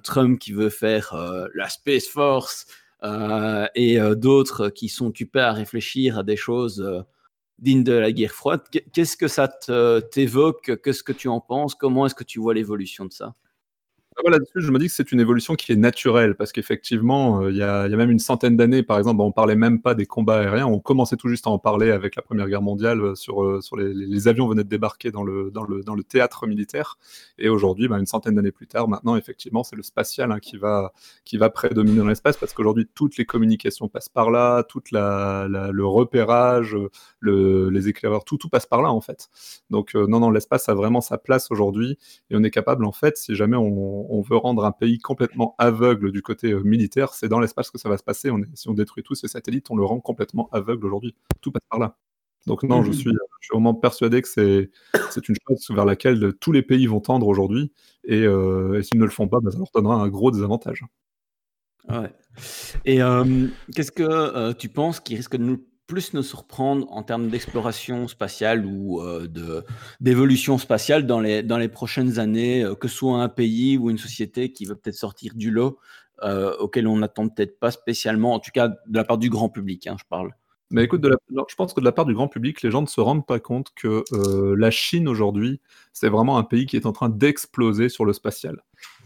Trump 0.04 0.40
qui 0.40 0.54
veut 0.54 0.70
faire 0.70 1.14
la 1.54 1.70
Space 1.70 2.08
Force 2.08 2.66
euh, 3.04 3.68
et 3.74 4.00
euh, 4.00 4.14
d'autres 4.14 4.70
qui 4.70 4.88
sont 4.88 5.08
occupés 5.08 5.40
à 5.40 5.54
réfléchir 5.54 6.20
à 6.20 6.24
des 6.24 6.36
choses 6.36 6.82
euh, 6.82 7.02
dignes 7.58 7.84
de 7.84 7.94
la 7.94 8.12
guerre 8.12 8.32
froide. 8.32 8.62
Qu'est-ce 8.94 9.18
que 9.18 9.28
ça 9.28 9.48
t'évoque? 10.12 10.80
Qu'est-ce 10.84 11.04
que 11.04 11.12
tu 11.12 11.28
en 11.28 11.42
penses? 11.42 11.74
Comment 11.74 12.06
est-ce 12.06 12.16
que 12.16 12.24
tu 12.24 12.40
vois 12.40 12.54
l'évolution 12.54 13.06
de 13.06 13.14
ça? 13.14 13.34
Ah, 14.18 14.20
voilà, 14.24 14.40
dessus 14.40 14.52
je 14.60 14.72
me 14.72 14.78
dis 14.78 14.88
que 14.88 14.92
c'est 14.94 15.14
une 15.14 15.22
évolution 15.22 15.56
qui 15.56 15.72
est 15.72 15.78
naturelle 15.78 16.36
parce 16.36 16.52
qu'effectivement, 16.52 17.44
euh, 17.44 17.50
il 17.50 17.56
y, 17.56 17.60
y, 17.60 17.64
a 17.64 17.88
même 17.88 18.12
une 18.12 18.20
centaine 18.20 18.58
d'années, 18.58 18.84
par 18.84 18.98
exemple, 18.98 19.22
on 19.22 19.32
parlait 19.32 19.56
même 19.56 19.82
pas 19.82 19.96
des 19.96 20.06
combats 20.06 20.40
aériens. 20.40 20.68
On 20.68 20.80
commençait 20.80 21.16
tout 21.16 21.30
juste 21.30 21.48
à 21.48 21.50
en 21.50 21.60
parler 21.60 21.92
avec 21.92 22.18
la 22.18 22.22
Première 22.22 22.50
Guerre 22.50 22.62
mondiale 22.62 23.00
euh, 23.00 23.16
sur, 23.16 23.42
euh, 23.42 23.62
sur 23.62 23.78
les, 23.78 24.28
avions 24.28 24.50
venaient 24.50 24.66
de 24.66 24.70
débarquer 24.70 25.12
dans 25.12 25.24
le, 25.24 25.50
dans 25.50 25.64
le, 25.64 25.82
dans 25.82 25.96
le 25.96 26.04
théâtre 26.04 26.46
militaire. 26.46 26.98
Et 27.38 27.48
aujourd'hui, 27.48 27.88
bah, 27.88 28.00
une 28.00 28.06
centaine 28.06 28.36
d'années 28.36 28.52
plus 28.52 28.68
tard, 28.68 28.90
maintenant, 28.90 29.16
effectivement, 29.16 29.64
c'est 29.64 29.78
le 29.78 29.82
spatial 29.82 30.34
hein, 30.34 30.40
qui, 30.40 30.58
va, 30.58 30.92
qui 31.24 31.38
va 31.38 31.50
prédominer 31.50 32.00
dans 32.00 32.08
l'espace 32.08 32.36
parce 32.36 32.54
qu'aujourd'hui, 32.54 32.90
toutes 32.94 33.16
les 33.16 33.26
communications 33.26 33.88
passent 33.88 34.10
par 34.10 34.30
là, 34.30 34.66
la 34.92 35.48
le 35.48 35.86
repérage, 35.86 36.76
le, 37.22 37.70
les 37.70 37.88
éclaireurs, 37.88 38.26
tout, 38.26 38.38
tout 38.38 38.50
passe 38.50 38.66
par 38.66 38.82
là, 38.82 38.92
en 38.92 39.00
fait. 39.00 39.30
Donc, 39.70 39.96
non, 39.96 40.20
non, 40.20 40.32
l'espace 40.32 40.68
a 40.68 40.74
vraiment 40.74 41.00
sa 41.00 41.18
place 41.18 41.50
aujourd'hui 41.50 41.98
et 42.30 42.36
on 42.36 42.44
est 42.44 42.52
capable, 42.52 42.84
en 42.84 42.92
fait, 42.92 43.16
si 43.16 43.36
jamais 43.36 43.56
on 43.56 44.01
on, 44.10 44.22
veut 44.22 44.38
rendre 44.38 44.66
un 44.66 44.72
pays 44.72 45.00
complètement 45.00 45.56
aveugle 45.58 46.12
du 46.12 46.22
côté 46.22 46.52
euh, 46.52 46.62
militaire, 46.62 47.14
c'est 47.14 47.28
dans 47.28 47.40
l'espace 47.40 47.70
que 47.70 47.78
ça 47.78 47.90
va 47.90 47.98
se 47.98 48.04
passer. 48.04 48.30
si 48.54 48.70
on 48.70 48.74
détruit 48.74 49.04
tous 49.04 49.16
ces 49.16 49.28
satellites, 49.28 49.70
on 49.70 49.76
le 49.76 49.86
rend 49.86 50.00
complètement 50.00 50.50
aveugle 50.52 50.86
aujourd'hui. 50.86 51.16
Tout 51.42 51.52
passe 51.52 51.64
par 51.70 51.80
là. 51.80 51.98
Donc 52.48 52.64
non, 52.64 52.82
je, 52.84 52.88
mhm. 52.88 52.94
suis, 52.94 53.12
vraiment 53.52 53.76
persuadé 53.76 54.22
que 54.22 54.28
c'est, 54.28 54.70
une 55.28 55.36
chose 55.48 55.70
vers 55.70 55.86
laquelle 55.86 56.34
tous 56.40 56.52
les 56.52 56.64
pays 56.64 56.88
vont 56.88 57.00
tendre 57.00 57.28
aujourd'hui. 57.28 57.72
Et, 58.04 58.24
euh, 58.26 58.82
s'ils 58.82 59.00
ne 59.00 59.06
le 59.06 59.12
font 59.12 59.28
pas, 59.28 59.40
bah, 59.42 59.52
ça 59.52 59.58
leur 59.58 59.70
donnera 59.74 59.96
un 59.96 60.08
gros 60.08 60.32
désavantage. 60.32 60.84
Ouais. 61.88 62.12
Et 62.86 63.02
euh, 63.02 63.48
qu'est-ce 63.76 63.92
que 63.92 64.54
tu 64.54 64.70
penses 64.70 65.00
qui 65.00 65.16
risque 65.16 65.36
de 65.36 65.44
nous 65.44 65.64
plus 65.92 66.14
nous 66.14 66.24
surprendre 66.24 66.88
en 66.90 67.04
termes 67.04 67.28
d'exploration 67.28 68.08
spatiale 68.08 68.66
ou 68.66 69.02
euh, 69.02 69.28
de, 69.28 69.66
d'évolution 70.00 70.58
spatiale 70.58 71.06
dans 71.06 71.20
les, 71.20 71.44
dans 71.44 71.58
les 71.58 71.68
prochaines 71.68 72.18
années, 72.18 72.64
euh, 72.64 72.76
que 72.76 72.88
ce 72.88 72.96
soit 72.96 73.22
un 73.22 73.28
pays 73.28 73.78
ou 73.78 73.90
une 73.90 73.98
société 73.98 74.54
qui 74.54 74.64
veut 74.64 74.76
peut-être 74.76 74.96
sortir 74.96 75.34
du 75.36 75.52
lot, 75.52 75.80
euh, 76.24 76.56
auquel 76.60 76.88
on 76.88 77.00
n'attend 77.00 77.28
peut-être 77.28 77.60
pas 77.60 77.72
spécialement, 77.72 78.34
en 78.34 78.40
tout 78.40 78.52
cas 78.54 78.70
de 78.70 78.96
la 78.96 79.04
part 79.04 79.18
du 79.18 79.30
grand 79.30 79.50
public, 79.50 79.86
hein, 79.86 79.98
je 80.00 80.06
parle. 80.10 80.34
Mais 80.70 80.86
écoute, 80.86 81.06
je 81.06 81.56
pense 81.56 81.74
que 81.74 81.82
de 81.82 81.86
la 81.86 81.92
part 81.92 82.06
du 82.06 82.14
grand 82.14 82.30
public, 82.30 82.62
les 82.62 82.72
gens 82.72 82.82
ne 82.82 82.88
se 82.88 83.02
rendent 83.02 83.26
pas 83.26 83.42
compte 83.42 83.74
que 83.76 84.06
la 84.56 84.72
Chine 84.72 85.10
aujourd'hui, 85.10 85.60
c'est 85.92 86.08
vraiment 86.08 86.38
un 86.38 86.44
pays 86.44 86.66
qui 86.66 86.78
est 86.78 86.86
en 86.86 86.94
train 86.94 87.10
d'exploser 87.10 87.90
sur 87.90 88.06
le 88.06 88.14
spatial. 88.14 88.64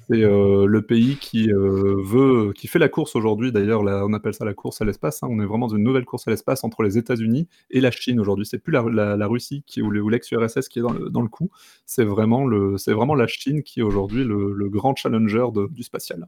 C'est 0.10 0.24
euh, 0.24 0.68
le 0.68 0.82
pays 0.84 1.18
qui 1.18 1.52
euh, 1.52 1.96
veut, 2.04 2.54
qui 2.54 2.68
fait 2.68 2.78
la 2.78 2.89
course 2.89 3.15
aujourd'hui. 3.15 3.52
D'ailleurs, 3.52 3.82
on 3.82 4.13
appelle 4.13 4.36
ça 4.36 4.46
la 4.46 4.54
course 4.54 4.82
à 4.82 4.86
l'espace. 4.86 5.24
Hein. 5.24 5.28
On 5.32 5.39
est 5.39 5.46
vraiment 5.46 5.68
dans 5.68 5.76
une 5.76 5.84
nouvelle 5.84 6.06
course 6.06 6.28
à 6.28 6.32
l'espace 6.32 6.63
entre 6.63 6.84
les 6.84 6.98
États-Unis 6.98 7.48
et 7.72 7.82
la 7.82 7.89
Chine 7.89 8.20
aujourd'hui. 8.20 8.46
C'est 8.46 8.60
plus 8.60 8.72
la, 8.72 9.28
Russie 9.28 9.63
qui, 9.65 9.82
ou 9.82 9.89
l'ex-URSS 9.89 10.70
qui 10.70 10.80
est 10.80 10.84
dans 10.84 11.22
le, 11.22 11.28
coup. 11.28 11.50
C'est 11.86 12.04
vraiment, 12.04 12.46
le, 12.46 12.76
vraiment 12.88 13.15
la 13.15 13.26
Chine 13.26 13.63
qui 13.63 13.80
est 13.80 13.84
aujourd'hui 13.84 14.24
le, 14.24 14.70
grand 14.70 14.96
challenger 14.96 15.48
du 15.72 15.84
spatial. 15.84 16.28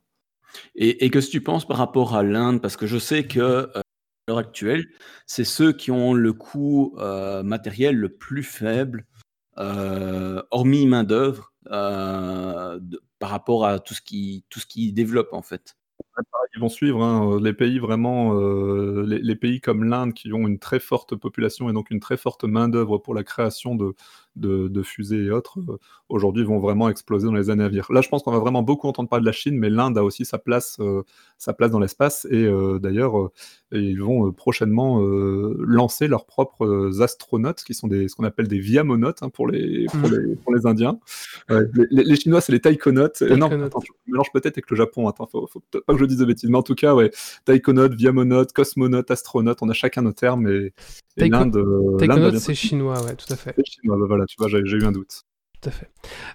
Et, 0.76 1.06
ce 1.06 1.28
que 1.28 1.32
tu 1.32 1.42
penses 1.42 1.68
par 1.68 1.78
rapport 1.78 2.16
à 2.16 2.24
l'Inde? 2.24 2.62
Parce 2.62 2.78
que 2.78 2.88
je 2.88 2.98
sais 2.98 3.26
que 3.26 3.40
euh, 3.40 3.68
à 3.76 3.82
l'heure 4.28 4.40
actuelle, 4.40 4.86
c'est 5.28 5.44
ceux 5.44 5.72
qui 5.72 5.92
ont 5.92 6.14
le 6.14 6.34
coût 6.34 6.96
matériel 7.44 7.96
le 7.96 8.10
plus 8.10 8.44
faible, 8.44 9.06
hormis 9.56 10.88
main 10.88 11.04
d'œuvre, 11.04 11.54
par 13.20 13.30
rapport 13.30 13.66
à 13.66 13.80
tout 13.80 13.94
ce 13.94 14.02
qui, 14.02 14.46
tout 14.50 14.60
ce 14.60 14.66
qui 14.66 14.94
développe 14.94 15.34
en 15.34 15.42
fait. 15.42 15.76
Ils 16.56 16.60
vont 16.60 16.70
suivre 16.70 17.04
hein, 17.04 17.34
euh, 17.34 17.40
les 17.40 17.54
pays 17.54 17.80
vraiment, 17.80 18.40
euh, 18.40 19.04
les, 19.06 19.36
pays 19.36 19.62
comme 19.62 19.84
l'Inde 19.84 20.14
qui 20.14 20.34
ont 20.34 20.48
une 20.48 20.60
très 20.60 20.80
forte 20.80 21.16
population 21.16 21.70
et 21.70 21.74
donc 21.74 21.92
une 21.92 22.00
très 22.00 22.18
forte 22.18 22.44
main 22.44 22.68
d'œuvre 22.68 22.98
pour 22.98 23.14
la 23.14 23.24
création 23.24 23.76
de, 23.76 23.96
de, 24.40 24.84
fusées 24.84 25.26
et 25.26 25.32
autres, 25.32 25.60
euh, 25.60 25.78
aujourd'hui 26.10 26.44
vont 26.44 26.60
vraiment 26.60 26.90
exploser 26.90 27.26
dans 27.26 27.34
les 27.34 27.50
années 27.50 27.64
à 27.64 27.68
venir. 27.68 27.92
Là, 27.92 28.02
je 28.02 28.10
pense 28.10 28.24
qu'on 28.24 28.32
va 28.32 28.40
vraiment 28.40 28.64
beaucoup 28.64 28.88
entendre 28.88 29.10
parler 29.10 29.24
de 29.24 29.26
la 29.28 29.32
Chine, 29.32 29.58
mais 29.58 29.70
l'Inde 29.70 29.98
a 29.98 30.04
aussi 30.04 30.26
sa 30.26 30.38
place, 30.38 30.80
sa 31.38 31.54
place 31.54 31.72
dans 31.72 31.80
l'espace 31.80 32.26
et 32.30 32.50
d'ailleurs, 32.80 33.30
ils 33.72 34.02
vont 34.02 34.32
prochainement 34.32 35.00
lancer 35.02 36.08
leurs 36.08 36.26
propres 36.26 37.02
astronautes 37.02 37.64
qui 37.64 37.74
sont 37.74 37.88
des, 37.88 38.08
ce 38.08 38.16
qu'on 38.16 38.24
appelle 38.24 38.48
des 38.48 38.60
viamonautes 38.60 39.24
hein, 39.24 39.30
pour, 39.30 39.48
les, 39.48 39.86
pour, 39.88 40.10
mmh. 40.10 40.16
les, 40.16 40.36
pour, 40.36 40.54
les, 40.54 40.66
Indiens. 40.66 41.00
les, 41.50 42.16
Chinois, 42.16 42.42
c'est 42.42 42.52
les 42.52 42.60
taïkonautes. 42.60 43.22
non, 43.22 43.50
je 43.50 44.12
mélange 44.12 44.32
peut-être 44.34 44.58
avec 44.58 44.70
le 44.70 44.76
Japon. 44.76 45.08
Attends, 45.08 45.28
faut, 45.28 45.48
faut 45.48 45.62
pas 45.62 45.94
que 45.94 46.00
je 46.00 46.06
dise 46.06 46.18
de 46.18 46.26
bêtises. 46.26 46.50
Mais 46.50 46.58
en 46.58 46.64
tout 46.64 46.76
cas, 46.76 46.96
ouais, 46.96 47.12
taïkonautes, 47.46 47.94
viamonautes, 47.94 48.54
cosmonautes, 48.54 49.12
astronautes, 49.12 49.60
on 49.62 49.70
a 49.70 49.74
chacun 49.74 50.02
nos 50.02 50.14
termes. 50.14 50.48
Et, 50.48 50.74
et 51.18 51.30
l'Inde. 51.30 51.64
Taïkonautes, 52.00 52.38
c'est 52.38 52.56
chinois, 52.56 53.04
ouais, 53.06 53.16
tout 53.16 53.32
à 53.32 53.36
fait. 53.36 53.54
C'est 53.58 53.66
chinois, 53.66 53.98
bah 54.00 54.06
voilà, 54.08 54.26
tu 54.28 54.36
vois, 54.38 54.48
j'ai 54.48 54.60
eu 54.60 54.86
un 54.86 54.92
doute. 54.92 55.24
Tout 55.62 55.70
à 55.70 55.72
fait. 55.72 55.90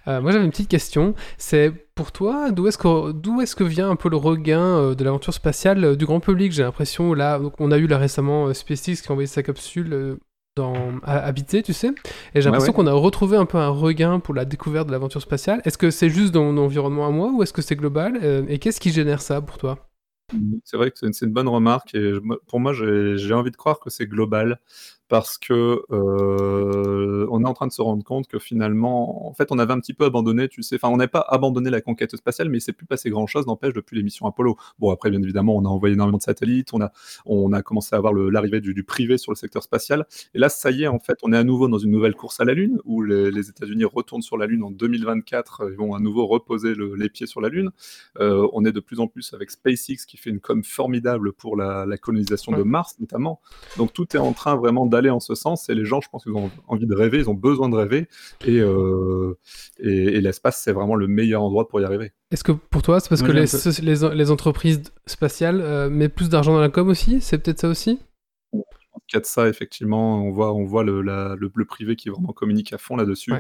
Euh, 0.09 0.21
moi 0.21 0.33
j'avais 0.33 0.45
une 0.45 0.51
petite 0.51 0.69
question. 0.69 1.15
C'est 1.39 1.71
pour 1.95 2.11
toi, 2.11 2.51
d'où 2.51 2.67
est-ce 2.67 2.79
que, 2.79 3.13
d'où 3.13 3.41
est-ce 3.41 3.55
que 3.55 3.65
vient 3.65 3.91
un 3.91 3.97
peu 3.97 4.09
le 4.09 4.17
regain 4.17 4.61
euh, 4.61 4.95
de 4.95 5.05
l'aventure 5.05 5.33
spatiale 5.33 5.85
euh, 5.85 5.97
du 5.97 6.07
grand 6.07 6.21
public? 6.21 6.51
J'ai 6.53 6.65
l'impression, 6.65 7.15
là, 7.15 7.39
donc, 7.39 7.55
on 7.61 7.71
a 7.71 7.79
eu 7.79 7.87
là 7.87 7.99
récemment 7.99 8.53
SpaceX 8.53 9.01
qui 9.01 9.09
a 9.09 9.13
envoyé 9.13 9.29
sa 9.29 9.45
capsule 9.45 10.19
dans, 10.57 10.75
à 11.05 11.19
habiter, 11.19 11.63
tu 11.63 11.73
sais. 11.73 11.93
Et 12.35 12.41
j'ai 12.41 12.51
l'impression 12.51 12.73
qu'on 12.73 12.89
a 12.89 12.93
retrouvé 12.93 13.37
un 13.37 13.47
peu 13.47 13.59
un 13.59 13.69
regain 13.69 14.19
pour 14.19 14.35
la 14.35 14.45
découverte 14.45 14.89
de 14.89 14.93
l'aventure 14.93 15.23
spatiale. 15.23 15.63
Est-ce 15.65 15.79
que 15.79 15.91
c'est 15.91 16.11
juste 16.11 16.33
dans 16.33 16.45
mon 16.45 16.61
environnement 16.61 17.07
à 17.07 17.11
moi 17.11 17.31
ou 17.33 17.43
est-ce 17.43 17.53
que 17.53 17.63
c'est 17.63 17.77
global? 17.77 18.45
Et 18.49 18.59
qu'est-ce 18.59 18.81
qui 18.81 18.91
génère 18.91 19.23
ça 19.23 19.41
pour 19.41 19.57
toi? 19.57 19.89
C'est 20.65 20.77
vrai 20.77 20.91
que 20.91 20.99
c'est 20.99 21.27
une, 21.27 21.33
bonne 21.33 21.49
remarque 21.49 21.95
et 21.95 22.15
pour 22.47 22.61
moi 22.61 22.73
j'ai 22.73 23.35
envie 23.35 23.51
de 23.51 23.57
croire 23.57 23.81
que 23.81 23.91
c'est 23.91 24.07
global 24.07 24.59
parce 25.09 25.39
que 25.39 25.83
euh, 25.91 27.27
on 27.31 27.45
est 27.45 27.47
en 27.47 27.55
train 27.55 27.67
de 27.67 27.73
se 27.73 27.83
rendre 27.83 28.03
compte 28.03 28.27
que 28.27 28.39
finalement, 28.39 29.29
en 29.29 29.35
fait, 29.35 29.53
on 29.53 29.59
avait 29.59 29.73
un 29.73 29.81
petit 29.81 29.95
peu 29.95 30.05
abandonné, 30.05 30.49
tu 30.49 30.63
sais, 30.63 30.77
enfin, 30.77 30.89
on 30.89 30.97
n'a 30.97 31.09
pas 31.09 31.25
abandonné 31.29 31.71
la 31.71 31.81
conquête 31.81 32.17
spatiale, 32.17 32.49
mais 32.49 32.59
il 32.59 32.61
s'est 32.61 32.73
plus 32.73 32.87
passé 32.87 33.11
grand 33.11 33.27
chose, 33.27 33.47
n'empêche, 33.47 33.75
depuis 33.75 33.97
l'émission 33.97 34.27
Apollo. 34.27 34.57
Bon, 34.79 34.91
après, 34.91 35.11
bien 35.11 35.23
évidemment, 35.23 35.57
on 35.57 35.65
a 35.65 35.69
envoyé 35.69 35.95
énormément 35.95 36.19
de 36.19 36.23
satellites, 36.23 36.73
on 36.73 36.81
a, 36.81 36.93
on 37.27 37.53
a 37.53 37.63
commencé 37.63 37.95
à 37.95 37.99
avoir 37.99 38.15
l'arrivée 38.15 38.61
du, 38.61 38.85
privé 38.85 39.19
sur 39.19 39.33
le 39.33 39.37
secteur 39.37 39.63
spatial, 39.63 40.07
et 40.35 40.39
là, 40.39 40.49
ça 40.49 40.71
y 40.71 40.85
est, 40.85 40.89
en 40.89 40.99
fait, 40.99 41.19
on 41.23 41.33
est 41.33 41.37
à 41.37 41.45
nouveau 41.45 41.69
dans 41.69 41.79
une 41.79 41.91
nouvelle 41.91 42.15
course 42.15 42.41
à 42.41 42.45
la 42.45 42.55
Lune, 42.55 42.79
où 42.85 43.03
les, 43.03 43.49
États-Unis 43.49 43.85
retournent 43.85 44.23
sur 44.23 44.37
la 44.37 44.47
Lune 44.47 44.63
en 44.63 44.71
2024, 44.71 45.69
ils 45.71 45.77
vont 45.77 45.95
à 45.95 46.01
nouveau 46.01 46.27
reposer 46.27 46.75
les 46.97 47.09
pieds 47.09 47.27
sur 47.27 47.41
la 47.41 47.49
Lune. 47.49 47.71
Euh, 48.21 48.49
on 48.53 48.65
est 48.65 48.73
de 48.73 48.81
plus 48.81 49.01
en 49.01 49.09
plus 49.09 49.35
avec 49.35 49.51
SpaceX 49.51 50.07
qui 50.07 50.17
fait 50.17 50.31
une 50.31 50.41
com 50.41 50.63
formidable 50.65 51.33
pour 51.33 51.57
la, 51.57 51.87
colonisation 51.99 52.53
de 52.53 52.63
Mars, 52.63 52.97
notamment. 52.99 53.41
Donc 53.77 53.93
tout 53.93 54.17
est 54.17 54.21
en 54.21 54.33
train 54.33 54.57
vraiment 54.57 54.87
d'aller 54.93 55.11
en 55.11 55.19
ce 55.19 55.35
sens. 55.35 55.69
Et 55.69 55.75
les 55.75 55.85
gens, 55.85 56.01
je 56.01 56.09
pense 56.09 56.23
qu'ils 56.23 56.33
ont 56.33 56.51
envie 56.69 56.87
de 56.87 56.95
rêver, 56.95 57.19
ils 57.19 57.29
ont 57.29 57.35
besoin 57.35 57.69
de 57.69 57.75
rêver. 57.75 58.07
Et, 58.47 58.61
euh, 58.61 59.37
et, 59.81 60.21
l'espace, 60.21 60.61
c'est 60.63 60.73
vraiment 60.73 60.95
le 60.95 61.09
meilleur 61.09 61.43
endroit 61.43 61.67
pour 61.67 61.81
y 61.81 61.85
arriver. 61.85 62.13
Est-ce 62.31 62.45
que 62.45 62.53
pour 62.53 62.83
toi, 62.83 63.01
c'est 63.01 63.09
parce 63.09 63.23
que 63.23 63.33
les, 63.33 64.15
les, 64.15 64.31
entreprises 64.31 64.83
spatiales 65.07 65.61
euh, 65.61 65.91
mettent 65.91 66.15
plus 66.15 66.29
d'argent 66.29 66.53
dans 66.53 66.61
la 66.61 66.69
com 66.69 66.89
aussi? 66.89 67.21
C'est 67.21 67.39
peut-être 67.39 67.61
ça 67.61 67.69
aussi? 67.69 67.99
Qu'il 69.07 69.17
y 69.17 69.19
a 69.19 69.21
de 69.21 69.27
ça, 69.27 69.49
effectivement. 69.49 70.23
On 70.25 70.31
voit, 70.31 70.53
on 70.53 70.65
voit 70.65 70.85
le, 70.85 71.03
le, 71.03 71.65
privé 71.65 71.97
qui 71.97 72.09
vraiment 72.09 72.33
communique 72.33 72.73
à 72.73 72.79
fond 72.79 72.97
là-dessus. 72.97 73.33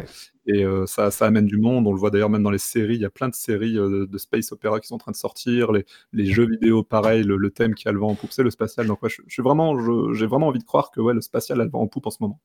Et 0.46 0.64
euh, 0.64 0.86
ça, 0.86 1.10
ça, 1.10 1.26
amène 1.26 1.46
du 1.46 1.58
monde. 1.58 1.86
On 1.86 1.92
le 1.92 1.98
voit 1.98 2.10
d'ailleurs 2.10 2.30
même 2.30 2.42
dans 2.42 2.50
les 2.50 2.58
séries. 2.58 2.96
Il 2.96 3.00
y 3.00 3.04
a 3.04 3.10
plein 3.10 3.28
de 3.28 3.34
séries 3.34 3.78
euh, 3.78 4.06
de 4.06 4.18
space 4.18 4.52
opéra 4.52 4.80
qui 4.80 4.88
sont 4.88 4.96
en 4.96 4.98
train 4.98 5.12
de 5.12 5.16
sortir. 5.16 5.72
Les, 5.72 5.84
les 6.12 6.26
jeux 6.26 6.48
vidéo, 6.48 6.82
pareil, 6.82 7.22
le, 7.22 7.50
thème 7.50 7.74
qui 7.74 7.88
a 7.88 7.92
le 7.92 7.98
vent 7.98 8.08
en 8.08 8.14
poupe, 8.14 8.32
c'est 8.32 8.42
le 8.42 8.50
spatial. 8.50 8.86
Donc, 8.86 8.98
je, 9.06 9.22
suis 9.28 9.42
vraiment, 9.42 9.76
j'ai 10.14 10.26
vraiment 10.26 10.48
envie 10.48 10.58
de 10.58 10.64
croire 10.64 10.90
que 10.90 11.00
ouais, 11.00 11.14
le 11.14 11.20
spatial 11.20 11.60
a 11.60 11.64
le 11.64 11.70
vent 11.70 11.82
en 11.82 11.86
poupe 11.86 12.06
en 12.06 12.10
ce 12.10 12.18
moment. 12.20 12.40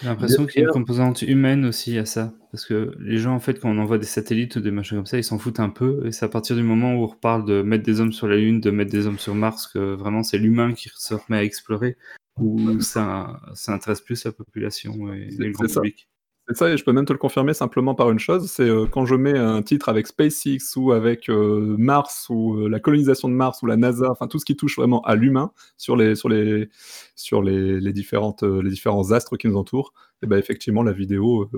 J'ai 0.00 0.06
l'impression 0.06 0.46
qu'il 0.46 0.60
y 0.60 0.64
a 0.64 0.68
une 0.68 0.72
composante 0.72 1.22
humaine 1.22 1.64
aussi 1.64 1.98
à 1.98 2.04
ça. 2.04 2.34
Parce 2.52 2.66
que 2.66 2.94
les 3.00 3.18
gens, 3.18 3.34
en 3.34 3.40
fait, 3.40 3.58
quand 3.58 3.70
on 3.70 3.78
envoie 3.78 3.98
des 3.98 4.06
satellites 4.06 4.56
ou 4.56 4.60
des 4.60 4.70
machins 4.70 4.98
comme 4.98 5.06
ça, 5.06 5.16
ils 5.16 5.24
s'en 5.24 5.38
foutent 5.38 5.60
un 5.60 5.70
peu. 5.70 6.06
Et 6.06 6.12
c'est 6.12 6.24
à 6.24 6.28
partir 6.28 6.56
du 6.56 6.62
moment 6.62 6.94
où 6.94 7.04
on 7.04 7.06
reparle 7.06 7.44
de 7.44 7.62
mettre 7.62 7.84
des 7.84 8.00
hommes 8.00 8.12
sur 8.12 8.28
la 8.28 8.36
Lune, 8.36 8.60
de 8.60 8.70
mettre 8.70 8.90
des 8.90 9.06
hommes 9.06 9.18
sur 9.18 9.34
Mars, 9.34 9.66
que 9.66 9.94
vraiment 9.94 10.22
c'est 10.22 10.38
l'humain 10.38 10.72
qui 10.72 10.90
se 10.94 11.14
remet 11.14 11.38
à 11.38 11.44
explorer 11.44 11.96
où 12.40 12.80
ça, 12.80 13.40
ça 13.54 13.72
intéresse 13.72 14.00
plus 14.00 14.24
la 14.24 14.32
population 14.32 15.12
et 15.12 15.28
le 15.30 15.50
grand 15.50 15.66
public. 15.66 16.08
C'est 16.48 16.56
ça, 16.56 16.70
et 16.70 16.78
je 16.78 16.84
peux 16.84 16.92
même 16.92 17.04
te 17.04 17.12
le 17.12 17.18
confirmer 17.18 17.52
simplement 17.52 17.94
par 17.94 18.10
une 18.10 18.18
chose, 18.18 18.50
c'est 18.50 18.62
euh, 18.62 18.86
quand 18.86 19.04
je 19.04 19.14
mets 19.14 19.36
un 19.38 19.60
titre 19.60 19.90
avec 19.90 20.06
SpaceX 20.06 20.76
ou 20.76 20.92
avec 20.92 21.28
euh, 21.28 21.76
Mars 21.78 22.28
ou 22.30 22.54
euh, 22.54 22.68
la 22.70 22.80
colonisation 22.80 23.28
de 23.28 23.34
Mars 23.34 23.60
ou 23.62 23.66
la 23.66 23.76
NASA, 23.76 24.10
enfin 24.10 24.28
tout 24.28 24.38
ce 24.38 24.46
qui 24.46 24.56
touche 24.56 24.76
vraiment 24.76 25.02
à 25.02 25.14
l'humain 25.14 25.52
sur 25.76 25.94
les 25.94 26.14
sur 26.14 26.30
les 26.30 26.70
sur 27.16 27.42
les, 27.42 27.80
les 27.80 27.92
différentes 27.92 28.44
les 28.44 28.70
différents 28.70 29.12
astres 29.12 29.36
qui 29.36 29.46
nous 29.46 29.58
entourent, 29.58 29.92
et 30.22 30.26
ben 30.26 30.38
effectivement 30.38 30.82
la 30.82 30.92
vidéo 30.92 31.50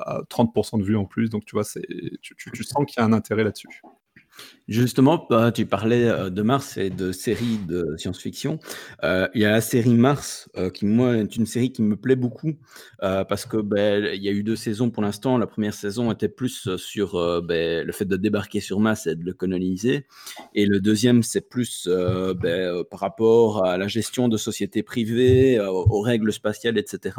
a 0.00 0.22
30% 0.28 0.80
de 0.80 0.84
vues 0.84 0.96
en 0.96 1.04
plus, 1.04 1.30
donc 1.30 1.44
tu 1.44 1.54
vois, 1.54 1.62
c'est 1.64 1.86
tu, 2.20 2.34
tu, 2.34 2.50
tu 2.50 2.64
sens 2.64 2.84
qu'il 2.84 3.00
y 3.00 3.00
a 3.00 3.06
un 3.06 3.12
intérêt 3.12 3.44
là-dessus. 3.44 3.80
Justement, 4.68 5.26
bah, 5.28 5.50
tu 5.50 5.66
parlais 5.66 6.08
euh, 6.08 6.30
de 6.30 6.40
Mars 6.42 6.76
et 6.76 6.88
de 6.88 7.10
séries 7.10 7.58
de 7.68 7.96
science-fiction. 7.96 8.60
Euh, 9.02 9.28
il 9.34 9.42
y 9.42 9.44
a 9.44 9.50
la 9.50 9.60
série 9.60 9.94
Mars, 9.94 10.48
euh, 10.56 10.70
qui 10.70 10.86
moi 10.86 11.16
est 11.16 11.36
une 11.36 11.46
série 11.46 11.72
qui 11.72 11.82
me 11.82 11.96
plaît 11.96 12.16
beaucoup 12.16 12.54
parce 13.00 13.44
que 13.44 13.56
ben, 13.56 14.08
il 14.14 14.22
y 14.22 14.28
a 14.28 14.32
eu 14.32 14.42
deux 14.42 14.56
saisons 14.56 14.90
pour 14.90 15.02
l'instant. 15.02 15.36
La 15.36 15.46
première 15.46 15.74
saison 15.74 16.10
était 16.12 16.28
plus 16.28 16.76
sur 16.76 17.42
ben, 17.42 17.84
le 17.84 17.92
fait 17.92 18.04
de 18.04 18.16
débarquer 18.16 18.60
sur 18.60 18.80
Mars 18.80 19.06
et 19.06 19.16
de 19.16 19.24
le 19.24 19.32
coloniser, 19.32 20.06
et 20.54 20.66
le 20.66 20.80
deuxième 20.80 21.22
c'est 21.22 21.48
plus 21.48 21.88
ben, 21.88 22.84
par 22.90 23.00
rapport 23.00 23.66
à 23.66 23.76
la 23.76 23.88
gestion 23.88 24.28
de 24.28 24.36
sociétés 24.36 24.82
privées, 24.82 25.60
aux, 25.60 26.00
règles 26.00 26.32
spatiales, 26.32 26.78
etc. 26.78 27.16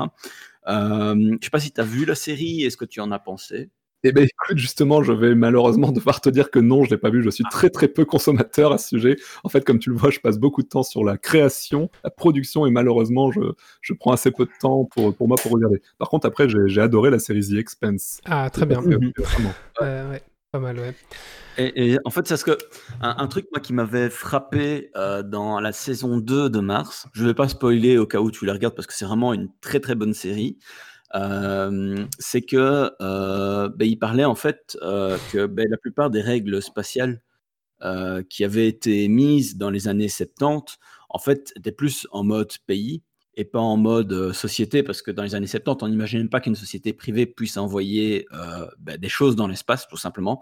je 0.65 1.13
ne 1.13 1.37
sais 1.41 1.49
pas 1.49 1.59
si 1.59 1.71
tu 1.71 1.81
as 1.81 1.83
vu 1.83 2.05
la 2.05 2.15
série 2.15 2.63
et 2.63 2.69
ce 2.69 2.77
que 2.77 2.85
tu 2.85 3.01
en 3.01 3.11
as 3.11 3.19
pensé? 3.19 3.69
Eh 4.05 4.11
ben 4.11 4.23
écoute, 4.25 4.57
justement, 4.57 5.01
je 5.01 5.13
vais 5.13 5.33
malheureusement 5.33 5.91
devoir 5.91 6.19
te 6.19 6.29
dire 6.29 6.51
que 6.51 6.59
non, 6.59 6.83
je 6.83 6.89
l'ai 6.89 6.97
pas 6.97 7.09
vu. 7.09 7.23
Je 7.23 7.29
suis 7.29 7.45
très 7.49 7.69
très 7.69 7.87
peu 7.87 8.03
consommateur 8.03 8.73
à 8.73 8.77
ce 8.77 8.89
sujet. 8.89 9.15
En 9.45 9.49
fait, 9.49 9.63
comme 9.63 9.79
tu 9.79 9.89
le 9.91 9.95
vois, 9.95 10.09
je 10.09 10.19
passe 10.19 10.37
beaucoup 10.37 10.61
de 10.61 10.67
temps 10.67 10.83
sur 10.83 11.03
la 11.05 11.17
création, 11.17 11.89
la 12.03 12.09
production, 12.09 12.65
et 12.65 12.71
malheureusement, 12.71 13.31
je, 13.31 13.39
je 13.81 13.93
prends 13.93 14.11
assez 14.11 14.31
peu 14.31 14.45
de 14.45 14.51
temps 14.59 14.85
pour, 14.85 15.15
pour 15.15 15.27
moi 15.29 15.37
pour 15.41 15.51
regarder. 15.53 15.81
Par 15.99 16.09
contre, 16.09 16.27
après, 16.27 16.49
j'ai 16.49 16.59
j'ai 16.67 16.81
adoré 16.81 17.11
la 17.11 17.19
série 17.19 17.47
The 17.47 17.53
Expense. 17.53 18.19
Ah, 18.25 18.49
très 18.49 18.65
bien. 18.65 18.81
Euh, 18.83 18.97
Mhm. 18.99 19.11
vraiment. 19.17 19.53
Ouais, 19.79 20.11
ouais, 20.11 20.23
pas 20.51 20.59
mal, 20.59 20.77
ouais. 20.79 20.93
Et, 21.57 21.93
et 21.93 21.97
en 22.03 22.09
fait, 22.09 22.27
c'est 22.27 22.35
ce 22.35 22.43
que 22.43 22.57
un, 22.99 23.15
un 23.19 23.27
truc 23.27 23.45
moi 23.53 23.61
qui 23.61 23.73
m'avait 23.73 24.09
frappé 24.09 24.89
euh, 24.97 25.21
dans 25.23 25.59
la 25.59 25.71
saison 25.71 26.17
2 26.17 26.49
de 26.49 26.59
Mars. 26.59 27.07
Je 27.13 27.25
vais 27.25 27.33
pas 27.35 27.47
spoiler 27.47 27.97
au 27.99 28.07
cas 28.07 28.19
où 28.19 28.31
tu 28.31 28.45
la 28.45 28.53
regardes 28.53 28.75
parce 28.75 28.87
que 28.87 28.93
c'est 28.93 29.05
vraiment 29.05 29.33
une 29.33 29.49
très 29.61 29.79
très 29.79 29.95
bonne 29.95 30.13
série. 30.15 30.57
Euh, 31.15 32.05
c'est 32.17 32.41
que 32.41 32.91
euh, 33.01 33.69
ben, 33.69 33.87
il 33.87 33.97
parlait 33.97 34.25
en 34.25 34.35
fait 34.35 34.77
euh, 34.81 35.17
que 35.31 35.45
ben, 35.45 35.67
la 35.69 35.77
plupart 35.77 36.09
des 36.09 36.21
règles 36.21 36.61
spatiales 36.61 37.21
qui 38.29 38.45
avaient 38.45 38.69
été 38.69 39.09
mises 39.09 39.57
dans 39.57 39.69
les 39.69 39.89
années 39.89 40.07
70 40.07 40.77
en 41.09 41.19
fait 41.19 41.51
étaient 41.57 41.73
plus 41.73 42.07
en 42.13 42.23
mode 42.23 42.53
pays 42.65 43.03
et 43.35 43.43
pas 43.43 43.59
en 43.59 43.75
mode 43.75 44.31
société 44.31 44.83
parce 44.83 45.01
que 45.01 45.11
dans 45.11 45.21
les 45.23 45.35
années 45.35 45.47
70 45.47 45.83
on 45.83 45.89
n'imagine 45.89 46.19
même 46.19 46.29
pas 46.29 46.39
qu'une 46.39 46.55
société 46.55 46.93
privée 46.93 47.25
puisse 47.25 47.57
envoyer 47.57 48.25
ben, 48.79 48.95
des 48.97 49.09
choses 49.09 49.35
dans 49.35 49.47
l'espace 49.47 49.85
tout 49.89 49.97
simplement. 49.97 50.41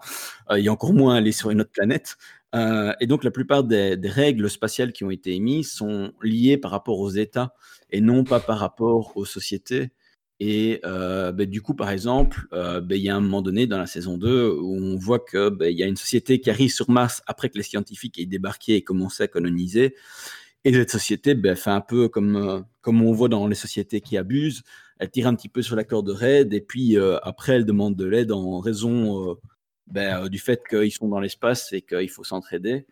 Et 0.56 0.68
encore 0.68 0.94
moins 0.94 1.16
aller 1.16 1.32
sur 1.32 1.50
une 1.50 1.62
autre 1.62 1.72
planète. 1.72 2.16
Et 2.54 3.08
donc 3.08 3.24
la 3.24 3.32
plupart 3.32 3.64
des 3.64 3.98
règles 4.04 4.48
spatiales 4.48 4.92
qui 4.92 5.02
ont 5.02 5.10
été 5.10 5.34
émises 5.34 5.72
sont 5.72 6.12
liées 6.22 6.58
par 6.58 6.70
rapport 6.70 7.00
aux 7.00 7.10
États 7.10 7.54
et 7.90 8.00
non 8.00 8.22
pas 8.22 8.38
par 8.38 8.60
rapport 8.60 9.16
aux 9.16 9.24
sociétés 9.24 9.90
et 10.44 10.80
euh, 10.84 11.30
ben, 11.30 11.48
du 11.48 11.62
coup, 11.62 11.72
par 11.72 11.90
exemple, 11.90 12.48
euh, 12.52 12.80
ben, 12.80 12.96
il 12.96 13.04
y 13.04 13.08
a 13.08 13.14
un 13.14 13.20
moment 13.20 13.42
donné 13.42 13.68
dans 13.68 13.78
la 13.78 13.86
saison 13.86 14.18
2 14.18 14.50
où 14.50 14.74
on 14.74 14.96
voit 14.96 15.20
que 15.20 15.50
ben, 15.50 15.70
il 15.70 15.78
y 15.78 15.84
a 15.84 15.86
une 15.86 15.94
société 15.94 16.40
qui 16.40 16.50
arrive 16.50 16.72
sur 16.72 16.90
Mars 16.90 17.22
après 17.28 17.48
que 17.48 17.58
les 17.58 17.62
scientifiques 17.62 18.18
aient 18.18 18.26
débarqué 18.26 18.74
et 18.74 18.82
commencé 18.82 19.22
à 19.22 19.28
coloniser. 19.28 19.94
Et 20.64 20.72
cette 20.72 20.90
société 20.90 21.36
ben, 21.36 21.54
fait 21.54 21.70
un 21.70 21.80
peu 21.80 22.08
comme, 22.08 22.34
euh, 22.34 22.60
comme 22.80 23.02
on 23.02 23.12
voit 23.12 23.28
dans 23.28 23.46
les 23.46 23.54
sociétés 23.54 24.00
qui 24.00 24.16
abusent. 24.16 24.64
Elle 24.98 25.12
tire 25.12 25.28
un 25.28 25.36
petit 25.36 25.48
peu 25.48 25.62
sur 25.62 25.76
la 25.76 25.84
corde 25.84 26.08
raide 26.08 26.52
et 26.52 26.60
puis 26.60 26.96
après, 27.22 27.54
elle 27.54 27.64
demande 27.64 27.94
de 27.94 28.04
l'aide 28.04 28.32
en 28.32 28.58
raison 28.58 29.36
du 30.28 30.38
fait 30.38 30.62
qu'ils 30.68 30.92
sont 30.92 31.08
dans 31.08 31.18
l'espace 31.20 31.72
et 31.72 31.82
qu'il 31.82 32.08
faut 32.08 32.22
s'entraider. 32.24 32.86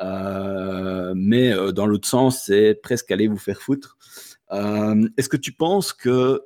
Mais 0.00 1.52
dans 1.72 1.86
l'autre 1.86 2.06
sens, 2.06 2.44
c'est 2.46 2.74
presque 2.80 3.10
aller 3.10 3.26
vous 3.26 3.36
faire 3.36 3.60
foutre. 3.60 3.96
Est-ce 4.52 5.28
que 5.28 5.36
tu 5.36 5.50
penses 5.52 5.92
que 5.92 6.40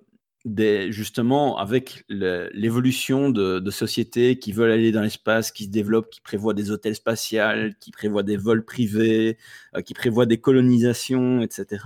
justement, 0.46 1.58
avec 1.58 2.04
l'évolution 2.08 3.30
de, 3.30 3.58
de 3.58 3.70
sociétés 3.70 4.38
qui 4.38 4.52
veulent 4.52 4.70
aller 4.70 4.92
dans 4.92 5.02
l'espace, 5.02 5.52
qui 5.52 5.64
se 5.64 5.70
développent, 5.70 6.10
qui 6.10 6.20
prévoient 6.20 6.54
des 6.54 6.70
hôtels 6.70 6.94
spatials, 6.94 7.74
qui 7.78 7.90
prévoient 7.90 8.22
des 8.22 8.36
vols 8.36 8.64
privés, 8.64 9.36
euh, 9.76 9.82
qui 9.82 9.94
prévoient 9.94 10.26
des 10.26 10.40
colonisations, 10.40 11.42
etc. 11.42 11.84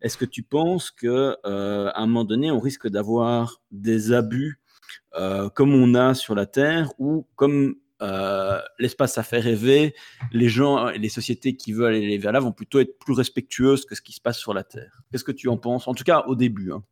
Est-ce 0.00 0.16
que 0.16 0.24
tu 0.24 0.42
penses 0.42 0.90
que 0.90 1.36
euh, 1.46 1.90
à 1.94 2.00
un 2.00 2.06
moment 2.06 2.24
donné, 2.24 2.50
on 2.50 2.60
risque 2.60 2.88
d'avoir 2.88 3.60
des 3.70 4.12
abus 4.12 4.60
euh, 5.16 5.48
comme 5.50 5.74
on 5.74 5.94
a 5.94 6.14
sur 6.14 6.34
la 6.34 6.46
Terre 6.46 6.92
ou 6.98 7.26
comme 7.36 7.76
euh, 8.02 8.60
l'espace 8.78 9.18
a 9.18 9.22
fait 9.22 9.38
rêver, 9.40 9.94
les 10.32 10.48
gens 10.48 10.88
et 10.88 10.98
les 10.98 11.08
sociétés 11.08 11.56
qui 11.56 11.72
veulent 11.72 11.94
aller 11.94 12.18
vers 12.18 12.32
là 12.32 12.40
vont 12.40 12.52
plutôt 12.52 12.80
être 12.80 12.98
plus 12.98 13.14
respectueuses 13.14 13.86
que 13.86 13.94
ce 13.94 14.02
qui 14.02 14.12
se 14.12 14.20
passe 14.20 14.38
sur 14.38 14.52
la 14.54 14.64
Terre? 14.64 15.02
Qu'est-ce 15.10 15.24
que 15.24 15.32
tu 15.32 15.48
en 15.48 15.56
penses? 15.56 15.88
En 15.88 15.94
tout 15.94 16.04
cas, 16.04 16.24
au 16.26 16.34
début. 16.34 16.72
hein. 16.72 16.82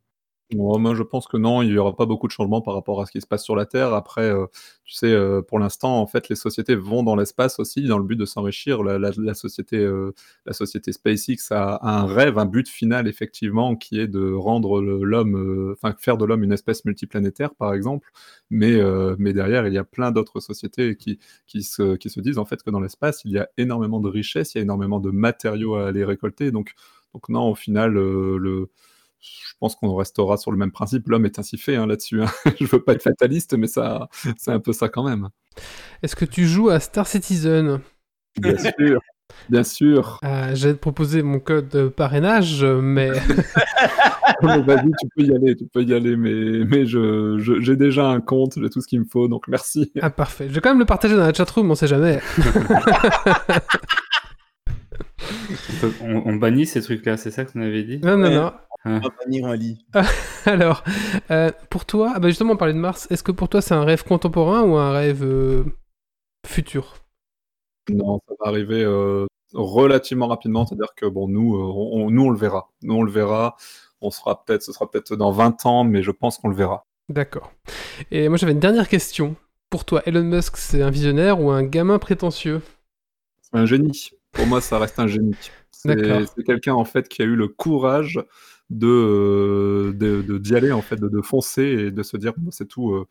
Moi, 0.55 0.93
je 0.95 1.03
pense 1.03 1.27
que 1.27 1.37
non, 1.37 1.61
il 1.61 1.71
n'y 1.71 1.77
aura 1.77 1.95
pas 1.95 2.05
beaucoup 2.05 2.27
de 2.27 2.31
changements 2.31 2.61
par 2.61 2.73
rapport 2.73 3.01
à 3.01 3.05
ce 3.05 3.11
qui 3.11 3.21
se 3.21 3.27
passe 3.27 3.43
sur 3.43 3.55
la 3.55 3.65
Terre. 3.65 3.93
Après, 3.93 4.23
euh, 4.23 4.45
tu 4.83 4.93
sais, 4.93 5.11
euh, 5.11 5.41
pour 5.41 5.57
l'instant, 5.59 5.99
en 5.99 6.07
fait, 6.07 6.29
les 6.29 6.35
sociétés 6.35 6.75
vont 6.75 7.01
dans 7.03 7.15
l'espace 7.15 7.59
aussi 7.59 7.83
dans 7.87 7.97
le 7.97 8.03
but 8.03 8.15
de 8.15 8.25
s'enrichir. 8.25 8.83
La, 8.83 9.33
société, 9.33 9.77
euh, 9.77 10.13
la 10.45 10.53
société 10.53 10.91
SpaceX 10.91 11.51
a 11.51 11.79
un 11.87 12.05
rêve, 12.05 12.37
un 12.37 12.45
but 12.45 12.67
final, 12.67 13.07
effectivement, 13.07 13.75
qui 13.75 13.99
est 13.99 14.07
de 14.07 14.33
rendre 14.33 14.81
l'homme, 14.81 15.73
enfin, 15.73 15.95
faire 15.97 16.17
de 16.17 16.25
l'homme 16.25 16.43
une 16.43 16.53
espèce 16.53 16.85
multiplanétaire, 16.85 17.55
par 17.55 17.73
exemple. 17.73 18.11
Mais, 18.49 18.79
mais 19.17 19.33
derrière, 19.33 19.67
il 19.67 19.73
y 19.73 19.77
a 19.77 19.83
plein 19.83 20.11
d'autres 20.11 20.39
sociétés 20.39 20.95
qui, 20.95 21.19
qui, 21.47 21.63
se, 21.63 21.95
qui 21.95 22.09
se 22.09 22.19
disent, 22.19 22.37
en 22.37 22.45
fait, 22.45 22.61
que 22.63 22.69
dans 22.69 22.79
l'espace, 22.79 23.21
il 23.25 23.31
y 23.31 23.39
a 23.39 23.49
énormément 23.57 23.99
de 23.99 24.09
richesses, 24.09 24.53
il 24.55 24.57
y 24.57 24.61
a 24.61 24.63
énormément 24.63 24.99
de 24.99 25.11
matériaux 25.11 25.75
à 25.75 25.87
aller 25.87 26.05
récolter. 26.05 26.51
Donc, 26.51 26.73
donc 27.13 27.29
non, 27.29 27.49
au 27.49 27.55
final, 27.55 27.93
le 27.93 28.69
je 29.23 29.53
pense 29.59 29.75
qu'on 29.75 29.95
restera 29.95 30.37
sur 30.37 30.51
le 30.51 30.57
même 30.57 30.71
principe. 30.71 31.07
L'homme 31.07 31.25
est 31.25 31.39
ainsi 31.39 31.57
fait 31.57 31.75
hein, 31.75 31.87
là-dessus. 31.87 32.21
hein. 32.21 32.27
Je 32.59 32.65
veux 32.65 32.81
pas 32.83 32.93
être 32.93 33.03
fataliste, 33.03 33.55
mais 33.57 33.67
ça, 33.67 34.09
c'est 34.37 34.51
un 34.51 34.59
peu 34.59 34.73
ça 34.73 34.89
quand 34.89 35.03
même. 35.03 35.29
Est-ce 36.01 36.15
que 36.15 36.25
tu 36.25 36.45
joues 36.47 36.69
à 36.69 36.79
Star 36.79 37.07
Citizen? 37.07 37.79
Bien 38.39 38.57
sûr, 38.77 38.99
bien 39.49 39.63
sûr. 39.63 40.19
Euh, 40.25 40.51
J'allais 40.55 40.73
te 40.73 40.79
proposer 40.79 41.21
mon 41.21 41.39
code 41.39 41.69
de 41.69 41.87
parrainage, 41.87 42.63
mais 42.81 43.11
Vas-y, 44.41 44.91
tu 44.99 45.07
peux 45.15 45.23
y 45.23 45.33
aller, 45.35 45.55
tu 45.55 45.65
peux 45.71 45.83
y 45.83 45.93
aller, 45.93 46.15
mais, 46.17 46.65
mais 46.65 46.85
je, 46.85 47.37
je- 47.39 47.61
j'ai 47.61 47.75
déjà 47.77 48.07
un 48.09 48.19
compte, 48.19 48.53
j'ai 48.61 48.69
tout 48.69 48.81
ce 48.81 48.87
qu'il 48.87 48.99
me 48.99 49.05
faut, 49.05 49.27
donc 49.29 49.47
merci. 49.47 49.91
ah 50.01 50.09
parfait. 50.09 50.49
Je 50.49 50.53
vais 50.55 50.61
quand 50.61 50.69
même 50.71 50.79
le 50.79 50.85
partager 50.85 51.15
dans 51.15 51.25
la 51.25 51.33
chatroom, 51.33 51.69
on 51.71 51.75
sait 51.75 51.87
jamais. 51.87 52.19
On, 55.75 55.79
peut- 55.81 55.93
on- 56.01 56.23
on 56.29 56.35
bannit 56.35 56.65
ces 56.65 56.81
trucs-là, 56.81 57.17
c'est 57.17 57.31
ça 57.31 57.45
qu'on 57.45 57.61
avait 57.61 57.83
dit? 57.83 57.99
Non 57.99 58.17
non 58.17 58.27
Ouais. 58.27 58.35
non. 58.35 58.51
On 58.85 58.99
va 58.99 59.09
bannir 59.23 59.45
un 59.47 59.55
lit. 59.55 59.85
Alors, 60.45 60.83
euh, 61.31 61.51
pour 61.69 61.85
toi, 61.85 62.11
ah 62.15 62.19
bah 62.19 62.27
justement 62.27 62.53
on 62.53 62.57
parlait 62.57 62.73
de 62.73 62.79
Mars. 62.79 63.07
Est-ce 63.09 63.23
que 63.23 63.31
pour 63.31 63.47
toi 63.47 63.61
c'est 63.61 63.73
un 63.73 63.85
rêve 63.85 64.03
contemporain 64.03 64.61
ou 64.63 64.75
un 64.75 64.91
rêve 64.91 65.23
euh, 65.23 65.63
futur? 66.45 66.95
Non, 67.89 68.19
ça 68.27 68.35
va 68.41 68.47
arriver 68.49 68.83
euh, 68.83 69.25
relativement 69.53 70.27
rapidement, 70.27 70.65
c'est-à-dire 70.65 70.93
que 70.95 71.05
bon, 71.05 71.27
nous, 71.29 71.55
euh, 71.55 71.59
on, 71.63 72.05
on- 72.07 72.09
nous, 72.11 72.23
on 72.25 72.29
le 72.29 72.37
verra. 72.37 72.69
Nous, 72.81 72.93
on 72.93 73.03
le 73.03 73.11
verra. 73.11 73.55
On 74.01 74.11
sera 74.11 74.43
peut-être, 74.43 74.63
ce 74.63 74.73
sera 74.73 74.89
peut-être 74.91 75.15
dans 75.15 75.31
20 75.31 75.65
ans, 75.65 75.85
mais 75.85 76.03
je 76.03 76.11
pense 76.11 76.37
qu'on 76.37 76.49
le 76.49 76.55
verra. 76.55 76.85
D'accord. 77.09 77.53
Et 78.11 78.27
moi 78.27 78.37
j'avais 78.37 78.51
une 78.53 78.59
dernière 78.59 78.89
question. 78.89 79.35
Pour 79.69 79.85
toi, 79.85 80.01
Elon 80.05 80.23
Musk, 80.23 80.57
c'est 80.57 80.81
un 80.81 80.89
visionnaire 80.89 81.39
ou 81.41 81.51
un 81.51 81.63
gamin 81.63 81.99
prétentieux? 81.99 82.61
C'est 83.41 83.57
un 83.57 83.65
génie. 83.65 84.11
Pour 84.33 84.45
moi, 84.45 84.61
ça 84.61 84.77
reste 84.77 84.99
un 84.99 85.07
génie. 85.07 85.35
C'est 85.73 86.43
quelqu'un 86.45 86.73
en 86.75 86.85
fait 86.85 87.09
qui 87.09 87.21
a 87.21 87.25
eu 87.25 87.35
le 87.35 87.47
courage 87.47 88.19
de 88.69 88.87
euh, 88.87 89.93
de- 89.93 90.21
de- 90.21 90.37
d'y 90.37 90.55
aller 90.55 90.71
en 90.71 90.81
fait, 90.81 90.95
de, 90.95 91.09
de 91.09 91.21
foncer 91.21 91.63
et 91.63 91.91
de 91.91 92.03
se 92.03 92.15
dire 92.15 92.33
bon, 92.37 92.51
c'est 92.51 92.67
tout. 92.67 92.93
euh, 92.93 93.05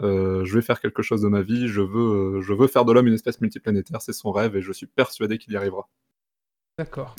euh, 0.00 0.44
je 0.44 0.54
vais 0.54 0.62
faire 0.62 0.80
quelque 0.80 1.02
chose 1.02 1.22
de 1.22 1.28
ma 1.28 1.42
vie. 1.42 1.68
Je 1.68 1.80
veux 1.80 2.40
je 2.40 2.52
veux 2.52 2.66
faire 2.66 2.84
de 2.84 2.92
l'homme 2.92 3.06
une 3.06 3.14
espèce 3.14 3.40
multiplanétaire. 3.40 4.02
C'est 4.02 4.12
son 4.12 4.30
rêve 4.30 4.56
et 4.56 4.62
je 4.62 4.72
suis 4.72 4.86
persuadé 4.86 5.38
qu'il 5.38 5.54
y 5.54 5.56
arrivera. 5.56 5.88
D'accord. 6.78 7.16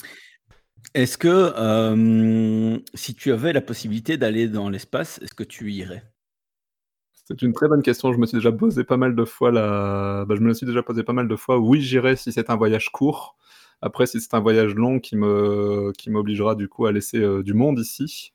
Est-ce 0.94 1.18
que 1.18 1.28
euh, 1.58 2.78
si 2.94 3.16
tu 3.16 3.32
avais 3.32 3.54
la 3.54 3.62
possibilité 3.62 4.18
d'aller 4.18 4.48
dans 4.48 4.70
l'espace, 4.70 5.20
est-ce 5.22 5.34
que 5.34 5.44
tu 5.44 5.72
irais? 5.72 6.04
C'est 7.12 7.42
une 7.42 7.54
très 7.54 7.68
bonne 7.68 7.84
question. 7.84 8.12
Je 8.14 8.18
me 8.18 8.26
suis 8.26 8.38
déjà 8.38 8.52
posé 8.52 8.84
pas 8.84 8.98
mal 8.98 9.16
de 9.16 9.26
fois 9.26 9.52
la. 9.52 10.26
bah, 10.28 10.36
je 10.36 10.42
me 10.42 10.54
suis 10.54 10.66
déjà 10.66 10.82
posé 10.82 11.04
pas 11.04 11.14
mal 11.14 11.28
de 11.28 11.36
fois. 11.36 11.60
Oui, 11.60 11.82
j'irai 11.82 12.16
si 12.16 12.32
c'est 12.32 12.50
un 12.50 12.56
voyage 12.56 12.90
court. 12.90 13.38
Après, 13.82 14.06
si 14.08 14.20
c'est 14.22 14.34
un 14.34 14.40
voyage 14.42 14.76
long 14.76 15.00
qui 15.00 15.16
me 15.16 15.92
qui 15.98 16.10
m'obligera 16.10 16.56
du 16.56 16.68
coup 16.68 16.86
à 16.86 16.92
laisser 16.92 17.20
euh, 17.20 17.44
du 17.44 17.54
monde 17.54 17.80
ici, 17.80 18.34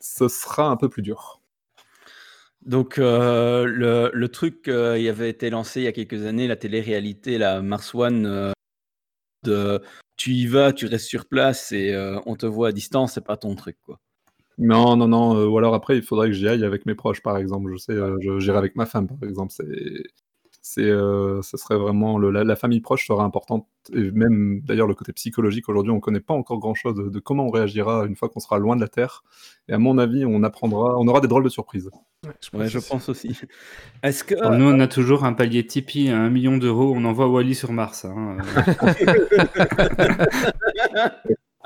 ce 0.00 0.28
sera 0.28 0.68
un 0.68 0.76
peu 0.76 0.88
plus 0.88 1.02
dur. 1.02 1.40
Donc 2.64 2.98
euh, 2.98 3.64
le, 3.64 4.10
le 4.12 4.28
truc 4.28 4.68
euh, 4.68 4.98
il 4.98 5.08
avait 5.08 5.30
été 5.30 5.50
lancé 5.50 5.80
il 5.80 5.84
y 5.84 5.86
a 5.86 5.92
quelques 5.92 6.24
années, 6.26 6.48
la 6.48 6.56
télé-réalité, 6.56 7.38
la 7.38 7.62
Mars 7.62 7.94
One, 7.94 8.26
euh, 8.26 8.52
de 9.44 9.82
tu 10.16 10.32
y 10.32 10.46
vas, 10.46 10.72
tu 10.72 10.86
restes 10.86 11.06
sur 11.08 11.26
place 11.26 11.72
et 11.72 11.94
on 12.26 12.36
te 12.36 12.46
voit 12.46 12.68
à 12.68 12.72
distance, 12.72 13.14
c'est 13.14 13.24
pas 13.24 13.36
ton 13.36 13.54
truc 13.56 13.78
quoi. 13.84 14.00
Non, 14.58 14.96
non, 14.96 15.08
non. 15.08 15.46
ou 15.48 15.58
alors 15.58 15.74
après, 15.74 15.96
il 15.96 16.02
faudrait 16.02 16.28
que 16.28 16.32
j'y 16.34 16.48
aille 16.48 16.64
avec 16.64 16.86
mes 16.86 16.94
proches, 16.94 17.22
par 17.22 17.36
exemple. 17.36 17.70
Je 17.72 17.76
sais, 17.78 17.94
je- 17.94 18.38
j'irai 18.38 18.56
avec 18.58 18.74
ma 18.76 18.86
femme, 18.86 19.06
par 19.06 19.28
exemple. 19.28 19.52
C'est, 19.52 19.64
c'est, 20.68 20.82
euh, 20.82 21.42
ce 21.42 21.56
serait 21.56 21.76
vraiment 21.78 22.18
le- 22.18 22.32
la, 22.32 22.42
la 22.42 22.56
famille 22.56 22.80
proche 22.80 23.06
sera 23.06 23.22
importante. 23.22 23.66
Et 23.94 24.10
même 24.10 24.60
d'ailleurs 24.64 24.88
le 24.88 24.94
côté 24.94 25.12
psychologique 25.12 25.68
aujourd'hui, 25.68 25.92
on 25.92 25.96
ne 25.96 26.00
connaît 26.00 26.18
pas 26.18 26.34
encore 26.34 26.58
grand-chose 26.58 26.96
de, 26.96 27.08
de 27.08 27.18
comment 27.20 27.46
on 27.46 27.50
réagira 27.50 28.04
une 28.04 28.16
fois 28.16 28.28
qu'on 28.28 28.40
sera 28.40 28.58
loin 28.58 28.74
de 28.74 28.80
la 28.80 28.88
Terre. 28.88 29.22
Et 29.68 29.74
à 29.74 29.78
mon 29.78 29.96
avis, 29.96 30.24
on 30.26 30.42
apprendra, 30.42 30.98
on 30.98 31.06
aura 31.06 31.20
des 31.20 31.28
drôles 31.28 31.44
de 31.44 31.48
surprises. 31.48 31.88
Ouais, 32.24 32.32
je 32.40 32.58
Ouais, 32.58 32.68
je 32.68 32.78
aussi. 32.78 32.88
pense 32.88 33.08
aussi. 33.08 33.38
Est-ce 34.02 34.24
que 34.24 34.34
Alors, 34.34 34.58
nous, 34.58 34.66
on 34.68 34.80
a 34.80 34.88
toujours 34.88 35.24
un 35.24 35.34
palier 35.34 35.64
Tipeee 35.64 36.08
à 36.10 36.18
1 36.18 36.30
million 36.30 36.56
d'euros. 36.58 36.92
On 36.96 37.04
envoie 37.04 37.28
Wally 37.28 37.54
sur 37.54 37.70
Mars. 37.72 38.04
hein. 38.04 38.36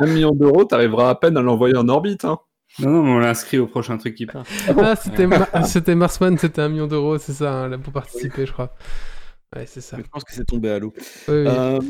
Un 0.03 0.07
million 0.07 0.33
d'euros, 0.33 0.65
t'arriveras 0.65 1.11
à 1.11 1.15
peine 1.15 1.37
à 1.37 1.43
l'envoyer 1.43 1.77
en 1.77 1.89
orbite. 1.89 2.25
Hein. 2.25 2.39
Non, 2.79 2.91
non, 2.91 3.03
mais 3.03 3.11
on 3.11 3.19
l'inscrit 3.19 3.59
au 3.59 3.67
prochain 3.67 3.99
truc 3.99 4.15
qui 4.15 4.27
part. 4.27 4.45
Ah, 4.79 4.95
c'était 4.97 5.27
Ma- 5.27 5.65
c'était 5.65 5.95
Marsman, 5.95 6.39
c'était 6.39 6.63
un 6.63 6.69
million 6.69 6.87
d'euros, 6.87 7.19
c'est 7.19 7.33
ça, 7.33 7.53
hein, 7.53 7.69
là, 7.69 7.79
pour 7.79 7.93
participer, 7.93 8.47
je 8.47 8.53
crois. 8.53 8.75
Ouais, 9.55 9.67
c'est 9.67 9.81
ça. 9.81 9.97
je 9.99 10.03
pense 10.11 10.25
que 10.25 10.33
c'est 10.33 10.45
tombé 10.47 10.71
à 10.71 10.79
l'eau. 10.79 10.93
Oui, 11.29 11.35
oui. 11.35 11.47
Euh, 11.49 11.81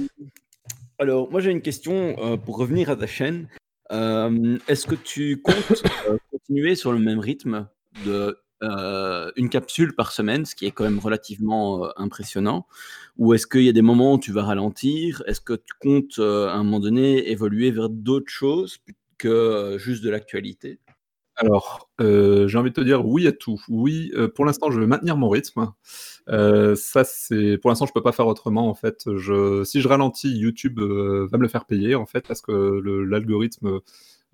alors, 0.98 1.30
moi 1.30 1.40
j'ai 1.40 1.50
une 1.50 1.62
question 1.62 2.16
euh, 2.18 2.36
pour 2.36 2.56
revenir 2.56 2.90
à 2.90 2.96
ta 2.96 3.06
chaîne. 3.06 3.48
Euh, 3.92 4.58
Est-ce 4.68 4.86
que 4.86 4.94
tu 4.94 5.40
comptes 5.42 5.82
euh, 6.08 6.16
continuer 6.30 6.74
sur 6.74 6.92
le 6.92 6.98
même 6.98 7.18
rythme 7.18 7.68
de 8.04 8.38
euh, 8.62 9.30
une 9.36 9.48
capsule 9.48 9.94
par 9.94 10.12
semaine, 10.12 10.44
ce 10.44 10.54
qui 10.54 10.66
est 10.66 10.70
quand 10.70 10.84
même 10.84 10.98
relativement 10.98 11.84
euh, 11.84 11.88
impressionnant? 11.96 12.66
Ou 13.18 13.34
est-ce 13.34 13.46
qu'il 13.46 13.62
y 13.62 13.68
a 13.68 13.72
des 13.72 13.82
moments 13.82 14.14
où 14.14 14.18
tu 14.18 14.32
vas 14.32 14.44
ralentir? 14.44 15.22
Est-ce 15.26 15.40
que 15.40 15.54
tu 15.54 15.72
comptes 15.80 16.18
euh, 16.18 16.48
à 16.48 16.52
un 16.54 16.62
moment 16.64 16.80
donné 16.80 17.30
évoluer 17.30 17.70
vers 17.70 17.88
d'autres 17.90 18.30
choses 18.30 18.78
que 19.20 19.76
juste 19.78 20.02
de 20.04 20.10
l'actualité 20.10 20.80
alors, 21.36 21.88
j'ai 21.98 22.58
envie 22.58 22.68
de 22.68 22.74
te 22.74 22.82
dire 22.82 23.06
oui 23.06 23.26
à 23.26 23.32
tout. 23.32 23.58
Oui, 23.70 24.12
pour 24.34 24.44
l'instant, 24.44 24.70
je 24.70 24.78
vais 24.78 24.86
maintenir 24.86 25.16
mon 25.16 25.30
rythme. 25.30 25.72
ça, 26.26 27.02
pour 27.62 27.70
l'instant, 27.70 27.86
je 27.86 27.92
peux 27.94 28.02
pas 28.02 28.12
faire 28.12 28.26
autrement. 28.26 28.68
En 28.68 28.74
fait, 28.74 29.04
si 29.64 29.80
je 29.80 29.88
ralentis, 29.88 30.36
YouTube 30.36 30.78
va 30.80 31.38
me 31.38 31.42
le 31.42 31.48
faire 31.48 31.64
payer 31.64 31.94
en 31.94 32.04
fait 32.04 32.28
parce 32.28 32.42
que 32.42 32.52
l'algorithme 33.08 33.80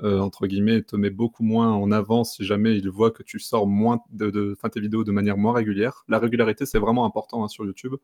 euh, 0.03 0.19
entre 0.19 0.47
guillemets, 0.47 0.83
te 0.83 0.95
met 0.95 1.09
beaucoup 1.09 1.43
moins 1.43 1.73
en 1.73 1.91
avant 1.91 2.23
si 2.23 2.45
jamais 2.45 2.77
il 2.77 2.91
voit 2.91 3.11
que 3.11 3.23
tu 3.23 3.39
sors 3.39 3.67
moins 3.67 4.01
de, 4.11 4.31
de 4.31 4.57
tes 4.71 4.81
vidéos 4.81 5.05
de 5.05 5.13
manière 5.13 5.39
moins 5.39 5.55
régulière. 5.55 6.05
La 6.09 6.19
régularité, 6.19 6.67
c'est 6.67 6.79
vraiment 6.79 7.07
important 7.07 7.45
hein, 7.45 7.49
sur 7.49 7.65
YouTube. 7.65 7.95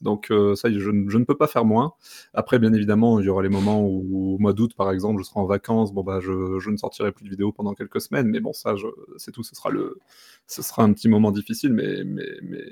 Donc 0.00 0.30
euh, 0.30 0.54
ça, 0.54 0.70
je, 0.70 0.90
ne 0.90 1.24
peux 1.24 1.36
pas 1.36 1.46
faire 1.46 1.64
moins. 1.64 1.94
Après, 2.34 2.58
bien 2.58 2.72
évidemment, 2.72 3.20
il 3.20 3.26
y 3.26 3.28
aura 3.28 3.42
les 3.42 3.48
moments 3.48 3.82
où, 3.84 4.34
au 4.34 4.38
mois 4.38 4.52
d'août, 4.52 4.72
par 4.76 4.90
exemple, 4.90 5.22
je 5.22 5.28
serai 5.28 5.40
en 5.40 5.46
vacances. 5.46 5.92
Bon 5.92 6.02
bah, 6.02 6.20
je, 6.20 6.70
ne 6.70 6.76
sortirai 6.76 7.12
plus 7.12 7.24
de 7.24 7.30
vidéos 7.30 7.52
pendant 7.52 7.74
quelques 7.74 8.00
semaines. 8.00 8.28
Mais 8.28 8.40
bon, 8.40 8.52
ça, 8.52 8.74
c'est 9.16 9.32
tout. 9.32 9.42
Ce 9.42 9.54
sera 9.54 9.70
le, 9.70 9.98
ce 10.46 10.62
sera 10.62 10.82
un 10.82 10.92
petit 10.92 11.08
moment 11.08 11.30
difficile, 11.30 11.72
mais 11.72 12.02
mais 12.04 12.26
mais, 12.42 12.64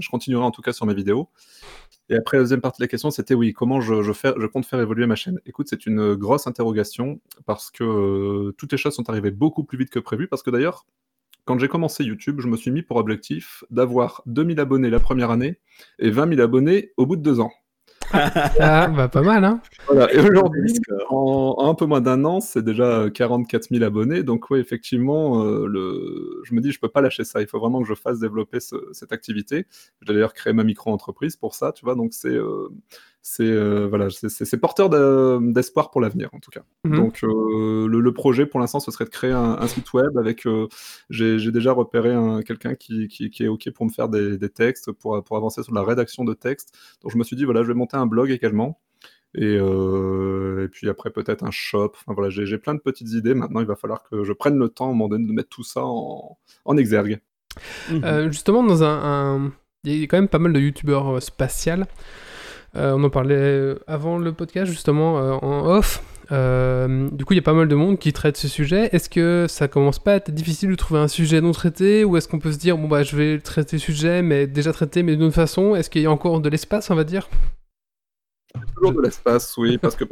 je 0.00 0.08
continuerai 0.08 0.44
en 0.44 0.50
tout 0.50 0.62
cas 0.62 0.72
sur 0.72 0.86
mes 0.86 0.94
vidéos. 0.94 1.28
Et 2.08 2.16
après, 2.16 2.36
la 2.36 2.42
deuxième 2.42 2.60
partie 2.60 2.80
de 2.80 2.84
la 2.84 2.88
question, 2.88 3.10
c'était 3.10 3.34
oui, 3.34 3.52
comment 3.52 3.80
je, 3.80 4.02
je, 4.02 4.12
je 4.12 4.46
compte 4.46 4.66
faire 4.66 4.80
évoluer 4.80 5.06
ma 5.06 5.14
chaîne? 5.14 5.40
Écoute, 5.46 5.68
c'est 5.68 5.86
une 5.86 6.14
grosse 6.14 6.46
interrogation 6.46 7.20
parce 7.46 7.70
que 7.70 7.84
euh, 7.84 8.52
toutes 8.58 8.72
les 8.72 8.78
choses 8.78 8.94
sont 8.94 9.08
arrivées 9.08 9.30
beaucoup 9.30 9.64
plus 9.64 9.78
vite 9.78 9.90
que 9.90 9.98
prévu. 9.98 10.28
Parce 10.28 10.42
que 10.42 10.50
d'ailleurs, 10.50 10.86
quand 11.44 11.58
j'ai 11.58 11.68
commencé 11.68 12.04
YouTube, 12.04 12.40
je 12.40 12.48
me 12.48 12.56
suis 12.56 12.70
mis 12.70 12.82
pour 12.82 12.96
objectif 12.96 13.64
d'avoir 13.70 14.22
2000 14.26 14.60
abonnés 14.60 14.90
la 14.90 15.00
première 15.00 15.30
année 15.30 15.58
et 15.98 16.10
20 16.10 16.34
000 16.34 16.40
abonnés 16.40 16.92
au 16.96 17.06
bout 17.06 17.16
de 17.16 17.22
deux 17.22 17.40
ans. 17.40 17.52
ah, 18.12 18.88
bah 18.88 19.08
pas 19.08 19.22
mal, 19.22 19.44
hein 19.44 19.60
voilà. 19.86 20.12
Et 20.12 20.18
aujourd'hui, 20.18 20.72
en, 21.08 21.56
un 21.60 21.74
peu 21.74 21.86
moins 21.86 22.00
d'un 22.00 22.24
an, 22.24 22.40
c'est 22.40 22.62
déjà 22.62 23.08
44 23.08 23.68
000 23.70 23.82
abonnés. 23.82 24.22
Donc 24.22 24.50
oui, 24.50 24.58
effectivement, 24.58 25.42
euh, 25.44 25.66
le... 25.66 26.42
je 26.44 26.54
me 26.54 26.60
dis, 26.60 26.72
je 26.72 26.80
peux 26.80 26.88
pas 26.88 27.00
lâcher 27.00 27.24
ça. 27.24 27.40
Il 27.40 27.46
faut 27.46 27.58
vraiment 27.58 27.80
que 27.80 27.88
je 27.88 27.94
fasse 27.94 28.18
développer 28.18 28.58
cette 28.60 29.12
activité. 29.12 29.66
J'ai 30.02 30.12
d'ailleurs 30.12 30.34
créé 30.34 30.52
ma 30.52 30.64
micro-entreprise 30.64 31.36
pour 31.36 31.54
ça, 31.54 31.72
tu 31.72 31.84
vois. 31.84 31.94
Donc 31.94 32.12
c'est... 32.12 32.28
Euh, 32.28 32.68
c'est 33.24 33.44
euh, 33.44 33.86
voilà, 33.86 34.08
c'est 34.10 34.56
porteur 34.56 34.90
d'espoir 35.40 35.92
pour 35.92 36.00
l'avenir 36.00 36.28
en 36.32 36.40
tout 36.40 36.50
cas. 36.50 36.62
Mhm. 36.84 36.96
Donc 36.96 37.20
euh, 37.22 37.86
le, 37.86 38.12
projet 38.12 38.46
pour 38.46 38.58
l'instant 38.58 38.80
ce 38.80 38.90
serait 38.90 39.04
de 39.04 39.10
créer 39.10 39.30
un, 39.30 39.66
site 39.68 39.92
web 39.92 40.18
avec. 40.18 40.44
Euh, 40.46 40.66
j'ai 41.08 41.52
déjà 41.52 41.72
repéré 41.72 42.14
quelqu'un 42.44 42.74
qui, 42.74 43.06
qui, 43.06 43.30
est 43.42 43.48
ok 43.48 43.70
pour 43.70 43.86
me 43.86 43.90
faire 43.90 44.08
des, 44.08 44.48
textes, 44.48 44.90
pour, 44.90 45.22
pour 45.22 45.36
avancer 45.36 45.62
sur 45.62 45.72
la 45.72 45.84
rédaction 45.84 46.24
de 46.24 46.34
textes. 46.34 46.76
Donc 47.02 47.12
je 47.12 47.16
me 47.16 47.22
suis 47.22 47.36
dit 47.36 47.44
voilà, 47.44 47.62
je 47.62 47.68
vais 47.68 47.74
monter 47.74 47.96
un 47.96 48.06
blog 48.06 48.30
également. 48.30 48.80
Et, 49.34 49.54
et, 49.54 50.68
puis 50.68 50.88
après 50.88 51.10
peut-être 51.10 51.44
un 51.44 51.52
shop. 51.52 51.92
Enfin 51.94 52.14
voilà, 52.14 52.28
j'ai 52.28 52.58
plein 52.58 52.74
de 52.74 52.80
petites 52.80 53.12
idées. 53.12 53.34
Maintenant, 53.34 53.60
il 53.60 53.66
va 53.66 53.76
falloir 53.76 54.02
que 54.02 54.24
je 54.24 54.32
prenne 54.32 54.58
le 54.58 54.68
temps 54.68 54.86
à 54.86 54.88
un 54.88 54.92
moment 54.92 55.08
donné 55.08 55.26
de 55.26 55.32
mettre 55.32 55.48
tout 55.48 55.64
ça 55.64 55.82
en, 55.84 56.38
en 56.64 56.76
exergue. 56.76 57.20
justement, 58.28 58.64
dans 58.64 58.82
un, 58.82 59.52
il 59.84 59.96
y 59.96 60.02
a 60.04 60.06
quand 60.06 60.16
même 60.16 60.28
pas 60.28 60.38
mal 60.38 60.52
de 60.52 60.60
youtubeurs. 60.60 61.16
Euh, 61.16 61.20
on 62.74 63.04
en 63.04 63.10
parlait 63.10 63.74
avant 63.86 64.18
le 64.18 64.32
podcast, 64.32 64.70
justement, 64.70 65.18
euh, 65.18 65.32
en 65.42 65.66
off. 65.66 66.02
Euh, 66.30 67.10
du 67.10 67.24
coup, 67.24 67.34
il 67.34 67.36
y 67.36 67.40
a 67.40 67.42
pas 67.42 67.52
mal 67.52 67.68
de 67.68 67.74
monde 67.74 67.98
qui 67.98 68.12
traite 68.12 68.36
ce 68.36 68.48
sujet. 68.48 68.88
Est-ce 68.92 69.10
que 69.10 69.46
ça 69.48 69.68
commence 69.68 69.98
pas 69.98 70.12
à 70.12 70.16
être 70.16 70.30
difficile 70.30 70.70
de 70.70 70.74
trouver 70.76 71.00
un 71.00 71.08
sujet 71.08 71.40
non 71.40 71.52
traité 71.52 72.04
Ou 72.04 72.16
est-ce 72.16 72.28
qu'on 72.28 72.38
peut 72.38 72.52
se 72.52 72.58
dire, 72.58 72.78
bon, 72.78 72.88
bah, 72.88 73.02
je 73.02 73.16
vais 73.16 73.38
traiter 73.38 73.76
le 73.76 73.80
sujet, 73.80 74.22
mais 74.22 74.46
déjà 74.46 74.72
traité, 74.72 75.02
mais 75.02 75.16
d'une 75.16 75.26
autre 75.26 75.34
façon 75.34 75.74
Est-ce 75.74 75.90
qu'il 75.90 76.02
y 76.02 76.06
a 76.06 76.10
encore 76.10 76.40
de 76.40 76.48
l'espace, 76.48 76.90
on 76.90 76.94
va 76.94 77.04
dire? 77.04 77.28
Toujours 78.74 78.92
de 78.92 79.00
l'espace, 79.00 79.56
oui, 79.56 79.78
parce 79.78 79.96
que 79.96 80.04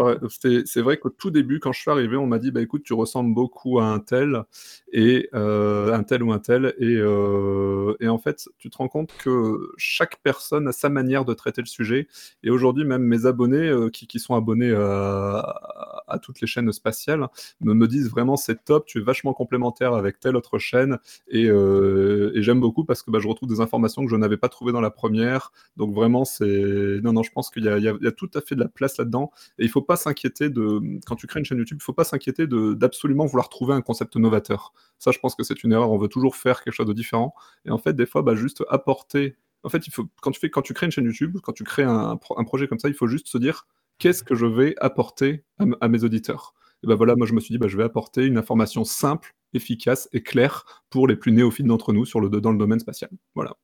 c'est 0.64 0.80
vrai 0.80 0.98
qu'au 0.98 1.10
tout 1.10 1.30
début, 1.30 1.60
quand 1.60 1.72
je 1.72 1.80
suis 1.80 1.90
arrivé, 1.90 2.16
on 2.16 2.26
m'a 2.26 2.38
dit 2.38 2.50
bah 2.50 2.62
écoute, 2.62 2.82
tu 2.82 2.94
ressembles 2.94 3.34
beaucoup 3.34 3.80
à 3.80 3.84
un 3.84 3.98
tel 3.98 4.44
et 4.92 5.28
euh, 5.34 5.92
un 5.92 6.02
tel 6.02 6.22
ou 6.22 6.32
un 6.32 6.38
tel, 6.38 6.74
et, 6.78 6.96
euh, 6.96 7.94
et, 8.00 8.08
en 8.08 8.18
fait, 8.18 8.48
tu 8.58 8.70
te 8.70 8.78
rends 8.78 8.88
compte 8.88 9.12
que 9.18 9.72
chaque 9.76 10.20
personne 10.22 10.68
a 10.68 10.72
sa 10.72 10.88
manière 10.88 11.24
de 11.24 11.34
traiter 11.34 11.60
le 11.62 11.66
sujet. 11.66 12.08
Et 12.42 12.50
aujourd'hui, 12.50 12.84
même 12.84 13.02
mes 13.02 13.26
abonnés 13.26 13.68
euh, 13.68 13.90
qui, 13.90 14.06
qui, 14.06 14.18
sont 14.20 14.34
abonnés 14.34 14.72
à, 14.72 16.18
toutes 16.22 16.40
les 16.40 16.46
chaînes 16.46 16.70
spatiales 16.72 17.28
me, 17.60 17.72
me 17.72 17.86
disent 17.86 18.10
vraiment 18.10 18.36
c'est 18.36 18.64
top, 18.64 18.86
tu 18.86 18.98
es 18.98 19.00
vachement 19.02 19.32
complémentaire 19.32 19.94
avec 19.94 20.20
telle 20.20 20.36
autre 20.36 20.58
chaîne, 20.58 20.98
et, 21.28 21.46
et 21.46 22.42
j'aime 22.42 22.60
beaucoup 22.60 22.84
parce 22.84 23.02
que 23.02 23.10
bah, 23.10 23.18
je 23.20 23.28
retrouve 23.28 23.48
des 23.48 23.60
informations 23.60 24.04
que 24.04 24.10
je 24.10 24.16
n'avais 24.16 24.36
pas 24.36 24.48
trouvées 24.48 24.72
dans 24.72 24.80
la 24.80 24.90
première. 24.90 25.52
Donc 25.76 25.94
vraiment, 25.94 26.24
c'est 26.24 27.00
non 27.02 27.12
non, 27.12 27.22
je 27.22 27.32
pense 27.32 27.50
qu'il 27.50 27.64
y, 27.64 27.68
y, 27.68 27.84
y 27.84 28.06
a 28.06 28.12
tout 28.12 28.29
tout 28.30 28.38
à 28.38 28.42
fait 28.42 28.54
de 28.54 28.60
la 28.60 28.68
place 28.68 28.96
là-dedans. 28.98 29.30
Et 29.58 29.64
il 29.64 29.68
faut 29.68 29.82
pas 29.82 29.96
s'inquiéter 29.96 30.50
de, 30.50 30.80
quand 31.06 31.16
tu 31.16 31.26
crées 31.26 31.40
une 31.40 31.46
chaîne 31.46 31.58
YouTube, 31.58 31.78
il 31.80 31.84
faut 31.84 31.92
pas 31.92 32.04
s'inquiéter 32.04 32.46
d'absolument 32.46 33.26
vouloir 33.26 33.48
trouver 33.48 33.74
un 33.74 33.82
concept 33.82 34.16
novateur. 34.16 34.72
Ça, 34.98 35.10
je 35.10 35.18
pense 35.18 35.34
que 35.34 35.42
c'est 35.42 35.62
une 35.64 35.72
erreur. 35.72 35.90
On 35.90 35.98
veut 35.98 36.08
toujours 36.08 36.36
faire 36.36 36.62
quelque 36.62 36.74
chose 36.74 36.86
de 36.86 36.92
différent. 36.92 37.34
Et 37.64 37.70
en 37.70 37.78
fait, 37.78 37.94
des 37.94 38.06
fois, 38.06 38.22
bah, 38.22 38.34
juste 38.34 38.64
apporter. 38.68 39.36
En 39.62 39.68
fait, 39.68 39.86
il 39.86 39.92
faut, 39.92 40.08
quand, 40.22 40.30
tu 40.30 40.40
fais, 40.40 40.50
quand 40.50 40.62
tu 40.62 40.72
crées 40.72 40.86
une 40.86 40.92
chaîne 40.92 41.04
YouTube, 41.04 41.38
quand 41.42 41.52
tu 41.52 41.64
crées 41.64 41.82
un, 41.82 42.18
un 42.36 42.44
projet 42.44 42.66
comme 42.66 42.78
ça, 42.78 42.88
il 42.88 42.94
faut 42.94 43.06
juste 43.06 43.28
se 43.28 43.38
dire 43.38 43.66
qu'est-ce 44.00 44.24
que 44.24 44.34
je 44.34 44.46
vais 44.46 44.74
apporter 44.80 45.44
à, 45.80 45.88
mes 45.88 46.02
auditeurs? 46.02 46.54
Et 46.82 46.86
ben 46.88 46.96
voilà, 46.96 47.14
moi 47.14 47.26
je 47.26 47.34
me 47.34 47.40
suis 47.40 47.52
dit, 47.52 47.58
bah, 47.58 47.68
je 47.68 47.76
vais 47.76 47.84
apporter 47.84 48.24
une 48.24 48.38
information 48.38 48.84
simple, 48.84 49.36
efficace 49.52 50.08
et 50.12 50.22
claire 50.22 50.64
pour 50.88 51.06
les 51.06 51.14
plus 51.14 51.30
néophytes 51.30 51.66
d'entre 51.66 51.92
nous 51.92 52.04
sur 52.04 52.20
le, 52.20 52.28
dans 52.28 52.50
le 52.50 52.58
domaine 52.58 52.80
spatial. 52.80 53.10
Voilà. 53.34 53.54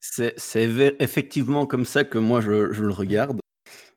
C'est 0.00 0.94
effectivement 1.00 1.66
comme 1.66 1.84
ça 1.84 2.04
que 2.04 2.18
moi 2.18 2.40
je, 2.40 2.72
je 2.72 2.84
le 2.84 2.92
regarde. 2.92 3.40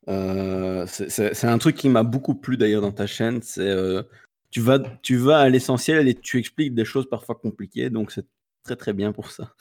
Euh, 0.07 0.85
c'est 0.87 1.45
un 1.45 1.57
truc 1.57 1.75
qui 1.75 1.89
m'a 1.89 2.03
beaucoup 2.03 2.35
plu 2.35 2.57
d'ailleurs 2.57 2.81
dans 2.81 2.91
ta 2.91 3.07
chaîne. 3.07 3.41
C'est 3.41 3.69
euh, 3.69 4.03
tu 4.51 4.61
vas 4.61 4.79
tu 5.01 5.17
vas 5.17 5.39
à 5.39 5.49
l'essentiel 5.49 6.07
et 6.07 6.15
tu 6.15 6.39
expliques 6.39 6.73
des 6.73 6.85
choses 6.85 7.09
parfois 7.09 7.35
compliquées, 7.35 7.89
donc 7.89 8.11
c'est 8.11 8.25
très 8.63 8.75
très 8.75 8.93
bien 8.93 9.11
pour 9.11 9.31
ça. 9.31 9.53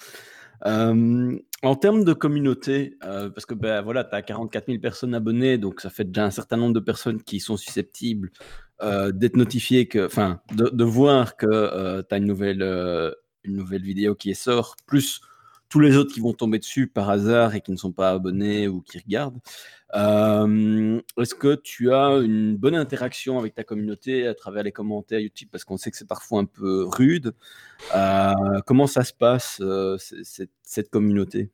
Euh, 0.65 1.39
en 1.63 1.75
termes 1.75 2.05
de 2.05 2.13
communauté, 2.13 2.97
parce 3.01 3.45
que 3.45 3.55
ben 3.55 3.83
voilà, 3.83 4.05
tu 4.05 4.15
as 4.15 4.23
44 4.23 4.67
000 4.67 4.79
personnes 4.79 5.15
abonnées, 5.15 5.59
donc 5.59 5.81
ça 5.81 5.91
fait 5.91 6.05
déjà 6.05 6.25
un 6.25 6.31
certain 6.31 6.57
nombre 6.57 6.75
de 6.75 6.81
personnes 6.81 7.23
qui 7.23 7.41
sont 7.41 7.57
susceptibles 7.57 8.31
d'être 8.81 9.37
notifiées, 9.37 9.89
que, 9.89 10.07
enfin, 10.07 10.41
de, 10.55 10.85
voir 10.85 11.37
que 11.37 12.03
tu 12.03 12.15
as 12.15 12.19
une 12.19 12.27
nouvelle, 12.27 12.63
une 13.45 13.57
nouvelle 13.57 13.83
vidéo 13.83 14.15
qui 14.15 14.35
sort, 14.35 14.77
plus 14.87 15.21
tous 15.69 15.81
les 15.81 15.97
autres 15.97 16.13
qui 16.13 16.21
vont 16.21 16.33
tomber 16.33 16.59
dessus 16.59 16.87
par 16.87 17.11
hasard 17.11 17.55
et 17.55 17.61
qui 17.61 17.73
ne 17.73 17.77
sont 17.77 17.93
pas 17.93 18.11
abonnés 18.11 18.69
ou 18.69 18.81
qui 18.83 18.99
regardent. 18.99 19.41
Euh, 19.95 21.01
est-ce 21.19 21.35
que 21.35 21.55
tu 21.55 21.93
as 21.93 22.19
une 22.19 22.57
bonne 22.57 22.75
interaction 22.75 23.39
avec 23.39 23.55
ta 23.55 23.65
communauté 23.65 24.27
à 24.27 24.35
travers 24.35 24.63
les 24.63 24.73
commentaires 24.73 25.21
YouTube? 25.21 25.49
Parce 25.51 25.65
qu'on 25.65 25.77
sait 25.77 25.91
que 25.91 25.97
c'est 25.97 26.09
parfois 26.09 26.41
un 26.41 26.45
peu 26.45 26.85
rude. 26.85 27.35
Euh, 27.95 28.33
comment 28.67 28.87
ça 28.87 29.05
se 29.05 29.13
passe, 29.13 29.59
euh, 29.61 29.97
cette, 30.63 30.91
communauté? 30.91 31.51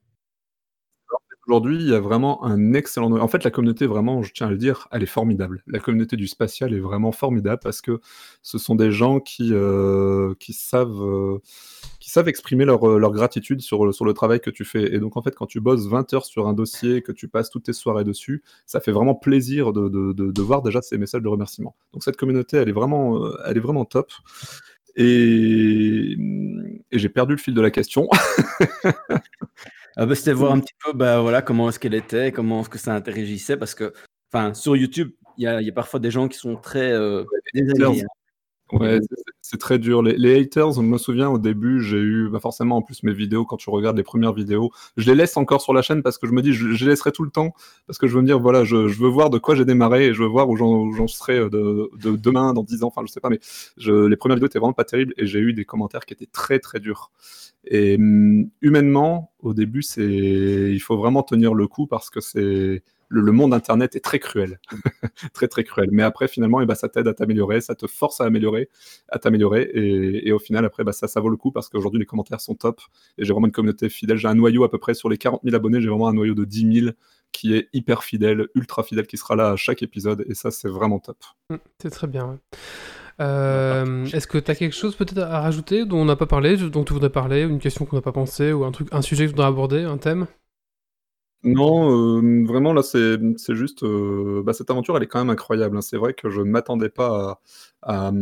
Aujourd'hui, 1.49 1.76
il 1.76 1.88
y 1.88 1.95
a 1.95 2.01
vraiment 2.01 2.45
un 2.45 2.72
excellent. 2.72 3.11
En 3.18 3.26
fait, 3.26 3.43
la 3.43 3.51
communauté, 3.51 3.86
vraiment, 3.86 4.22
je 4.22 4.32
tiens 4.32 4.47
à 4.47 4.51
le 4.51 4.57
dire, 4.57 4.86
elle 4.93 5.03
est 5.03 5.07
formidable. 5.07 5.64
La 5.66 5.80
communauté 5.80 6.16
du 6.16 6.28
spatial 6.28 6.72
est 6.72 6.78
vraiment 6.78 7.11
formidable 7.11 7.61
parce 7.62 7.80
que 7.80 8.01
ce 8.43 8.59
sont 8.59 8.76
des 8.76 8.93
gens 8.93 9.18
qui, 9.18 9.49
savent 10.53 11.40
qui 11.99 12.11
savent 12.11 12.28
exprimer 12.28 12.64
leur, 12.64 12.88
euh, 12.88 13.11
gratitude 13.11 13.61
sur, 13.61 13.84
le 13.84 14.12
travail 14.12 14.40
que 14.40 14.51
tu 14.51 14.64
fais. 14.64 14.95
Et 14.95 15.01
donc, 15.01 15.16
en 15.16 15.22
fait, 15.22 15.34
quand 15.34 15.47
tu 15.47 15.61
bosses 15.61 15.88
20 15.88 16.12
heures 16.14 16.24
sur 16.26 16.47
un 16.47 16.53
dossier, 16.53 17.03
que 17.03 17.12
tu 17.12 17.26
passes 17.26 17.51
toutes 17.51 17.64
tes 17.64 17.72
soirées 17.72 18.05
dessus, 18.05 18.43
ça 18.66 18.80
fait 18.80 18.93
vraiment 18.93 19.14
plaisir 19.16 19.72
de, 19.72 20.43
voir 20.43 20.62
déjà 20.62 20.80
ces 20.80 20.97
messages 20.97 21.22
de 21.22 21.28
remerciement. 21.28 21.74
Donc, 21.93 22.05
cette 22.05 22.16
communauté, 22.16 22.57
elle 22.57 22.68
est 22.68 22.72
vraiment, 22.72 23.24
euh, 23.24 23.36
elle 23.47 23.57
est 23.57 23.61
vraiment 23.61 23.84
top. 23.84 24.12
Et 24.95 26.16
j'ai 26.93 27.09
perdu 27.09 27.34
le 27.34 27.38
fil 27.38 27.55
de 27.55 27.61
la 27.61 27.70
question. 27.70 28.09
ah 29.97 30.07
bah, 30.07 30.14
C'était 30.14 30.32
voir 30.32 30.53
un 30.53 30.61
petit 30.61 30.74
peu 30.84 30.93
bah, 30.93 31.20
voilà, 31.20 31.43
comment 31.43 31.68
est-ce 31.68 31.78
qu'elle 31.78 31.95
était, 31.95 32.32
comment 32.32 32.61
est-ce 32.61 32.70
que 32.70 32.78
ça 32.78 32.95
interagissait, 32.95 33.57
parce 33.57 33.74
que 33.74 33.93
sur 34.55 34.76
YouTube, 34.76 35.12
il 35.36 35.45
y 35.45 35.47
a, 35.47 35.61
y 35.61 35.68
a, 35.68 35.72
parfois 35.72 36.01
des 36.01 36.11
gens 36.11 36.28
qui 36.28 36.38
sont 36.38 36.57
très 36.57 36.93
euh, 36.93 37.24
Ouais, 38.73 39.01
c'est 39.43 39.59
très 39.59 39.79
dur. 39.79 40.03
Les, 40.03 40.41
haters, 40.41 40.73
je 40.73 40.81
me 40.81 40.97
souviens 40.97 41.29
au 41.29 41.39
début, 41.39 41.83
j'ai 41.83 41.99
eu 41.99 42.29
bah 42.31 42.41
forcément 42.41 42.79
en 42.79 42.83
plus 42.83 43.03
mes 43.03 43.12
vidéos, 43.12 43.45
quand 43.45 43.59
tu 43.59 43.68
regardes 43.68 43.97
les 43.99 44.03
premières 44.03 44.33
vidéos, 44.33 44.70
je 44.97 45.07
les 45.11 45.14
laisse 45.14 45.37
encore 45.37 45.61
sur 45.61 45.75
la 45.75 45.83
chaîne 45.83 46.03
parce 46.03 46.16
que 46.16 46.27
je 46.27 46.33
me 46.33 46.41
dis, 46.41 46.55
je, 46.55 46.66
les 46.68 46.91
laisserai 46.91 47.12
tout 47.12 47.23
le 47.23 47.31
temps 47.31 47.53
parce 47.87 47.99
que 47.99 48.07
je 48.07 48.14
veux 48.14 48.23
me 48.23 48.27
dire, 48.27 48.41
voilà, 48.41 48.64
je, 48.64 48.77
veux 48.77 49.09
voir 49.09 49.29
de 49.29 49.39
quoi 49.39 49.55
j'ai 49.55 49.66
démarré 49.66 50.07
et 50.07 50.14
je 50.14 50.23
veux 50.23 50.29
voir 50.29 50.49
où 50.49 50.57
j'en 50.57 51.07
serai 51.07 51.39
euh, 51.39 51.51
de, 51.51 52.16
demain, 52.16 52.55
dans 52.55 52.62
10 52.62 52.83
ans, 52.83 52.87
enfin 52.87 53.03
je 53.07 53.12
sais 53.12 53.20
pas, 53.20 53.29
mais 53.29 53.41
je, 53.77 54.07
les 54.07 54.16
premières 54.16 54.37
vidéos 54.37 54.49
étaient 54.49 54.59
vraiment 54.59 54.73
pas 54.73 54.85
terribles 54.85 55.12
et 55.18 55.27
j'ai 55.27 55.41
eu 55.41 55.53
des 55.53 55.66
commentaires 55.66 56.07
qui 56.07 56.14
étaient 56.14 56.27
très 56.27 56.59
très 56.59 56.81
durs. 56.81 57.11
Et 57.64 57.97
hum, 57.97 58.49
humainement, 58.62 59.33
au 59.41 59.53
début, 59.55 59.83
c'est, 59.83 60.03
il 60.03 60.81
faut 60.81 60.97
vraiment 60.97 61.23
tenir 61.23 61.53
le 61.55 61.66
coup 61.68 61.87
parce 61.87 62.09
que 62.09 62.20
c'est 62.20 62.83
le, 63.13 63.33
monde 63.33 63.55
internet 63.55 63.95
est 63.97 64.01
très 64.01 64.19
cruel, 64.19 64.59
très 65.35 65.49
très 65.49 65.65
cruel. 65.65 65.89
Mais 65.93 66.03
après 66.03 66.29
finalement, 66.29 66.61
eh 66.61 66.67
ben, 66.67 66.75
ça 66.75 66.89
t'aide 66.89 67.09
à 67.09 67.15
t'améliorer, 67.15 67.61
ça 67.61 67.75
te 67.75 67.87
force 67.87 68.21
à 68.21 68.25
améliorer, 68.25 68.69
à 69.09 69.19
t'améliorer, 69.19 69.71
et, 69.75 70.29
et, 70.29 70.33
au 70.33 70.39
final 70.39 70.65
après 70.65 70.85
bah, 70.85 70.93
ça 70.93 71.09
ça 71.09 71.21
vaut 71.21 71.29
le 71.29 71.37
coup 71.37 71.53
parce 71.53 71.69
qu'aujourd'hui 71.69 72.01
les 72.01 72.07
commentaires 72.07 72.41
sont 72.41 72.55
top 72.55 72.81
et 73.19 73.25
j'ai 73.25 73.33
vraiment 73.33 73.47
une 73.47 73.53
communauté 73.53 73.89
fidèle. 73.89 74.17
J'ai 74.17 74.29
un 74.29 74.35
noyau 74.35 74.65
à 74.65 74.71
peu 74.71 74.79
près 74.79 74.95
sur 74.95 75.09
les 75.09 75.19
40 75.19 75.43
000 75.45 75.55
abonnés, 75.55 75.81
j'ai 75.81 75.89
vraiment 75.89 76.09
un 76.09 76.15
noyau 76.15 76.35
de 76.35 76.45
10 76.45 76.81
000 76.81 76.93
qui 77.33 77.55
est 77.55 77.69
hyper 77.73 78.05
fidèle, 78.05 78.49
ultra 78.55 78.83
fidèle, 78.83 79.07
qui 79.07 79.17
sera 79.17 79.35
là 79.35 79.51
à 79.51 79.57
chaque 79.57 79.83
épisode, 79.83 80.25
et 80.29 80.35
ça, 80.35 80.51
c'est 80.51 80.69
vraiment 80.69 80.99
top. 80.99 81.17
Mm, 81.51 81.57
c'est 81.81 81.91
très 81.91 82.07
bien. 82.07 82.39
Euh, 83.21 84.05
est-ce 84.07 84.27
que 84.27 84.39
tu 84.39 84.51
as 84.51 84.55
quelque 84.55 84.75
chose 84.75 84.95
peut-être 84.95 85.19
à 85.19 85.41
rajouter 85.41 85.85
dont 85.85 85.99
on 85.99 86.05
n'a 86.05 86.17
pas 86.17 86.27
parlé, 86.27 86.57
dont 86.57 86.85
tu 86.85 86.93
voudrais 86.93 87.11
parler, 87.11 87.43
une 87.43 87.59
question 87.59 87.85
qu'on 87.85 87.97
n'a 87.97 88.03
pas 88.03 88.13
pensé, 88.13 88.53
ou 88.53 88.65
un, 88.65 88.73
truc, 88.73 88.89
un 88.93 89.03
sujet 89.03 89.25
que 89.25 89.31
tu 89.31 89.35
voudrais 89.35 89.49
aborder, 89.49 89.83
un 89.83 89.99
thème? 89.99 90.27
Non, 91.45 92.20
euh, 92.20 92.45
vraiment 92.47 92.72
là 92.72 92.82
c'est 92.82 93.18
juste, 93.55 93.82
euh, 93.82 94.43
bah, 94.45 94.53
cette 94.53 94.70
aventure 94.70 94.97
elle 94.97 95.03
est 95.03 95.09
quand 95.09 95.18
même 95.18 95.30
incroyable, 95.30 95.76
hein. 95.76 95.80
C'est 95.80 95.97
vrai 95.97 96.14
que 96.14 96.30
je 96.30 96.40
ne 96.40 96.51
m'attendais 96.51 96.88
pas 96.88 97.40
à, 97.82 98.12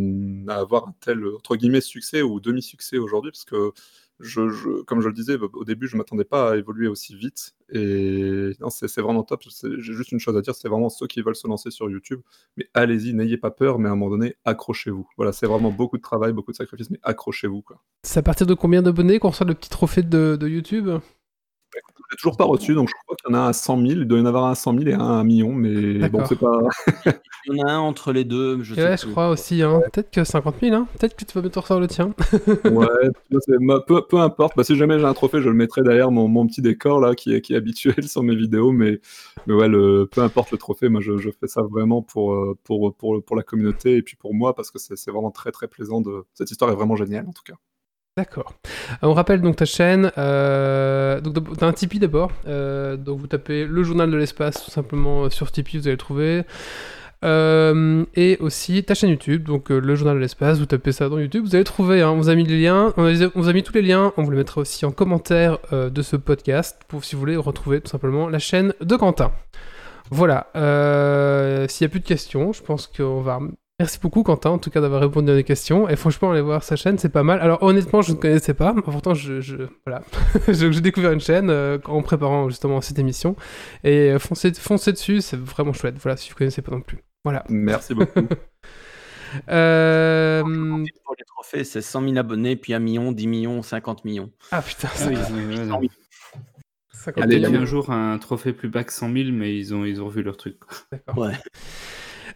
avoir 0.48 0.88
un 0.88 0.94
tel, 1.00 1.26
entre 1.36 1.56
guillemets, 1.56 1.82
«succès» 1.82 2.22
ou 2.22 2.40
demi-succès 2.40 2.98
aujourd'hui 2.98 3.30
parce 3.30 3.44
que 3.44 3.72
je, 4.20 4.82
comme 4.82 5.00
je 5.00 5.08
le 5.08 5.14
disais 5.14 5.36
au 5.36 5.64
début, 5.64 5.86
je 5.86 5.96
ne 5.96 5.98
m'attendais 5.98 6.24
pas 6.24 6.52
à 6.52 6.56
évoluer 6.56 6.88
aussi 6.88 7.16
vite. 7.16 7.54
Et 7.72 8.50
c'est 8.68 9.00
vraiment 9.00 9.22
top. 9.22 9.42
J'ai 9.42 9.94
juste 9.94 10.12
une 10.12 10.20
chose 10.20 10.36
à 10.36 10.42
dire, 10.42 10.54
c'est 10.54 10.68
vraiment 10.68 10.90
ceux 10.90 11.06
qui 11.06 11.22
veulent 11.22 11.36
se 11.36 11.48
lancer 11.48 11.70
sur 11.70 11.88
YouTube. 11.88 12.20
Mais 12.56 12.68
allez-y, 12.74 13.14
n'ayez 13.14 13.38
pas 13.38 13.50
peur, 13.50 13.78
mais 13.78 13.88
à 13.88 13.92
un 13.92 13.96
moment 13.96 14.10
donné, 14.10 14.36
accrochez-vous. 14.44 15.08
Voilà, 15.16 15.32
c'est 15.32 15.46
vraiment 15.46 15.70
beaucoup 15.70 15.96
de 15.96 16.02
travail, 16.02 16.34
beaucoup 16.34 16.52
de 16.52 16.56
sacrifices, 16.56 16.90
mais 16.90 17.00
accrochez-vous. 17.02 17.64
C'est 18.02 18.20
à 18.20 18.22
partir 18.22 18.46
de 18.46 18.54
combien 18.54 18.82
d'abonnés 18.82 19.18
qu'on 19.18 19.30
reçoit 19.30 19.46
le 19.46 19.54
petit 19.54 19.70
trophée 19.70 20.02
de 20.02 20.38
YouTube? 20.46 20.90
J'ai 22.10 22.16
toujours 22.16 22.36
pas 22.36 22.44
reçu, 22.44 22.74
donc 22.74 22.88
je 22.88 22.94
crois 23.04 23.16
qu'il 23.16 23.32
y 23.32 23.36
en 23.36 23.38
a 23.38 23.42
un 23.42 23.48
à 23.50 23.52
100 23.52 23.86
000. 23.86 24.00
Il 24.00 24.04
doit 24.04 24.18
y 24.18 24.22
en 24.22 24.26
avoir 24.26 24.46
un 24.46 24.52
à 24.52 24.54
100 24.54 24.78
000 24.78 24.88
et 24.88 24.94
un 24.94 24.98
à 24.98 25.20
1 25.20 25.24
million, 25.24 25.52
mais 25.52 26.08
bon, 26.08 26.24
c'est 26.26 26.38
pas. 26.38 26.58
il 27.46 27.56
y 27.56 27.62
en 27.62 27.66
a 27.66 27.72
un 27.72 27.78
entre 27.78 28.12
les 28.12 28.24
deux. 28.24 28.62
Je, 28.62 28.74
ouais, 28.74 28.96
je 28.96 29.06
crois 29.06 29.28
aussi. 29.28 29.62
Hein. 29.62 29.80
Peut-être 29.92 30.10
que 30.10 30.24
50 30.24 30.56
000, 30.60 30.74
hein. 30.74 30.88
peut-être 30.98 31.14
que 31.14 31.24
tu 31.24 31.32
vas 31.34 31.40
bientôt 31.40 31.60
recevoir 31.60 31.80
le 31.80 31.86
tien. 31.86 32.12
ouais, 32.64 32.86
peu, 33.86 34.02
peu, 34.08 34.18
importe. 34.18 34.56
Bah, 34.56 34.64
si 34.64 34.74
jamais 34.74 34.98
j'ai 34.98 35.04
un 35.04 35.14
trophée, 35.14 35.40
je 35.40 35.48
le 35.48 35.54
mettrai 35.54 35.82
derrière 35.82 36.10
mon, 36.10 36.26
mon 36.26 36.46
petit 36.46 36.62
décor 36.62 37.00
là, 37.00 37.14
qui 37.14 37.32
est, 37.32 37.40
qui 37.40 37.54
est 37.54 37.56
habituel 37.56 38.02
sur 38.08 38.24
mes 38.24 38.34
vidéos. 38.34 38.72
Mais, 38.72 39.00
mais 39.46 39.54
ouais, 39.54 39.68
le, 39.68 40.08
peu 40.10 40.22
importe 40.22 40.50
le 40.50 40.58
trophée, 40.58 40.88
moi 40.88 41.00
je, 41.00 41.16
je, 41.16 41.30
fais 41.30 41.46
ça 41.46 41.62
vraiment 41.62 42.02
pour, 42.02 42.32
euh, 42.32 42.58
pour, 42.64 42.94
pour, 42.96 43.22
pour 43.22 43.36
la 43.36 43.42
communauté 43.44 43.96
et 43.96 44.02
puis 44.02 44.16
pour 44.16 44.34
moi 44.34 44.54
parce 44.54 44.70
que 44.70 44.78
c'est 44.78 45.10
vraiment 45.10 45.30
très 45.30 45.52
très 45.52 45.68
plaisant. 45.68 46.00
De... 46.00 46.24
Cette 46.34 46.50
histoire 46.50 46.70
est 46.72 46.74
vraiment 46.74 46.96
géniale 46.96 47.26
en 47.28 47.32
tout 47.32 47.44
cas. 47.44 47.54
D'accord. 48.20 48.52
Euh, 49.02 49.06
on 49.08 49.14
rappelle 49.14 49.40
donc 49.40 49.56
ta 49.56 49.64
chaîne. 49.64 50.12
Euh, 50.18 51.22
donc 51.22 51.56
t'as 51.56 51.66
un 51.66 51.72
Tipeee 51.72 52.00
d'abord. 52.00 52.30
Euh, 52.46 52.98
donc 52.98 53.18
vous 53.18 53.26
tapez 53.26 53.64
le 53.64 53.82
journal 53.82 54.10
de 54.10 54.16
l'espace 54.18 54.62
tout 54.62 54.70
simplement 54.70 55.30
sur 55.30 55.50
Tipeee, 55.50 55.78
vous 55.78 55.86
allez 55.86 55.92
le 55.92 55.96
trouver. 55.96 56.42
et 57.24 58.36
aussi 58.40 58.84
ta 58.84 58.94
chaîne 58.94 59.08
YouTube, 59.08 59.44
donc 59.44 59.70
le 59.70 59.94
journal 59.94 60.16
de 60.16 60.20
l'espace, 60.20 60.58
vous 60.58 60.66
tapez 60.66 60.92
ça 60.92 61.08
dans 61.08 61.18
YouTube, 61.18 61.44
vous 61.46 61.54
allez 61.54 61.64
trouver, 61.64 62.02
hein, 62.02 62.10
on 62.10 62.16
vous 62.16 62.28
a 62.28 62.34
mis 62.34 62.44
les 62.44 62.60
liens, 62.60 62.92
on, 62.98 63.10
vous 63.34 63.48
a 63.48 63.52
mis 63.54 63.62
tous 63.62 63.74
les 63.74 63.82
liens, 63.82 64.12
on 64.18 64.22
vous 64.22 64.30
les 64.30 64.36
mettra 64.36 64.60
aussi 64.60 64.84
en 64.84 64.90
commentaire 64.90 65.58
de 65.72 66.02
ce 66.02 66.16
podcast, 66.16 66.78
pour 66.88 67.04
si 67.04 67.14
vous 67.14 67.20
voulez 67.20 67.36
retrouver 67.36 67.80
tout 67.80 67.90
simplement 67.90 68.28
la 68.28 68.38
chaîne 68.38 68.74
de 68.82 68.96
Quentin. 68.96 69.32
Voilà, 70.10 70.48
s'il 71.68 71.84
n'y 71.84 71.90
a 71.90 71.90
plus 71.90 72.00
de 72.00 72.06
questions, 72.06 72.52
je 72.52 72.62
pense 72.62 72.86
qu'on 72.86 73.22
va 73.22 73.40
Merci 73.80 73.98
beaucoup 73.98 74.22
Quentin 74.22 74.50
en 74.50 74.58
tout 74.58 74.68
cas 74.68 74.82
d'avoir 74.82 75.00
répondu 75.00 75.30
à 75.30 75.34
des 75.34 75.42
questions 75.42 75.88
et 75.88 75.96
franchement 75.96 76.32
aller 76.32 76.42
voir 76.42 76.62
sa 76.62 76.76
chaîne 76.76 76.98
c'est 76.98 77.08
pas 77.08 77.22
mal. 77.22 77.40
Alors 77.40 77.62
honnêtement 77.62 78.02
je 78.02 78.12
ne 78.12 78.18
connaissais 78.18 78.52
pas, 78.52 78.74
pourtant 78.74 79.14
je, 79.14 79.68
voilà 79.86 80.02
j'ai 80.48 80.68
découvert 80.82 81.12
une 81.12 81.20
chaîne 81.20 81.48
euh, 81.48 81.78
en 81.86 82.02
préparant 82.02 82.50
justement 82.50 82.82
cette 82.82 82.98
émission 82.98 83.36
et 83.82 84.10
euh, 84.10 84.18
foncez, 84.18 84.52
foncez 84.52 84.92
dessus 84.92 85.22
c'est 85.22 85.38
vraiment 85.38 85.72
chouette. 85.72 85.96
Voilà 85.98 86.18
si 86.18 86.28
vous 86.28 86.34
ne 86.34 86.38
connaissez 86.40 86.60
pas 86.60 86.72
non 86.72 86.82
plus. 86.82 86.98
Voilà. 87.24 87.42
Merci 87.48 87.94
beaucoup. 87.94 88.20
euh... 89.48 90.42
Pour 90.42 91.14
les 91.18 91.24
trophées 91.24 91.64
c'est 91.64 91.80
100 91.80 92.02
000 92.02 92.18
abonnés 92.18 92.56
puis 92.56 92.74
1 92.74 92.80
million, 92.80 93.12
10 93.12 93.26
millions, 93.28 93.62
50 93.62 94.04
millions. 94.04 94.30
Ah 94.50 94.60
putain. 94.60 94.88
Oui, 95.08 95.14
il 97.30 97.38
y 97.38 97.46
a 97.46 97.48
un 97.48 97.64
jour 97.64 97.88
un 97.88 98.18
trophée 98.18 98.52
plus 98.52 98.68
bas 98.68 98.84
que 98.84 98.92
100 98.92 99.10
000 99.10 99.30
mais 99.32 99.56
ils 99.56 99.72
ont 99.72 99.86
ils 99.86 100.02
ont 100.02 100.04
revu 100.04 100.22
leur 100.22 100.36
truc. 100.36 100.58
D'accord. 100.92 101.16
Ouais. 101.16 101.32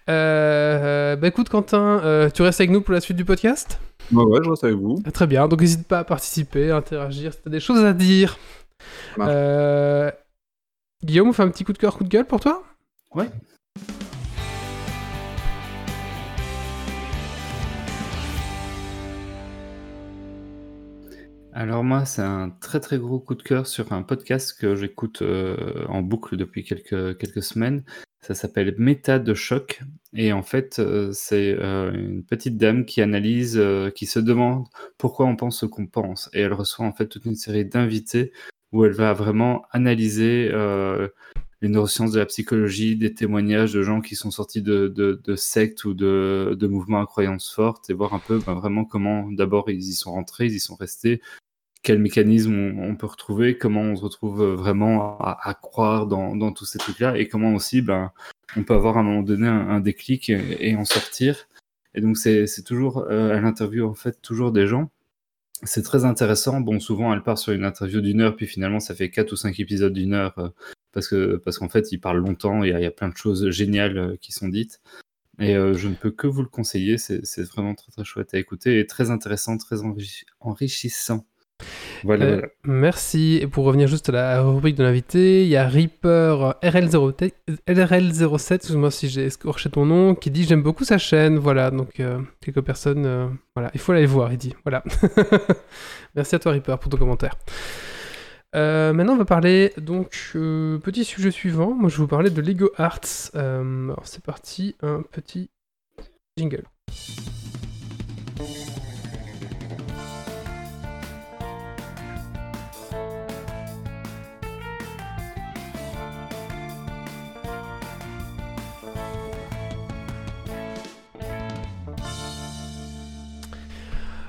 Euh, 0.08 1.16
bah 1.16 1.28
écoute 1.28 1.48
Quentin, 1.48 2.00
euh, 2.04 2.30
tu 2.30 2.42
restes 2.42 2.60
avec 2.60 2.70
nous 2.70 2.80
pour 2.80 2.92
la 2.92 3.00
suite 3.00 3.16
du 3.16 3.24
podcast? 3.24 3.80
Ouais, 4.12 4.24
ouais, 4.24 4.40
je 4.42 4.50
reste 4.50 4.64
avec 4.64 4.76
vous. 4.76 4.96
Ah, 5.06 5.10
très 5.10 5.26
bien, 5.26 5.48
donc 5.48 5.60
n'hésite 5.60 5.88
pas 5.88 6.00
à 6.00 6.04
participer, 6.04 6.70
à 6.70 6.76
interagir 6.76 7.32
si 7.32 7.40
tu 7.40 7.48
as 7.48 7.50
des 7.50 7.60
choses 7.60 7.84
à 7.84 7.92
dire. 7.92 8.36
Euh, 9.18 10.10
Guillaume, 11.02 11.28
on 11.28 11.32
fait 11.32 11.42
un 11.42 11.48
petit 11.48 11.64
coup 11.64 11.72
de 11.72 11.78
cœur, 11.78 11.96
coup 11.96 12.04
de 12.04 12.08
gueule 12.08 12.26
pour 12.26 12.40
toi? 12.40 12.62
Ouais. 13.14 13.28
Alors 21.52 21.84
moi, 21.84 22.04
c'est 22.04 22.22
un 22.22 22.50
très 22.50 22.80
très 22.80 22.98
gros 22.98 23.20
coup 23.20 23.36
de 23.36 23.42
cœur 23.42 23.66
sur 23.66 23.92
un 23.92 24.02
podcast 24.02 24.58
que 24.58 24.74
j'écoute 24.74 25.22
en 25.88 26.02
boucle 26.02 26.36
depuis 26.36 26.64
quelques, 26.64 27.16
quelques 27.16 27.42
semaines. 27.42 27.84
Ça 28.24 28.34
s'appelle 28.34 28.74
Méta 28.78 29.18
de 29.18 29.34
choc. 29.34 29.82
Et 30.14 30.32
en 30.32 30.42
fait, 30.42 30.78
euh, 30.78 31.10
c'est 31.12 31.54
euh, 31.58 31.92
une 31.92 32.24
petite 32.24 32.56
dame 32.56 32.86
qui 32.86 33.02
analyse, 33.02 33.58
euh, 33.58 33.90
qui 33.90 34.06
se 34.06 34.18
demande 34.18 34.66
pourquoi 34.96 35.26
on 35.26 35.36
pense 35.36 35.60
ce 35.60 35.66
qu'on 35.66 35.86
pense. 35.86 36.30
Et 36.32 36.40
elle 36.40 36.54
reçoit 36.54 36.86
en 36.86 36.94
fait 36.94 37.06
toute 37.06 37.26
une 37.26 37.34
série 37.34 37.66
d'invités 37.66 38.32
où 38.72 38.86
elle 38.86 38.92
va 38.92 39.12
vraiment 39.12 39.66
analyser 39.72 40.48
les 41.60 41.68
neurosciences 41.68 42.12
de 42.12 42.18
la 42.18 42.26
psychologie, 42.26 42.96
des 42.96 43.14
témoignages 43.14 43.72
de 43.72 43.82
gens 43.82 44.00
qui 44.00 44.16
sont 44.16 44.32
sortis 44.32 44.62
de, 44.62 45.34
sectes 45.36 45.84
ou 45.84 45.94
de, 45.94 46.66
mouvements 46.66 47.00
à 47.00 47.06
croyances 47.06 47.52
fortes 47.52 47.88
et 47.90 47.92
voir 47.92 48.14
un 48.14 48.18
peu 48.18 48.40
ben, 48.44 48.54
vraiment 48.54 48.84
comment 48.84 49.30
d'abord 49.30 49.70
ils 49.70 49.78
y 49.78 49.92
sont 49.92 50.12
rentrés, 50.12 50.46
ils 50.46 50.56
y 50.56 50.60
sont 50.60 50.74
restés, 50.74 51.20
quels 51.84 51.98
mécanismes 51.98 52.78
on, 52.80 52.96
peut 52.96 53.06
retrouver, 53.06 53.58
comment 53.58 53.82
on 53.82 53.94
se 53.94 54.02
retrouve 54.02 54.42
euh, 54.42 54.56
vraiment 54.56 55.18
à, 55.20 55.54
croire 55.54 56.06
dans, 56.06 56.52
tous 56.52 56.64
ces 56.64 56.78
trucs-là, 56.78 57.16
et 57.18 57.28
comment 57.28 57.54
aussi 57.54 57.82
ben, 57.82 58.10
on 58.56 58.64
peut 58.64 58.74
avoir 58.74 58.96
à 58.96 59.00
un 59.00 59.02
moment 59.02 59.22
donné 59.22 59.46
un, 59.46 59.80
déclic 59.80 60.30
et, 60.30 60.74
en 60.76 60.86
sortir. 60.86 61.46
Et 61.94 62.00
donc 62.00 62.16
c'est 62.16 62.64
toujours, 62.64 63.04
euh, 63.10 63.36
elle 63.36 63.44
interviewe 63.44 63.84
en 63.84 63.94
fait 63.94 64.20
toujours 64.22 64.50
des 64.50 64.66
gens. 64.66 64.90
C'est 65.62 65.82
très 65.82 66.04
intéressant. 66.04 66.60
Bon, 66.60 66.80
souvent 66.80 67.12
elle 67.12 67.22
part 67.22 67.38
sur 67.38 67.52
une 67.52 67.64
interview 67.64 68.00
d'une 68.00 68.22
heure, 68.22 68.34
puis 68.34 68.46
finalement 68.46 68.80
ça 68.80 68.94
fait 68.94 69.10
quatre 69.10 69.32
ou 69.32 69.36
cinq 69.36 69.60
épisodes 69.60 69.92
d'une 69.92 70.14
heure, 70.14 70.34
euh, 70.38 70.48
parce 70.92 71.14
parce 71.44 71.58
qu'en 71.58 71.68
fait 71.68 71.92
il 71.92 71.98
parle 71.98 72.18
longtemps, 72.18 72.64
il 72.64 72.70
y, 72.70 72.86
a 72.86 72.90
plein 72.90 73.10
de 73.10 73.16
choses 73.16 73.50
géniales 73.50 74.16
qui 74.20 74.32
sont 74.32 74.48
dites. 74.48 74.80
Et 75.38 75.54
je 75.54 75.88
ne 75.88 75.94
peux 75.94 76.12
que 76.12 76.28
vous 76.28 76.42
le 76.42 76.48
conseiller, 76.48 76.96
c'est 76.96 77.42
vraiment 77.42 77.74
très 77.74 77.90
très 77.90 78.04
chouette 78.04 78.34
à 78.34 78.38
écouter 78.38 78.78
et 78.78 78.86
très 78.86 79.10
intéressant, 79.10 79.58
très 79.58 79.80
enrichissant. 80.40 81.26
Euh, 82.06 82.42
merci. 82.64 83.38
Et 83.40 83.46
pour 83.46 83.64
revenir 83.64 83.88
juste 83.88 84.08
à 84.08 84.12
la 84.12 84.42
rubrique 84.42 84.76
de 84.76 84.82
l'invité, 84.82 85.42
il 85.42 85.48
y 85.48 85.56
a 85.56 85.66
Reaper 85.66 86.54
RL07, 86.62 87.32
RL07 87.68 88.54
excuse-moi 88.54 88.90
si 88.90 89.08
j'ai 89.08 89.24
escorché 89.24 89.70
ton 89.70 89.86
nom, 89.86 90.14
qui 90.14 90.30
dit 90.30 90.44
j'aime 90.44 90.62
beaucoup 90.62 90.84
sa 90.84 90.98
chaîne. 90.98 91.38
Voilà, 91.38 91.70
donc 91.70 92.00
euh, 92.00 92.20
quelques 92.40 92.62
personnes, 92.62 93.06
euh, 93.06 93.26
voilà, 93.54 93.70
il 93.74 93.80
faut 93.80 93.92
aller 93.92 94.06
voir, 94.06 94.32
il 94.32 94.38
dit. 94.38 94.54
Voilà. 94.64 94.82
merci 96.14 96.34
à 96.34 96.38
toi 96.38 96.52
Reaper 96.52 96.78
pour 96.78 96.90
ton 96.90 96.98
commentaire. 96.98 97.36
maintenant, 98.54 99.14
on 99.14 99.18
va 99.18 99.24
parler 99.24 99.72
donc 99.78 100.32
petit 100.34 101.04
sujet 101.04 101.30
suivant. 101.30 101.74
Moi, 101.74 101.88
je 101.88 101.96
vais 101.96 102.02
vous 102.02 102.08
parler 102.08 102.30
de 102.30 102.40
Lego 102.40 102.70
Arts. 102.76 103.30
alors, 103.34 104.02
c'est 104.04 104.22
parti, 104.22 104.76
un 104.82 105.02
petit 105.02 105.50
jingle. 106.36 106.64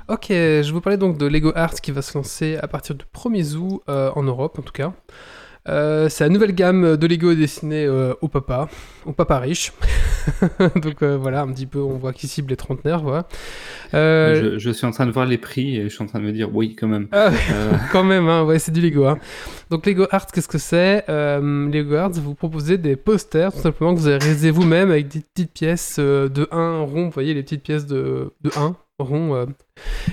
Ok, 0.07 0.27
je 0.29 0.71
vous 0.71 0.81
parlais 0.81 0.99
donc 0.99 1.17
de 1.17 1.25
Lego 1.25 1.51
Art 1.55 1.73
qui 1.81 1.89
va 1.89 2.03
se 2.03 2.15
lancer 2.15 2.57
à 2.57 2.67
partir 2.67 2.93
du 2.93 3.05
1er 3.05 3.55
août 3.55 3.81
euh, 3.89 4.11
en 4.15 4.21
Europe 4.21 4.59
en 4.59 4.61
tout 4.61 4.71
cas. 4.71 4.93
Euh, 5.67 6.09
c'est 6.09 6.23
la 6.23 6.29
nouvelle 6.29 6.53
gamme 6.53 6.95
de 6.95 7.07
Lego 7.07 7.33
destinée 7.33 7.85
euh, 7.85 8.13
au 8.21 8.27
papa, 8.27 8.69
au 9.07 9.13
papa 9.13 9.39
riche. 9.39 9.73
donc 10.75 11.01
voilà, 11.01 11.41
un 11.41 11.51
petit 11.51 11.65
peu, 11.65 11.79
on 11.79 11.97
voit 11.97 12.13
qu'il 12.13 12.29
cible 12.29 12.51
les 12.51 12.55
trentenaires. 12.55 13.01
Voilà. 13.01 13.25
Je, 13.93 14.71
suis 14.71 14.85
en 14.85 14.91
train 14.91 15.07
de 15.07 15.11
voir 15.11 15.25
les 15.25 15.39
prix 15.39 15.77
et 15.77 15.85
je 15.85 15.89
suis 15.89 16.03
en 16.03 16.05
train 16.05 16.19
de 16.19 16.25
me 16.25 16.31
dire 16.31 16.55
oui, 16.55 16.75
quand 16.75 16.87
même. 16.87 17.07
Ah, 17.11 17.31
quand 17.91 18.03
même, 18.03 18.29
hein, 18.29 18.43
ouais, 18.43 18.59
c'est 18.59 18.71
du 18.71 18.81
Lego. 18.81 19.07
Hein. 19.07 19.17
Donc 19.71 19.87
Lego 19.87 20.05
Art, 20.11 20.27
qu'est-ce 20.27 20.47
que 20.47 20.59
c'est? 20.59 21.03
Lego 21.07 21.95
Art, 21.95 22.11
vous 22.11 22.35
proposez 22.35 22.77
des 22.77 22.95
posters 22.95 23.51
tout 23.51 23.61
simplement 23.61 23.95
que 23.95 24.01
vous 24.01 24.07
avez 24.07 24.23
réalisé 24.23 24.51
vous-même 24.51 24.91
avec 24.91 25.07
des 25.07 25.21
petites 25.21 25.51
pièces 25.51 25.97
de 25.97 26.47
1 26.51 26.81
rond, 26.81 27.05
vous 27.05 27.11
voyez 27.11 27.33
les 27.33 27.41
petites 27.41 27.63
pièces 27.63 27.87
de, 27.87 28.31
de 28.43 28.51
1 28.55 28.75
Euh. 29.01 29.45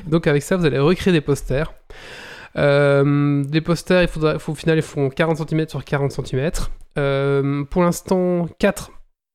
Donc 0.06 0.26
avec 0.26 0.42
ça, 0.42 0.56
vous 0.56 0.64
allez 0.64 0.78
recréer 0.78 1.12
des 1.12 1.20
posters. 1.20 1.72
Euh, 2.56 3.44
des 3.44 3.60
posters, 3.60 4.02
il 4.02 4.08
faudra, 4.08 4.36
au 4.36 4.54
final, 4.54 4.76
ils 4.76 4.82
font 4.82 5.08
40 5.08 5.48
cm 5.48 5.68
sur 5.68 5.84
40 5.84 6.12
cm. 6.12 6.50
Euh, 6.98 7.64
pour 7.64 7.82
l'instant, 7.82 8.48
4 8.58 8.90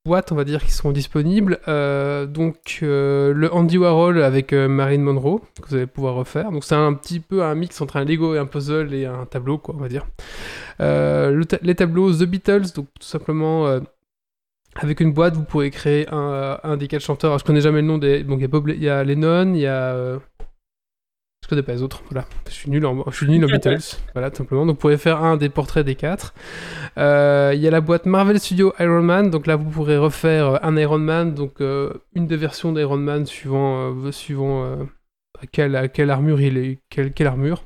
boîtes, 0.06 0.32
on 0.32 0.36
va 0.36 0.44
dire, 0.44 0.64
qui 0.64 0.72
sont 0.72 0.92
disponibles. 0.92 1.60
Euh, 1.68 2.26
donc, 2.26 2.80
le 2.82 3.50
Andy 3.52 3.78
Warhol 3.78 4.22
avec 4.22 4.54
Marilyn 4.54 5.04
Monroe, 5.04 5.40
que 5.62 5.70
vous 5.70 5.76
allez 5.76 5.88
pouvoir 5.88 6.16
refaire. 6.16 6.52
Donc, 6.52 6.64
c'est 6.64 6.76
un 6.76 6.94
petit 6.94 7.20
peu 7.20 7.44
un 7.44 7.56
mix 7.56 7.80
entre 7.82 7.98
un 7.98 8.04
Lego 8.04 8.36
et 8.36 8.38
un 8.38 8.46
puzzle 8.46 8.94
et 8.94 9.06
un 9.06 9.26
tableau, 9.26 9.58
quoi, 9.58 9.76
on 9.76 9.82
va 9.82 9.88
dire. 9.88 10.06
Les 10.80 11.76
tableaux 11.76 12.14
The 12.14 12.24
Beatles, 12.24 12.74
donc 12.76 12.88
tout 13.00 13.08
simplement. 13.08 13.80
Euh, 14.78 14.84
avec 14.84 15.00
une 15.00 15.12
boîte, 15.14 15.36
vous 15.36 15.44
pourrez 15.44 15.72
créer 15.72 16.08
un, 16.12 16.60
un 16.64 16.78
des 16.78 16.88
quatre 16.88 17.02
chanteurs. 17.04 17.32
Alors, 17.32 17.40
je 17.40 17.46
connais 17.46 17.62
jamais 17.62 17.82
le 17.82 17.88
nom 17.88 17.98
des. 17.98 18.24
Donc, 18.24 18.40
il 18.40 18.42
y 18.42 18.46
a, 18.46 18.48
Bob- 18.48 18.70
il 18.70 18.84
y 18.84 18.90
a 18.90 19.04
Lennon, 19.04 19.54
il 19.54 19.62
y 19.62 19.66
a. 19.68 19.94
euh, 19.94 20.20
Je 21.44 21.50
connais 21.50 21.64
pas 21.64 21.74
les 21.74 21.82
autres. 21.84 22.02
Voilà. 22.10 22.26
Je 22.48 22.54
suis 22.54 22.70
nul 22.70 22.86
en, 22.86 23.04
je 23.10 23.16
suis 23.16 23.28
nul 23.28 23.44
en 23.46 23.48
Beatles. 23.48 23.98
Voilà, 24.14 24.30
tout 24.32 24.38
simplement. 24.38 24.66
Donc, 24.66 24.76
vous 24.76 24.80
pourrez 24.82 24.98
faire 24.98 25.24
un 25.24 25.38
des 25.38 25.50
portraits 25.50 25.86
des 25.86 25.96
quatre. 25.96 26.34
Euh, 26.98 27.52
Il 27.56 27.62
y 27.62 27.68
a 27.68 27.72
la 27.72 27.82
boîte 27.82 28.06
Marvel 28.06 28.40
Studio 28.40 28.74
Iron 28.80 29.02
Man. 29.02 29.30
Donc 29.30 29.48
là, 29.48 29.56
vous 29.56 29.70
pourrez 29.70 29.98
refaire 29.98 30.48
euh, 30.48 30.58
un 30.62 30.76
Iron 30.78 31.00
Man. 31.00 31.34
Donc, 31.34 31.62
euh, 31.62 31.94
une 32.16 32.28
des 32.28 32.38
versions 32.38 32.74
d'Iron 32.74 32.98
Man 32.98 33.26
suivant, 33.26 33.94
euh, 33.94 34.12
suivant 34.12 34.64
euh, 34.66 34.84
à 35.42 35.48
quelle, 35.48 35.76
à 35.76 35.88
quelle 35.88 36.10
armure 36.10 36.42
il 36.42 36.58
est. 36.58 36.80
Quelle, 36.90 37.14
quelle 37.14 37.28
armure. 37.28 37.64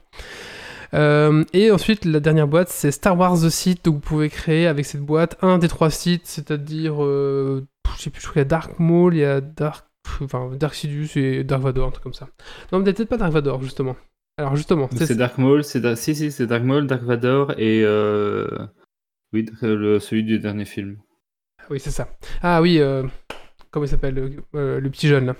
Euh, 0.93 1.43
et 1.53 1.71
ensuite, 1.71 2.05
la 2.05 2.19
dernière 2.19 2.47
boîte, 2.47 2.69
c'est 2.69 2.91
Star 2.91 3.17
Wars 3.17 3.39
The 3.41 3.49
Sith. 3.49 3.85
Donc, 3.85 3.95
vous 3.95 4.01
pouvez 4.01 4.29
créer 4.29 4.67
avec 4.67 4.85
cette 4.85 5.01
boîte 5.01 5.37
un 5.41 5.57
des 5.57 5.67
trois 5.67 5.89
sites, 5.89 6.27
c'est-à-dire, 6.27 7.03
euh, 7.03 7.65
je 7.97 8.03
sais 8.03 8.09
plus, 8.09 8.21
je 8.21 8.27
crois 8.27 8.33
qu'il 8.33 8.41
y 8.41 8.41
a 8.41 8.45
Dark 8.45 8.79
Maul, 8.79 9.15
il 9.15 9.19
y 9.19 9.25
a 9.25 9.41
Dark, 9.41 9.85
enfin, 10.21 10.51
Dark 10.59 10.73
Sidious 10.73 11.17
et 11.17 11.43
Dark 11.43 11.61
Vador, 11.61 11.87
un 11.87 11.91
truc 11.91 12.03
comme 12.03 12.13
ça. 12.13 12.27
Non, 12.71 12.83
peut-être 12.83 13.05
pas 13.05 13.17
Dark 13.17 13.31
Vador, 13.31 13.61
justement. 13.61 13.95
Alors, 14.37 14.55
justement, 14.55 14.89
C'est 14.95 15.15
Dark 15.15 15.37
Maul, 15.37 15.63
c'est 15.63 15.95
si 15.95 16.15
si 16.15 16.31
c'est 16.31 16.47
Dark 16.47 16.63
Maul, 16.63 16.87
Dark 16.87 17.03
Vador 17.03 17.51
et 17.57 17.83
euh... 17.83 18.47
oui 19.33 19.45
le... 19.61 19.99
celui 19.99 20.23
du 20.23 20.39
dernier 20.39 20.65
film. 20.65 20.97
Oui, 21.69 21.79
c'est 21.79 21.91
ça. 21.91 22.09
Ah 22.41 22.61
oui, 22.61 22.79
euh, 22.79 23.03
comment 23.69 23.85
il 23.85 23.89
s'appelle, 23.89 24.15
le, 24.15 24.31
euh, 24.55 24.79
le 24.79 24.89
petit 24.89 25.07
jeune, 25.07 25.27
là. 25.27 25.35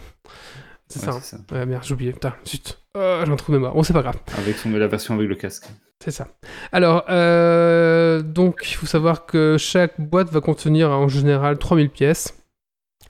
C'est 0.91 0.99
Ouais, 0.99 1.11
ça. 1.11 1.17
hein. 1.17 1.19
c'est 1.21 1.35
ça. 1.37 1.41
Ouais, 1.55 1.65
merde, 1.65 1.83
j'ai 1.83 1.93
oublié. 1.93 2.13
Putain, 2.13 2.33
zut. 2.47 2.77
Oh, 2.97 3.21
j'ai 3.25 3.31
un 3.31 3.35
trou 3.35 3.51
de 3.51 3.57
mémoire. 3.57 3.73
Bon, 3.73 3.83
c'est 3.83 3.93
pas 3.93 4.01
grave. 4.01 4.17
Avec 4.37 4.57
son... 4.57 4.69
la 4.71 4.87
version 4.87 5.15
avec 5.15 5.27
le 5.29 5.35
casque. 5.35 5.65
C'est 6.03 6.11
ça. 6.11 6.27
Alors, 6.71 7.05
euh, 7.09 8.21
donc, 8.21 8.67
il 8.69 8.73
faut 8.75 8.85
savoir 8.87 9.25
que 9.25 9.57
chaque 9.57 9.99
boîte 10.01 10.29
va 10.31 10.41
contenir 10.41 10.89
en 10.91 11.07
général 11.07 11.57
3000 11.57 11.89
pièces. 11.89 12.37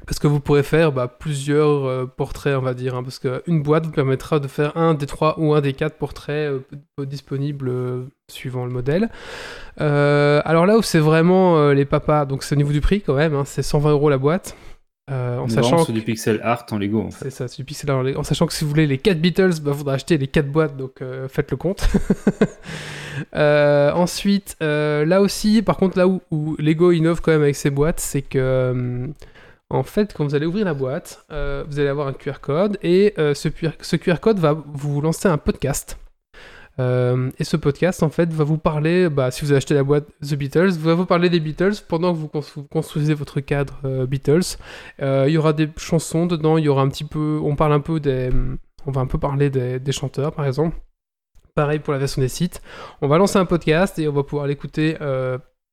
Parce 0.07 0.17
que 0.17 0.25
vous 0.27 0.39
pourrez 0.39 0.63
faire 0.63 0.91
bah, 0.91 1.07
plusieurs 1.07 1.85
euh, 1.85 2.05
portraits, 2.05 2.57
on 2.57 2.61
va 2.61 2.73
dire. 2.73 2.95
hein, 2.95 3.03
parce 3.03 3.19
qu'une 3.19 3.61
boîte 3.61 3.85
vous 3.85 3.91
permettra 3.91 4.39
de 4.39 4.47
faire 4.47 4.75
un 4.75 4.95
des 4.95 5.05
trois 5.05 5.39
ou 5.39 5.53
un 5.53 5.61
des 5.61 5.73
quatre 5.73 5.95
portraits 5.97 6.51
euh, 6.99 7.05
disponibles 7.05 7.69
euh, 7.69 8.03
suivant 8.29 8.65
le 8.65 8.71
modèle. 8.71 9.09
Euh, 9.79 10.41
alors 10.43 10.65
là 10.65 10.77
où 10.77 10.81
c'est 10.81 10.99
vraiment 10.99 11.57
euh, 11.59 11.73
les 11.73 11.85
papas, 11.85 12.25
donc 12.25 12.43
c'est 12.43 12.55
au 12.55 12.57
niveau 12.57 12.71
du 12.71 12.81
prix 12.81 13.01
quand 13.01 13.13
même, 13.13 13.35
hein, 13.35 13.43
c'est 13.45 13.61
120 13.63 13.91
euros 13.91 14.09
la 14.09 14.17
boîte. 14.17 14.55
Euh, 15.09 15.39
en 15.39 15.47
sachant 15.49 15.61
vraiment 15.61 15.77
que... 15.79 15.85
sur 15.85 15.93
du 15.93 16.01
pixel 16.01 16.39
art 16.43 16.65
en 16.71 16.77
Lego 16.77 17.01
en 17.01 17.11
fait. 17.11 17.25
C'est 17.25 17.31
ça, 17.31 17.47
c'est 17.47 17.57
du 17.57 17.65
pixel 17.65 17.89
art 17.89 17.97
en 17.97 18.01
Lego. 18.03 18.19
En 18.19 18.23
sachant 18.23 18.45
que 18.45 18.53
si 18.53 18.63
vous 18.63 18.69
voulez 18.69 18.87
les 18.87 18.97
4 18.97 19.19
Beatles, 19.19 19.59
bah, 19.61 19.73
faudra 19.73 19.95
acheter 19.95 20.17
les 20.17 20.27
4 20.27 20.47
boîtes, 20.47 20.77
donc 20.77 21.01
euh, 21.01 21.27
faites 21.27 21.51
le 21.51 21.57
compte. 21.57 21.87
Euh, 23.35 23.91
ensuite, 23.91 24.55
là 24.61 25.21
aussi, 25.21 25.61
par 25.61 25.77
contre, 25.77 25.97
là 25.97 26.07
où, 26.07 26.21
où 26.31 26.55
Lego 26.57 26.91
innove 26.91 27.21
quand 27.21 27.31
même 27.31 27.41
avec 27.41 27.57
ses 27.57 27.69
boîtes, 27.69 27.99
c'est 27.99 28.21
que, 28.21 29.09
en 29.69 29.83
fait, 29.83 30.13
quand 30.13 30.23
vous 30.23 30.33
allez 30.33 30.45
ouvrir 30.45 30.65
la 30.65 30.73
boîte, 30.73 31.23
vous 31.29 31.79
allez 31.79 31.89
avoir 31.89 32.07
un 32.07 32.13
QR 32.13 32.39
code, 32.41 32.79
et 32.81 33.13
ce 33.17 33.95
QR 33.97 34.19
code 34.21 34.39
va 34.39 34.53
vous 34.53 35.01
lancer 35.01 35.27
un 35.27 35.37
podcast. 35.37 35.99
Euh, 36.79 37.29
et 37.37 37.43
ce 37.43 37.57
podcast, 37.57 38.01
en 38.01 38.09
fait, 38.09 38.31
va 38.31 38.43
vous 38.43 38.57
parler, 38.57 39.09
bah, 39.09 39.29
si 39.31 39.41
vous 39.41 39.51
avez 39.51 39.57
acheté 39.57 39.73
la 39.73 39.83
boîte 39.83 40.05
The 40.21 40.35
Beatles, 40.35 40.71
va 40.79 40.93
vous 40.93 41.05
parler 41.05 41.29
des 41.29 41.39
Beatles 41.39 41.73
pendant 41.87 42.13
que 42.13 42.17
vous 42.17 42.27
cons- 42.27 42.43
vous 42.55 42.63
construisez 42.63 43.13
votre 43.13 43.39
cadre 43.41 43.79
euh, 43.85 44.05
Beatles. 44.05 44.57
Euh, 45.01 45.25
Il 45.27 45.33
y 45.33 45.37
aura 45.37 45.53
des 45.53 45.69
chansons 45.77 46.25
dedans, 46.25 46.57
il 46.57 46.63
y 46.65 46.69
aura 46.69 46.81
un 46.81 46.89
petit 46.89 47.03
peu, 47.03 47.39
on 47.43 47.55
parle 47.55 47.73
un 47.73 47.81
peu 47.81 47.99
des, 47.99 48.29
on 48.85 48.91
va 48.91 49.01
un 49.01 49.05
peu 49.07 49.17
parler 49.19 49.49
des, 49.49 49.91
chanteurs, 49.91 50.31
par 50.31 50.45
exemple. 50.45 50.77
Pareil 51.55 51.79
pour 51.79 51.91
la 51.93 51.99
version 51.99 52.21
des 52.21 52.29
sites. 52.29 52.61
On 53.01 53.07
va 53.07 53.17
lancer 53.17 53.37
un 53.37 53.45
podcast 53.45 53.99
et 53.99 54.07
on 54.07 54.13
va 54.13 54.23
pouvoir 54.23 54.47
l'écouter 54.47 54.95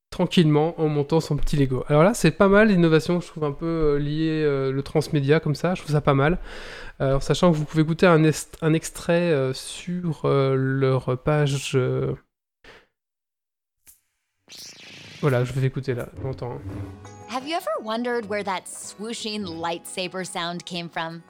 tranquillement 0.09 0.79
en 0.81 0.87
montant 0.87 1.19
son 1.19 1.37
petit 1.37 1.55
Lego. 1.55 1.83
Alors 1.87 2.03
là, 2.03 2.13
c'est 2.13 2.31
pas 2.31 2.47
mal 2.47 2.69
l'innovation, 2.69 3.21
je 3.21 3.27
trouve 3.27 3.43
un 3.43 3.51
peu 3.51 3.65
euh, 3.65 3.99
lié 3.99 4.43
euh, 4.43 4.71
le 4.71 4.81
transmédia 4.83 5.39
comme 5.39 5.55
ça, 5.55 5.75
je 5.75 5.81
trouve 5.81 5.91
ça 5.93 6.01
pas 6.01 6.13
mal. 6.15 6.39
Euh, 7.01 7.15
en 7.17 7.19
sachant 7.19 7.51
que 7.51 7.57
vous 7.57 7.65
pouvez 7.65 7.83
écouter 7.83 8.07
un, 8.07 8.23
est- 8.23 8.57
un 8.61 8.73
extrait 8.73 9.31
euh, 9.31 9.53
sur 9.53 10.25
euh, 10.25 10.55
leur 10.55 11.17
page. 11.19 11.71
euh, 11.75 12.13
Voilà, 15.21 15.43
je 15.43 15.53
vais 15.53 15.67
écouter 15.67 15.93
là, 15.93 16.07
longtemps. 16.23 16.53
hein. 16.53 16.61
Have 17.35 17.47
you 17.47 17.55
ever 17.55 17.83
wondered 17.85 18.25
where 18.27 18.43
that 18.43 18.63
swooshing 18.65 19.43
lightsaber 19.61 20.25
sound 20.25 20.63
came 20.63 20.89
from? 20.89 21.21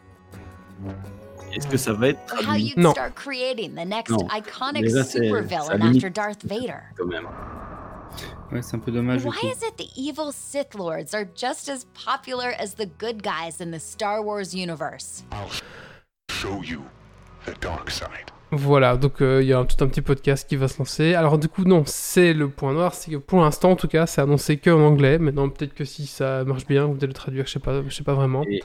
Est-ce 1.53 1.67
que 1.67 1.75
ça 1.77 1.91
va 1.93 2.09
être 2.09 2.25
traduit 2.25 2.73
Non. 2.77 2.91
start 2.91 3.13
creating 3.15 3.71
the 3.75 3.85
next 3.85 4.11
Non. 4.11 4.25
iconic 4.33 4.83
Déjà, 4.83 5.03
ça 5.03 5.19
limite. 5.19 5.97
after 5.97 6.09
Darth 6.09 6.45
Vader? 6.45 6.79
quand 6.97 7.07
même 7.07 7.27
Ouais, 8.51 8.61
c'est 8.61 8.75
un 8.75 8.79
peu 8.79 8.91
dommage. 8.91 9.23
Why 9.25 9.35
is 9.43 9.63
it 9.67 9.77
the 9.77 9.87
evil 9.97 10.31
Sith 10.31 10.73
Lords 10.75 11.13
are 11.13 11.25
just 11.35 11.69
as 11.69 11.85
popular 12.05 12.51
as 12.59 12.75
the 12.75 12.87
good 12.99 13.21
guys 13.21 13.61
in 13.61 13.71
the 13.71 13.79
Star 13.79 14.23
Wars 14.23 14.53
universe? 14.53 15.23
show 16.31 16.61
you 16.63 16.81
the 17.45 17.53
dark 17.61 17.89
side. 17.91 18.31
Voilà, 18.51 18.97
donc 18.97 19.21
euh, 19.21 19.41
il 19.43 19.47
y 19.49 19.53
a 19.53 19.59
un- 19.59 19.65
tout 19.65 19.83
un 19.83 19.87
petit 19.87 20.01
podcast 20.01 20.47
qui 20.49 20.55
va 20.55 20.67
se 20.67 20.79
lancer. 20.79 21.13
Alors 21.13 21.37
du 21.37 21.47
coup, 21.49 21.65
non, 21.65 21.83
c'est 21.85 22.33
le 22.33 22.49
point 22.49 22.73
noir, 22.73 22.93
c'est 22.95 23.11
que 23.11 23.17
pour 23.17 23.41
l'instant, 23.41 23.71
en 23.71 23.75
tout 23.75 23.87
cas, 23.87 24.07
c'est 24.07 24.21
annoncé 24.21 24.57
que 24.57 24.69
en 24.71 24.81
anglais. 24.81 25.19
Maintenant, 25.19 25.49
peut-être 25.49 25.73
que 25.75 25.85
si 25.85 26.07
ça 26.07 26.43
marche 26.45 26.65
bien, 26.65 26.85
vous 26.85 26.95
allez 26.97 27.07
le 27.07 27.13
traduire, 27.13 27.45
je 27.45 27.51
sais 27.51 27.59
pas, 27.59 27.83
je 27.87 27.89
sais 27.93 28.03
pas 28.03 28.13
vraiment. 28.15 28.43
Et- 28.49 28.63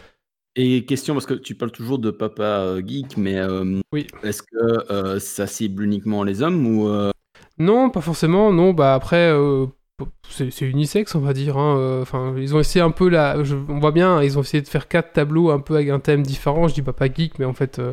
Et 0.57 0.85
question, 0.87 1.15
parce 1.15 1.27
que 1.27 1.35
tu 1.35 1.57
parles 1.57 1.73
toujours 1.73 1.99
de 1.99 2.11
papa 2.13 2.43
euh, 2.45 2.81
geek, 2.87 3.17
mais 3.17 3.37
euh, 3.39 3.81
Oui. 3.93 4.07
est-ce 4.23 4.41
que 4.43 4.91
euh, 4.93 5.19
ça 5.19 5.47
cible 5.49 5.83
uniquement 5.83 6.23
les 6.23 6.43
hommes 6.43 6.65
ou 6.67 6.89
euh, 6.89 7.11
Non, 7.59 7.91
pas 7.91 8.01
forcément. 8.01 8.53
Non, 8.53 8.73
bah 8.73 8.95
après, 8.95 9.31
euh, 9.31 9.67
c'est 10.29 10.51
c'est 10.51 10.67
unisexe, 10.67 11.15
on 11.15 11.21
va 11.21 11.33
dire. 11.33 11.57
hein, 11.57 11.77
euh, 11.79 12.03
Enfin, 12.03 12.35
ils 12.37 12.55
ont 12.55 12.61
essayé 12.61 12.83
un 12.85 12.91
peu 12.91 13.09
là. 13.09 13.37
on 13.69 13.79
voit 13.79 13.93
bien, 13.93 14.23
ils 14.23 14.39
ont 14.39 14.43
essayé 14.43 14.63
de 14.63 14.69
faire 14.69 14.89
quatre 14.89 15.13
tableaux 15.13 15.51
un 15.51 15.61
peu 15.61 15.75
avec 15.77 15.89
un 15.89 16.01
thème 16.01 16.23
différent. 16.23 16.67
Je 16.69 16.75
dis 16.75 16.83
pas 16.83 16.93
pas 16.93 17.07
geek, 17.13 17.39
mais 17.39 17.45
en 17.45 17.53
fait, 17.53 17.79
euh, 17.79 17.93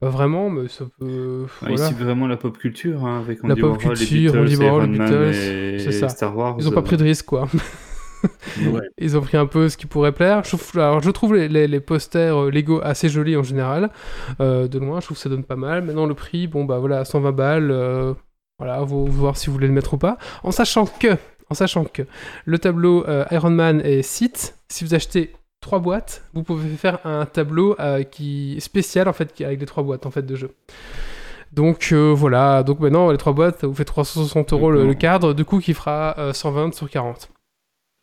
pas 0.00 0.10
vraiment. 0.10 0.50
Mais 0.50 0.68
ça 0.68 0.84
peut. 0.98 1.46
Ouais, 1.62 1.68
voilà. 1.68 1.84
Ici, 1.86 1.94
vraiment 1.94 2.26
la 2.26 2.36
pop 2.36 2.56
culture, 2.58 3.04
hein, 3.06 3.20
avec 3.20 3.38
La 3.42 3.56
pop 3.56 3.76
Warhol, 3.78 3.96
culture, 3.96 4.34
les 4.34 4.40
Andy 4.40 4.50
Beatles, 4.56 4.64
Warhol, 4.64 4.82
Iron 4.82 4.92
les 4.92 4.98
Man 4.98 5.08
Beatles, 5.08 5.34
et 5.34 5.78
c'est 5.78 5.92
ça. 5.92 6.08
Star 6.10 6.36
Wars. 6.36 6.56
Ils 6.58 6.68
ont 6.68 6.72
pas 6.72 6.82
pris 6.82 6.96
de 6.98 7.04
risque, 7.04 7.24
quoi. 7.26 7.48
ouais. 8.22 8.80
Ils 8.98 9.16
ont 9.16 9.22
pris 9.22 9.38
un 9.38 9.46
peu 9.46 9.70
ce 9.70 9.78
qui 9.78 9.86
pourrait 9.86 10.12
plaire. 10.12 10.44
Je 10.44 10.50
trouve, 10.56 10.70
alors, 10.78 11.00
je 11.00 11.10
trouve 11.10 11.34
les, 11.34 11.48
les- 11.48 11.66
les 11.68 11.80
posters 11.80 12.36
euh, 12.36 12.50
Lego 12.50 12.80
assez 12.82 13.08
jolis 13.08 13.34
en 13.36 13.42
général. 13.42 13.88
Euh, 14.40 14.68
de 14.68 14.78
loin, 14.78 15.00
je 15.00 15.06
trouve 15.06 15.16
que 15.16 15.22
ça 15.22 15.30
donne 15.30 15.44
pas 15.44 15.56
mal. 15.56 15.82
Maintenant, 15.84 16.04
le 16.04 16.12
prix, 16.14 16.46
bon, 16.46 16.66
bah 16.66 16.78
voilà, 16.78 17.06
120 17.06 17.32
balles. 17.32 17.70
euh, 17.70 18.12
voilà, 18.60 18.80
vous, 18.82 19.06
vous 19.06 19.12
voir 19.20 19.36
si 19.36 19.48
vous 19.48 19.54
voulez 19.54 19.66
le 19.66 19.72
mettre 19.72 19.94
ou 19.94 19.98
pas. 19.98 20.16
En 20.44 20.52
sachant 20.52 20.86
que, 20.86 21.16
en 21.50 21.54
sachant 21.54 21.84
que 21.84 22.02
le 22.44 22.58
tableau 22.60 23.04
euh, 23.08 23.24
Iron 23.32 23.50
Man 23.50 23.80
et 23.84 24.02
Sith, 24.02 24.54
si 24.68 24.84
vous 24.84 24.94
achetez 24.94 25.32
trois 25.60 25.78
boîtes, 25.80 26.22
vous 26.34 26.42
pouvez 26.42 26.68
faire 26.76 26.98
un 27.04 27.26
tableau 27.26 27.74
euh, 27.80 28.02
qui 28.04 28.56
spécial 28.60 29.08
en 29.08 29.12
fait, 29.12 29.32
qui- 29.34 29.44
avec 29.44 29.58
les 29.60 29.66
trois 29.66 29.82
boîtes 29.82 30.06
en 30.06 30.10
fait 30.10 30.22
de 30.24 30.36
jeu. 30.36 30.52
Donc 31.52 31.88
euh, 31.90 32.12
voilà, 32.16 32.62
donc 32.62 32.78
maintenant 32.78 33.10
les 33.10 33.18
trois 33.18 33.32
boîtes, 33.32 33.60
ça 33.60 33.66
vous 33.66 33.74
fait 33.74 33.84
360 33.84 34.52
euros 34.52 34.70
le, 34.70 34.86
le 34.86 34.94
cadre, 34.94 35.32
du 35.34 35.44
coup 35.44 35.58
qui 35.58 35.74
fera 35.74 36.14
euh, 36.18 36.32
120 36.32 36.72
sur 36.74 36.88
40. 36.88 37.28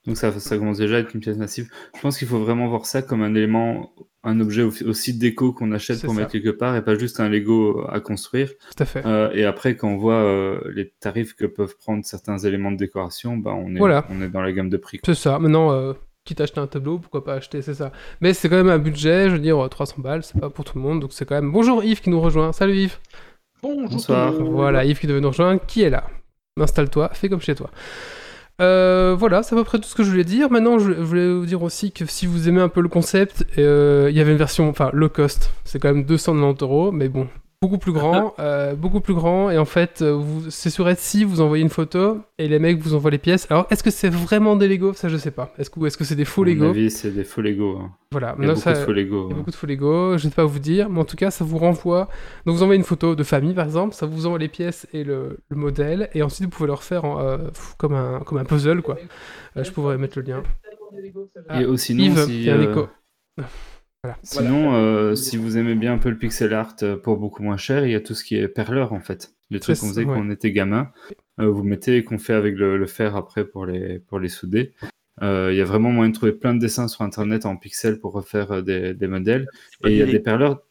Donc 0.07 0.17
ça, 0.17 0.31
ça 0.39 0.57
commence 0.57 0.77
déjà 0.77 0.95
à 0.95 0.99
être 0.99 1.13
une 1.13 1.19
pièce 1.19 1.37
massive. 1.37 1.69
Je 1.95 2.01
pense 2.01 2.17
qu'il 2.17 2.27
faut 2.27 2.39
vraiment 2.39 2.67
voir 2.69 2.85
ça 2.85 3.01
comme 3.01 3.21
un 3.21 3.35
élément, 3.35 3.91
un 4.23 4.39
objet 4.39 4.63
au- 4.63 4.71
aussi 4.87 5.13
déco 5.17 5.51
qu'on 5.53 5.71
achète 5.73 6.01
pour 6.01 6.13
ça. 6.13 6.19
mettre 6.21 6.31
quelque 6.31 6.49
part 6.49 6.75
et 6.77 6.81
pas 6.83 6.95
juste 6.97 7.19
un 7.19 7.27
Lego 7.29 7.85
à 7.89 7.99
construire. 7.99 8.49
Tout 8.49 8.83
à 8.83 8.85
fait. 8.85 9.05
Euh, 9.05 9.29
et 9.33 9.43
après, 9.45 9.75
quand 9.75 9.89
on 9.89 9.97
voit 9.97 10.13
euh, 10.23 10.59
les 10.73 10.93
tarifs 11.01 11.35
que 11.35 11.45
peuvent 11.45 11.75
prendre 11.77 12.05
certains 12.05 12.37
éléments 12.37 12.71
de 12.71 12.77
décoration, 12.77 13.35
bah, 13.37 13.51
on, 13.53 13.75
est, 13.75 13.79
Voilà. 13.79 14.05
on 14.09 14.21
est 14.21 14.29
dans 14.29 14.41
la 14.41 14.51
gamme 14.53 14.69
de 14.69 14.77
prix. 14.77 14.99
C'est 15.05 15.13
ça. 15.13 15.39
Maintenant, 15.39 15.71
euh, 15.73 15.93
quitte 16.23 16.39
à 16.39 16.45
acheter 16.45 16.59
un 16.61 16.67
tableau, 16.67 16.99
pourquoi 16.99 17.23
pas 17.25 17.33
acheter, 17.35 17.61
c'est 17.61 17.73
ça. 17.73 17.91
Mais 18.21 18.33
c'est 18.33 18.47
quand 18.49 18.55
même 18.57 18.69
un 18.69 18.79
budget, 18.79 19.27
je 19.29 19.33
veux 19.33 19.39
dire, 19.39 19.63
euh, 19.63 19.67
300 19.67 19.95
balles, 19.99 20.23
c'est 20.23 20.39
pas 20.39 20.49
pour 20.49 20.63
tout 20.65 20.77
le 20.77 20.83
monde, 20.83 21.01
donc 21.01 21.11
c'est 21.13 21.25
quand 21.27 21.35
même. 21.35 21.51
Bonjour 21.51 21.83
Yves 21.83 21.99
qui 22.01 22.09
nous 22.09 22.21
rejoint. 22.21 22.53
Salut 22.53 22.75
Yves. 22.77 22.97
Bonjour. 23.61 23.89
Bonsoir. 23.89 24.31
Voilà, 24.33 24.85
Yves 24.85 24.99
qui 24.99 25.07
devait 25.07 25.19
nous 25.21 25.27
rejoindre, 25.29 25.59
qui 25.65 25.81
est 25.81 25.89
là? 25.89 26.05
Installe-toi, 26.59 27.09
fais 27.13 27.27
comme 27.29 27.41
chez 27.41 27.55
toi. 27.55 27.69
Euh, 28.59 29.15
voilà, 29.17 29.43
c'est 29.43 29.53
à 29.53 29.57
peu 29.57 29.63
près 29.63 29.77
tout 29.77 29.87
ce 29.87 29.95
que 29.95 30.03
je 30.03 30.09
voulais 30.09 30.23
dire. 30.23 30.49
Maintenant, 30.49 30.79
je 30.79 30.91
voulais 30.91 31.31
vous 31.31 31.45
dire 31.45 31.61
aussi 31.61 31.91
que 31.91 32.05
si 32.05 32.25
vous 32.25 32.49
aimez 32.49 32.61
un 32.61 32.69
peu 32.69 32.81
le 32.81 32.89
concept, 32.89 33.45
euh, 33.57 34.07
il 34.09 34.17
y 34.17 34.19
avait 34.19 34.31
une 34.31 34.37
version, 34.37 34.67
enfin, 34.69 34.89
low 34.93 35.09
cost. 35.09 35.51
C'est 35.63 35.79
quand 35.79 35.93
même 35.93 36.03
290 36.03 36.63
euros, 36.63 36.91
mais 36.91 37.07
bon, 37.07 37.27
beaucoup 37.61 37.77
plus 37.77 37.91
grand, 37.91 38.33
euh, 38.39 38.75
beaucoup 38.75 38.99
plus 39.01 39.13
grand. 39.13 39.49
Et 39.49 39.57
en 39.57 39.65
fait, 39.65 40.01
euh, 40.01 40.11
vous- 40.13 40.49
c'est 40.51 40.69
sur 40.69 40.87
Etsy, 40.89 41.23
vous 41.23 41.41
envoyez 41.41 41.63
une 41.63 41.69
photo 41.69 42.19
et 42.37 42.47
les 42.47 42.59
mecs 42.59 42.79
vous 42.79 42.93
envoient 42.93 43.11
les 43.11 43.17
pièces. 43.17 43.47
Alors, 43.49 43.65
est-ce 43.69 43.83
que 43.83 43.89
c'est 43.91 44.09
vraiment 44.09 44.55
des 44.55 44.67
Lego? 44.67 44.93
Ça, 44.93 45.09
je 45.09 45.17
sais 45.17 45.31
pas. 45.31 45.53
Est-ce 45.57 45.69
que, 45.69 45.85
est-ce 45.85 45.97
que 45.97 46.03
c'est 46.03 46.15
des 46.15 46.25
faux 46.25 46.43
À 46.43 46.45
mon 46.45 46.51
Lego? 46.53 46.65
avis, 46.69 46.91
c'est 46.91 47.11
des 47.11 47.23
faux 47.23 47.41
Lego. 47.41 47.77
hein. 47.81 47.91
Voilà. 48.11 48.35
Il 48.37 48.41
y 48.41 48.45
a 48.45 48.47
Non, 48.49 48.53
beaucoup 48.53 48.63
ça- 48.63 48.73
de 48.73 48.77
faux 48.85 48.93
Lego. 48.93 49.25
il 49.25 49.29
y 49.29 49.31
a 49.31 49.33
hein. 49.33 49.37
beaucoup 49.39 49.51
de 49.51 49.55
faux 49.55 49.67
Lego, 49.67 50.17
je 50.17 50.25
ne 50.25 50.29
sais 50.29 50.35
pas 50.35 50.45
vous 50.45 50.59
dire, 50.59 50.89
mais 50.89 50.99
en 50.99 51.05
tout 51.05 51.17
cas, 51.17 51.31
ça 51.31 51.43
vous 51.43 51.57
renvoie. 51.57 52.07
Donc, 52.45 52.55
vous 52.55 52.63
envoyez 52.63 52.77
une 52.79 52.85
photo 52.85 53.15
de 53.15 53.23
famille, 53.23 53.53
par 53.53 53.65
exemple, 53.65 53.95
ça 53.95 54.05
vous 54.05 54.25
envoie 54.27 54.39
les 54.39 54.47
pièces 54.49 54.87
et 54.93 55.03
le, 55.03 55.39
le 55.49 55.55
modèle, 55.57 56.09
et 56.13 56.21
ensuite, 56.23 56.43
vous 56.45 56.51
pouvez 56.51 56.67
le 56.67 56.73
refaire 56.73 57.05
en, 57.05 57.19
euh, 57.19 57.37
comme, 57.77 57.93
un, 57.95 58.19
comme 58.19 58.37
un 58.37 58.45
puzzle, 58.45 58.81
quoi. 58.81 58.97
Euh, 59.57 59.63
je 59.63 59.71
pourrais 59.71 59.97
mettre 59.97 60.19
le 60.19 60.25
lien. 60.25 60.43
Ah, 61.49 61.61
Et 61.61 61.65
oh, 61.65 61.75
sinon, 61.75 62.03
Yves, 62.03 62.25
si, 62.25 62.35
il 62.37 62.43
y 62.43 62.49
a 62.49 62.55
un 62.55 62.59
euh, 62.59 62.71
écho. 62.71 62.87
Voilà. 64.03 64.17
Sinon, 64.23 64.75
euh, 64.75 65.15
si 65.15 65.37
vous 65.37 65.57
aimez 65.57 65.75
bien 65.75 65.93
un 65.93 65.97
peu 65.97 66.09
le 66.09 66.17
pixel 66.17 66.53
art 66.53 66.75
euh, 66.83 66.97
pour 66.97 67.17
beaucoup 67.17 67.43
moins 67.43 67.57
cher, 67.57 67.85
il 67.85 67.91
y 67.91 67.95
a 67.95 67.99
tout 67.99 68.13
ce 68.13 68.23
qui 68.23 68.35
est 68.35 68.47
perleur 68.47 68.93
en 68.93 68.99
fait. 68.99 69.33
Les 69.49 69.59
trucs 69.59 69.79
qu'on 69.79 69.87
faisait 69.87 70.03
ouais. 70.03 70.13
quand 70.13 70.21
on 70.21 70.29
était 70.29 70.51
gamin. 70.51 70.91
Euh, 71.39 71.49
vous 71.49 71.63
mettez 71.63 71.97
et 71.97 72.03
qu'on 72.03 72.17
fait 72.17 72.33
avec 72.33 72.55
le, 72.55 72.77
le 72.77 72.85
fer 72.85 73.15
après 73.15 73.45
pour 73.45 73.65
les, 73.65 73.99
pour 73.99 74.19
les 74.19 74.29
souder. 74.29 74.73
Euh, 75.21 75.49
Il 75.51 75.57
y 75.57 75.61
a 75.61 75.65
vraiment 75.65 75.89
moyen 75.89 76.09
de 76.09 76.15
trouver 76.15 76.33
plein 76.33 76.53
de 76.53 76.59
dessins 76.59 76.87
sur 76.87 77.01
internet 77.01 77.45
en 77.45 77.57
pixels 77.57 77.99
pour 77.99 78.13
refaire 78.13 78.61
des, 78.61 78.93
des 78.93 79.07
modèles. 79.07 79.47
Et 79.85 79.91
il 79.91 79.97
y 79.97 80.01
a 80.01 80.05
des 80.05 80.19
perleurs. 80.19 80.61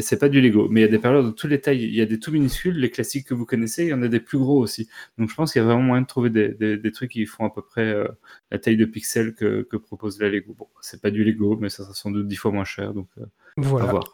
C'est 0.00 0.18
pas 0.18 0.28
du 0.28 0.40
Lego, 0.40 0.68
mais 0.70 0.80
il 0.80 0.84
y 0.84 0.86
a 0.86 0.90
des 0.90 0.98
perleurs 0.98 1.24
de 1.24 1.30
toutes 1.30 1.50
les 1.50 1.60
tailles. 1.60 1.84
Il 1.84 1.94
y 1.94 2.00
a 2.00 2.06
des 2.06 2.18
tout 2.18 2.32
minuscules, 2.32 2.78
les 2.78 2.90
classiques 2.90 3.26
que 3.28 3.34
vous 3.34 3.44
connaissez, 3.44 3.84
il 3.84 3.88
y 3.90 3.92
en 3.94 4.02
a 4.02 4.08
des 4.08 4.20
plus 4.20 4.38
gros 4.38 4.58
aussi. 4.58 4.88
Donc 5.18 5.28
je 5.28 5.34
pense 5.34 5.52
qu'il 5.52 5.60
y 5.60 5.62
a 5.62 5.66
vraiment 5.66 5.82
moyen 5.82 6.02
de 6.02 6.06
trouver 6.06 6.30
des, 6.30 6.48
des, 6.54 6.76
des 6.78 6.92
trucs 6.92 7.10
qui 7.10 7.26
font 7.26 7.44
à 7.44 7.50
peu 7.50 7.62
près 7.62 7.86
euh, 7.92 8.08
la 8.50 8.58
taille 8.58 8.76
de 8.76 8.84
pixels 8.86 9.34
que, 9.34 9.62
que 9.62 9.76
propose 9.76 10.18
la 10.20 10.28
Lego. 10.30 10.54
Bon, 10.58 10.66
c'est 10.80 11.02
pas 11.02 11.10
du 11.10 11.24
Lego, 11.24 11.58
mais 11.60 11.68
ça 11.68 11.82
sera 11.84 11.94
sans 11.94 12.10
doute 12.10 12.26
dix 12.26 12.36
fois 12.36 12.52
moins 12.52 12.64
cher, 12.64 12.94
donc 12.94 13.08
euh, 13.18 13.24
à 13.24 13.26
Voilà. 13.56 13.90
voir. 13.90 14.04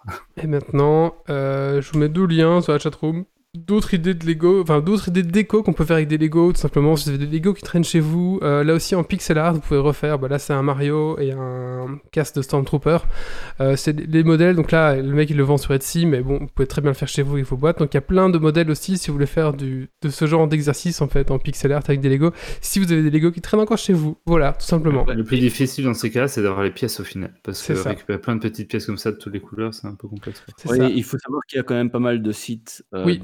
Et 0.42 0.46
maintenant, 0.46 1.14
euh, 1.30 1.80
je 1.80 1.92
vous 1.92 1.98
mets 1.98 2.08
deux 2.08 2.26
liens 2.26 2.60
sur 2.60 2.72
la 2.72 2.78
chatroom. 2.78 3.24
D'autres 3.54 3.94
idées 3.94 4.14
de 4.14 4.26
Lego, 4.26 4.62
enfin 4.62 4.80
d'autres 4.80 5.08
idées 5.08 5.22
de 5.22 5.30
déco 5.30 5.62
qu'on 5.62 5.72
peut 5.72 5.84
faire 5.84 5.96
avec 5.96 6.08
des 6.08 6.18
Lego, 6.18 6.52
tout 6.52 6.60
simplement. 6.60 6.96
Si 6.96 7.08
vous 7.08 7.14
avez 7.14 7.24
des 7.24 7.38
Lego 7.38 7.54
qui 7.54 7.62
traînent 7.62 7.84
chez 7.84 8.00
vous, 8.00 8.40
euh, 8.42 8.64
là 8.64 8.74
aussi 8.74 8.96
en 8.96 9.04
pixel 9.04 9.38
art, 9.38 9.54
vous 9.54 9.60
pouvez 9.60 9.78
refaire. 9.78 10.18
Bah, 10.18 10.26
là, 10.26 10.40
c'est 10.40 10.52
un 10.52 10.62
Mario 10.62 11.16
et 11.20 11.30
un 11.30 12.00
casque 12.10 12.34
de 12.34 12.42
Stormtrooper. 12.42 12.98
Euh, 13.60 13.76
c'est 13.76 13.92
les 13.92 14.24
modèles, 14.24 14.56
donc 14.56 14.72
là, 14.72 14.96
le 14.96 15.14
mec 15.14 15.30
il 15.30 15.36
le 15.36 15.44
vend 15.44 15.56
sur 15.56 15.72
Etsy, 15.72 16.04
mais 16.04 16.20
bon, 16.20 16.38
vous 16.40 16.48
pouvez 16.48 16.66
très 16.66 16.80
bien 16.80 16.90
le 16.90 16.96
faire 16.96 17.06
chez 17.06 17.22
vous 17.22 17.34
avec 17.34 17.46
vos 17.46 17.56
boîtes. 17.56 17.78
Donc 17.78 17.94
il 17.94 17.96
y 17.96 17.98
a 17.98 18.02
plein 18.02 18.28
de 18.28 18.38
modèles 18.38 18.70
aussi 18.72 18.98
si 18.98 19.06
vous 19.06 19.14
voulez 19.14 19.26
faire 19.26 19.52
du, 19.52 19.88
de 20.02 20.08
ce 20.08 20.26
genre 20.26 20.48
d'exercice 20.48 21.00
en 21.00 21.06
fait 21.06 21.30
en 21.30 21.38
pixel 21.38 21.72
art 21.72 21.84
avec 21.86 22.00
des 22.00 22.08
Lego. 22.08 22.32
Si 22.60 22.80
vous 22.80 22.90
avez 22.90 23.02
des 23.02 23.10
Lego 23.10 23.30
qui 23.30 23.40
traînent 23.40 23.60
encore 23.60 23.78
chez 23.78 23.92
vous, 23.92 24.16
voilà, 24.26 24.54
tout 24.54 24.66
simplement. 24.66 25.06
Le 25.06 25.22
plus 25.22 25.38
difficile 25.38 25.84
dans 25.84 25.94
ces 25.94 26.10
cas, 26.10 26.26
c'est 26.26 26.42
d'avoir 26.42 26.64
les 26.64 26.72
pièces 26.72 26.98
au 26.98 27.04
final. 27.04 27.32
Parce 27.44 27.64
que 27.64 27.76
ça. 27.76 27.90
récupérer 27.90 28.20
plein 28.20 28.34
de 28.34 28.40
petites 28.40 28.68
pièces 28.68 28.86
comme 28.86 28.98
ça 28.98 29.12
de 29.12 29.16
toutes 29.16 29.32
les 29.32 29.40
couleurs, 29.40 29.72
c'est 29.74 29.86
un 29.86 29.94
peu 29.94 30.08
complexe. 30.08 30.42
il 30.64 31.04
faut 31.04 31.18
savoir 31.18 31.42
qu'il 31.48 31.58
y 31.58 31.60
a 31.60 31.62
quand 31.62 31.74
même 31.74 31.90
pas 31.90 32.00
mal 32.00 32.20
de 32.20 32.32
sites 32.32 32.84
euh, 32.94 33.04
Oui. 33.04 33.20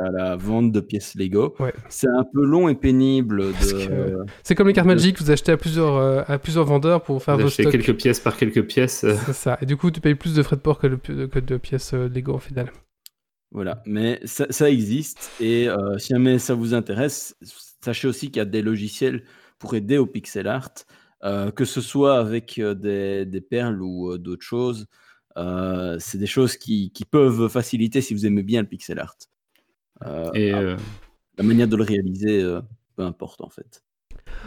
À 0.00 0.10
la 0.10 0.36
vente 0.36 0.72
de 0.72 0.80
pièces 0.80 1.14
Lego. 1.14 1.54
Ouais. 1.60 1.72
C'est 1.88 2.08
un 2.08 2.24
peu 2.24 2.44
long 2.44 2.68
et 2.68 2.74
pénible 2.74 3.52
de. 3.52 4.18
C'est 4.42 4.54
comme 4.54 4.66
les 4.66 4.72
cartes 4.74 4.88
Magic, 4.88 5.20
vous 5.20 5.30
achetez 5.30 5.52
à 5.52 5.56
plusieurs, 5.56 5.96
euh, 5.96 6.22
à 6.26 6.38
plusieurs 6.38 6.64
vendeurs 6.64 7.02
pour 7.02 7.22
faire 7.22 7.36
Vous 7.36 7.44
vos 7.44 7.48
stocks. 7.48 7.70
quelques 7.70 7.94
pièces 7.96 8.18
par 8.20 8.36
quelques 8.36 8.66
pièces. 8.66 9.04
euh, 9.04 9.14
C'est 9.26 9.32
ça. 9.32 9.58
Et 9.62 9.66
du 9.66 9.76
coup, 9.76 9.90
tu 9.90 10.00
payes 10.00 10.14
plus 10.16 10.34
de 10.34 10.42
frais 10.42 10.56
de 10.56 10.60
port 10.62 10.78
que, 10.78 10.88
de- 10.88 11.26
que 11.26 11.38
de 11.38 11.56
pièces 11.56 11.94
euh, 11.94 12.08
Lego 12.08 12.34
en 12.34 12.38
final. 12.40 12.70
Voilà, 13.52 13.82
mais 13.86 14.20
ça, 14.24 14.46
ça 14.50 14.68
existe 14.68 15.30
et 15.40 15.68
euh, 15.68 15.96
si 15.98 16.08
jamais 16.08 16.40
ça 16.40 16.54
vous 16.54 16.74
intéresse, 16.74 17.36
sachez 17.84 18.08
aussi 18.08 18.26
qu'il 18.32 18.38
y 18.38 18.40
a 18.40 18.44
des 18.46 18.62
logiciels 18.62 19.22
pour 19.60 19.74
aider 19.76 19.96
au 19.96 20.06
pixel 20.06 20.48
art, 20.48 20.70
euh, 21.22 21.52
que 21.52 21.64
ce 21.64 21.80
soit 21.80 22.18
avec 22.18 22.60
des, 22.60 23.24
des 23.24 23.40
perles 23.40 23.80
ou 23.80 24.10
euh, 24.10 24.18
d'autres 24.18 24.44
choses. 24.44 24.86
euh, 25.36 25.96
c'est 26.00 26.18
des 26.18 26.26
choses 26.26 26.56
qui, 26.56 26.90
qui 26.90 27.04
peuvent 27.04 27.46
faciliter 27.48 28.00
si 28.00 28.12
vous 28.12 28.26
aimez 28.26 28.42
bien 28.42 28.60
le 28.62 28.66
pixel 28.68 28.98
art. 28.98 29.14
Euh, 30.02 30.30
Et, 30.34 30.52
ah, 30.52 30.60
euh, 30.60 30.76
La 31.38 31.44
manière 31.44 31.68
de 31.68 31.76
le 31.76 31.84
réaliser, 31.84 32.42
euh, 32.42 32.60
peu 32.96 33.02
importe 33.04 33.40
en 33.40 33.50
fait. 33.50 33.82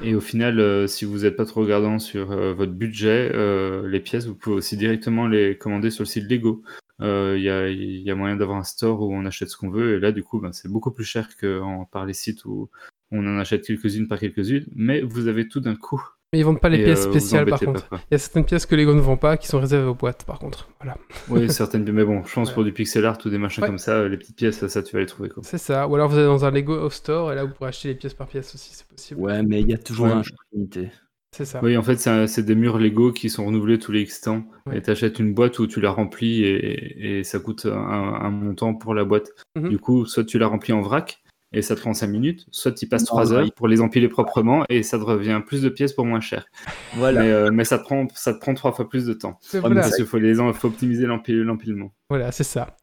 et 0.03 0.15
au 0.15 0.21
final, 0.21 0.59
euh, 0.59 0.87
si 0.87 1.05
vous 1.05 1.19
n'êtes 1.19 1.35
pas 1.35 1.45
trop 1.45 1.61
regardant 1.61 1.99
sur 1.99 2.31
euh, 2.31 2.53
votre 2.53 2.73
budget, 2.73 3.31
euh, 3.33 3.87
les 3.87 3.99
pièces, 3.99 4.25
vous 4.27 4.35
pouvez 4.35 4.55
aussi 4.57 4.77
directement 4.77 5.27
les 5.27 5.57
commander 5.57 5.89
sur 5.91 6.03
le 6.03 6.07
site 6.07 6.29
Lego. 6.29 6.63
Il 6.99 7.41
y, 7.41 7.49
a, 7.49 7.69
y 7.69 8.09
a 8.09 8.15
moyen 8.15 8.35
d'avoir 8.37 8.57
un 8.57 8.63
store 8.63 9.01
où 9.01 9.13
on 9.13 9.25
achète 9.25 9.49
ce 9.49 9.57
qu'on 9.57 9.69
veut. 9.69 9.97
Et 9.97 9.99
là, 9.99 10.11
du 10.11 10.23
coup, 10.23 10.39
ben, 10.39 10.51
c'est 10.53 10.69
beaucoup 10.71 10.91
plus 10.91 11.05
cher 11.05 11.37
que 11.37 11.61
par 11.91 12.05
les 12.07 12.13
sites 12.13 12.45
où 12.45 12.69
on 13.11 13.19
en 13.27 13.37
achète 13.39 13.63
quelques-unes 13.65 14.07
par 14.07 14.19
quelques-unes. 14.19 14.65
Mais 14.75 15.01
vous 15.01 15.27
avez 15.27 15.47
tout 15.47 15.59
d'un 15.59 15.75
coup. 15.75 16.01
Mais 16.33 16.39
ils 16.39 16.43
vendent 16.43 16.59
pas 16.59 16.67
les 16.67 16.79
Et, 16.79 16.83
pièces 16.83 17.05
euh, 17.05 17.09
spéciales 17.11 17.45
par 17.45 17.59
pas, 17.59 17.65
contre. 17.65 17.87
Il 17.93 17.97
y 18.11 18.15
a 18.15 18.17
certaines 18.17 18.43
pièces 18.43 18.65
que 18.65 18.75
Lego 18.75 18.93
ne 18.93 18.99
vend 18.99 19.15
pas 19.15 19.37
qui 19.37 19.47
sont 19.47 19.61
réservées 19.61 19.87
aux 19.87 19.95
boîtes 19.95 20.25
par 20.25 20.39
contre. 20.39 20.67
Voilà. 20.81 20.97
Oui, 21.29 21.49
certaines. 21.49 21.89
Mais 21.89 22.03
bon, 22.03 22.21
je 22.25 22.33
pense 22.33 22.49
Ouais. 22.49 22.53
pour 22.53 22.63
du 22.65 22.73
pixel 22.73 23.05
art 23.05 23.17
ou 23.25 23.29
des 23.29 23.37
machins 23.37 23.63
Ouais. 23.63 23.69
comme 23.69 23.77
ça, 23.77 23.91
euh, 23.93 24.09
les 24.09 24.17
petites 24.17 24.35
pièces, 24.35 24.57
ça, 24.57 24.67
ça, 24.67 24.83
tu 24.83 24.93
vas 24.93 24.99
les 24.99 25.05
trouver. 25.05 25.29
Quoi. 25.29 25.41
C'est 25.45 25.57
ça. 25.57 25.87
Ou 25.87 25.95
alors 25.95 26.09
vous 26.09 26.17
allez 26.17 26.25
dans 26.27 26.43
un 26.43 26.51
Lego 26.51 26.89
store 26.89 27.31
et 27.31 27.35
là 27.35 27.45
vous 27.45 27.53
pourrez 27.53 27.69
acheter 27.69 27.87
les 27.89 27.95
pièces 27.95 28.13
par 28.13 28.27
pièce 28.27 28.53
aussi, 28.53 28.71
c'est 28.73 28.85
possible. 28.87 29.21
Ouais, 29.21 29.41
mais 29.43 29.61
il 29.61 29.69
y 29.69 29.73
a 29.73 29.77
toujours 29.77 30.07
Ouais. 30.07 30.11
un 30.11 30.23
choix 30.23 30.35
limité. 30.51 30.89
C'est 31.35 31.45
ça. 31.45 31.59
Oui, 31.63 31.77
en 31.77 31.83
fait, 31.83 31.97
c'est 31.97 32.43
des 32.43 32.55
murs 32.55 32.77
Lego 32.79 33.11
qui 33.11 33.29
sont 33.29 33.45
renouvelés 33.45 33.77
tous 33.79 33.91
les 33.91 34.01
X 34.01 34.21
temps. 34.21 34.43
Ouais. 34.65 34.77
Et 34.77 34.81
tu 34.81 34.89
achètes 34.89 35.19
une 35.19 35.33
boîte 35.33 35.59
où 35.59 35.67
tu 35.67 35.79
la 35.81 35.91
remplis 35.91 36.43
et, 36.43 37.19
et 37.19 37.23
ça 37.23 37.39
coûte 37.39 37.65
un, 37.67 37.77
un 37.77 38.29
montant 38.31 38.73
pour 38.73 38.93
la 38.95 39.03
boîte. 39.05 39.29
Mhm. 39.55 39.69
Du 39.69 39.77
coup, 39.77 40.05
soit 40.05 40.23
tu 40.25 40.39
la 40.39 40.47
remplis 40.47 40.73
en 40.73 40.81
vrac 40.81 41.21
et 41.53 41.61
ça 41.61 41.75
te 41.75 41.81
prend 41.81 41.93
5 41.93 42.07
minutes, 42.07 42.45
soit 42.51 42.73
tu 42.73 42.87
passes 42.87 43.03
Non, 43.03 43.07
3 43.07 43.25
non, 43.25 43.31
heures 43.33 43.53
pour 43.53 43.67
les 43.67 43.79
empiler 43.81 44.09
proprement 44.09 44.63
et 44.69 44.83
ça 44.83 44.97
te 44.99 45.03
revient 45.03 45.41
plus 45.45 45.61
de 45.61 45.69
pièces 45.69 45.93
pour 45.93 46.05
moins 46.05 46.19
cher. 46.19 46.45
Voilà. 46.93 47.21
Mais, 47.21 47.29
euh, 47.31 47.49
mais 47.51 47.63
ça, 47.63 47.79
te 47.79 47.83
prend, 47.83 48.05
ça 48.13 48.33
te 48.33 48.39
prend 48.39 48.53
trois 48.53 48.73
fois 48.73 48.89
plus 48.89 49.05
de 49.05 49.13
temps. 49.13 49.39
Ouais, 49.53 49.59
voilà. 49.61 49.75
Parce 49.81 49.95
qu'il 49.95 50.05
faut, 50.05 50.17
les 50.17 50.35
faut 50.53 50.67
optimiser 50.67 51.05
l'empile- 51.05 51.41
l'empilement. 51.43 51.91
Voilà, 52.09 52.31
c'est 52.31 52.43
ça. 52.43 52.75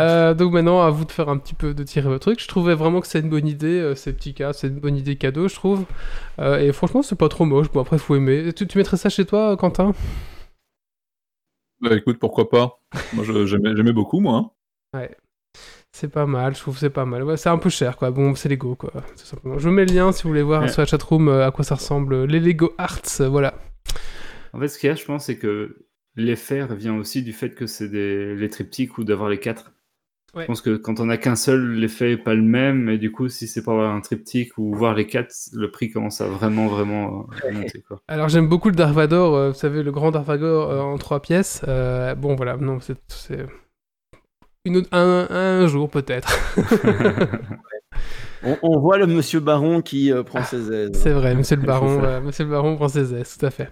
Euh, 0.00 0.34
donc 0.34 0.52
maintenant, 0.52 0.82
à 0.82 0.90
vous 0.90 1.04
de 1.04 1.12
faire 1.12 1.28
un 1.28 1.38
petit 1.38 1.54
peu 1.54 1.74
de 1.74 1.82
tirer 1.82 2.08
votre 2.08 2.26
truc. 2.26 2.40
Je 2.40 2.48
trouvais 2.48 2.74
vraiment 2.74 3.00
que 3.00 3.06
c'est 3.06 3.20
une 3.20 3.28
bonne 3.30 3.46
idée, 3.46 3.78
euh, 3.80 3.94
ces 3.94 4.12
petits 4.12 4.34
cas, 4.34 4.52
c'est 4.52 4.68
une 4.68 4.80
bonne 4.80 4.96
idée 4.96 5.16
cadeau, 5.16 5.48
je 5.48 5.54
trouve. 5.54 5.84
Euh, 6.38 6.58
et 6.58 6.72
franchement, 6.72 7.02
c'est 7.02 7.16
pas 7.18 7.28
trop 7.28 7.44
moche. 7.44 7.70
Bon, 7.72 7.80
après, 7.80 7.98
faut 7.98 8.14
aimer. 8.16 8.52
Tu, 8.52 8.66
tu 8.66 8.78
mettrais 8.78 8.96
ça 8.96 9.08
chez 9.08 9.24
toi, 9.24 9.56
Quentin? 9.56 9.92
Bah 11.80 11.94
écoute, 11.94 12.18
pourquoi 12.18 12.48
pas 12.48 12.80
Moi, 13.12 13.24
j'aimais 13.24 13.92
beaucoup, 13.92 14.20
moi. 14.20 14.52
hein. 14.94 15.08
C'est 15.92 16.08
pas 16.12 16.26
mal, 16.26 16.54
je 16.54 16.60
trouve 16.60 16.74
que 16.74 16.80
c'est 16.80 16.90
pas 16.90 17.06
mal. 17.06 17.22
Ouais, 17.24 17.36
c'est 17.38 17.48
un 17.48 17.56
peu 17.58 17.70
cher, 17.70 17.96
quoi. 17.96 18.10
Bon, 18.10 18.34
c'est 18.34 18.48
Lego, 18.50 18.74
quoi. 18.74 18.90
Tout 18.92 19.24
simplement. 19.24 19.58
Je 19.58 19.68
mets 19.70 19.86
le 19.86 19.94
lien 19.94 20.12
si 20.12 20.24
vous 20.24 20.28
voulez 20.28 20.42
voir 20.42 20.62
Ouais. 20.62 20.68
sur 20.68 20.82
la 20.82 20.86
chatroom 20.86 21.28
euh, 21.28 21.46
à 21.46 21.50
quoi 21.50 21.64
ça 21.64 21.76
ressemble. 21.76 22.24
Les 22.24 22.38
Lego 22.40 22.74
Arts, 22.76 23.00
euh, 23.20 23.28
voilà. 23.28 23.54
En 24.52 24.60
fait, 24.60 24.68
ce 24.68 24.78
qu'il 24.78 24.88
y 24.88 24.92
a, 24.92 24.94
je 24.94 25.04
pense, 25.04 25.24
c'est 25.26 25.38
que 25.38 25.86
l'effet 26.16 26.66
vient 26.74 26.96
aussi 26.96 27.22
du 27.22 27.32
fait 27.32 27.54
que 27.54 27.66
c'est 27.66 27.88
des, 27.88 28.34
les 28.34 28.50
triptyques 28.50 28.98
ou 28.98 29.04
d'avoir 29.04 29.30
les 29.30 29.38
quatre. 29.38 29.72
Ouais. 30.34 30.42
Je 30.42 30.46
pense 30.48 30.60
que 30.60 30.76
quand 30.76 31.00
on 31.00 31.08
a 31.08 31.16
qu'un 31.16 31.34
seul, 31.36 31.72
l'effet 31.76 32.12
est 32.12 32.16
pas 32.18 32.34
le 32.34 32.42
même. 32.42 32.90
Et 32.90 32.98
du 32.98 33.10
coup, 33.10 33.30
si 33.30 33.46
c'est 33.46 33.62
pour 33.62 33.72
avoir 33.72 33.94
un 33.94 34.02
triptyque 34.02 34.58
ou 34.58 34.74
voir 34.74 34.92
les 34.94 35.06
quatre, 35.06 35.32
le 35.54 35.70
prix 35.70 35.90
commence 35.90 36.20
à 36.20 36.26
vraiment, 36.26 36.66
vraiment 36.66 37.26
euh, 37.46 37.52
monter. 37.52 37.80
Quoi. 37.88 38.02
Alors, 38.06 38.28
j'aime 38.28 38.48
beaucoup 38.48 38.68
le 38.68 38.74
Dark 38.76 38.92
Vador, 38.92 39.34
euh, 39.34 39.48
vous 39.52 39.56
savez, 39.58 39.82
le 39.82 39.92
grand 39.92 40.10
Dark 40.10 40.26
Vador 40.26 40.70
euh, 40.70 40.80
en 40.80 40.98
trois 40.98 41.20
pièces. 41.22 41.62
Euh, 41.66 42.14
bon, 42.14 42.34
voilà, 42.34 42.58
non, 42.58 42.80
c'est. 42.80 43.46
C'est- 44.66 44.68
Une 44.68 44.76
autre- 44.78 44.88
un, 44.92 45.26
un 45.30 45.66
jour, 45.66 45.88
peut-être. 45.90 46.28
On, 48.44 48.56
on 48.62 48.78
voit 48.78 48.98
le 48.98 49.06
monsieur 49.06 49.40
Baron 49.40 49.80
qui 49.82 50.12
euh, 50.12 50.22
prend 50.22 50.42
ses 50.44 50.70
aises. 50.72 50.90
C'est 50.94 51.10
vrai, 51.10 51.34
monsieur 51.34 51.56
le 51.56 51.62
baron, 51.66 52.02
euh, 52.04 52.20
monsieur 52.20 52.44
le 52.44 52.50
baron 52.50 52.76
prend 52.76 52.88
ses 52.88 53.12
aises, 53.14 53.36
tout 53.38 53.46
à 53.46 53.50
fait. 53.50 53.70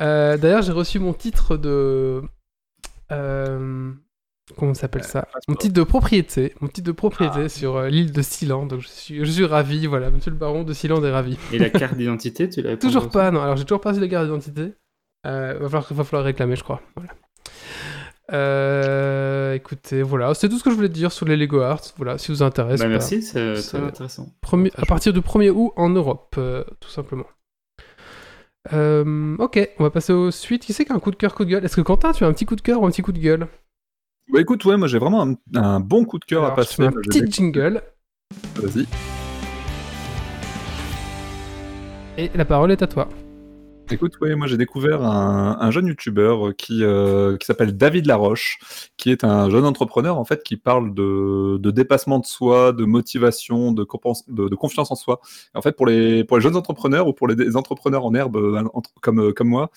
Euh, 0.00 0.36
D'ailleurs, 0.36 0.62
j'ai 0.62 0.72
reçu 0.72 0.98
mon 0.98 1.14
titre 1.14 1.56
de. 1.56 2.20
euh, 3.12 3.92
comment 4.58 4.74
ça 4.74 4.82
s'appelle 4.82 5.04
ça? 5.04 5.26
Mon 5.46 5.54
titre 5.54 5.74
de 5.74 5.82
propriété, 5.84 6.54
mon 6.60 6.68
titre 6.68 6.86
de 6.88 6.92
propriété 6.92 7.48
sur 7.48 7.76
euh, 7.76 7.88
l'île 7.88 8.12
de 8.12 8.20
Silan. 8.20 8.66
Donc 8.66 8.80
je 8.80 8.88
suis, 8.88 9.24
je 9.24 9.30
suis 9.30 9.44
ravi, 9.46 9.86
voilà, 9.86 10.10
monsieur 10.10 10.32
le 10.32 10.36
baron 10.36 10.64
de 10.64 10.72
Silan 10.72 11.02
est 11.04 11.10
ravi. 11.10 11.38
Et 11.52 11.58
la 11.58 11.70
carte 11.70 11.94
d'identité, 11.96 12.48
tu 12.50 12.62
pas 12.62 12.76
Toujours 12.80 13.08
pas, 13.08 13.30
non. 13.30 13.40
Alors 13.40 13.56
j'ai 13.56 13.64
toujours 13.64 13.80
pas 13.80 13.90
reçu 13.90 14.00
de 14.00 14.06
carte 14.06 14.26
d'identité. 14.26 14.74
Euh, 15.26 15.54
va, 15.60 15.68
falloir, 15.68 15.92
va 15.94 16.04
falloir 16.04 16.24
réclamer, 16.24 16.56
je 16.56 16.64
crois. 16.64 16.82
Voilà. 16.96 17.12
Euh, 18.32 19.54
écoutez, 19.54 20.02
voilà, 20.02 20.34
c'est 20.34 20.48
tout 20.48 20.58
ce 20.58 20.64
que 20.64 20.70
je 20.70 20.74
voulais 20.76 20.88
dire 20.90 21.12
sur 21.12 21.26
les 21.26 21.36
Lego 21.36 21.60
Arts. 21.60 21.80
Voilà, 21.96 22.18
si 22.18 22.30
vous 22.30 22.42
intéresse. 22.42 22.78
Bah, 22.80 22.86
voilà. 22.86 22.98
merci, 22.98 23.22
c'est 23.22 23.54
très 23.54 23.78
intéressant. 23.78 24.28
Premier- 24.40 24.72
à 24.76 24.84
partir 24.86 25.12
du 25.12 25.20
1er 25.20 25.50
août 25.50 25.72
en 25.76 25.88
Europe, 25.88 26.34
euh, 26.38 26.64
tout 26.80 26.90
simplement. 26.90 27.24
Euh, 28.74 29.34
ok, 29.38 29.70
on 29.78 29.82
va 29.84 29.90
passer 29.90 30.12
aux 30.12 30.30
suites. 30.30 30.62
Qui 30.66 30.72
c'est 30.74 30.84
qui 30.84 30.92
a 30.92 30.94
un 30.94 30.98
coup 30.98 31.10
de 31.10 31.16
cœur, 31.16 31.34
coup 31.34 31.44
de 31.46 31.50
gueule? 31.50 31.64
Est-ce 31.64 31.76
que 31.76 31.80
Quentin, 31.80 32.12
tu 32.12 32.24
as 32.24 32.26
un 32.26 32.32
petit 32.34 32.44
coup 32.44 32.56
de 32.56 32.60
cœur 32.60 32.82
ou 32.82 32.86
un 32.86 32.90
petit 32.90 33.00
coup 33.02 33.12
de 33.12 33.18
gueule? 33.18 33.46
Bah 34.30 34.40
écoute, 34.42 34.62
ouais, 34.66 34.76
moi 34.76 34.88
j'ai 34.88 34.98
vraiment 34.98 35.22
un, 35.26 35.34
un 35.58 35.80
bon 35.80 36.04
coup 36.04 36.18
de 36.18 36.24
cœur 36.26 36.42
à 36.42 36.46
Alors, 36.46 36.56
passer. 36.56 36.74
fais 36.74 36.84
un 36.84 36.92
petit 36.92 37.24
jingle 37.30 37.80
Vas-y. 38.56 38.86
et 42.18 42.30
la 42.34 42.44
parole 42.44 42.70
est 42.72 42.82
à 42.82 42.86
toi. 42.86 43.08
Écoute, 43.90 44.20
ouais, 44.20 44.34
moi 44.34 44.46
j'ai 44.46 44.58
découvert 44.58 45.02
un, 45.02 45.56
un 45.60 45.70
jeune 45.70 45.86
youtubeur 45.86 46.54
qui, 46.56 46.84
euh, 46.84 47.38
qui 47.38 47.46
s'appelle 47.46 47.74
David 47.74 48.04
Laroche, 48.04 48.58
qui 48.98 49.10
est 49.10 49.24
un 49.24 49.48
jeune 49.48 49.64
entrepreneur 49.64 50.18
en 50.18 50.26
fait 50.26 50.42
qui 50.42 50.58
parle 50.58 50.92
de, 50.92 51.56
de 51.56 51.70
dépassement 51.70 52.18
de 52.18 52.26
soi, 52.26 52.72
de 52.72 52.84
motivation, 52.84 53.72
de, 53.72 53.86
de, 54.28 54.48
de 54.48 54.54
confiance 54.54 54.90
en 54.90 54.94
soi. 54.94 55.20
En 55.54 55.62
fait, 55.62 55.72
pour 55.72 55.86
les, 55.86 56.22
pour 56.24 56.36
les 56.36 56.42
jeunes 56.42 56.56
entrepreneurs 56.56 57.08
ou 57.08 57.14
pour 57.14 57.28
les 57.28 57.56
entrepreneurs 57.56 58.04
en 58.04 58.14
herbe 58.14 58.36
euh, 58.36 58.62
comme, 59.00 59.20
euh, 59.20 59.32
comme 59.32 59.48
moi, 59.48 59.70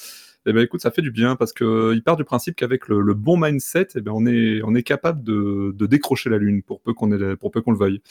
eh 0.45 0.53
ben 0.53 0.63
écoute, 0.63 0.81
ça 0.81 0.91
fait 0.91 1.01
du 1.01 1.11
bien 1.11 1.35
parce 1.35 1.53
que 1.53 1.93
il 1.93 2.03
part 2.03 2.17
du 2.17 2.23
principe 2.23 2.55
qu'avec 2.55 2.87
le, 2.87 3.13
bon 3.13 3.37
mindset, 3.37 3.89
eh 3.95 4.01
ben 4.01 4.11
on 4.13 4.25
est 4.25 4.61
on 4.63 4.73
est 4.75 4.83
capable 4.83 5.23
de, 5.23 5.73
de 5.75 5.85
décrocher 5.85 6.29
la 6.29 6.37
lune 6.37 6.63
pour 6.63 6.81
peu 6.81 6.93
qu'on 6.93 7.09
qu'on 7.09 7.71
le 7.71 7.77
veuille. 7.77 8.01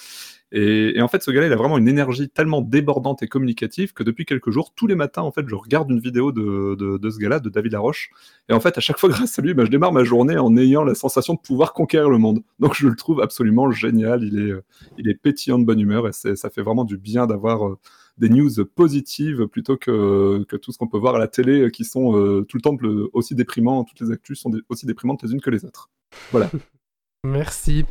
Et, 0.53 1.01
en 1.01 1.07
fait, 1.07 1.23
ce 1.23 1.31
gars-là, 1.31 1.47
il 1.47 1.53
a 1.53 1.57
vraiment 1.57 1.79
une 1.79 1.87
énergie 1.87 2.29
tellement 2.29 2.61
débordante 2.61 3.23
et 3.23 3.29
communicative 3.29 3.93
que 3.93 4.03
depuis 4.03 4.25
quelques 4.25 4.51
jours, 4.51 4.73
tous 4.75 4.89
les 4.89 4.97
matins, 4.97 5.23
en 5.23 5.31
fait, 5.31 5.49
je 5.49 5.55
regarde 5.55 5.91
une 5.91 6.01
vidéo 6.01 6.33
de, 6.33 6.75
de, 6.75 7.11
ce 7.11 7.19
gars-là, 7.19 7.39
de 7.39 7.49
David 7.49 7.73
Laroche. 7.73 8.11
Et 8.49 8.53
en 8.53 8.59
fait, 8.59 8.77
à 8.77 8.81
chaque 8.81 8.99
fois, 8.99 9.09
grâce 9.11 9.39
à 9.39 9.43
lui, 9.43 9.55
ben, 9.55 9.65
je 9.65 9.71
démarre 9.71 9.93
ma 9.93 10.03
journée 10.03 10.37
en 10.37 10.57
ayant 10.57 10.83
la 10.83 10.97
sensation 10.97 11.35
de 11.35 11.39
pouvoir 11.39 11.73
conquérir 11.73 12.11
le 12.11 12.19
monde. 12.19 12.43
Donc, 12.59 12.75
je 12.75 12.89
le 12.89 12.97
trouve 12.97 13.21
absolument 13.21 13.71
génial. 13.71 14.25
Il 14.25 14.39
est, 14.41 14.51
euh, 14.51 14.65
il 14.99 15.09
est 15.09 15.15
pétillant 15.15 15.59
de 15.59 15.65
bonne 15.65 15.81
humeur 15.81 16.09
et 16.09 16.13
ça 16.13 16.51
fait 16.51 16.63
vraiment 16.63 16.85
du 16.85 16.99
bien 16.99 17.27
d'avoir 17.29 17.67
euh, 17.67 17.79
des 18.21 18.29
news 18.29 18.51
positives 18.77 19.47
plutôt 19.49 19.77
que, 19.77 20.45
que 20.49 20.57
tout 20.57 20.71
ce 20.73 20.79
qu'on 20.79 20.87
peut 20.89 20.99
voir 20.99 21.17
à 21.17 21.19
la 21.19 21.27
télé 21.29 21.63
euh, 21.63 21.69
qui 21.71 21.85
sont 21.85 22.17
euh, 22.17 22.43
tout 22.49 22.57
le 22.57 22.63
temps 22.63 22.77
aussi 23.13 23.35
déprimants. 23.35 23.83
Toutes 23.85 24.01
les 24.01 24.13
actus 24.13 24.39
sont 24.41 24.53
aussi 24.69 24.87
déprimantes 24.87 25.23
les 25.23 25.33
unes 25.33 25.41
que 25.41 25.51
les 25.51 25.65
autres. 25.65 25.91
Voilà. 26.31 26.51
Merci. 27.25 27.85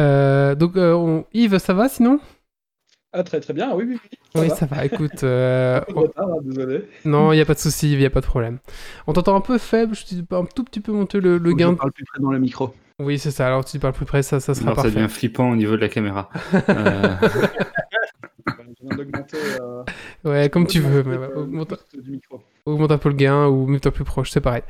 Euh, 0.00 0.54
donc, 0.54 0.76
euh, 0.76 0.92
on- 0.94 1.24
Yves, 1.34 1.58
ça 1.58 1.74
va 1.74 1.88
sinon? 1.88 2.20
Ah, 3.12 3.24
très 3.24 3.40
très 3.40 3.52
bien, 3.52 3.74
oui, 3.74 3.84
oui, 3.88 3.98
oui. 4.02 4.18
Ça 4.34 4.40
Oui, 4.40 4.48
va. 4.48 4.54
ça 4.54 4.66
va. 4.66 4.84
Écoute, 4.84 5.24
euh, 5.24 5.80
retard, 5.94 6.28
hein, 6.28 6.36
désolé. 6.44 6.84
non, 7.04 7.32
il 7.32 7.36
n'y 7.36 7.42
a 7.42 7.44
pas 7.44 7.54
de 7.54 7.58
souci, 7.58 7.92
il 7.92 7.98
n'y 7.98 8.04
a 8.06 8.10
pas 8.10 8.20
de 8.20 8.26
problème. 8.26 8.58
On 9.08 9.12
t'entend 9.12 9.34
un 9.34 9.40
peu 9.40 9.58
faible, 9.58 9.94
je 9.96 10.04
te 10.04 10.34
un 10.34 10.44
tout 10.44 10.62
petit 10.64 10.80
peu 10.80 10.92
monter 10.92 11.20
le, 11.20 11.38
le 11.38 11.52
gain. 11.54 11.70
Je 11.72 11.76
parle 11.76 11.92
plus 11.92 12.04
près 12.04 12.20
dans 12.20 12.30
le 12.30 12.38
micro. 12.38 12.72
Oui, 13.00 13.18
c'est 13.18 13.30
ça. 13.32 13.46
Alors, 13.48 13.64
tu 13.64 13.78
parles 13.80 13.94
plus 13.94 14.04
près, 14.06 14.22
ça, 14.22 14.38
ça 14.40 14.54
sera 14.54 14.66
Alors 14.66 14.76
ça 14.76 14.82
parfait. 14.84 14.96
devient 14.96 15.08
flippant 15.12 15.50
au 15.50 15.56
niveau 15.56 15.72
de 15.76 15.80
la 15.80 15.88
caméra. 15.88 16.28
Euh, 16.68 17.16
Je 18.82 18.86
viens 18.88 18.96
d'augmenter. 18.96 19.36
euh, 19.60 19.82
Ouais, 20.24 20.48
comme 20.50 20.66
tu 20.66 20.80
veux. 20.80 21.02
mais 21.02 21.16
ouais, 21.16 21.28
le 21.28 21.38
augmente, 21.38 21.74
du 22.02 22.10
micro. 22.10 22.40
augmente 22.66 22.92
un 22.92 22.98
peu 22.98 23.08
le 23.10 23.14
gain 23.14 23.46
ou 23.46 23.66
mets-toi 23.66 23.92
plus 23.92 24.04
proche, 24.04 24.30
c'est 24.30 24.40
pareil. 24.40 24.62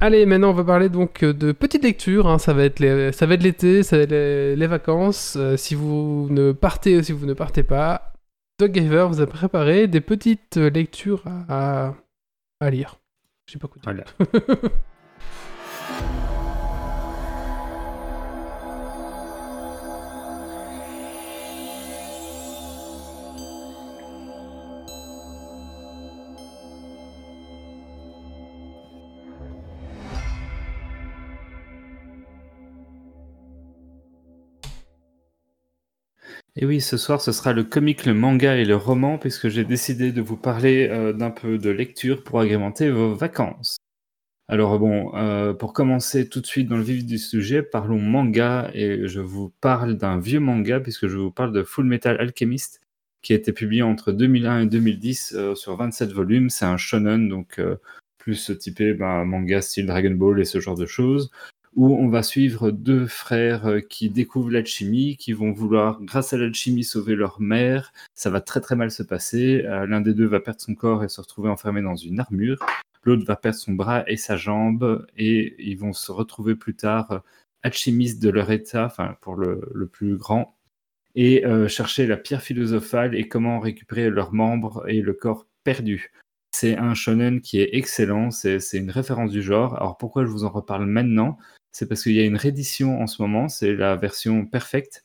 Allez, 0.00 0.26
maintenant, 0.26 0.50
on 0.50 0.54
va 0.54 0.64
parler 0.64 0.88
donc 0.88 1.22
euh, 1.22 1.32
de 1.32 1.52
petites 1.52 1.82
lectures. 1.84 2.26
hein. 2.26 2.38
Ça 2.38 2.52
va 2.52 2.64
être 2.64 2.80
les- 2.80 3.12
ça 3.12 3.26
va 3.26 3.34
être 3.34 3.42
l'été, 3.42 3.82
ça 3.82 3.96
va 3.96 4.02
être 4.04 4.10
les, 4.10 4.56
les 4.56 4.66
vacances. 4.66 5.36
Euh, 5.38 5.56
si 5.56 5.74
vous 5.74 6.28
ne 6.30 6.52
partez, 6.52 7.02
si 7.02 7.12
vous 7.12 7.26
ne 7.26 7.34
partez 7.34 7.62
pas, 7.62 8.12
Doug 8.60 8.72
Giver 8.74 9.06
vous 9.08 9.20
a 9.20 9.26
préparé 9.26 9.86
des 9.88 10.00
petites 10.00 10.56
euh, 10.56 10.70
lectures 10.70 11.22
à, 11.48 11.86
à- 11.88 11.94
à 12.60 12.70
lire. 12.70 12.96
Je 13.46 13.52
sais 13.52 13.58
pas 13.58 13.68
quoi 13.68 13.80
dire. 13.92 14.04
Voilà. 14.30 14.60
Et 36.56 36.66
oui, 36.66 36.80
ce 36.80 36.96
soir, 36.96 37.20
ce 37.20 37.32
sera 37.32 37.52
le 37.52 37.64
comique, 37.64 38.06
le 38.06 38.14
manga 38.14 38.56
et 38.56 38.64
le 38.64 38.76
roman, 38.76 39.18
puisque 39.18 39.48
j'ai 39.48 39.64
décidé 39.64 40.12
de 40.12 40.20
vous 40.22 40.36
parler 40.36 40.88
euh, 40.88 41.12
d'un 41.12 41.30
peu 41.30 41.58
de 41.58 41.70
lecture 41.70 42.22
pour 42.22 42.38
agrémenter 42.38 42.90
vos 42.90 43.12
vacances. 43.12 43.78
Alors 44.46 44.78
bon, 44.78 45.12
euh, 45.16 45.52
pour 45.52 45.72
commencer 45.72 46.28
tout 46.28 46.40
de 46.40 46.46
suite 46.46 46.68
dans 46.68 46.76
le 46.76 46.82
vif 46.82 47.04
du 47.04 47.18
sujet, 47.18 47.62
parlons 47.62 47.98
manga, 47.98 48.70
et 48.72 49.08
je 49.08 49.20
vous 49.20 49.52
parle 49.60 49.94
d'un 49.96 50.20
vieux 50.20 50.38
manga, 50.38 50.78
puisque 50.78 51.08
je 51.08 51.16
vous 51.16 51.32
parle 51.32 51.52
de 51.52 51.64
Full 51.64 51.86
Metal 51.86 52.20
Alchemist, 52.20 52.80
qui 53.22 53.32
a 53.32 53.36
été 53.36 53.52
publié 53.52 53.82
entre 53.82 54.12
2001 54.12 54.62
et 54.62 54.66
2010 54.66 55.34
euh, 55.34 55.54
sur 55.56 55.74
27 55.76 56.12
volumes. 56.12 56.50
C'est 56.50 56.66
un 56.66 56.76
shonen, 56.76 57.28
donc 57.28 57.60
plus 58.18 58.52
typé 58.58 58.94
ben, 58.94 59.24
manga 59.24 59.60
style 59.60 59.86
Dragon 59.86 60.12
Ball 60.12 60.40
et 60.40 60.44
ce 60.44 60.60
genre 60.60 60.76
de 60.76 60.86
choses 60.86 61.30
où 61.76 61.94
on 61.94 62.08
va 62.08 62.22
suivre 62.22 62.70
deux 62.70 63.06
frères 63.06 63.66
euh, 63.66 63.80
qui 63.80 64.08
découvrent 64.10 64.50
l'alchimie, 64.50 65.16
qui 65.16 65.32
vont 65.32 65.52
vouloir, 65.52 66.00
grâce 66.02 66.32
à 66.32 66.38
l'alchimie, 66.38 66.84
sauver 66.84 67.14
leur 67.14 67.40
mère. 67.40 67.92
Ça 68.14 68.30
va 68.30 68.40
très 68.40 68.60
très 68.60 68.76
mal 68.76 68.90
se 68.90 69.02
passer. 69.02 69.64
Euh, 69.64 69.86
L'un 69.86 70.00
des 70.00 70.14
deux 70.14 70.26
va 70.26 70.40
perdre 70.40 70.60
son 70.60 70.74
corps 70.74 71.04
et 71.04 71.08
se 71.08 71.20
retrouver 71.20 71.48
enfermé 71.48 71.82
dans 71.82 71.96
une 71.96 72.20
armure. 72.20 72.64
L'autre 73.02 73.24
va 73.24 73.36
perdre 73.36 73.58
son 73.58 73.72
bras 73.72 74.04
et 74.06 74.16
sa 74.16 74.36
jambe, 74.36 75.06
et 75.16 75.54
ils 75.58 75.76
vont 75.76 75.92
se 75.92 76.12
retrouver 76.12 76.54
plus 76.54 76.74
tard 76.74 77.10
euh, 77.10 77.18
alchimistes 77.62 78.22
de 78.22 78.30
leur 78.30 78.50
état, 78.50 78.86
enfin 78.86 79.16
pour 79.20 79.36
le, 79.36 79.88
plus 79.90 80.16
grand, 80.16 80.56
et 81.14 81.44
chercher 81.66 82.06
la 82.06 82.18
pierre 82.18 82.42
philosophale 82.42 83.14
et 83.14 83.26
comment 83.26 83.58
récupérer 83.58 84.10
leurs 84.10 84.34
membres 84.34 84.84
et 84.86 85.00
le 85.00 85.14
corps 85.14 85.46
perdu. 85.62 86.12
C'est 86.54 86.76
un 86.76 86.92
shonen 86.92 87.40
qui 87.40 87.60
est 87.60 87.70
excellent, 87.72 88.30
c'est 88.30 88.60
une 88.74 88.90
référence 88.90 89.30
du 89.30 89.42
genre. 89.42 89.76
Alors 89.76 89.96
pourquoi 89.96 90.26
je 90.26 90.30
vous 90.30 90.44
en 90.44 90.50
reparle 90.50 90.84
maintenant? 90.84 91.38
C'est 91.74 91.88
parce 91.88 92.04
qu'il 92.04 92.12
y 92.12 92.20
a 92.20 92.24
une 92.24 92.36
réédition 92.36 93.02
en 93.02 93.08
ce 93.08 93.20
moment, 93.20 93.48
c'est 93.48 93.74
la 93.74 93.96
version 93.96 94.46
perfecte. 94.46 95.04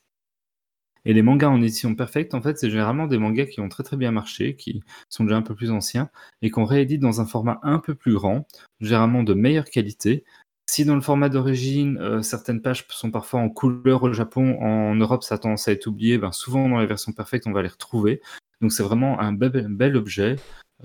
Et 1.04 1.14
les 1.14 1.24
mangas 1.24 1.50
en 1.50 1.62
édition 1.64 1.96
perfecte, 1.96 2.36
en 2.36 2.42
fait, 2.44 2.60
c'est 2.60 2.70
généralement 2.70 3.08
des 3.08 3.18
mangas 3.18 3.48
qui 3.48 3.60
ont 3.60 3.70
très 3.70 3.82
très 3.82 3.98
bien 3.98 4.12
marché, 4.12 4.56
qui 4.56 4.84
sont 5.10 5.24
déjà 5.24 5.38
un 5.38 5.42
peu 5.42 5.56
plus 5.56 5.72
anciens, 5.72 6.12
et 6.44 6.52
qu'on 6.52 6.66
réédite 6.66 7.02
dans 7.02 7.22
un 7.22 7.26
format 7.26 7.60
un 7.64 7.80
peu 7.80 7.96
plus 7.96 8.14
grand, 8.14 8.46
généralement 8.82 9.24
de 9.24 9.34
meilleure 9.34 9.72
qualité. 9.72 10.24
Si 10.70 10.86
dans 10.86 10.94
le 10.94 11.02
format 11.02 11.30
d'origine, 11.30 11.98
euh, 11.98 12.22
certaines 12.22 12.62
pages 12.62 12.86
sont 12.90 13.10
parfois 13.10 13.40
en 13.40 13.50
couleur 13.50 14.04
au 14.04 14.14
Japon, 14.14 14.62
en 14.62 14.94
Europe 14.94 15.24
ça 15.24 15.36
a 15.36 15.38
tendance 15.40 15.68
à 15.68 15.72
être 15.72 15.88
oublié, 15.88 16.20
ben, 16.20 16.32
souvent 16.32 16.70
dans 16.70 16.80
les 16.80 16.86
versions 16.86 17.14
perfectes 17.14 17.48
on 17.48 17.52
va 17.52 17.64
les 17.64 17.70
retrouver. 17.70 18.22
Donc 18.62 18.72
c'est 18.72 18.84
vraiment 18.84 19.20
un 19.20 19.34
bel, 19.34 19.98
objet 19.98 20.36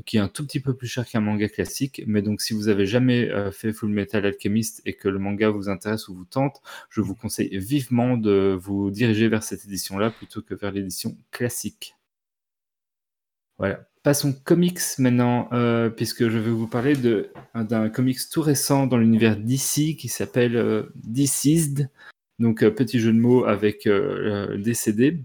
qui 0.07 0.16
est 0.16 0.20
un 0.20 0.28
tout 0.28 0.45
petit 0.47 0.61
peu 0.61 0.74
plus 0.76 0.88
cher 0.88 1.07
qu'un 1.07 1.20
manga 1.20 1.49
classique. 1.49 2.03
Mais 2.07 2.22
donc 2.22 2.40
si 2.40 2.55
vous 2.55 2.68
avez 2.68 2.86
jamais 2.86 3.30
euh, 3.30 3.53
fait 3.53 3.72
Full 3.72 3.90
Metal 3.90 4.24
Alchemist 4.26 4.82
et 4.84 4.95
que 4.95 5.09
le 5.09 5.18
manga 5.18 5.51
vous 5.51 5.68
intéresse 5.68 6.09
ou 6.09 6.14
vous 6.14 6.24
tente, 6.24 6.61
je 6.90 7.01
vous 7.01 7.14
conseille 7.14 7.57
vivement 7.59 8.16
de 8.16 8.57
vous 8.61 8.90
diriger 8.90 9.28
vers 9.28 9.42
cette 9.42 9.64
édition-là 9.64 10.11
plutôt 10.11 10.42
que 10.42 10.55
vers 10.55 10.72
l'édition 10.72 11.16
classique. 11.30 11.97
Voilà. 13.59 13.86
Passons 14.03 14.34
comics 14.34 14.80
maintenant, 14.99 15.49
euh, 15.53 15.88
puisque 15.88 16.28
je 16.28 16.38
vais 16.38 16.51
vous 16.51 16.66
parler 16.66 16.95
d'un 17.55 17.88
comics 17.88 18.18
tout 18.30 18.42
récent 18.42 18.86
dans 18.86 18.99
l'univers 18.99 19.36
DC 19.36 19.97
qui 19.97 20.09
s'appelle 20.09 20.57
euh, 20.57 20.92
Deceased. 20.97 21.88
Donc, 22.38 22.62
euh, 22.62 22.70
petit 22.70 23.01
jeu 23.01 23.12
de 23.12 23.18
mots 23.18 23.45
avec 23.47 23.88
décédé 24.59 25.24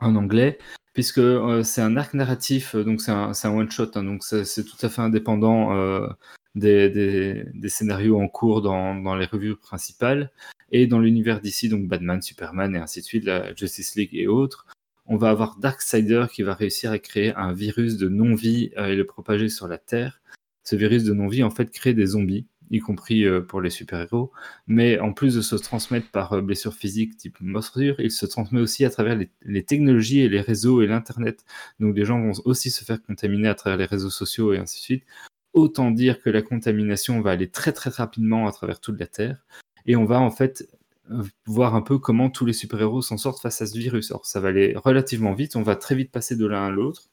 en 0.00 0.16
anglais, 0.16 0.58
puisque 0.94 1.18
euh, 1.18 1.62
c'est 1.62 1.80
un 1.80 1.96
arc 1.96 2.14
narratif, 2.14 2.74
euh, 2.74 2.84
donc 2.84 3.00
c'est 3.00 3.10
un, 3.10 3.32
one-shot, 3.44 3.90
hein, 3.94 4.04
donc 4.04 4.24
c'est 4.24 4.64
tout 4.64 4.86
à 4.86 4.88
fait 4.88 5.02
indépendant 5.02 5.74
euh, 5.74 6.08
des, 6.54 7.44
scénarios 7.68 8.20
en 8.20 8.28
cours 8.28 8.62
dans, 8.62 8.94
dans 8.94 9.14
les 9.14 9.26
revues 9.26 9.56
principales. 9.56 10.30
Et 10.70 10.86
dans 10.86 11.00
l'univers 11.00 11.40
DC, 11.40 11.68
donc 11.70 11.88
Batman, 11.88 12.20
Superman 12.20 12.74
et 12.76 12.78
ainsi 12.78 13.00
de 13.00 13.06
suite, 13.06 13.24
la 13.24 13.54
Justice 13.54 13.94
League 13.96 14.10
et 14.12 14.26
autres, 14.26 14.66
on 15.06 15.16
va 15.16 15.30
avoir 15.30 15.56
Darksider 15.58 16.26
qui 16.30 16.42
va 16.42 16.52
réussir 16.52 16.90
à 16.90 16.98
créer 16.98 17.34
un 17.34 17.54
virus 17.54 17.96
de 17.96 18.08
non-vie 18.08 18.70
et 18.76 18.94
le 18.94 19.06
propager 19.06 19.48
sur 19.48 19.66
la 19.66 19.78
Terre. 19.78 20.20
Ce 20.64 20.76
virus 20.76 21.04
de 21.04 21.14
non-vie, 21.14 21.42
en 21.42 21.50
fait, 21.50 21.70
crée 21.70 21.94
des 21.94 22.08
zombies, 22.08 22.46
y 22.70 22.80
compris 22.80 23.24
euh, 23.24 23.40
pour 23.40 23.60
les 23.60 23.70
super-héros. 23.70 24.32
Mais 24.66 24.98
en 24.98 25.12
plus 25.12 25.34
de 25.34 25.40
se 25.40 25.56
transmettre 25.56 26.10
par 26.10 26.32
euh, 26.32 26.40
blessure 26.40 26.74
physique 26.74 27.16
type 27.16 27.36
morsure, 27.40 27.96
il 27.98 28.10
se 28.10 28.26
transmet 28.26 28.60
aussi 28.60 28.84
à 28.84 28.90
travers 28.90 29.18
les, 29.42 29.64
technologies 29.64 30.20
et 30.20 30.28
les 30.28 30.40
réseaux 30.40 30.82
et 30.82 30.86
l'Internet. 30.86 31.44
Donc 31.80 31.96
les 31.96 32.04
gens 32.04 32.20
vont 32.20 32.32
aussi 32.44 32.70
se 32.70 32.84
faire 32.84 33.02
contaminer 33.02 33.48
à 33.48 33.54
travers 33.54 33.78
les 33.78 33.86
réseaux 33.86 34.10
sociaux 34.10 34.52
et 34.52 34.58
ainsi 34.58 34.78
de 34.78 34.82
suite. 34.82 35.04
Autant 35.54 35.90
dire 35.90 36.20
que 36.20 36.30
la 36.30 36.42
contamination 36.42 37.20
va 37.20 37.30
aller 37.32 37.48
très 37.48 37.72
très 37.72 37.90
rapidement 37.90 38.46
à 38.46 38.52
travers 38.52 38.80
toute 38.80 38.98
la 39.00 39.06
Terre. 39.06 39.44
Et 39.86 39.96
on 39.96 40.04
va 40.04 40.20
en 40.20 40.30
fait 40.30 40.68
euh, 41.10 41.22
voir 41.46 41.74
un 41.74 41.82
peu 41.82 41.98
comment 41.98 42.30
tous 42.30 42.44
les 42.44 42.52
super-héros 42.52 43.02
s'en 43.02 43.16
sortent 43.16 43.40
face 43.40 43.62
à 43.62 43.66
ce 43.66 43.78
virus. 43.78 44.10
Alors 44.10 44.26
ça 44.26 44.40
va 44.40 44.48
aller 44.48 44.74
relativement 44.76 45.32
vite, 45.32 45.56
on 45.56 45.62
va 45.62 45.76
très 45.76 45.94
vite 45.94 46.12
passer 46.12 46.36
de 46.36 46.46
l'un 46.46 46.66
à 46.66 46.70
l'autre. 46.70 47.08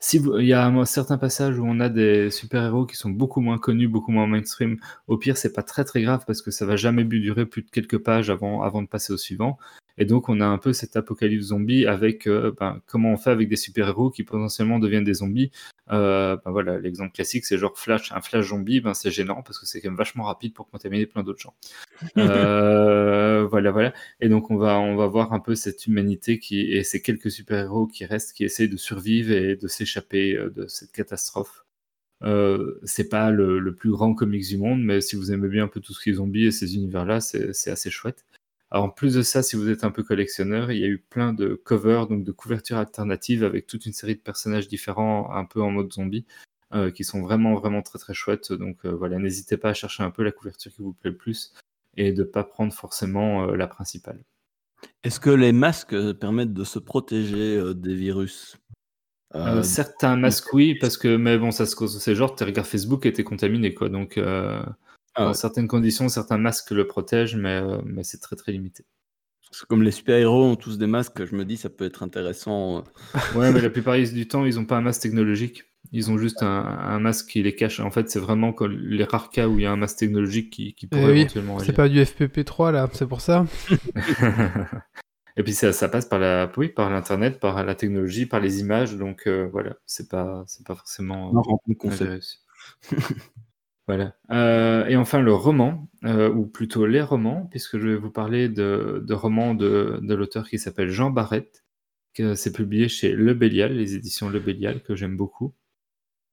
Si 0.00 0.18
vous- 0.18 0.38
il 0.38 0.46
y 0.46 0.52
a 0.52 0.66
un 0.66 0.84
certain 0.84 1.18
passage 1.18 1.58
où 1.58 1.64
on 1.66 1.80
a 1.80 1.88
des 1.88 2.30
super-héros 2.30 2.86
qui 2.86 2.96
sont 2.96 3.10
beaucoup 3.10 3.40
moins 3.40 3.58
connus, 3.58 3.88
beaucoup 3.88 4.12
moins 4.12 4.26
mainstream, 4.26 4.78
au 5.08 5.18
pire 5.18 5.36
c'est 5.36 5.52
pas 5.52 5.62
très 5.62 5.84
très 5.84 6.02
grave 6.02 6.24
parce 6.26 6.40
que 6.42 6.50
ça 6.52 6.66
va 6.66 6.76
jamais 6.76 7.04
durer 7.04 7.46
plus 7.46 7.62
de 7.62 7.70
quelques 7.70 7.98
pages 7.98 8.30
avant, 8.30 8.62
avant 8.62 8.82
de 8.82 8.88
passer 8.88 9.12
au 9.12 9.16
suivant. 9.16 9.58
Et 9.98 10.04
donc 10.04 10.28
on 10.28 10.40
a 10.40 10.46
un 10.46 10.58
peu 10.58 10.72
cette 10.72 10.96
apocalypse 10.96 11.46
zombie 11.46 11.86
avec 11.86 12.26
euh, 12.26 12.52
ben, 12.58 12.80
comment 12.86 13.12
on 13.12 13.16
fait 13.16 13.30
avec 13.30 13.48
des 13.48 13.56
super-héros 13.56 14.10
qui 14.10 14.22
potentiellement 14.22 14.78
deviennent 14.78 15.04
des 15.04 15.14
zombies. 15.14 15.50
Euh, 15.90 16.36
ben 16.44 16.50
voilà, 16.52 16.78
l'exemple 16.78 17.12
classique 17.12 17.44
c'est 17.44 17.58
genre 17.58 17.76
Flash, 17.76 18.12
un 18.12 18.20
Flash 18.20 18.48
zombie, 18.48 18.80
ben 18.80 18.94
c'est 18.94 19.10
gênant 19.10 19.42
parce 19.42 19.58
que 19.58 19.66
c'est 19.66 19.80
quand 19.80 19.88
même 19.88 19.98
vachement 19.98 20.24
rapide 20.24 20.54
pour 20.54 20.70
contaminer 20.70 21.06
plein 21.06 21.22
d'autres 21.22 21.40
gens. 21.40 21.54
Euh, 22.18 23.46
voilà, 23.46 23.70
voilà. 23.70 23.92
Et 24.20 24.28
donc 24.28 24.50
on 24.50 24.56
va 24.56 24.78
on 24.78 24.96
va 24.96 25.06
voir 25.06 25.32
un 25.32 25.40
peu 25.40 25.54
cette 25.54 25.86
humanité 25.86 26.38
qui 26.38 26.60
et 26.72 26.84
ces 26.84 27.02
quelques 27.02 27.30
super-héros 27.30 27.86
qui 27.86 28.04
restent, 28.04 28.34
qui 28.34 28.44
essayent 28.44 28.68
de 28.68 28.76
survivre 28.76 29.32
et 29.32 29.56
de 29.56 29.68
s'échapper 29.68 30.34
de 30.34 30.66
cette 30.68 30.92
catastrophe. 30.92 31.64
Euh, 32.24 32.80
c'est 32.84 33.08
pas 33.08 33.30
le, 33.30 33.58
le 33.58 33.74
plus 33.74 33.90
grand 33.90 34.14
comics 34.14 34.46
du 34.48 34.58
monde, 34.58 34.82
mais 34.82 35.00
si 35.00 35.16
vous 35.16 35.32
aimez 35.32 35.48
bien 35.48 35.64
un 35.64 35.68
peu 35.68 35.80
tout 35.80 35.92
ce 35.92 36.02
qui 36.02 36.10
est 36.10 36.14
zombies 36.14 36.46
et 36.46 36.50
ces 36.50 36.74
univers-là, 36.74 37.20
c'est 37.20 37.70
assez 37.70 37.90
chouette. 37.90 38.24
Alors, 38.70 38.84
en 38.84 38.90
plus 38.90 39.14
de 39.14 39.22
ça, 39.22 39.42
si 39.42 39.56
vous 39.56 39.70
êtes 39.70 39.84
un 39.84 39.90
peu 39.90 40.02
collectionneur, 40.02 40.70
il 40.72 40.78
y 40.78 40.84
a 40.84 40.88
eu 40.88 40.98
plein 40.98 41.32
de 41.32 41.54
covers, 41.54 42.06
donc 42.06 42.24
de 42.24 42.32
couvertures 42.32 42.76
alternatives 42.76 43.42
avec 43.44 43.66
toute 43.66 43.86
une 43.86 43.94
série 43.94 44.14
de 44.14 44.20
personnages 44.20 44.68
différents, 44.68 45.30
un 45.32 45.44
peu 45.44 45.62
en 45.62 45.70
mode 45.70 45.92
zombie. 45.92 46.26
euh, 46.74 46.90
qui 46.90 47.02
sont 47.02 47.22
vraiment, 47.22 47.54
vraiment 47.54 47.80
très, 47.80 47.98
très 47.98 48.12
chouettes. 48.12 48.52
Donc 48.52 48.84
euh, 48.84 48.90
voilà, 48.90 49.18
n'hésitez 49.18 49.56
pas 49.56 49.70
à 49.70 49.74
chercher 49.74 50.02
un 50.02 50.10
peu 50.10 50.22
la 50.22 50.32
couverture 50.32 50.70
qui 50.70 50.82
vous 50.82 50.92
plaît 50.92 51.10
le 51.10 51.16
plus 51.16 51.54
et 51.96 52.12
de 52.12 52.22
ne 52.22 52.28
pas 52.28 52.44
prendre 52.44 52.72
forcément 52.72 53.48
euh, 53.48 53.56
la 53.56 53.66
principale. 53.66 54.22
Est-ce 55.02 55.18
que 55.18 55.30
les 55.30 55.52
masques 55.52 55.96
permettent 56.18 56.52
de 56.52 56.64
se 56.64 56.78
protéger 56.78 57.74
des 57.74 57.94
virus? 57.94 58.58
Certains 59.62 60.16
masques, 60.16 60.52
oui, 60.52 60.74
parce 60.74 60.96
que, 60.96 61.16
mais 61.16 61.36
bon, 61.36 61.50
ça 61.50 61.66
se 61.66 61.74
cause, 61.74 61.98
c'est 61.98 62.14
genre, 62.14 62.34
tu 62.36 62.44
regardes 62.44 62.66
Facebook 62.66 63.06
et 63.06 63.12
t'es 63.12 63.24
contaminé, 63.24 63.74
quoi. 63.74 63.88
Donc, 63.88 64.18
Ah 65.18 65.24
dans 65.24 65.34
certaines 65.34 65.68
conditions, 65.68 66.08
certains 66.08 66.38
masques 66.38 66.70
le 66.70 66.86
protègent, 66.86 67.36
mais, 67.36 67.60
euh, 67.60 67.78
mais 67.84 68.04
c'est 68.04 68.18
très, 68.18 68.36
très 68.36 68.52
limité. 68.52 68.84
Parce 69.50 69.62
que 69.62 69.66
comme 69.66 69.82
les 69.82 69.90
super-héros 69.90 70.44
ont 70.44 70.56
tous 70.56 70.78
des 70.78 70.86
masques, 70.86 71.24
je 71.24 71.34
me 71.34 71.44
dis 71.44 71.56
ça 71.56 71.70
peut 71.70 71.86
être 71.86 72.02
intéressant. 72.02 72.78
euh. 72.78 72.82
Ouais, 73.34 73.50
mais 73.52 73.60
la 73.60 73.70
plupart 73.70 73.96
du 73.98 74.28
temps, 74.28 74.44
ils 74.44 74.58
ont 74.58 74.64
pas 74.64 74.76
un 74.76 74.80
masque 74.82 75.02
technologique. 75.02 75.64
Ils 75.90 76.10
ont 76.10 76.18
juste 76.18 76.42
un, 76.42 76.46
un 76.46 77.00
masque 77.00 77.28
qui 77.30 77.42
les 77.42 77.54
cache. 77.54 77.80
En 77.80 77.90
fait, 77.90 78.10
c'est 78.10 78.18
vraiment 78.18 78.52
que 78.52 78.64
les 78.64 79.04
rares 79.04 79.30
cas 79.30 79.48
où 79.48 79.58
il 79.58 79.62
y 79.62 79.66
a 79.66 79.72
un 79.72 79.76
masque 79.76 79.98
technologique 79.98 80.50
qui, 80.50 80.74
qui 80.74 80.86
Eh 80.86 80.88
pourrait 80.88 81.12
oui, 81.12 81.20
éventuellement 81.20 81.58
c'est 81.60 81.72
pas 81.72 81.88
du 81.88 81.98
FPP3 82.02 82.72
là, 82.72 82.88
c'est 82.92 83.06
pour 83.08 83.22
ça. 83.22 83.46
Et 85.38 85.44
puis 85.44 85.54
ça, 85.54 85.72
ça 85.72 85.88
passe 85.88 86.04
par 86.04 86.18
la, 86.18 86.50
oui, 86.56 86.68
par 86.68 86.90
l'internet, 86.90 87.38
par 87.38 87.64
la 87.64 87.74
technologie, 87.76 88.26
par 88.26 88.40
les 88.40 88.58
images. 88.60 88.96
Donc 88.96 89.26
euh, 89.26 89.48
voilà, 89.50 89.76
c'est 89.86 90.10
pas, 90.10 90.44
c'est 90.48 90.66
pas 90.66 90.74
forcément. 90.74 91.32
Non, 91.32 91.42
Voilà. 93.88 94.14
Euh, 94.30 94.86
et 94.86 94.96
enfin, 94.96 95.20
le 95.22 95.32
roman, 95.32 95.88
euh, 96.04 96.30
ou 96.30 96.46
plutôt 96.46 96.84
les 96.84 97.00
romans, 97.00 97.48
puisque 97.50 97.78
je 97.78 97.88
vais 97.88 97.96
vous 97.96 98.10
parler 98.10 98.50
de, 98.50 99.02
de 99.04 99.14
romans 99.14 99.54
de, 99.54 99.98
l'auteur 100.02 100.46
qui 100.46 100.58
s'appelle 100.58 100.90
Jean 100.90 101.10
Barrette, 101.10 101.64
que 102.12 102.34
c'est 102.34 102.52
publié 102.52 102.88
chez 102.88 103.12
Le 103.12 103.32
Bélial, 103.32 103.74
les 103.74 103.94
éditions 103.94 104.28
Le 104.28 104.40
Bélial, 104.40 104.82
que 104.82 104.94
j'aime 104.94 105.16
beaucoup. 105.16 105.54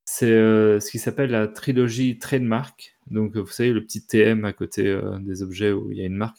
C'est 0.05 0.31
euh, 0.31 0.81
ce 0.81 0.91
qui 0.91 0.99
s'appelle 0.99 1.31
la 1.31 1.47
trilogie 1.47 2.19
Trademark. 2.19 2.97
Donc, 3.07 3.37
vous 3.37 3.47
savez, 3.47 3.71
le 3.71 3.83
petit 3.85 4.05
TM 4.05 4.43
à 4.43 4.51
côté 4.51 4.99
des 5.21 5.41
objets 5.41 5.71
où 5.71 5.91
il 5.91 5.97
y 5.97 6.01
a 6.01 6.05
une 6.05 6.17
marque. 6.17 6.37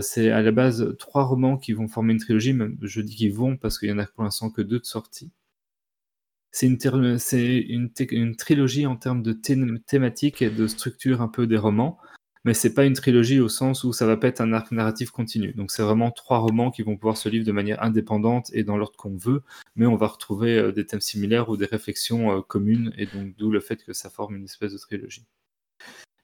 C'est 0.00 0.30
à 0.30 0.42
la 0.42 0.52
base 0.52 0.96
trois 0.98 1.24
romans 1.24 1.56
qui 1.56 1.72
vont 1.72 1.88
former 1.88 2.12
une 2.12 2.20
trilogie. 2.20 2.52
Même, 2.52 2.76
je 2.82 3.00
dis 3.00 3.16
qu'ils 3.16 3.34
vont 3.34 3.56
parce 3.56 3.78
qu'il 3.78 3.88
y 3.88 3.92
en 3.92 3.98
a 3.98 4.06
pour 4.06 4.24
l'instant 4.24 4.50
que 4.50 4.62
deux 4.62 4.78
de 4.78 4.84
sortie. 4.84 5.32
C'est 6.50 6.66
une, 6.66 8.36
trilogie 8.36 8.86
en 8.86 8.96
termes 8.96 9.22
de 9.22 9.32
thé- 9.32 9.56
thématique 9.86 10.42
et 10.42 10.50
de 10.50 10.66
structure 10.66 11.20
un 11.20 11.28
peu 11.28 11.46
des 11.46 11.58
romans, 11.58 11.98
mais 12.44 12.54
c'est 12.54 12.72
pas 12.74 12.84
une 12.84 12.94
trilogie 12.94 13.40
au 13.40 13.48
sens 13.48 13.84
où 13.84 13.92
ça 13.92 14.06
va 14.06 14.16
pas 14.16 14.28
être 14.28 14.40
un 14.40 14.52
arc 14.52 14.72
narratif 14.72 15.10
continu. 15.10 15.52
Donc 15.52 15.70
c'est 15.70 15.82
vraiment 15.82 16.10
trois 16.10 16.38
romans 16.38 16.70
qui 16.70 16.82
vont 16.82 16.96
pouvoir 16.96 17.16
se 17.16 17.28
lire 17.28 17.44
de 17.44 17.52
manière 17.52 17.82
indépendante 17.82 18.50
et 18.54 18.64
dans 18.64 18.76
l'ordre 18.76 18.96
qu'on 18.96 19.16
veut, 19.16 19.42
mais 19.76 19.86
on 19.86 19.96
va 19.96 20.06
retrouver 20.06 20.56
euh, 20.58 20.72
des 20.72 20.86
thèmes 20.86 21.00
similaires 21.00 21.48
ou 21.48 21.56
des 21.56 21.66
réflexions 21.66 22.38
euh, 22.38 22.40
communes, 22.40 22.92
et 22.96 23.06
donc 23.06 23.36
d'où 23.36 23.50
le 23.50 23.60
fait 23.60 23.84
que 23.84 23.92
ça 23.92 24.10
forme 24.10 24.36
une 24.36 24.44
espèce 24.44 24.72
de 24.72 24.78
trilogie. 24.78 25.26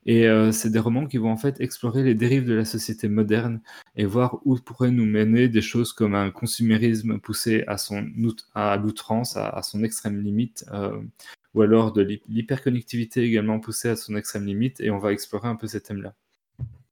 Et 0.06 0.26
euh, 0.28 0.52
c'est 0.52 0.70
des 0.70 0.78
romans 0.78 1.06
qui 1.06 1.16
vont 1.18 1.30
en 1.30 1.36
fait 1.36 1.60
explorer 1.60 2.02
les 2.02 2.14
dérives 2.14 2.44
de 2.46 2.54
la 2.54 2.64
société 2.64 3.08
moderne 3.08 3.60
et 3.96 4.04
voir 4.04 4.40
où 4.44 4.56
pourraient 4.56 4.90
nous 4.90 5.06
mener 5.06 5.48
des 5.48 5.62
choses 5.62 5.92
comme 5.92 6.14
un 6.14 6.30
consumérisme 6.30 7.18
poussé 7.18 7.64
à, 7.66 7.78
son 7.78 8.06
à 8.54 8.76
l'outrance, 8.76 9.36
à, 9.36 9.62
son 9.62 9.82
extrême 9.82 10.20
limite, 10.20 10.64
euh, 10.72 11.00
ou 11.54 11.62
alors 11.62 11.92
de 11.92 12.02
l'hy- 12.02 12.22
l'hyperconnectivité 12.28 13.22
également 13.22 13.60
poussée 13.60 13.88
à 13.88 13.96
son 13.96 14.16
extrême 14.16 14.46
limite, 14.46 14.80
et 14.80 14.90
on 14.90 14.98
va 14.98 15.12
explorer 15.12 15.48
un 15.48 15.56
peu 15.56 15.66
ces 15.66 15.80
thèmes-là. 15.80 16.14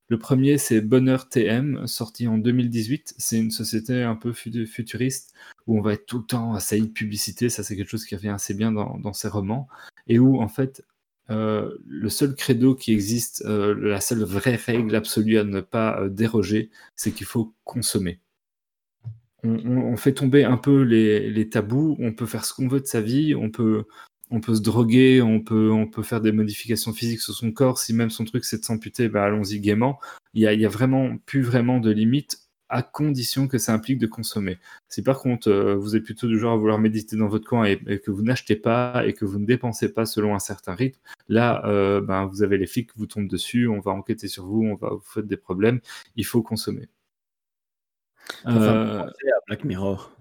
Le 0.09 0.19
premier, 0.19 0.57
c'est 0.57 0.81
Bonheur 0.81 1.29
TM, 1.29 1.87
sorti 1.87 2.27
en 2.27 2.37
2018. 2.37 3.15
C'est 3.17 3.39
une 3.39 3.51
société 3.51 4.03
un 4.03 4.15
peu 4.15 4.33
fu- 4.33 4.67
futuriste 4.67 5.33
où 5.65 5.77
on 5.77 5.81
va 5.81 5.93
être 5.93 6.05
tout 6.05 6.19
le 6.19 6.25
temps 6.25 6.53
assailli 6.53 6.83
de 6.83 6.91
publicité. 6.91 7.49
Ça, 7.49 7.63
c'est 7.63 7.75
quelque 7.75 7.89
chose 7.89 8.05
qui 8.05 8.15
revient 8.15 8.29
assez 8.29 8.53
bien 8.53 8.71
dans 8.71 9.13
ces 9.13 9.29
romans. 9.29 9.67
Et 10.07 10.19
où, 10.19 10.41
en 10.41 10.49
fait, 10.49 10.83
euh, 11.29 11.77
le 11.87 12.09
seul 12.09 12.35
credo 12.35 12.75
qui 12.75 12.91
existe, 12.91 13.43
euh, 13.45 13.73
la 13.79 14.01
seule 14.01 14.23
vraie 14.23 14.55
règle 14.55 14.95
absolue 14.95 15.37
à 15.37 15.43
ne 15.43 15.61
pas 15.61 15.99
euh, 16.01 16.09
déroger, 16.09 16.69
c'est 16.95 17.11
qu'il 17.11 17.25
faut 17.25 17.53
consommer. 17.63 18.19
On, 19.45 19.97
fait 19.97 20.13
tomber 20.13 20.45
un 20.45 20.55
peu 20.55 20.83
les, 20.83 21.49
tabous, 21.49 21.97
on 21.99 22.13
peut 22.13 22.25
faire 22.25 22.45
ce 22.45 22.53
qu'on 22.53 22.69
veut 22.69 22.79
de 22.79 22.85
sa 22.85 23.01
vie, 23.01 23.35
on 23.35 23.51
peut, 23.51 23.83
on 24.31 24.39
peut 24.39 24.55
se 24.55 24.61
droguer, 24.61 25.21
on 25.21 25.41
peut, 25.41 25.69
on 25.69 25.85
peut 25.85 26.01
faire 26.01 26.21
des 26.21 26.31
modifications 26.31 26.93
physiques 26.93 27.19
sur 27.19 27.33
son 27.33 27.51
corps, 27.51 27.77
si 27.77 27.93
même 27.93 28.09
son 28.09 28.23
truc 28.23 28.45
c'est 28.45 28.59
de 28.59 28.63
s'amputer, 28.63 29.09
bah, 29.09 29.25
allons-y 29.25 29.59
gaiement. 29.59 29.99
Il 30.33 30.41
y 30.41 30.47
a, 30.47 30.53
y 30.53 30.65
a 30.65 30.69
vraiment 30.69 31.17
plus 31.25 31.41
vraiment 31.41 31.79
de 31.81 31.91
limites 31.91 32.39
à 32.69 32.81
condition 32.81 33.47
que 33.47 33.57
ça 33.57 33.73
implique 33.73 33.99
de 33.99 34.07
consommer. 34.07 34.57
Si 34.89 35.03
par 35.03 35.19
contre 35.19 35.49
euh, 35.49 35.75
vous 35.75 35.95
êtes 35.95 36.03
plutôt 36.03 36.27
du 36.27 36.39
genre 36.39 36.53
à 36.53 36.57
vouloir 36.57 36.79
méditer 36.79 37.15
dans 37.15 37.27
votre 37.27 37.47
coin 37.47 37.65
et, 37.65 37.79
et 37.87 37.99
que 37.99 38.09
vous 38.09 38.23
n'achetez 38.23 38.55
pas 38.55 39.05
et 39.05 39.13
que 39.13 39.25
vous 39.25 39.39
ne 39.39 39.45
dépensez 39.45 39.93
pas 39.93 40.05
selon 40.05 40.33
un 40.33 40.39
certain 40.39 40.73
rythme, 40.73 40.99
là 41.27 41.63
euh, 41.65 42.01
ben, 42.01 42.25
vous 42.25 42.41
avez 42.41 42.57
les 42.57 42.65
flics 42.65 42.91
qui 42.91 42.97
vous 42.97 43.05
tombent 43.05 43.27
dessus, 43.27 43.67
on 43.67 43.79
va 43.79 43.91
enquêter 43.91 44.27
sur 44.27 44.45
vous, 44.45 44.63
on 44.63 44.75
va 44.75 44.89
vous 44.89 45.01
faire 45.01 45.23
des 45.23 45.37
problèmes, 45.37 45.81
il 46.15 46.25
faut 46.25 46.41
consommer. 46.41 46.89
Euh, 48.47 49.01
à 49.01 49.09
Black 49.47 49.65
Mirror. 49.65 50.11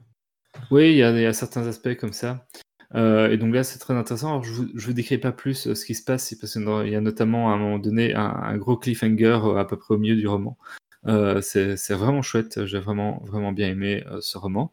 oui, 0.71 0.91
il 0.91 0.97
y, 0.97 1.03
a 1.03 1.11
il 1.13 1.23
y 1.23 1.27
a 1.27 1.33
certains 1.33 1.67
aspects 1.67 1.97
comme 1.97 2.13
ça. 2.13 2.47
Et 2.95 3.39
donc 3.39 3.55
là, 3.55 3.65
c'est 3.65 3.79
très 3.79 3.95
intéressant. 3.95 4.29
Alors, 4.29 4.45
je 4.45 4.53
vous, 4.53 4.69
je 4.75 4.87
vous 4.87 4.93
décris 4.93 5.17
pas 5.17 5.33
plus 5.33 5.73
ce 5.73 5.85
qui 5.87 5.95
se 5.95 6.05
passe, 6.05 6.35
parce 6.35 6.53
qu'il 6.53 6.89
y 6.91 6.95
a 6.95 7.01
notamment 7.01 7.51
à 7.51 7.55
un 7.55 7.57
moment 7.57 7.79
donné 7.79 8.13
un, 8.13 8.27
un 8.27 8.59
gros 8.59 8.77
cliffhanger 8.77 9.41
à 9.57 9.65
peu 9.65 9.79
près 9.79 9.95
au 9.95 9.99
milieu 9.99 10.17
du 10.17 10.29
roman. 10.29 10.59
Euh, 11.07 11.41
c'est 11.41 11.77
vraiment 11.95 12.23
chouette. 12.23 12.65
J'ai 12.67 12.79
vraiment, 12.79 13.23
vraiment 13.25 13.53
bien 13.53 13.69
aimé 13.69 14.05
euh, 14.07 14.21
ce 14.21 14.39
roman. 14.39 14.73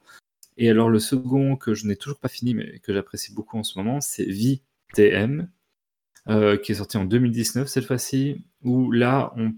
Et 0.57 0.69
alors, 0.69 0.89
le 0.89 0.99
second 0.99 1.55
que 1.55 1.73
je 1.73 1.87
n'ai 1.87 1.95
toujours 1.95 2.19
pas 2.19 2.27
fini, 2.27 2.53
mais 2.53 2.79
que 2.79 2.93
j'apprécie 2.93 3.33
beaucoup 3.33 3.57
en 3.57 3.63
ce 3.63 3.77
moment, 3.79 4.01
c'est 4.01 4.25
Vie 4.25 4.61
TM, 4.93 5.49
euh, 6.27 6.57
qui 6.57 6.73
est 6.73 6.75
sorti 6.75 6.97
en 6.97 7.05
2019 7.05 7.67
cette 7.67 7.85
fois-ci, 7.85 8.43
où 8.63 8.91
là, 8.91 9.33
on 9.37 9.53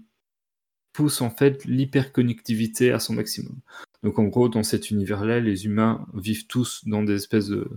pousse 0.92 1.20
en 1.22 1.30
fait 1.30 1.64
l'hyperconnectivité 1.64 2.92
à 2.92 2.98
son 2.98 3.14
maximum. 3.14 3.56
Donc 4.02 4.18
en 4.18 4.24
gros, 4.24 4.48
dans 4.48 4.62
cet 4.62 4.90
univers-là, 4.90 5.40
les 5.40 5.64
humains 5.66 6.06
vivent 6.14 6.46
tous 6.46 6.82
dans 6.86 7.02
des 7.02 7.14
espèces 7.14 7.48
de- 7.48 7.68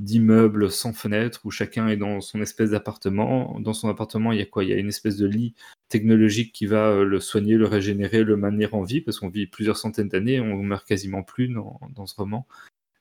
d'immeubles 0.00 0.70
sans 0.70 0.92
fenêtres 0.92 1.40
où 1.44 1.50
chacun 1.50 1.88
est 1.88 1.96
dans 1.96 2.20
son 2.20 2.40
espèce 2.40 2.70
d'appartement. 2.70 3.60
Dans 3.60 3.74
son 3.74 3.88
appartement, 3.88 4.32
il 4.32 4.38
y 4.38 4.42
a 4.42 4.46
quoi? 4.46 4.64
Il 4.64 4.70
y 4.70 4.72
a 4.72 4.76
une 4.76 4.88
espèce 4.88 5.16
de 5.16 5.26
lit 5.26 5.54
technologique 5.88 6.52
qui 6.52 6.66
va 6.66 6.88
euh, 6.88 7.04
le 7.04 7.20
soigner, 7.20 7.56
le 7.56 7.66
régénérer, 7.66 8.24
le 8.24 8.36
maintenir 8.36 8.74
en 8.74 8.82
vie 8.82 9.02
parce 9.02 9.20
qu'on 9.20 9.28
vit 9.28 9.46
plusieurs 9.46 9.76
centaines 9.76 10.08
d'années, 10.08 10.40
on 10.40 10.62
meurt 10.62 10.86
quasiment 10.86 11.22
plus 11.22 11.48
dans, 11.48 12.06
ce 12.06 12.14
roman. 12.16 12.46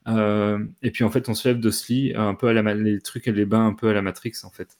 Euh, 0.07 0.65
et 0.81 0.91
puis 0.91 1.03
en 1.03 1.09
fait, 1.09 1.29
on 1.29 1.33
se 1.33 1.47
lève 1.47 1.59
de 1.59 1.71
ce 1.71 1.91
lit 1.91 2.13
un 2.15 2.35
peu 2.35 2.47
à 2.47 2.53
la 2.53 2.73
les 2.73 2.99
trucs 2.99 3.27
et 3.27 3.31
les 3.31 3.45
bains 3.45 3.67
un 3.67 3.73
peu 3.73 3.89
à 3.89 3.93
la 3.93 4.01
Matrix 4.01 4.33
en 4.43 4.49
fait. 4.49 4.77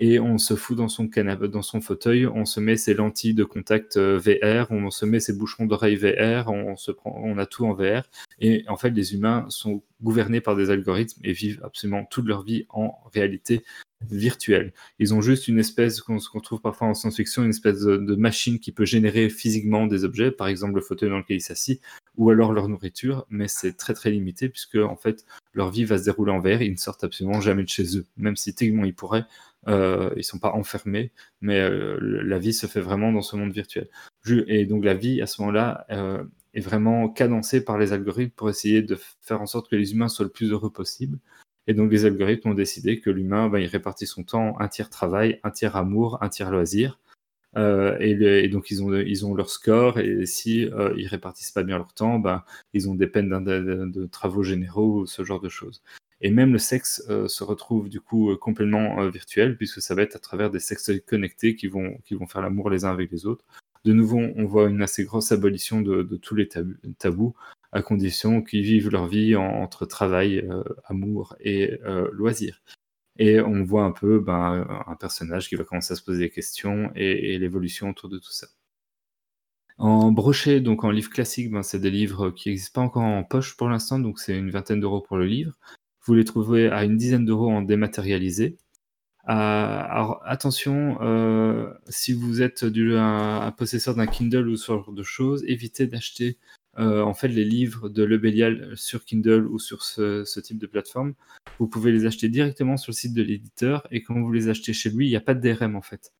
Et 0.00 0.20
on 0.20 0.38
se 0.38 0.54
fout 0.54 0.76
dans 0.76 0.88
son 0.88 1.08
canapé, 1.08 1.48
dans 1.48 1.62
son 1.62 1.80
fauteuil, 1.80 2.26
on 2.26 2.44
se 2.44 2.60
met 2.60 2.76
ses 2.76 2.94
lentilles 2.94 3.34
de 3.34 3.44
contact 3.44 3.96
euh, 3.96 4.18
VR, 4.18 4.70
on 4.70 4.90
se 4.90 5.04
met 5.04 5.18
ses 5.18 5.32
bouchons 5.32 5.66
d'oreilles 5.66 5.96
VR, 5.96 6.50
on, 6.50 6.76
se 6.76 6.92
prend, 6.92 7.20
on 7.22 7.36
a 7.38 7.46
tout 7.46 7.66
en 7.66 7.74
VR. 7.74 8.02
Et 8.40 8.64
en 8.68 8.76
fait, 8.76 8.90
les 8.90 9.14
humains 9.14 9.46
sont 9.48 9.82
gouvernés 10.00 10.40
par 10.40 10.54
des 10.54 10.70
algorithmes 10.70 11.20
et 11.24 11.32
vivent 11.32 11.60
absolument 11.64 12.04
toute 12.04 12.26
leur 12.26 12.44
vie 12.44 12.64
en 12.68 12.94
réalité 13.12 13.64
virtuelle. 14.10 14.72
Ils 15.00 15.14
ont 15.14 15.20
juste 15.20 15.48
une 15.48 15.58
espèce, 15.58 15.96
ce 15.96 16.02
qu'on 16.02 16.40
trouve 16.40 16.60
parfois 16.60 16.86
en 16.86 16.94
science-fiction, 16.94 17.42
une 17.42 17.50
espèce 17.50 17.80
de, 17.80 17.96
de 17.96 18.14
machine 18.14 18.60
qui 18.60 18.70
peut 18.70 18.84
générer 18.84 19.28
physiquement 19.28 19.86
des 19.86 20.04
objets, 20.04 20.30
par 20.30 20.46
exemple 20.46 20.76
le 20.76 20.80
fauteuil 20.80 21.10
dans 21.10 21.18
lequel 21.18 21.38
ils 21.38 21.42
s'assient, 21.42 21.80
ou 22.16 22.30
alors 22.30 22.52
leur 22.52 22.68
nourriture, 22.68 23.26
mais 23.30 23.48
c'est 23.48 23.72
très 23.76 23.94
très 23.94 24.10
limité 24.10 24.48
puisque 24.48 24.76
en 24.76 24.96
fait 24.96 25.24
leur 25.54 25.70
vie 25.70 25.84
va 25.84 25.98
se 25.98 26.04
dérouler 26.04 26.30
en 26.30 26.40
VR, 26.40 26.62
ils 26.62 26.72
ne 26.72 26.76
sortent 26.76 27.02
absolument 27.02 27.40
jamais 27.40 27.64
de 27.64 27.68
chez 27.68 27.96
eux, 27.96 28.06
même 28.16 28.36
si 28.36 28.54
techniquement 28.54 28.84
ils 28.84 28.94
pourraient, 28.94 29.24
euh, 29.68 30.10
ils 30.16 30.24
sont 30.24 30.38
pas 30.38 30.52
enfermés, 30.52 31.12
mais 31.40 31.60
euh, 31.60 31.98
la 32.00 32.38
vie 32.38 32.52
se 32.52 32.66
fait 32.66 32.80
vraiment 32.80 33.12
dans 33.12 33.22
ce 33.22 33.36
monde 33.36 33.52
virtuel. 33.52 33.88
Et 34.46 34.66
donc 34.66 34.84
la 34.84 34.94
vie 34.94 35.20
à 35.20 35.26
ce 35.26 35.42
moment-là 35.42 35.86
euh, 35.90 36.24
est 36.54 36.60
vraiment 36.60 37.08
cadencée 37.08 37.64
par 37.64 37.78
les 37.78 37.92
algorithmes 37.92 38.32
pour 38.34 38.50
essayer 38.50 38.82
de 38.82 38.98
faire 39.20 39.42
en 39.42 39.46
sorte 39.46 39.70
que 39.70 39.76
les 39.76 39.92
humains 39.92 40.08
soient 40.08 40.24
le 40.24 40.30
plus 40.30 40.52
heureux 40.52 40.72
possible. 40.72 41.18
Et 41.66 41.74
donc 41.74 41.92
les 41.92 42.06
algorithmes 42.06 42.50
ont 42.50 42.54
décidé 42.54 43.00
que 43.00 43.10
l'humain, 43.10 43.48
ben, 43.48 43.58
il 43.58 43.66
répartit 43.66 44.06
son 44.06 44.24
temps 44.24 44.58
un 44.58 44.68
tiers 44.68 44.88
travail, 44.88 45.38
un 45.44 45.50
tiers 45.50 45.76
amour, 45.76 46.18
un 46.22 46.30
tiers 46.30 46.50
loisir. 46.50 46.98
Euh, 47.56 47.96
et, 48.00 48.48
donc 48.48 48.70
ils 48.70 48.82
ont, 48.82 48.94
ils 48.94 49.24
ont 49.26 49.34
leur 49.34 49.48
score 49.48 49.98
et 49.98 50.26
si 50.26 50.66
euh, 50.66 50.94
ils 50.98 51.06
répartissent 51.08 51.50
pas 51.50 51.62
bien 51.62 51.78
leur 51.78 51.92
temps, 51.94 52.18
ben, 52.18 52.44
ils 52.72 52.88
ont 52.88 52.94
des 52.94 53.06
peines 53.06 53.28
de, 53.44 53.86
de 53.86 54.06
travaux 54.06 54.42
généraux, 54.42 55.06
ce 55.06 55.24
genre 55.24 55.40
de 55.40 55.48
choses. 55.48 55.82
Et 56.20 56.30
même 56.30 56.52
le 56.52 56.58
sexe 56.58 57.04
euh, 57.08 57.28
se 57.28 57.44
retrouve 57.44 57.88
du 57.88 58.00
coup 58.00 58.30
euh, 58.30 58.36
complètement 58.36 59.00
euh, 59.00 59.10
virtuel 59.10 59.56
puisque 59.56 59.80
ça 59.80 59.94
va 59.94 60.02
être 60.02 60.16
à 60.16 60.18
travers 60.18 60.50
des 60.50 60.58
sexes 60.58 60.90
connectés 61.06 61.54
qui 61.54 61.68
vont, 61.68 61.98
qui 62.04 62.14
vont 62.14 62.26
faire 62.26 62.42
l'amour 62.42 62.70
les 62.70 62.84
uns 62.84 62.90
avec 62.90 63.12
les 63.12 63.26
autres. 63.26 63.44
De 63.84 63.92
nouveau, 63.92 64.18
on 64.18 64.44
voit 64.44 64.68
une 64.68 64.82
assez 64.82 65.04
grosse 65.04 65.30
abolition 65.30 65.80
de, 65.80 66.02
tous 66.16 66.34
les 66.34 66.48
tabous, 66.98 67.34
à 67.70 67.80
condition 67.80 68.42
qu'ils 68.42 68.62
vivent 68.62 68.90
leur 68.90 69.06
vie 69.06 69.36
en- 69.36 69.44
entre 69.44 69.86
travail, 69.86 70.46
amour 70.86 71.36
et 71.40 71.78
loisirs. 72.12 72.60
Et 73.18 73.40
on 73.40 73.62
voit 73.62 73.84
un 73.84 73.92
peu 73.92 74.18
ben, 74.18 74.66
un 74.86 74.96
personnage 74.96 75.48
qui 75.48 75.54
va 75.54 75.62
commencer 75.62 75.92
à 75.92 75.96
se 75.96 76.02
poser 76.02 76.24
des 76.24 76.30
questions 76.30 76.90
et, 76.96 77.34
et 77.34 77.38
l'évolution 77.38 77.88
autour 77.88 78.08
de 78.08 78.18
tout 78.18 78.32
ça. 78.32 78.48
En 79.78 80.10
brochet, 80.10 80.60
donc 80.60 80.82
en 80.82 80.90
livre 80.90 81.08
classique, 81.08 81.52
ben, 81.52 81.62
c'est 81.62 81.78
des 81.78 81.92
livres 81.92 82.30
qui 82.30 82.48
n'existent 82.48 82.80
pas 82.80 82.86
encore 82.86 83.04
en 83.04 83.22
poche 83.22 83.56
pour 83.56 83.68
l'instant, 83.68 84.00
donc 84.00 84.18
c'est 84.18 84.36
une 84.36 84.50
vingtaine 84.50 84.80
d'euros 84.80 85.00
pour 85.00 85.18
le 85.18 85.26
livre. 85.26 85.56
Vous 86.08 86.14
les 86.14 86.24
trouvez 86.24 86.68
à 86.70 86.84
une 86.84 86.96
dizaine 86.96 87.26
d'euros 87.26 87.50
en 87.50 87.60
dématérialisé. 87.60 88.56
Euh, 89.28 89.30
alors 89.30 90.22
attention, 90.24 90.96
euh, 91.02 91.70
si 91.88 92.14
vous 92.14 92.40
êtes 92.40 92.64
du, 92.64 92.96
un, 92.96 93.52
possesseur 93.52 93.94
d'un 93.94 94.06
Kindle 94.06 94.48
ou 94.48 94.56
ce 94.56 94.72
genre 94.72 94.90
de 94.90 95.02
choses, 95.02 95.44
évitez 95.46 95.86
d'acheter 95.86 96.38
euh, 96.78 97.02
en 97.02 97.12
fait 97.12 97.28
les 97.28 97.44
livres 97.44 97.90
de 97.90 98.04
Le 98.04 98.16
Bélial 98.16 98.72
sur 98.74 99.04
Kindle 99.04 99.46
ou 99.48 99.58
sur 99.58 99.82
ce, 99.82 100.24
ce 100.24 100.40
type 100.40 100.56
de 100.56 100.66
plateforme. 100.66 101.12
Vous 101.58 101.68
pouvez 101.68 101.92
les 101.92 102.06
acheter 102.06 102.30
directement 102.30 102.78
sur 102.78 102.92
le 102.92 102.96
site 102.96 103.12
de 103.12 103.22
l'éditeur 103.22 103.86
et 103.90 104.02
quand 104.02 104.18
vous 104.18 104.32
les 104.32 104.48
achetez 104.48 104.72
chez 104.72 104.88
lui, 104.88 105.08
il 105.08 105.10
n'y 105.10 105.16
a 105.16 105.20
pas 105.20 105.34
de 105.34 105.46
DRM 105.46 105.76
en 105.76 105.82
fait. 105.82 106.14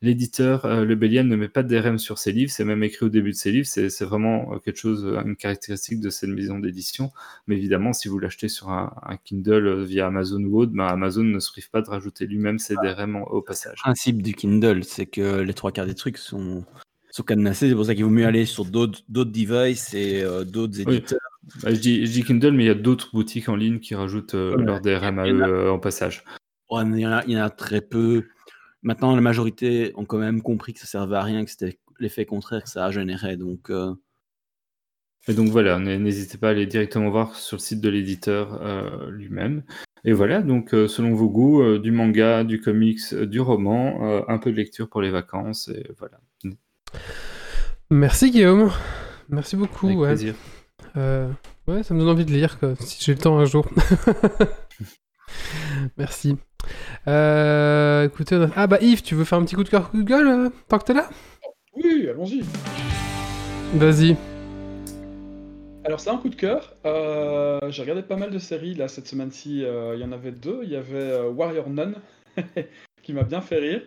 L'éditeur, 0.00 0.64
euh, 0.64 0.84
Le 0.84 0.94
Bélial, 0.94 1.26
ne 1.26 1.34
met 1.34 1.48
pas 1.48 1.64
de 1.64 1.68
DRM 1.76 1.98
sur 1.98 2.18
ses 2.18 2.30
livres, 2.30 2.52
c'est 2.52 2.64
même 2.64 2.84
écrit 2.84 3.04
au 3.06 3.08
début 3.08 3.30
de 3.32 3.36
ses 3.36 3.50
livres, 3.50 3.66
c'est 3.66 4.04
vraiment 4.04 4.52
euh, 4.54 4.58
quelque 4.58 4.78
chose, 4.78 5.04
euh, 5.04 5.20
une 5.24 5.34
caractéristique 5.34 5.98
de 5.98 6.08
cette 6.08 6.30
maison 6.30 6.60
d'édition. 6.60 7.10
Mais 7.48 7.56
évidemment, 7.56 7.92
si 7.92 8.06
vous 8.06 8.18
l'achetez 8.20 8.48
sur 8.48 8.70
un, 8.70 8.92
un 9.02 9.16
Kindle 9.16 9.66
euh, 9.66 9.84
via 9.84 10.06
Amazon 10.06 10.40
ou 10.44 10.60
autre, 10.60 10.70
ben 10.72 10.86
Amazon 10.86 11.24
ne 11.24 11.40
se 11.40 11.50
prive 11.50 11.68
pas 11.70 11.82
de 11.82 11.88
rajouter 11.90 12.26
lui-même 12.26 12.60
ses 12.60 12.76
DRM 12.76 13.16
en- 13.16 13.24
au 13.24 13.42
passage. 13.42 13.78
Le 13.78 13.82
principe 13.82 14.22
du 14.22 14.34
Kindle, 14.34 14.84
c'est 14.84 15.06
que 15.06 15.40
les 15.40 15.54
trois 15.54 15.72
quarts 15.72 15.86
des 15.86 15.96
trucs 15.96 16.18
sont, 16.18 16.64
sont 17.10 17.22
cadenassés. 17.24 17.68
C'est 17.68 17.74
pour 17.74 17.84
ça 17.86 17.96
qu'il 17.96 18.04
vaut 18.04 18.10
mieux 18.10 18.26
aller 18.26 18.44
sur 18.46 18.66
d'autres 18.66 19.02
devices 19.08 19.94
et 19.94 20.22
euh, 20.22 20.44
d'autres 20.44 20.78
Oui. 20.86 20.94
éditeurs. 20.98 21.18
Bah, 21.62 21.74
je, 21.74 21.80
dis, 21.80 22.06
je 22.06 22.12
dis 22.12 22.22
Kindle, 22.22 22.52
mais 22.52 22.64
il 22.64 22.68
y 22.68 22.70
a 22.70 22.74
d'autres 22.74 23.10
boutiques 23.12 23.48
en 23.48 23.56
ligne 23.56 23.80
qui 23.80 23.96
rajoutent 23.96 24.34
euh, 24.36 24.54
Ouais. 24.54 24.64
leur 24.64 24.80
DRM 24.80 25.18
à 25.18 25.26
eux 25.28 25.70
en 25.72 25.80
passage. 25.80 26.22
Ouais, 26.70 26.84
mais 26.84 26.98
il, 26.98 27.02
y 27.02 27.06
en 27.06 27.12
a, 27.12 27.24
il 27.24 27.32
y 27.32 27.40
en 27.40 27.44
a 27.44 27.50
très 27.50 27.80
peu. 27.80 28.26
Maintenant, 28.82 29.14
la 29.14 29.20
majorité 29.20 29.92
ont 29.96 30.04
quand 30.04 30.18
même 30.18 30.42
compris 30.42 30.72
que 30.72 30.80
ça 30.80 30.86
servait 30.86 31.16
à 31.16 31.22
rien, 31.22 31.44
que 31.44 31.50
c'était 31.50 31.78
l'effet 31.98 32.24
contraire 32.24 32.62
que 32.62 32.68
ça 32.70 32.90
générait. 32.90 33.36
Donc, 33.36 33.70
euh, 33.70 33.92
Et 35.26 35.34
donc 35.34 35.48
voilà, 35.48 35.78
n'hésitez 35.78 36.38
pas 36.38 36.48
à 36.48 36.50
aller 36.50 36.66
directement 36.66 37.10
voir 37.10 37.34
sur 37.34 37.56
le 37.56 37.60
site 37.60 37.80
de 37.80 37.88
l'éditeur 37.88 38.60
euh, 38.62 39.10
lui-même. 39.10 39.62
Et 40.04 40.12
voilà, 40.12 40.42
donc 40.42 40.74
euh, 40.74 40.86
selon 40.86 41.12
vos 41.14 41.28
goûts, 41.28 41.60
euh, 41.60 41.78
du 41.78 41.90
manga, 41.90 42.44
du 42.44 42.60
comics, 42.60 43.00
euh, 43.12 43.26
du 43.26 43.40
roman, 43.40 44.04
euh, 44.04 44.22
un 44.28 44.38
peu 44.38 44.52
de 44.52 44.56
lecture 44.56 44.88
pour 44.88 45.02
les 45.02 45.10
vacances, 45.10 45.68
et 45.68 45.90
voilà. 45.98 46.20
Merci 47.90 48.30
Guillaume. 48.30 48.70
Merci 49.28 49.56
beaucoup. 49.56 49.86
Avec 49.86 49.98
ouais. 49.98 50.08
plaisir. 50.08 50.34
Euh, 50.96 51.28
ouais, 51.66 51.82
ça 51.82 51.94
me 51.94 52.00
donne 52.00 52.10
envie 52.10 52.24
de 52.24 52.32
lire 52.32 52.58
quoi, 52.58 52.74
si 52.78 53.04
j'ai 53.04 53.12
le 53.12 53.18
temps 53.18 53.38
un 53.38 53.44
jour. 53.44 53.66
Merci. 55.96 56.36
Euh, 57.06 58.04
écoutez, 58.04 58.36
on 58.36 58.42
a- 58.42 58.50
ah 58.56 58.66
bah 58.66 58.78
Yves, 58.80 59.02
tu 59.02 59.14
veux 59.14 59.24
faire 59.24 59.38
un 59.38 59.44
petit 59.44 59.54
coup 59.54 59.64
de 59.64 59.68
cœur, 59.68 59.90
coup 59.90 59.98
de 60.02 60.02
gueule 60.08 60.28
euh, 60.28 60.50
tant 60.68 60.78
que 60.78 60.84
t'es 60.84 60.94
là? 60.94 61.08
Oui, 61.76 62.08
allons-y. 62.10 62.42
Vas-y. 63.74 64.16
Alors 65.84 66.00
c'est 66.00 66.10
un 66.10 66.18
coup 66.18 66.28
de 66.28 66.34
cœur. 66.34 66.74
Euh, 66.84 67.58
j'ai 67.70 67.82
regardé 67.82 68.02
pas 68.02 68.16
mal 68.16 68.30
de 68.30 68.38
séries 68.38 68.74
là 68.74 68.88
cette 68.88 69.06
semaine-ci. 69.08 69.64
Euh, 69.64 69.94
Il 69.94 70.00
y 70.00 70.04
en 70.04 70.12
avait 70.12 70.32
deux. 70.32 70.60
Il 70.64 70.70
y 70.70 70.76
avait 70.76 70.96
euh, 70.98 71.30
Warrior 71.30 71.70
Nun 71.70 71.94
qui 73.02 73.12
m'a 73.12 73.22
bien 73.22 73.40
fait 73.40 73.58
rire. 73.58 73.82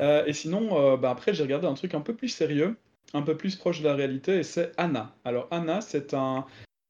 Euh, 0.00 0.24
et 0.26 0.32
sinon, 0.32 0.68
euh, 0.72 0.96
bah, 0.96 1.10
après 1.10 1.32
j'ai 1.34 1.42
regardé 1.44 1.66
un 1.68 1.74
truc 1.74 1.94
un 1.94 2.00
peu 2.00 2.14
plus 2.14 2.28
sérieux, 2.28 2.76
un 3.14 3.22
peu 3.22 3.36
plus 3.36 3.54
proche 3.54 3.80
de 3.80 3.86
la 3.86 3.94
réalité, 3.94 4.38
et 4.38 4.42
c'est 4.42 4.72
Anna. 4.76 5.14
Alors 5.24 5.46
Anna, 5.52 5.80
c'est 5.80 6.12
un, 6.14 6.44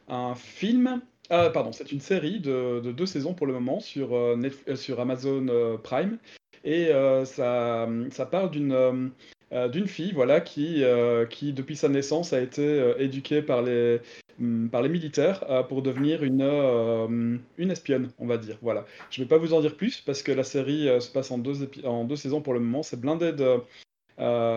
un 0.08 0.34
film. 0.34 1.02
Ah, 1.30 1.50
pardon, 1.50 1.72
c'est 1.72 1.90
une 1.92 2.00
série 2.00 2.40
de, 2.40 2.80
de 2.80 2.92
deux 2.92 3.06
saisons 3.06 3.34
pour 3.34 3.46
le 3.46 3.52
moment 3.52 3.80
sur, 3.80 4.14
euh, 4.14 4.36
Netf- 4.36 4.64
euh, 4.68 5.00
Amazon 5.00 5.46
euh, 5.48 5.76
Prime. 5.76 6.18
Et 6.64 6.88
ça, 7.26 7.88
ça 8.10 8.26
parle 8.26 8.50
d'une 8.50 9.86
fille 9.86 10.12
voilà, 10.12 10.40
qui, 10.40 10.82
qui, 11.30 11.52
depuis 11.52 11.76
sa 11.76 11.88
naissance, 11.88 12.32
a 12.32 12.40
été 12.40 12.92
éduquée 12.98 13.40
par 13.40 13.62
les, 13.62 14.00
hum, 14.40 14.68
par 14.68 14.82
les 14.82 14.88
militaires 14.88 15.44
pour 15.68 15.82
devenir 15.82 16.24
une, 16.24 17.40
une 17.56 17.70
espionne, 17.70 18.10
on 18.18 18.26
va 18.26 18.36
dire. 18.36 18.58
Voilà. 18.62 18.84
Je 19.10 19.20
ne 19.20 19.24
vais 19.24 19.28
pas 19.28 19.38
vous 19.38 19.54
en 19.54 19.60
dire 19.60 19.76
plus 19.76 20.00
parce 20.00 20.24
que 20.24 20.32
la 20.32 20.42
série 20.42 20.88
se 21.00 21.08
passe 21.08 21.30
en 21.30 21.38
deux, 21.38 21.70
en 21.84 22.02
deux 22.02 22.16
saisons 22.16 22.40
pour 22.40 22.52
le 22.52 22.58
moment. 22.58 22.82
C'est 22.82 23.00
blindé 23.00 23.32
de, 23.32 23.60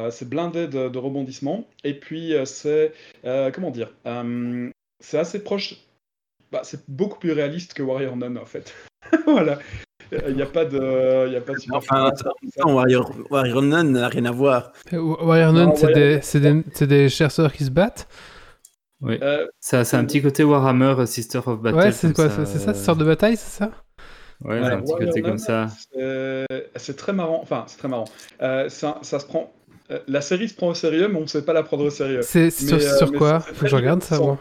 c'est 0.10 0.28
blindé 0.28 0.68
de, 0.68 0.98
rebondissements. 0.98 1.68
Et 1.84 1.94
puis, 1.94 2.34
c'est. 2.46 2.92
comment 3.54 3.70
dire 3.70 3.94
C'est 5.00 5.20
assez 5.20 5.44
proche. 5.44 5.76
Bah, 6.52 6.62
c'est 6.64 6.82
beaucoup 6.88 7.20
plus 7.20 7.32
réaliste 7.32 7.74
que 7.74 7.84
Warrior 7.84 8.16
Nun, 8.18 8.38
en 8.38 8.46
fait. 8.46 8.74
voilà. 9.26 9.60
Il 10.28 10.36
n'y 10.36 10.42
a 10.42 10.48
pas 10.48 10.66
de. 10.66 11.28
Il 11.28 11.34
y 11.34 11.36
a 11.36 11.42
pas 11.42 11.54
de 11.54 11.60
Enfin, 11.72 12.12
Warrior, 12.66 13.12
Warrior 13.30 13.62
Nun 13.62 13.84
n'a 13.84 14.08
rien 14.08 14.26
à 14.26 14.32
voir. 14.32 14.72
Euh, 14.94 14.98
Warrior 15.00 15.54
Nun, 15.54 15.76
c'est 15.76 15.84
Warrior 15.88 15.94
des, 16.16 16.20
c'est 16.24 16.40
des, 16.40 16.64
c'est 16.74 16.88
des 16.88 17.10
chasseurs 17.10 17.54
qui 17.54 17.64
se 17.66 17.70
battent. 17.70 18.08
Oui. 19.02 19.18
Euh, 19.22 19.46
Ça, 19.60 19.84
c'est 19.86 19.96
un 19.98 20.04
petit 20.06 20.22
côté 20.22 20.44
Warhammer, 20.44 20.96
euh, 21.00 21.06
Sister 21.06 21.40
of 21.46 21.62
Battle. 21.62 21.78
ouais, 21.78 21.92
c'est 21.92 22.12
quoi 22.14 22.30
ça, 22.30 22.46
C'est 22.46 22.58
ça, 22.60 22.72
euh, 22.72 22.74
ce 22.74 22.84
sort 22.84 22.96
de 22.96 23.06
bataille, 23.06 23.38
c'est 23.38 23.60
ça? 23.60 23.66
Ouais, 24.44 24.56
c'est 24.56 24.60
Voilà, 24.60 24.76
un 24.78 24.82
petit 24.82 24.92
Warrior 24.92 25.10
côté 25.10 25.22
Nun, 25.22 25.30
comme 25.30 25.38
ça. 25.38 25.68
c'est- 26.76 26.96
très 26.98 27.14
marrant. 27.14 27.40
Enfin, 27.44 27.66
c'est 27.68 27.78
très 27.78 27.88
marrant. 27.88 28.06
Euh, 28.42 28.68
ça, 28.68 28.98
ça 29.04 29.20
se 29.20 29.26
prend. 29.28 29.54
La 30.08 30.22
série 30.22 30.50
se 30.50 30.56
prend 30.56 30.68
au 30.70 30.74
sérieux, 30.74 31.08
mais 31.08 31.18
on 31.18 31.22
ne 31.22 31.28
sait 31.28 31.44
pas 31.44 31.54
la 31.54 31.64
prendre 31.64 31.86
au 31.86 31.90
sérieux. 31.90 32.22
C'est 32.24 32.50
sur, 32.52 32.76
euh, 32.78 32.98
sur 32.98 33.12
quoi? 33.14 33.40
Faut 33.40 33.54
que 33.66 33.68
je 33.68 33.76
regarde 33.76 34.02
ça, 34.04 34.18
moi. 34.20 34.38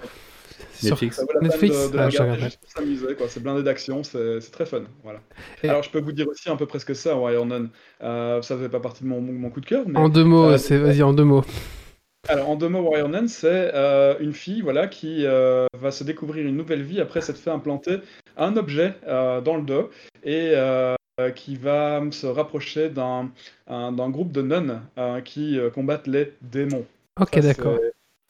Netflix. 0.83 1.17
Ça 1.17 1.23
vaut 1.23 1.29
la 1.35 1.41
Netflix 1.41 1.77
peine 1.77 1.87
de, 1.91 1.93
de 1.93 1.99
Ah, 1.99 2.07
regarder 2.07 2.41
juste 2.43 2.61
pour 2.61 2.71
s'amuser. 2.71 3.15
quoi. 3.17 3.27
C'est 3.29 3.43
blindé 3.43 3.63
d'action, 3.63 4.03
c'est 4.03 4.41
c'est 4.41 4.51
très 4.51 4.67
fun. 4.67 4.83
Voilà. 5.03 5.21
Et- 5.63 5.69
Alors, 5.69 5.83
je 5.83 5.91
peux 5.91 6.01
vous 6.01 6.13
dire 6.13 6.29
aussi 6.29 6.49
un 6.51 6.57
peu 6.57 6.67
presque 6.67 6.95
ça, 6.95 7.17
Warrior 7.17 7.47
Nun. 7.47 7.69
Euh, 8.03 8.41
ça 8.43 8.57
fait 8.59 8.69
pas 8.69 8.81
partie 8.81 9.05
de 9.05 9.09
mon, 9.09 9.21
mon 9.21 9.51
coup 9.51 9.61
de 9.61 9.67
cœur, 9.67 9.85
mais 9.87 9.99
En 9.99 10.09
deux 10.09 10.25
mots, 10.25 10.45
euh, 10.51 10.59
c'est 10.59 10.79
vas-y 10.79 11.03
en 11.03 11.13
deux 11.13 11.25
mots. 11.25 11.45
alors, 12.29 12.49
en 12.51 12.57
deux 12.57 12.69
mots, 12.69 12.81
Warrior 12.81 13.09
Nun, 13.09 13.27
c'est 13.29 13.71
euh, 13.75 14.15
une 14.21 14.33
fille 14.33 14.61
voilà, 14.61 14.87
qui 14.87 15.25
euh, 15.25 15.67
va 15.79 15.91
se 15.91 16.05
découvrir 16.05 16.47
une 16.47 16.57
nouvelle 16.57 16.83
vie 16.83 17.01
après 17.01 17.21
s'être 17.21 17.39
fait 17.39 17.51
implanter 17.51 17.99
un 18.37 18.57
objet 18.57 18.95
euh, 19.07 19.41
dans 19.41 19.57
le 19.57 19.63
dos 19.63 19.91
et 20.25 20.53
euh, 20.55 20.95
qui 21.35 21.57
va 21.57 22.01
se 22.13 22.27
rapprocher 22.27 22.91
d'un 22.91 23.31
un- 23.67 23.91
d'un 23.93 24.09
groupe 24.11 24.31
de 24.33 24.41
nonnes 24.43 24.83
euh, 24.99 25.21
qui 25.21 25.59
combattent 25.75 26.07
les 26.07 26.33
démons. 26.43 26.85
Ok, 27.21 27.31
Ça, 27.35 27.41
d'accord. 27.41 27.79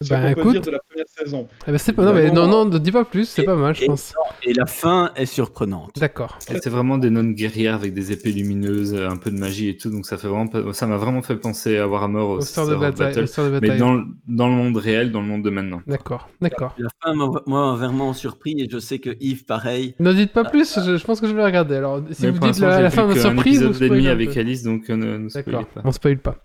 C'est 0.01 0.07
ce 0.09 0.15
Bah 0.15 0.29
qu'on 0.29 0.35
peut 0.35 0.41
écoute, 0.43 0.53
dire 0.53 0.61
de 0.63 0.71
la 0.71 0.79
première 0.79 1.07
saison. 1.09 1.49
eh 1.67 1.73
ben, 1.73 1.79
c'est 1.79 1.93
pas 1.93 2.05
non, 2.05 2.13
mais 2.15 2.31
non, 2.31 2.47
non, 2.47 2.65
ne 2.67 2.79
dis 2.79 2.93
pas 2.93 3.05
plus, 3.05 3.29
c'est 3.29 3.43
Et- 3.43 3.45
pas 3.45 3.57
mal, 3.57 3.75
je 3.75 3.83
et- 3.83 3.87
pense. 3.87 4.15
Et 4.45 4.53
la 4.53 4.65
fin 4.67 5.11
est 5.17 5.27
surprenante. 5.27 5.91
D'accord. 5.99 6.39
C'est 6.41 6.69
vraiment 6.69 6.99
des 6.99 7.11
nonnes 7.11 7.35
guerrières 7.35 7.75
avec 7.75 7.95
des 7.95 8.13
épées 8.13 8.31
lumineuses, 8.31 8.95
euh, 8.95 9.09
un 9.09 9.17
peu 9.17 9.33
de 9.33 9.39
magie 9.39 9.69
et 9.71 9.77
tout, 9.77 9.91
donc 9.91 10.07
ça 10.07 10.17
fait 10.17 10.29
vraiment, 10.29 10.49
ça 10.73 10.87
m'a 10.87 10.99
vraiment 10.99 11.21
fait 11.23 11.35
penser 11.35 11.79
à 11.79 11.89
Warhammer 11.89 12.21
au 12.21 12.37
Au 12.37 12.41
sort 12.43 12.67
Sister 12.67 12.79
de. 12.87 12.91
Battle, 12.97 13.59
mais 13.61 13.77
dans, 13.77 13.95
le- 13.95 14.05
dans 14.29 14.47
le 14.49 14.55
monde 14.55 14.77
réel, 14.77 15.11
dans 15.11 15.21
le 15.21 15.27
monde 15.27 15.43
de 15.43 15.51
maintenant. 15.51 15.83
D'accord, 15.89 16.29
d'accord. 16.41 16.75
La 16.79 16.91
fin 17.03 17.15
m'a 17.15 17.27
moi, 17.27 17.43
m'a 17.47 17.75
vraiment 17.77 18.13
surpris 18.13 18.55
et 18.57 18.69
je 18.71 18.79
sais 18.79 19.01
que 19.01 19.11
Yves, 19.21 19.47
pareil. 19.47 19.97
Ne 19.99 20.13
dites 20.13 20.33
pas 20.33 20.45
plus, 20.45 20.79
je, 20.79 20.97
je 20.97 21.05
pense 21.05 21.21
que 21.21 21.27
je 21.27 21.35
vais 21.35 21.45
regarder. 21.45 21.75
Alors, 21.75 22.01
si 22.13 22.23
Mais 22.27 22.31
vous 22.31 22.39
dites 22.39 22.61
la, 22.61 22.83
la 22.83 22.91
fin 22.91 23.09
de 23.09 23.15
qu'un 23.15 23.21
surprise, 23.21 23.65
vous 23.65 23.77
demi 23.89 24.07
avec. 24.07 24.37
Alice, 24.37 24.63
donc 24.63 24.89
euh, 24.91 24.97
ne, 24.97 25.19
ne 25.19 25.29
spoilez 25.29 25.59
pas. 25.75 25.81
on 25.85 25.91
spoil 25.91 26.19
pas. 26.19 26.37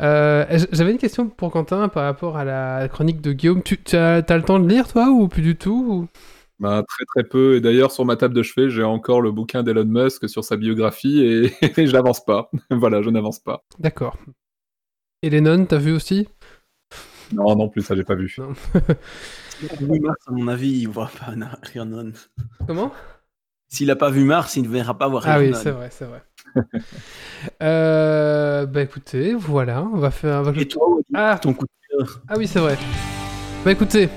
Euh, 0.00 0.44
J'avais 0.72 0.90
une 0.90 0.98
question 0.98 1.28
pour 1.28 1.52
Quentin 1.52 1.86
par 1.88 2.02
rapport 2.04 2.36
à 2.36 2.44
la 2.44 2.88
chronique 2.96 3.20
de 3.20 3.32
Guillaume. 3.34 3.62
Tu 3.62 3.78
as, 3.94 4.22
t'as 4.22 4.36
le 4.38 4.42
temps 4.42 4.58
de 4.58 4.66
lire, 4.66 4.88
toi, 4.88 5.10
ou 5.10 5.28
plus 5.28 5.42
du 5.42 5.54
tout 5.54 5.86
ou- 5.86 6.08
Bah, 6.58 6.82
très 6.88 7.04
très 7.04 7.24
peu. 7.28 7.56
Et 7.56 7.60
d'ailleurs, 7.60 7.92
sur 7.92 8.06
ma 8.06 8.16
table 8.16 8.32
de 8.32 8.42
chevet, 8.42 8.70
j'ai 8.70 8.84
encore 8.84 9.20
le 9.20 9.30
bouquin 9.32 9.62
d'Elon 9.62 9.84
Musk 9.84 10.26
sur 10.30 10.44
sa 10.44 10.56
biographie 10.56 11.20
et, 11.20 11.52
et 11.78 11.86
j'avance 11.86 12.24
pas. 12.24 12.50
voilà, 12.70 13.02
je 13.02 13.10
n'avance 13.10 13.38
pas. 13.38 13.62
D'accord. 13.78 14.16
Et 15.22 15.28
les 15.28 15.42
nonnes, 15.42 15.66
t'as 15.66 15.76
vu 15.76 15.92
aussi? 15.92 16.26
Non, 17.32 17.54
non 17.54 17.68
plus, 17.68 17.82
ça 17.82 17.94
j'ai 17.94 18.02
pas 18.04 18.14
vu. 18.14 18.34
Non. 18.38 18.54
S'il 19.58 19.66
a 19.70 19.76
pas 19.76 19.84
vu 19.84 20.00
Mars, 20.00 20.16
à 20.26 20.32
mon 20.32 20.48
avis, 20.48 20.70
il 20.70 20.88
voit 20.88 21.10
pas. 21.20 21.34
Comment? 22.66 22.92
S'il 23.68 23.90
a 23.90 23.96
pas 23.96 24.08
vu 24.08 24.24
Mars, 24.24 24.56
il 24.56 24.62
ne 24.62 24.68
verra 24.68 24.96
pas 24.96 25.08
Warrior 25.08 25.34
Ah 25.34 25.38
oui, 25.38 25.52
c'est 25.54 25.70
vrai, 25.70 25.90
c'est 25.90 26.06
vrai. 26.06 26.22
euh, 27.62 28.64
bah 28.64 28.80
écoutez, 28.80 29.34
voilà, 29.34 29.82
on 29.82 29.98
va 29.98 30.10
faire. 30.10 30.40
on 30.40 30.42
va- 30.44 30.60
Et 30.60 30.66
toi, 30.68 30.86
Ah, 31.12 31.38
ton 31.42 31.52
coup 31.52 31.66
de 31.66 31.70
Ah 32.28 32.34
oui, 32.36 32.46
c'est 32.46 32.58
vrai. 32.58 32.76
Bah 33.64 33.72
écoutez, 33.72 34.08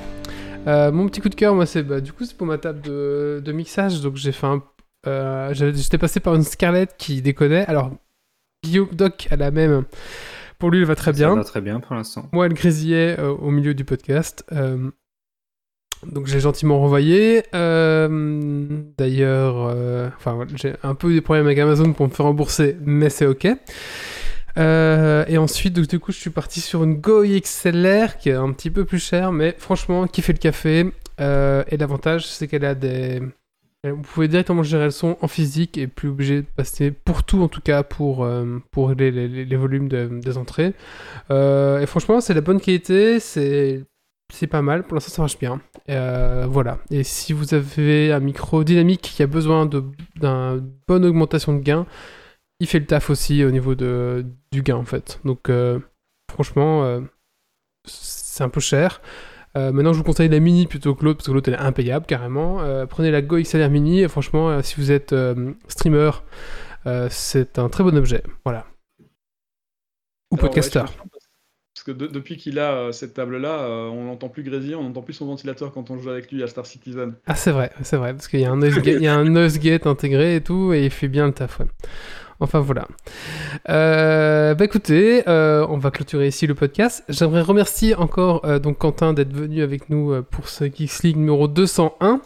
euh, 0.68 0.92
mon 0.92 1.08
petit 1.08 1.22
coup 1.22 1.30
de 1.30 1.36
cœur, 1.36 1.56
moi, 1.56 1.66
c'est 1.66 1.84
bah, 1.84 2.02
du 2.02 2.14
coup, 2.14 2.26
c'est 2.26 2.36
pour 2.38 2.48
ma 2.48 2.58
table 2.58 2.82
de, 2.82 3.42
de 3.44 3.52
mixage. 3.52 4.02
Donc 4.02 4.16
j'ai 4.16 4.32
fait 4.32 4.48
un. 4.48 4.62
euh, 5.08 5.54
J'étais 5.54 5.98
passé 5.98 6.20
par 6.20 6.36
une 6.36 6.44
Scarlett 6.44 6.96
qui 6.98 7.22
déconnait. 7.22 7.66
Alors, 7.66 7.92
Guillaume 8.64 8.90
Doc 8.92 9.28
a 9.32 9.36
la 9.36 9.52
même. 9.52 9.84
Pour 10.60 10.72
lui, 10.72 10.80
elle 10.80 10.86
va 10.86 10.96
très 10.96 11.12
Ça 11.14 11.18
bien. 11.18 11.36
va 11.36 11.44
très 11.44 11.62
bien 11.62 11.80
pour 11.80 11.96
l'instant. 11.96 12.28
Moi, 12.34 12.46
elle 12.46 12.54
grésillait 12.54 13.18
euh, 13.20 13.30
au 13.32 13.50
milieu 13.52 13.74
du 13.74 13.86
podcast. 13.86 14.44
Donc 16.06 16.28
j'ai 16.28 16.40
gentiment 16.40 16.80
renvoyé. 16.80 17.44
D'ailleurs, 18.98 19.56
enfin, 20.18 20.46
j'ai 20.56 20.74
un 20.84 20.96
peu 20.96 21.12
des 21.14 21.20
problèmes 21.22 21.46
avec 21.46 21.60
Amazon 21.60 21.92
pour 21.94 22.08
me 22.08 22.12
faire 22.12 22.26
rembourser, 22.26 22.78
mais 22.86 23.10
c'est 23.10 23.26
ok. 23.26 23.48
Euh, 24.60 25.23
et 25.27 25.38
ensuite, 25.38 25.80
du 25.80 25.99
coup, 25.99 26.11
je 26.11 26.18
suis 26.18 26.30
parti 26.30 26.60
sur 26.61 26.84
une 26.84 26.95
Go 26.95 27.23
XLR 27.23 28.18
qui 28.18 28.30
est 28.30 28.34
un 28.34 28.52
petit 28.52 28.69
peu 28.69 28.86
plus 28.86 28.99
chère, 28.99 29.31
mais 29.31 29.56
franchement, 29.57 30.07
qui 30.07 30.22
fait 30.22 30.34
le 30.34 30.40
café. 30.40 30.91
Euh, 31.22 31.64
et 31.69 31.77
l'avantage, 31.77 32.26
c'est 32.27 32.48
qu'elle 32.48 32.65
a 32.65 32.76
des. 32.76 33.22
Vous 33.86 34.02
pouvez 34.02 34.27
directement 34.27 34.61
gérer 34.61 34.86
le 34.86 34.91
son 34.91 35.18
en 35.22 35.30
physique 35.30 35.77
et 35.77 35.88
plus 35.88 36.10
obligé 36.10 36.41
de 36.41 36.48
passer 36.53 36.91
pour 36.91 37.23
tout, 37.23 37.41
en 37.41 37.48
tout 37.48 37.61
cas 37.61 37.81
pour, 37.84 38.26
euh, 38.26 38.60
pour 38.72 38.91
les, 38.91 39.56
volumes 39.56 39.88
de- 39.88 40.19
des 40.22 40.38
entrées. 40.38 40.73
Euh, 41.31 41.80
et 41.80 41.86
franchement, 41.86 42.19
c'est 42.19 42.34
la 42.34 42.41
bonne 42.41 42.60
qualité, 42.60 43.22
c'est 43.22 43.86
pas 44.49 44.61
mal. 44.61 44.84
Pour 44.84 44.95
l'instant, 44.95 45.14
ça 45.14 45.22
marche 45.22 45.40
bien. 45.40 45.61
Euh, 45.90 46.45
voilà. 46.49 46.80
Et 46.91 47.03
si 47.06 47.31
vous 47.31 47.53
avez 47.53 48.11
un 48.11 48.19
micro 48.19 48.65
dynamique 48.65 49.02
qui 49.15 49.23
a 49.23 49.27
besoin 49.27 49.65
d'une 49.65 49.94
bonne 50.86 51.06
augmentation 51.06 51.53
de 51.53 51.60
gain, 51.60 51.86
il 52.60 52.68
fait 52.68 52.80
le 52.80 52.86
taf 52.86 53.10
aussi 53.10 53.44
au 53.44 53.52
niveau 53.52 53.76
de, 53.76 54.26
du 54.52 54.61
gain 54.64 54.76
en 54.77 54.86
fait. 54.86 55.19
Donc 55.26 55.49
euh, 55.49 55.80
franchement, 56.31 56.84
euh, 56.84 57.02
c'est 57.86 58.44
un 58.44 58.49
peu 58.49 58.60
cher. 58.60 59.02
Euh, 59.57 59.72
maintenant, 59.72 59.94
je 59.94 59.98
vous 59.98 60.03
conseille 60.03 60.30
la 60.30 60.40
mini 60.40 60.68
plutôt 60.68 60.94
que 60.95 61.03
l'autre 61.03 61.18
parce 61.19 61.27
que 61.27 61.31
l'autre 61.34 61.49
elle 61.49 61.56
est 61.56 61.64
impayable 61.65 62.06
carrément. 62.06 62.60
Prenez 62.88 63.11
la 63.11 63.22
Go 63.22 63.38
XLR 63.40 63.69
mini 63.69 64.02
et 64.02 64.07
franchement, 64.07 64.61
si 64.61 64.76
vous 64.76 64.91
êtes 64.91 65.15
streamer, 65.68 66.11
c'est 67.10 67.57
un 67.57 67.69
très 67.69 67.84
bon 67.84 67.98
objet. 67.98 68.22
Voilà. 68.45 68.68
Ou 70.31 70.36
ouais, 70.36 70.41
podcaster. 70.41 70.81
parce- 70.81 71.84
que 71.86 71.91
de- 71.91 72.07
depuis 72.07 72.36
qu'il 72.38 72.60
a 72.60 72.91
cette 72.91 73.14
table-là, 73.14 73.68
on 73.91 74.03
n'entend 74.03 74.27
plus 74.30 74.44
grésiller, 74.44 74.76
on 74.76 74.84
n'entend 74.84 75.02
plus 75.02 75.14
son 75.14 75.26
ventilateur 75.26 75.72
quand 75.72 75.90
on 75.90 75.98
joue 75.98 76.10
avec 76.10 76.31
lui 76.31 76.44
à 76.44 76.48
Star 76.48 76.65
Citizen. 76.65 77.15
Ah, 77.26 77.36
c'est 77.36 77.52
vrai, 77.52 77.72
c'est 77.84 77.95
vrai, 77.98 78.14
parce 78.14 78.27
qu'il 78.27 78.41
y 78.41 78.45
a 78.45 78.52
un 78.52 78.57
noise 78.57 78.76
gate, 78.76 78.98
il 78.99 79.03
y 79.03 79.07
a 79.07 79.15
un 79.15 79.23
noise 79.23 79.57
gate 79.60 79.88
intégré 79.88 80.36
et 80.36 80.41
tout, 80.41 80.73
et 80.73 80.84
il 80.86 80.91
fait 80.91 81.07
bien 81.07 81.26
le 81.27 81.34
taf, 81.34 81.60
ouais. 81.60 81.65
Enfin 82.41 82.60
voilà. 82.60 82.88
Euh, 83.70 84.56
bah 84.56 84.64
écoutez, 84.64 85.24
euh, 85.28 85.66
on 85.70 85.78
va 85.78 85.91
clôturer 85.91 86.28
ici 86.30 86.48
le 86.48 86.56
podcast. 86.56 87.03
J'aimerais 87.10 87.41
remercier 87.41 87.95
encore 87.95 88.45
euh, 88.45 88.60
donc 88.60 88.78
Quentin 88.78 89.11
d'être 89.11 89.34
venu 89.34 89.61
avec 89.61 89.90
nous 89.90 90.14
euh, 90.14 90.22
pour 90.22 90.48
ce 90.48 90.64
Geeks 90.64 91.03
League 91.03 91.18
numéro 91.18 91.49
201. 91.49 92.22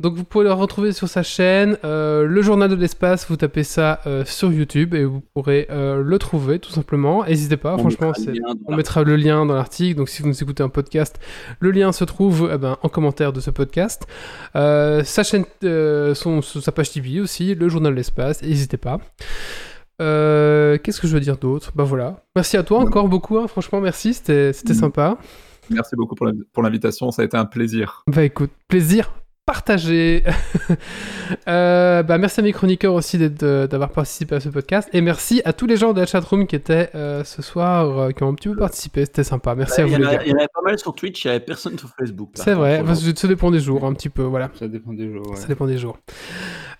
Donc 0.00 0.16
vous 0.16 0.24
pouvez 0.24 0.44
le 0.44 0.52
retrouver 0.52 0.90
sur 0.92 1.08
sa 1.08 1.22
chaîne, 1.22 1.78
le 1.84 2.42
journal 2.42 2.68
de 2.68 2.74
l'espace. 2.74 3.26
Vous 3.28 3.36
tapez 3.36 3.62
ça 3.62 4.00
sur 4.24 4.50
YouTube 4.52 4.94
et 4.94 5.04
vous 5.04 5.22
pourrez 5.32 5.68
le 5.70 6.16
trouver 6.18 6.58
tout 6.58 6.72
simplement. 6.72 7.24
N'hésitez 7.24 7.56
pas, 7.56 7.74
On 7.74 7.78
franchement, 7.78 8.08
mettra 8.08 8.54
on 8.66 8.74
mettra 8.74 9.02
le 9.04 9.14
lien 9.14 9.46
dans 9.46 9.54
l'article, 9.54 9.98
donc 9.98 10.08
si 10.08 10.22
vous 10.22 10.28
nous 10.28 10.42
écoutez 10.42 10.64
un 10.64 10.68
podcast, 10.68 11.20
le 11.60 11.70
lien 11.70 11.92
se 11.92 12.02
trouve 12.02 12.50
eh 12.52 12.58
ben, 12.58 12.78
en 12.82 12.88
commentaire 12.88 13.32
de 13.32 13.40
ce 13.40 13.50
podcast. 13.50 14.08
Sa 14.54 15.22
chaîne, 15.22 15.44
son, 15.62 16.42
sa 16.42 16.72
page 16.72 16.90
TV 16.90 17.20
aussi, 17.20 17.54
le 17.54 17.68
journal 17.68 17.92
de 17.92 17.98
l'espace, 17.98 18.42
n'hésitez 18.42 18.78
pas. 18.78 18.98
Euh, 20.00 20.78
Qu'est-ce 20.78 21.00
que 21.00 21.06
je 21.06 21.12
veux 21.14 21.20
dire 21.20 21.36
d'autre? 21.36 21.72
Bah 21.74 21.84
voilà. 21.84 22.24
Merci 22.34 22.56
à 22.56 22.62
toi 22.62 22.78
encore 22.80 23.08
beaucoup, 23.08 23.38
hein, 23.38 23.46
franchement 23.46 23.80
merci, 23.80 24.14
c'était 24.14 24.52
c'était 24.52 24.72
Mhm. 24.72 24.78
sympa. 24.80 25.18
Merci 25.70 25.94
beaucoup 25.96 26.14
pour 26.14 26.26
la- 26.26 26.32
pour 26.52 26.62
l'invitation, 26.62 27.10
ça 27.10 27.22
a 27.22 27.24
été 27.24 27.36
un 27.36 27.44
plaisir. 27.44 28.02
Bah 28.08 28.24
écoute, 28.24 28.50
plaisir 28.68 29.12
partagé. 29.46 30.24
Euh, 31.48 32.02
bah 32.02 32.18
merci 32.18 32.40
à 32.40 32.42
mes 32.42 32.52
chroniqueurs 32.52 32.92
aussi 32.92 33.16
d'être- 33.16 33.40
de- 33.40 33.66
d'avoir 33.66 33.90
participé 33.90 34.34
à 34.34 34.40
ce 34.40 34.50
podcast 34.50 34.88
et 34.92 35.00
merci 35.00 35.40
à 35.46 35.54
tous 35.54 35.66
les 35.66 35.76
gens 35.78 35.94
de 35.94 36.00
la 36.00 36.06
chatroom 36.06 36.46
qui 36.46 36.56
étaient 36.56 36.90
euh, 36.94 37.24
ce 37.24 37.40
soir, 37.40 37.98
euh, 37.98 38.10
qui 38.10 38.22
ont 38.22 38.28
un 38.28 38.34
petit 38.34 38.50
peu 38.50 38.56
participé, 38.56 39.06
c'était 39.06 39.24
sympa. 39.24 39.54
Merci 39.54 39.80
à 39.80 39.86
vous 39.86 39.94
il 39.94 40.00
y 40.02 40.04
en 40.04 40.08
avait 40.08 40.48
pas 40.52 40.60
mal 40.62 40.78
sur 40.78 40.94
Twitch, 40.94 41.24
il 41.24 41.28
n'y 41.28 41.36
avait 41.36 41.44
personne 41.44 41.78
sur 41.78 41.88
Facebook. 41.98 42.30
C'est 42.34 42.44
contre, 42.44 42.58
vrai, 42.58 42.76
sur- 42.78 42.84
parce 42.84 43.02
que 43.04 43.18
ça 43.18 43.28
dépend 43.28 43.50
des 43.50 43.60
jours, 43.60 43.84
un 43.86 43.94
petit 43.94 44.10
peu, 44.10 44.22
voilà. 44.22 44.50
Ça 44.58 44.68
dépend 44.68 44.92
des 44.92 45.10
jours. 45.10 45.30
ouais. 45.30 45.36
Ça 45.36 45.46
dépend 45.46 45.66
des 45.66 45.78
jours. 45.78 45.96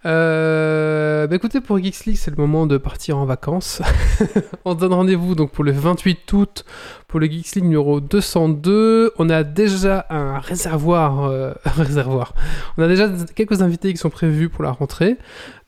Euh, 0.04 1.28
bah 1.28 1.36
écoutez, 1.36 1.60
pour 1.60 1.78
Geeks 1.78 2.06
League, 2.06 2.16
c'est 2.16 2.30
le 2.32 2.36
moment 2.36 2.66
de 2.66 2.76
partir 2.76 3.18
en 3.18 3.24
vacances. 3.24 3.80
On 4.64 4.72
se 4.74 4.78
donne 4.80 4.92
rendez-vous 4.94 5.34
donc 5.36 5.52
pour 5.52 5.62
le 5.64 5.70
28 5.72 6.32
août 6.32 6.64
pour 7.06 7.20
le 7.20 7.26
Geeks 7.26 7.54
League 7.54 7.64
numéro 7.64 8.00
202. 8.00 9.12
On 9.18 9.30
a 9.30 9.44
déjà 9.44 10.06
un 10.10 10.38
réservoir, 10.40 11.24
euh, 11.24 11.52
un 11.64 11.70
réservoir. 11.82 12.34
On 12.78 12.82
a 12.82 12.88
déjà 12.88 13.08
quelques 13.36 13.62
invités 13.62 13.92
qui 13.92 13.98
sont 13.98 14.10
prévus 14.10 14.48
pour 14.48 14.64
la 14.64 14.72
rentrée. 14.72 15.18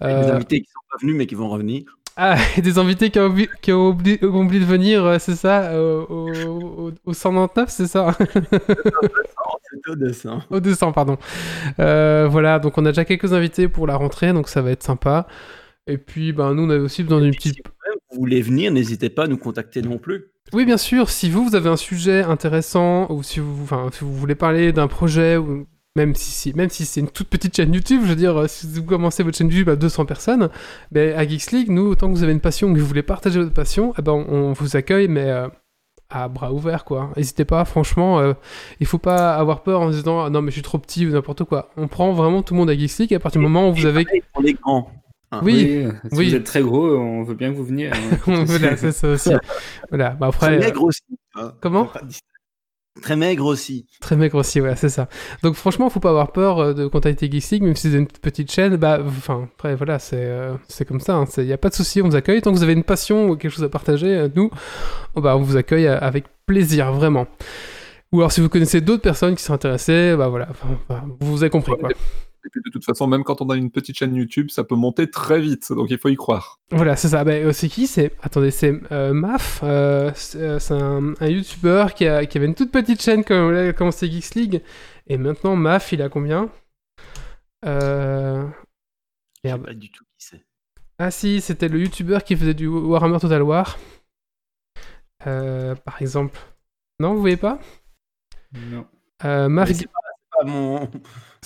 Des 0.01 0.07
Euh, 0.07 0.35
invités 0.35 0.61
qui 0.63 0.67
sont 0.71 0.81
pas 0.91 0.97
venus 1.01 1.17
mais 1.17 1.27
qui 1.27 1.37
vont 1.37 1.49
revenir. 1.49 1.85
ah, 2.17 2.37
et 2.57 2.63
des 2.63 2.79
invités 2.79 3.11
qui 3.11 3.21
ont, 3.21 3.27
oublié- 3.29 3.49
qui 3.63 3.73
ont 3.73 3.89
oublié, 3.91 4.19
qui 4.19 4.25
ont 4.25 4.41
oublié 4.43 4.61
de 4.61 4.67
venir, 4.69 5.05
euh, 5.05 5.19
c'est 5.21 5.37
ça, 5.37 5.73
au, 5.81 6.07
au, 6.11 6.93
au 7.05 7.13
199, 7.13 7.69
c'est 7.71 7.87
ça 7.87 8.17
au 9.89 9.95
dessin. 9.97 10.43
Au 10.51 10.61
200, 10.61 10.93
pardon. 10.93 11.17
Euh, 11.81 12.27
voilà, 12.31 12.59
donc 12.59 12.79
on 12.79 12.85
a 12.87 12.91
déjà 12.91 13.05
quelques 13.05 13.33
invités 13.33 13.69
pour 13.69 13.87
la 13.87 13.97
rentrée, 13.97 14.33
donc 14.33 14.49
ça 14.49 14.63
va 14.63 14.71
être 14.71 14.83
sympa. 14.83 15.27
Et 15.87 15.99
puis, 15.99 16.33
ben, 16.33 16.55
nous, 16.55 16.65
on 16.65 16.71
avait 16.71 16.81
aussi 16.81 17.03
besoin 17.03 17.21
d'une 17.21 17.35
petite... 17.35 17.57
Si 17.57 17.63
vous 18.13 18.21
voulez 18.21 18.41
venir, 18.43 18.73
n'hésitez 18.73 19.11
pas 19.11 19.25
à 19.25 19.27
nous 19.27 19.37
contacter 19.39 19.83
non 19.83 19.99
plus. 19.99 20.27
Oui, 20.53 20.65
bien 20.65 20.77
sûr, 20.79 21.11
si 21.11 21.29
vous, 21.31 21.45
vous 21.49 21.55
avez 21.57 21.69
un 21.69 21.77
sujet 21.77 22.23
intéressant, 22.23 23.11
ou 23.11 23.23
si 23.23 23.41
vous, 23.41 23.63
enfin, 23.65 23.89
si 23.93 24.05
vous 24.05 24.15
voulez 24.15 24.35
parler 24.35 24.73
d'un 24.73 24.87
projet, 24.89 25.37
ou 25.37 25.67
même 25.97 26.15
si, 26.15 26.31
si- 26.31 26.55
même 26.55 26.71
si 26.71 26.85
c'est 26.87 27.01
une 27.01 27.09
toute 27.09 27.29
petite 27.29 27.57
chaîne 27.57 27.73
YouTube, 27.75 28.03
je 28.05 28.09
veux 28.11 28.17
dire, 28.17 28.49
si 28.49 28.67
vous 28.67 28.83
commencez 28.85 29.23
votre 29.23 29.37
chaîne 29.37 29.49
YouTube 29.49 29.69
à 29.69 29.77
200 29.77 30.07
personnes, 30.07 30.49
ben, 30.93 31.17
à 31.19 31.27
Geeks 31.27 31.51
League, 31.53 31.71
nous, 31.71 31.87
autant 31.87 32.09
que 32.09 32.17
vous 32.17 32.23
avez 32.23 32.33
une 32.33 32.41
passion, 32.41 32.73
que 32.73 32.79
vous 32.79 32.87
voulez 32.87 33.03
partager 33.03 33.39
votre 33.41 33.53
passion, 33.55 33.93
eh 33.99 34.03
ben, 34.03 34.13
on 34.13 34.53
vous 34.53 34.77
accueille, 34.77 35.09
mais 35.09 35.25
euh, 35.31 35.49
à 36.11 36.29
bras 36.29 36.53
ouverts, 36.53 36.85
quoi. 36.85 37.11
N'hésitez 37.17 37.45
pas, 37.45 37.65
franchement, 37.65 38.21
euh, 38.21 38.35
il 38.81 38.87
faut 38.87 38.99
pas 38.99 39.35
avoir 39.35 39.63
peur 39.63 39.81
en 39.81 39.91
se 39.91 39.97
disant, 39.97 40.25
ah, 40.25 40.31
non, 40.31 40.43
mais 40.43 40.51
je 40.51 40.55
suis 40.55 40.63
trop 40.63 40.79
petit 40.79 41.07
ou 41.07 41.11
n'importe 41.11 41.45
quoi. 41.45 41.71
On 41.77 41.89
prend 41.89 42.13
vraiment 42.13 42.43
tout 42.43 42.55
le 42.55 42.61
monde 42.61 42.71
à 42.71 42.75
Geeks 42.77 42.99
League, 42.99 43.13
et 43.13 43.17
à 43.17 43.21
partir 43.21 43.41
du 43.41 43.47
moment 43.47 43.69
où 43.69 43.75
vous 43.75 43.87
avez... 43.87 44.05
pareil 44.05 44.23
pour 44.33 44.43
les 44.43 44.55
grands. 44.55 44.91
Oui, 45.43 45.83
euh, 45.85 45.91
si 46.13 46.17
oui. 46.19 46.29
vous 46.29 46.35
êtes 46.37 46.45
très 46.45 46.63
gros, 46.63 46.97
on 46.97 47.25
veut 47.25 47.35
bien 47.35 47.51
que 47.51 47.57
vous 47.57 47.65
veniez. 47.65 47.89
hein. 47.89 47.95
voilà, 48.47 48.77
c'est 48.77 48.93
ça 48.93 49.09
aussi. 49.09 49.31
voilà, 49.89 50.11
bah 50.11 50.29
après... 50.29 50.71
euh, 50.71 50.79
aussi. 50.79 51.01
hein. 51.35 51.53
comment? 51.61 51.89
Très 53.03 53.17
maigre 53.17 53.45
aussi. 53.47 53.87
Très 54.01 54.17
maigre 54.17 54.39
aussi, 54.39 54.61
ouais, 54.61 54.77
c'est 54.77 54.89
ça. 54.89 55.09
Donc 55.43 55.57
franchement, 55.57 55.91
faut 55.91 56.01
pas 56.01 56.11
avoir 56.11 56.31
peur 56.31 56.59
euh, 56.61 56.75
de 56.75 56.87
contacter 56.87 57.29
Geeks 57.31 57.51
League, 57.51 57.63
même 57.65 57.75
si 57.75 57.91
c'est 57.91 57.97
une 57.97 58.07
petite 58.07 58.53
chaîne. 58.53 58.77
Bah, 58.77 59.01
enfin, 59.05 59.49
après, 59.53 59.75
voilà, 59.75 59.99
c'est 59.99 60.17
euh, 60.17 60.55
comme 60.87 61.01
ça. 61.01 61.25
Il 61.39 61.47
n'y 61.47 61.53
a 61.53 61.59
pas 61.59 61.71
de 61.71 61.75
souci, 61.75 62.03
on 62.03 62.09
vous 62.09 62.17
accueille. 62.17 62.41
Tant 62.41 62.53
que 62.53 62.57
vous 62.57 62.63
avez 62.63 62.73
une 62.73 62.85
passion 62.85 63.29
ou 63.29 63.37
quelque 63.37 63.51
chose 63.51 63.65
à 63.65 63.69
partager, 63.69 64.15
euh, 64.15 64.29
nous, 64.35 64.49
oh, 65.17 65.21
bah, 65.21 65.37
on 65.37 65.41
vous 65.41 65.57
accueille 65.57 65.89
euh, 65.89 65.99
avec 65.99 66.27
plaisir, 66.47 66.93
vraiment. 66.93 67.27
Ou 68.13 68.21
alors, 68.21 68.31
si 68.31 68.41
vous 68.41 68.49
connaissez 68.49 68.81
d'autres 68.81 69.03
personnes 69.03 69.35
qui 69.35 69.43
sont 69.43 69.55
intéressées, 69.55 70.15
bah 70.17 70.29
voilà, 70.29 70.49
vous 71.19 71.43
avez 71.43 71.51
compris, 71.51 71.73
quoi. 71.77 71.91
Et 72.47 72.51
puis 72.51 72.61
de 72.65 72.71
toute 72.71 72.85
façon, 72.85 73.07
même 73.07 73.25
quand 73.25 73.41
on 73.41 73.49
a 73.51 73.57
une 73.57 73.71
petite 73.71 73.97
chaîne 73.97 74.15
YouTube, 74.15 74.51
ça 74.51 74.65
peut 74.65 74.75
monter 74.75 75.11
très 75.11 75.41
vite, 75.41 75.73
donc 75.73 75.91
il 75.91 75.99
faut 75.99 76.11
y 76.11 76.17
croire. 76.17 76.59
Voilà, 76.71 76.95
c'est 76.97 77.09
ça. 77.09 77.25
Bah, 77.25 77.53
c'est 77.53 77.69
qui? 77.69 77.87
C'est 77.87 78.13
attendez, 78.23 78.51
c'est 78.51 78.75
euh, 78.93 79.13
Maf. 79.15 79.61
euh, 79.63 80.11
c'est 80.15 80.39
euh, 80.41 80.59
c'est 80.59 80.75
un, 80.75 81.15
un 81.21 81.27
YouTuber 81.29 81.87
qui, 81.97 82.07
a- 82.07 82.27
qui 82.27 82.37
avait 82.39 82.47
une 82.47 82.55
toute 82.55 82.71
petite 82.71 83.01
chaîne 83.03 83.25
quand 83.25 83.51
il 83.51 83.57
a 83.57 83.73
commencé 83.73 84.11
Geeks 84.11 84.35
League. 84.35 84.63
Et 85.07 85.17
maintenant, 85.17 85.57
Maf, 85.57 85.93
il 85.93 86.03
a 86.03 86.09
combien? 86.09 86.51
Euh... 87.65 88.47
Je 88.47 89.49
sais 89.51 89.57
Merde. 89.57 89.65
pas 89.65 89.75
du 89.75 89.91
tout 89.91 90.05
qui 90.19 90.27
c'est. 90.27 90.45
Ah 90.99 91.11
si, 91.11 91.41
c'était 91.41 91.69
le 91.69 91.81
YouTuber 91.81 92.19
qui 92.25 92.37
faisait 92.37 92.55
du 92.55 92.67
Warhammer 92.67 93.19
Total 93.21 93.43
War. 93.43 93.79
Euh, 95.27 95.75
par 95.75 96.01
exemple. 96.03 96.39
Non, 97.01 97.15
vous 97.15 97.21
voyez 97.21 97.37
pas? 97.37 97.59
Non. 98.53 98.87
euh, 99.25 99.49
Maf, 99.49 99.69
Mais 99.69 99.75
C'est 99.75 99.87
pas, 99.87 99.93
c'est 100.15 100.39
pas 100.39 100.45
mon, 100.45 100.91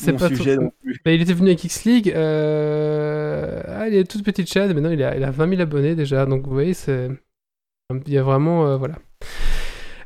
c'est 0.05 0.13
pas 0.15 0.29
sujet 0.29 0.57
tout- 0.57 0.63
non 0.63 0.73
plus. 0.83 1.01
Bah, 1.05 1.13
il 1.13 1.21
était 1.23 1.33
venu 1.33 1.49
avec 1.49 1.63
X 1.65 1.85
League. 1.85 2.13
Euh... 2.15 3.63
Ah, 3.69 3.89
il 3.89 3.95
a 3.97 4.01
une 4.01 4.07
toute 4.07 4.25
petite 4.25 4.49
chaîne. 4.51 4.73
Maintenant, 4.73 4.91
il 4.91 5.03
a, 5.03 5.17
il 5.17 5.25
a 5.25 5.31
20 5.31 5.49
000 5.51 5.61
abonnés 5.63 5.95
déjà. 5.95 6.27
Donc, 6.27 6.47
vous 6.47 6.53
voyez, 6.53 6.75
c'est. 6.75 7.09
Il 8.07 8.13
y 8.13 8.19
a 8.19 8.23
vraiment. 8.23 8.67
euh, 8.67 8.77
voilà. 8.77 8.97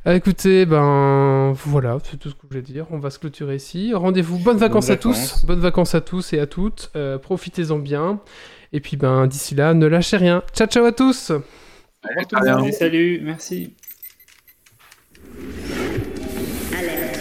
Euh, 0.06 0.14
écoutez, 0.14 0.66
ben. 0.66 1.52
Voilà, 1.64 1.98
c'est 2.04 2.16
tout 2.18 2.28
ce 2.30 2.34
que 2.34 2.40
je 2.44 2.48
voulais 2.48 2.62
dire. 2.62 2.86
On 2.90 2.98
va 2.98 3.10
se 3.10 3.18
clôturer 3.18 3.56
ici. 3.56 3.92
Rendez-vous. 3.94 4.38
Bonnes 4.38 4.56
vacances 4.58 4.90
à 4.90 4.96
tous. 4.96 5.44
Bonnes 5.46 5.60
vacances 5.60 5.94
à 5.94 6.00
tous 6.00 6.32
et 6.32 6.38
à 6.40 6.46
toutes. 6.46 6.90
Euh, 6.96 7.18
Profitez-en 7.18 7.78
bien. 7.78 8.20
Et 8.72 8.80
puis, 8.80 8.96
ben, 8.96 9.26
d'ici 9.26 9.54
là, 9.54 9.74
ne 9.74 9.86
lâchez 9.86 10.16
rien. 10.16 10.42
Ciao, 10.54 10.66
ciao 10.66 10.84
à 10.86 10.92
tous! 10.92 11.30
Rien. 11.30 12.54
monde. 12.56 12.62
Allez, 12.64 12.72
salut, 12.72 13.20
merci. 13.22 13.74
Alerte. 16.76 17.20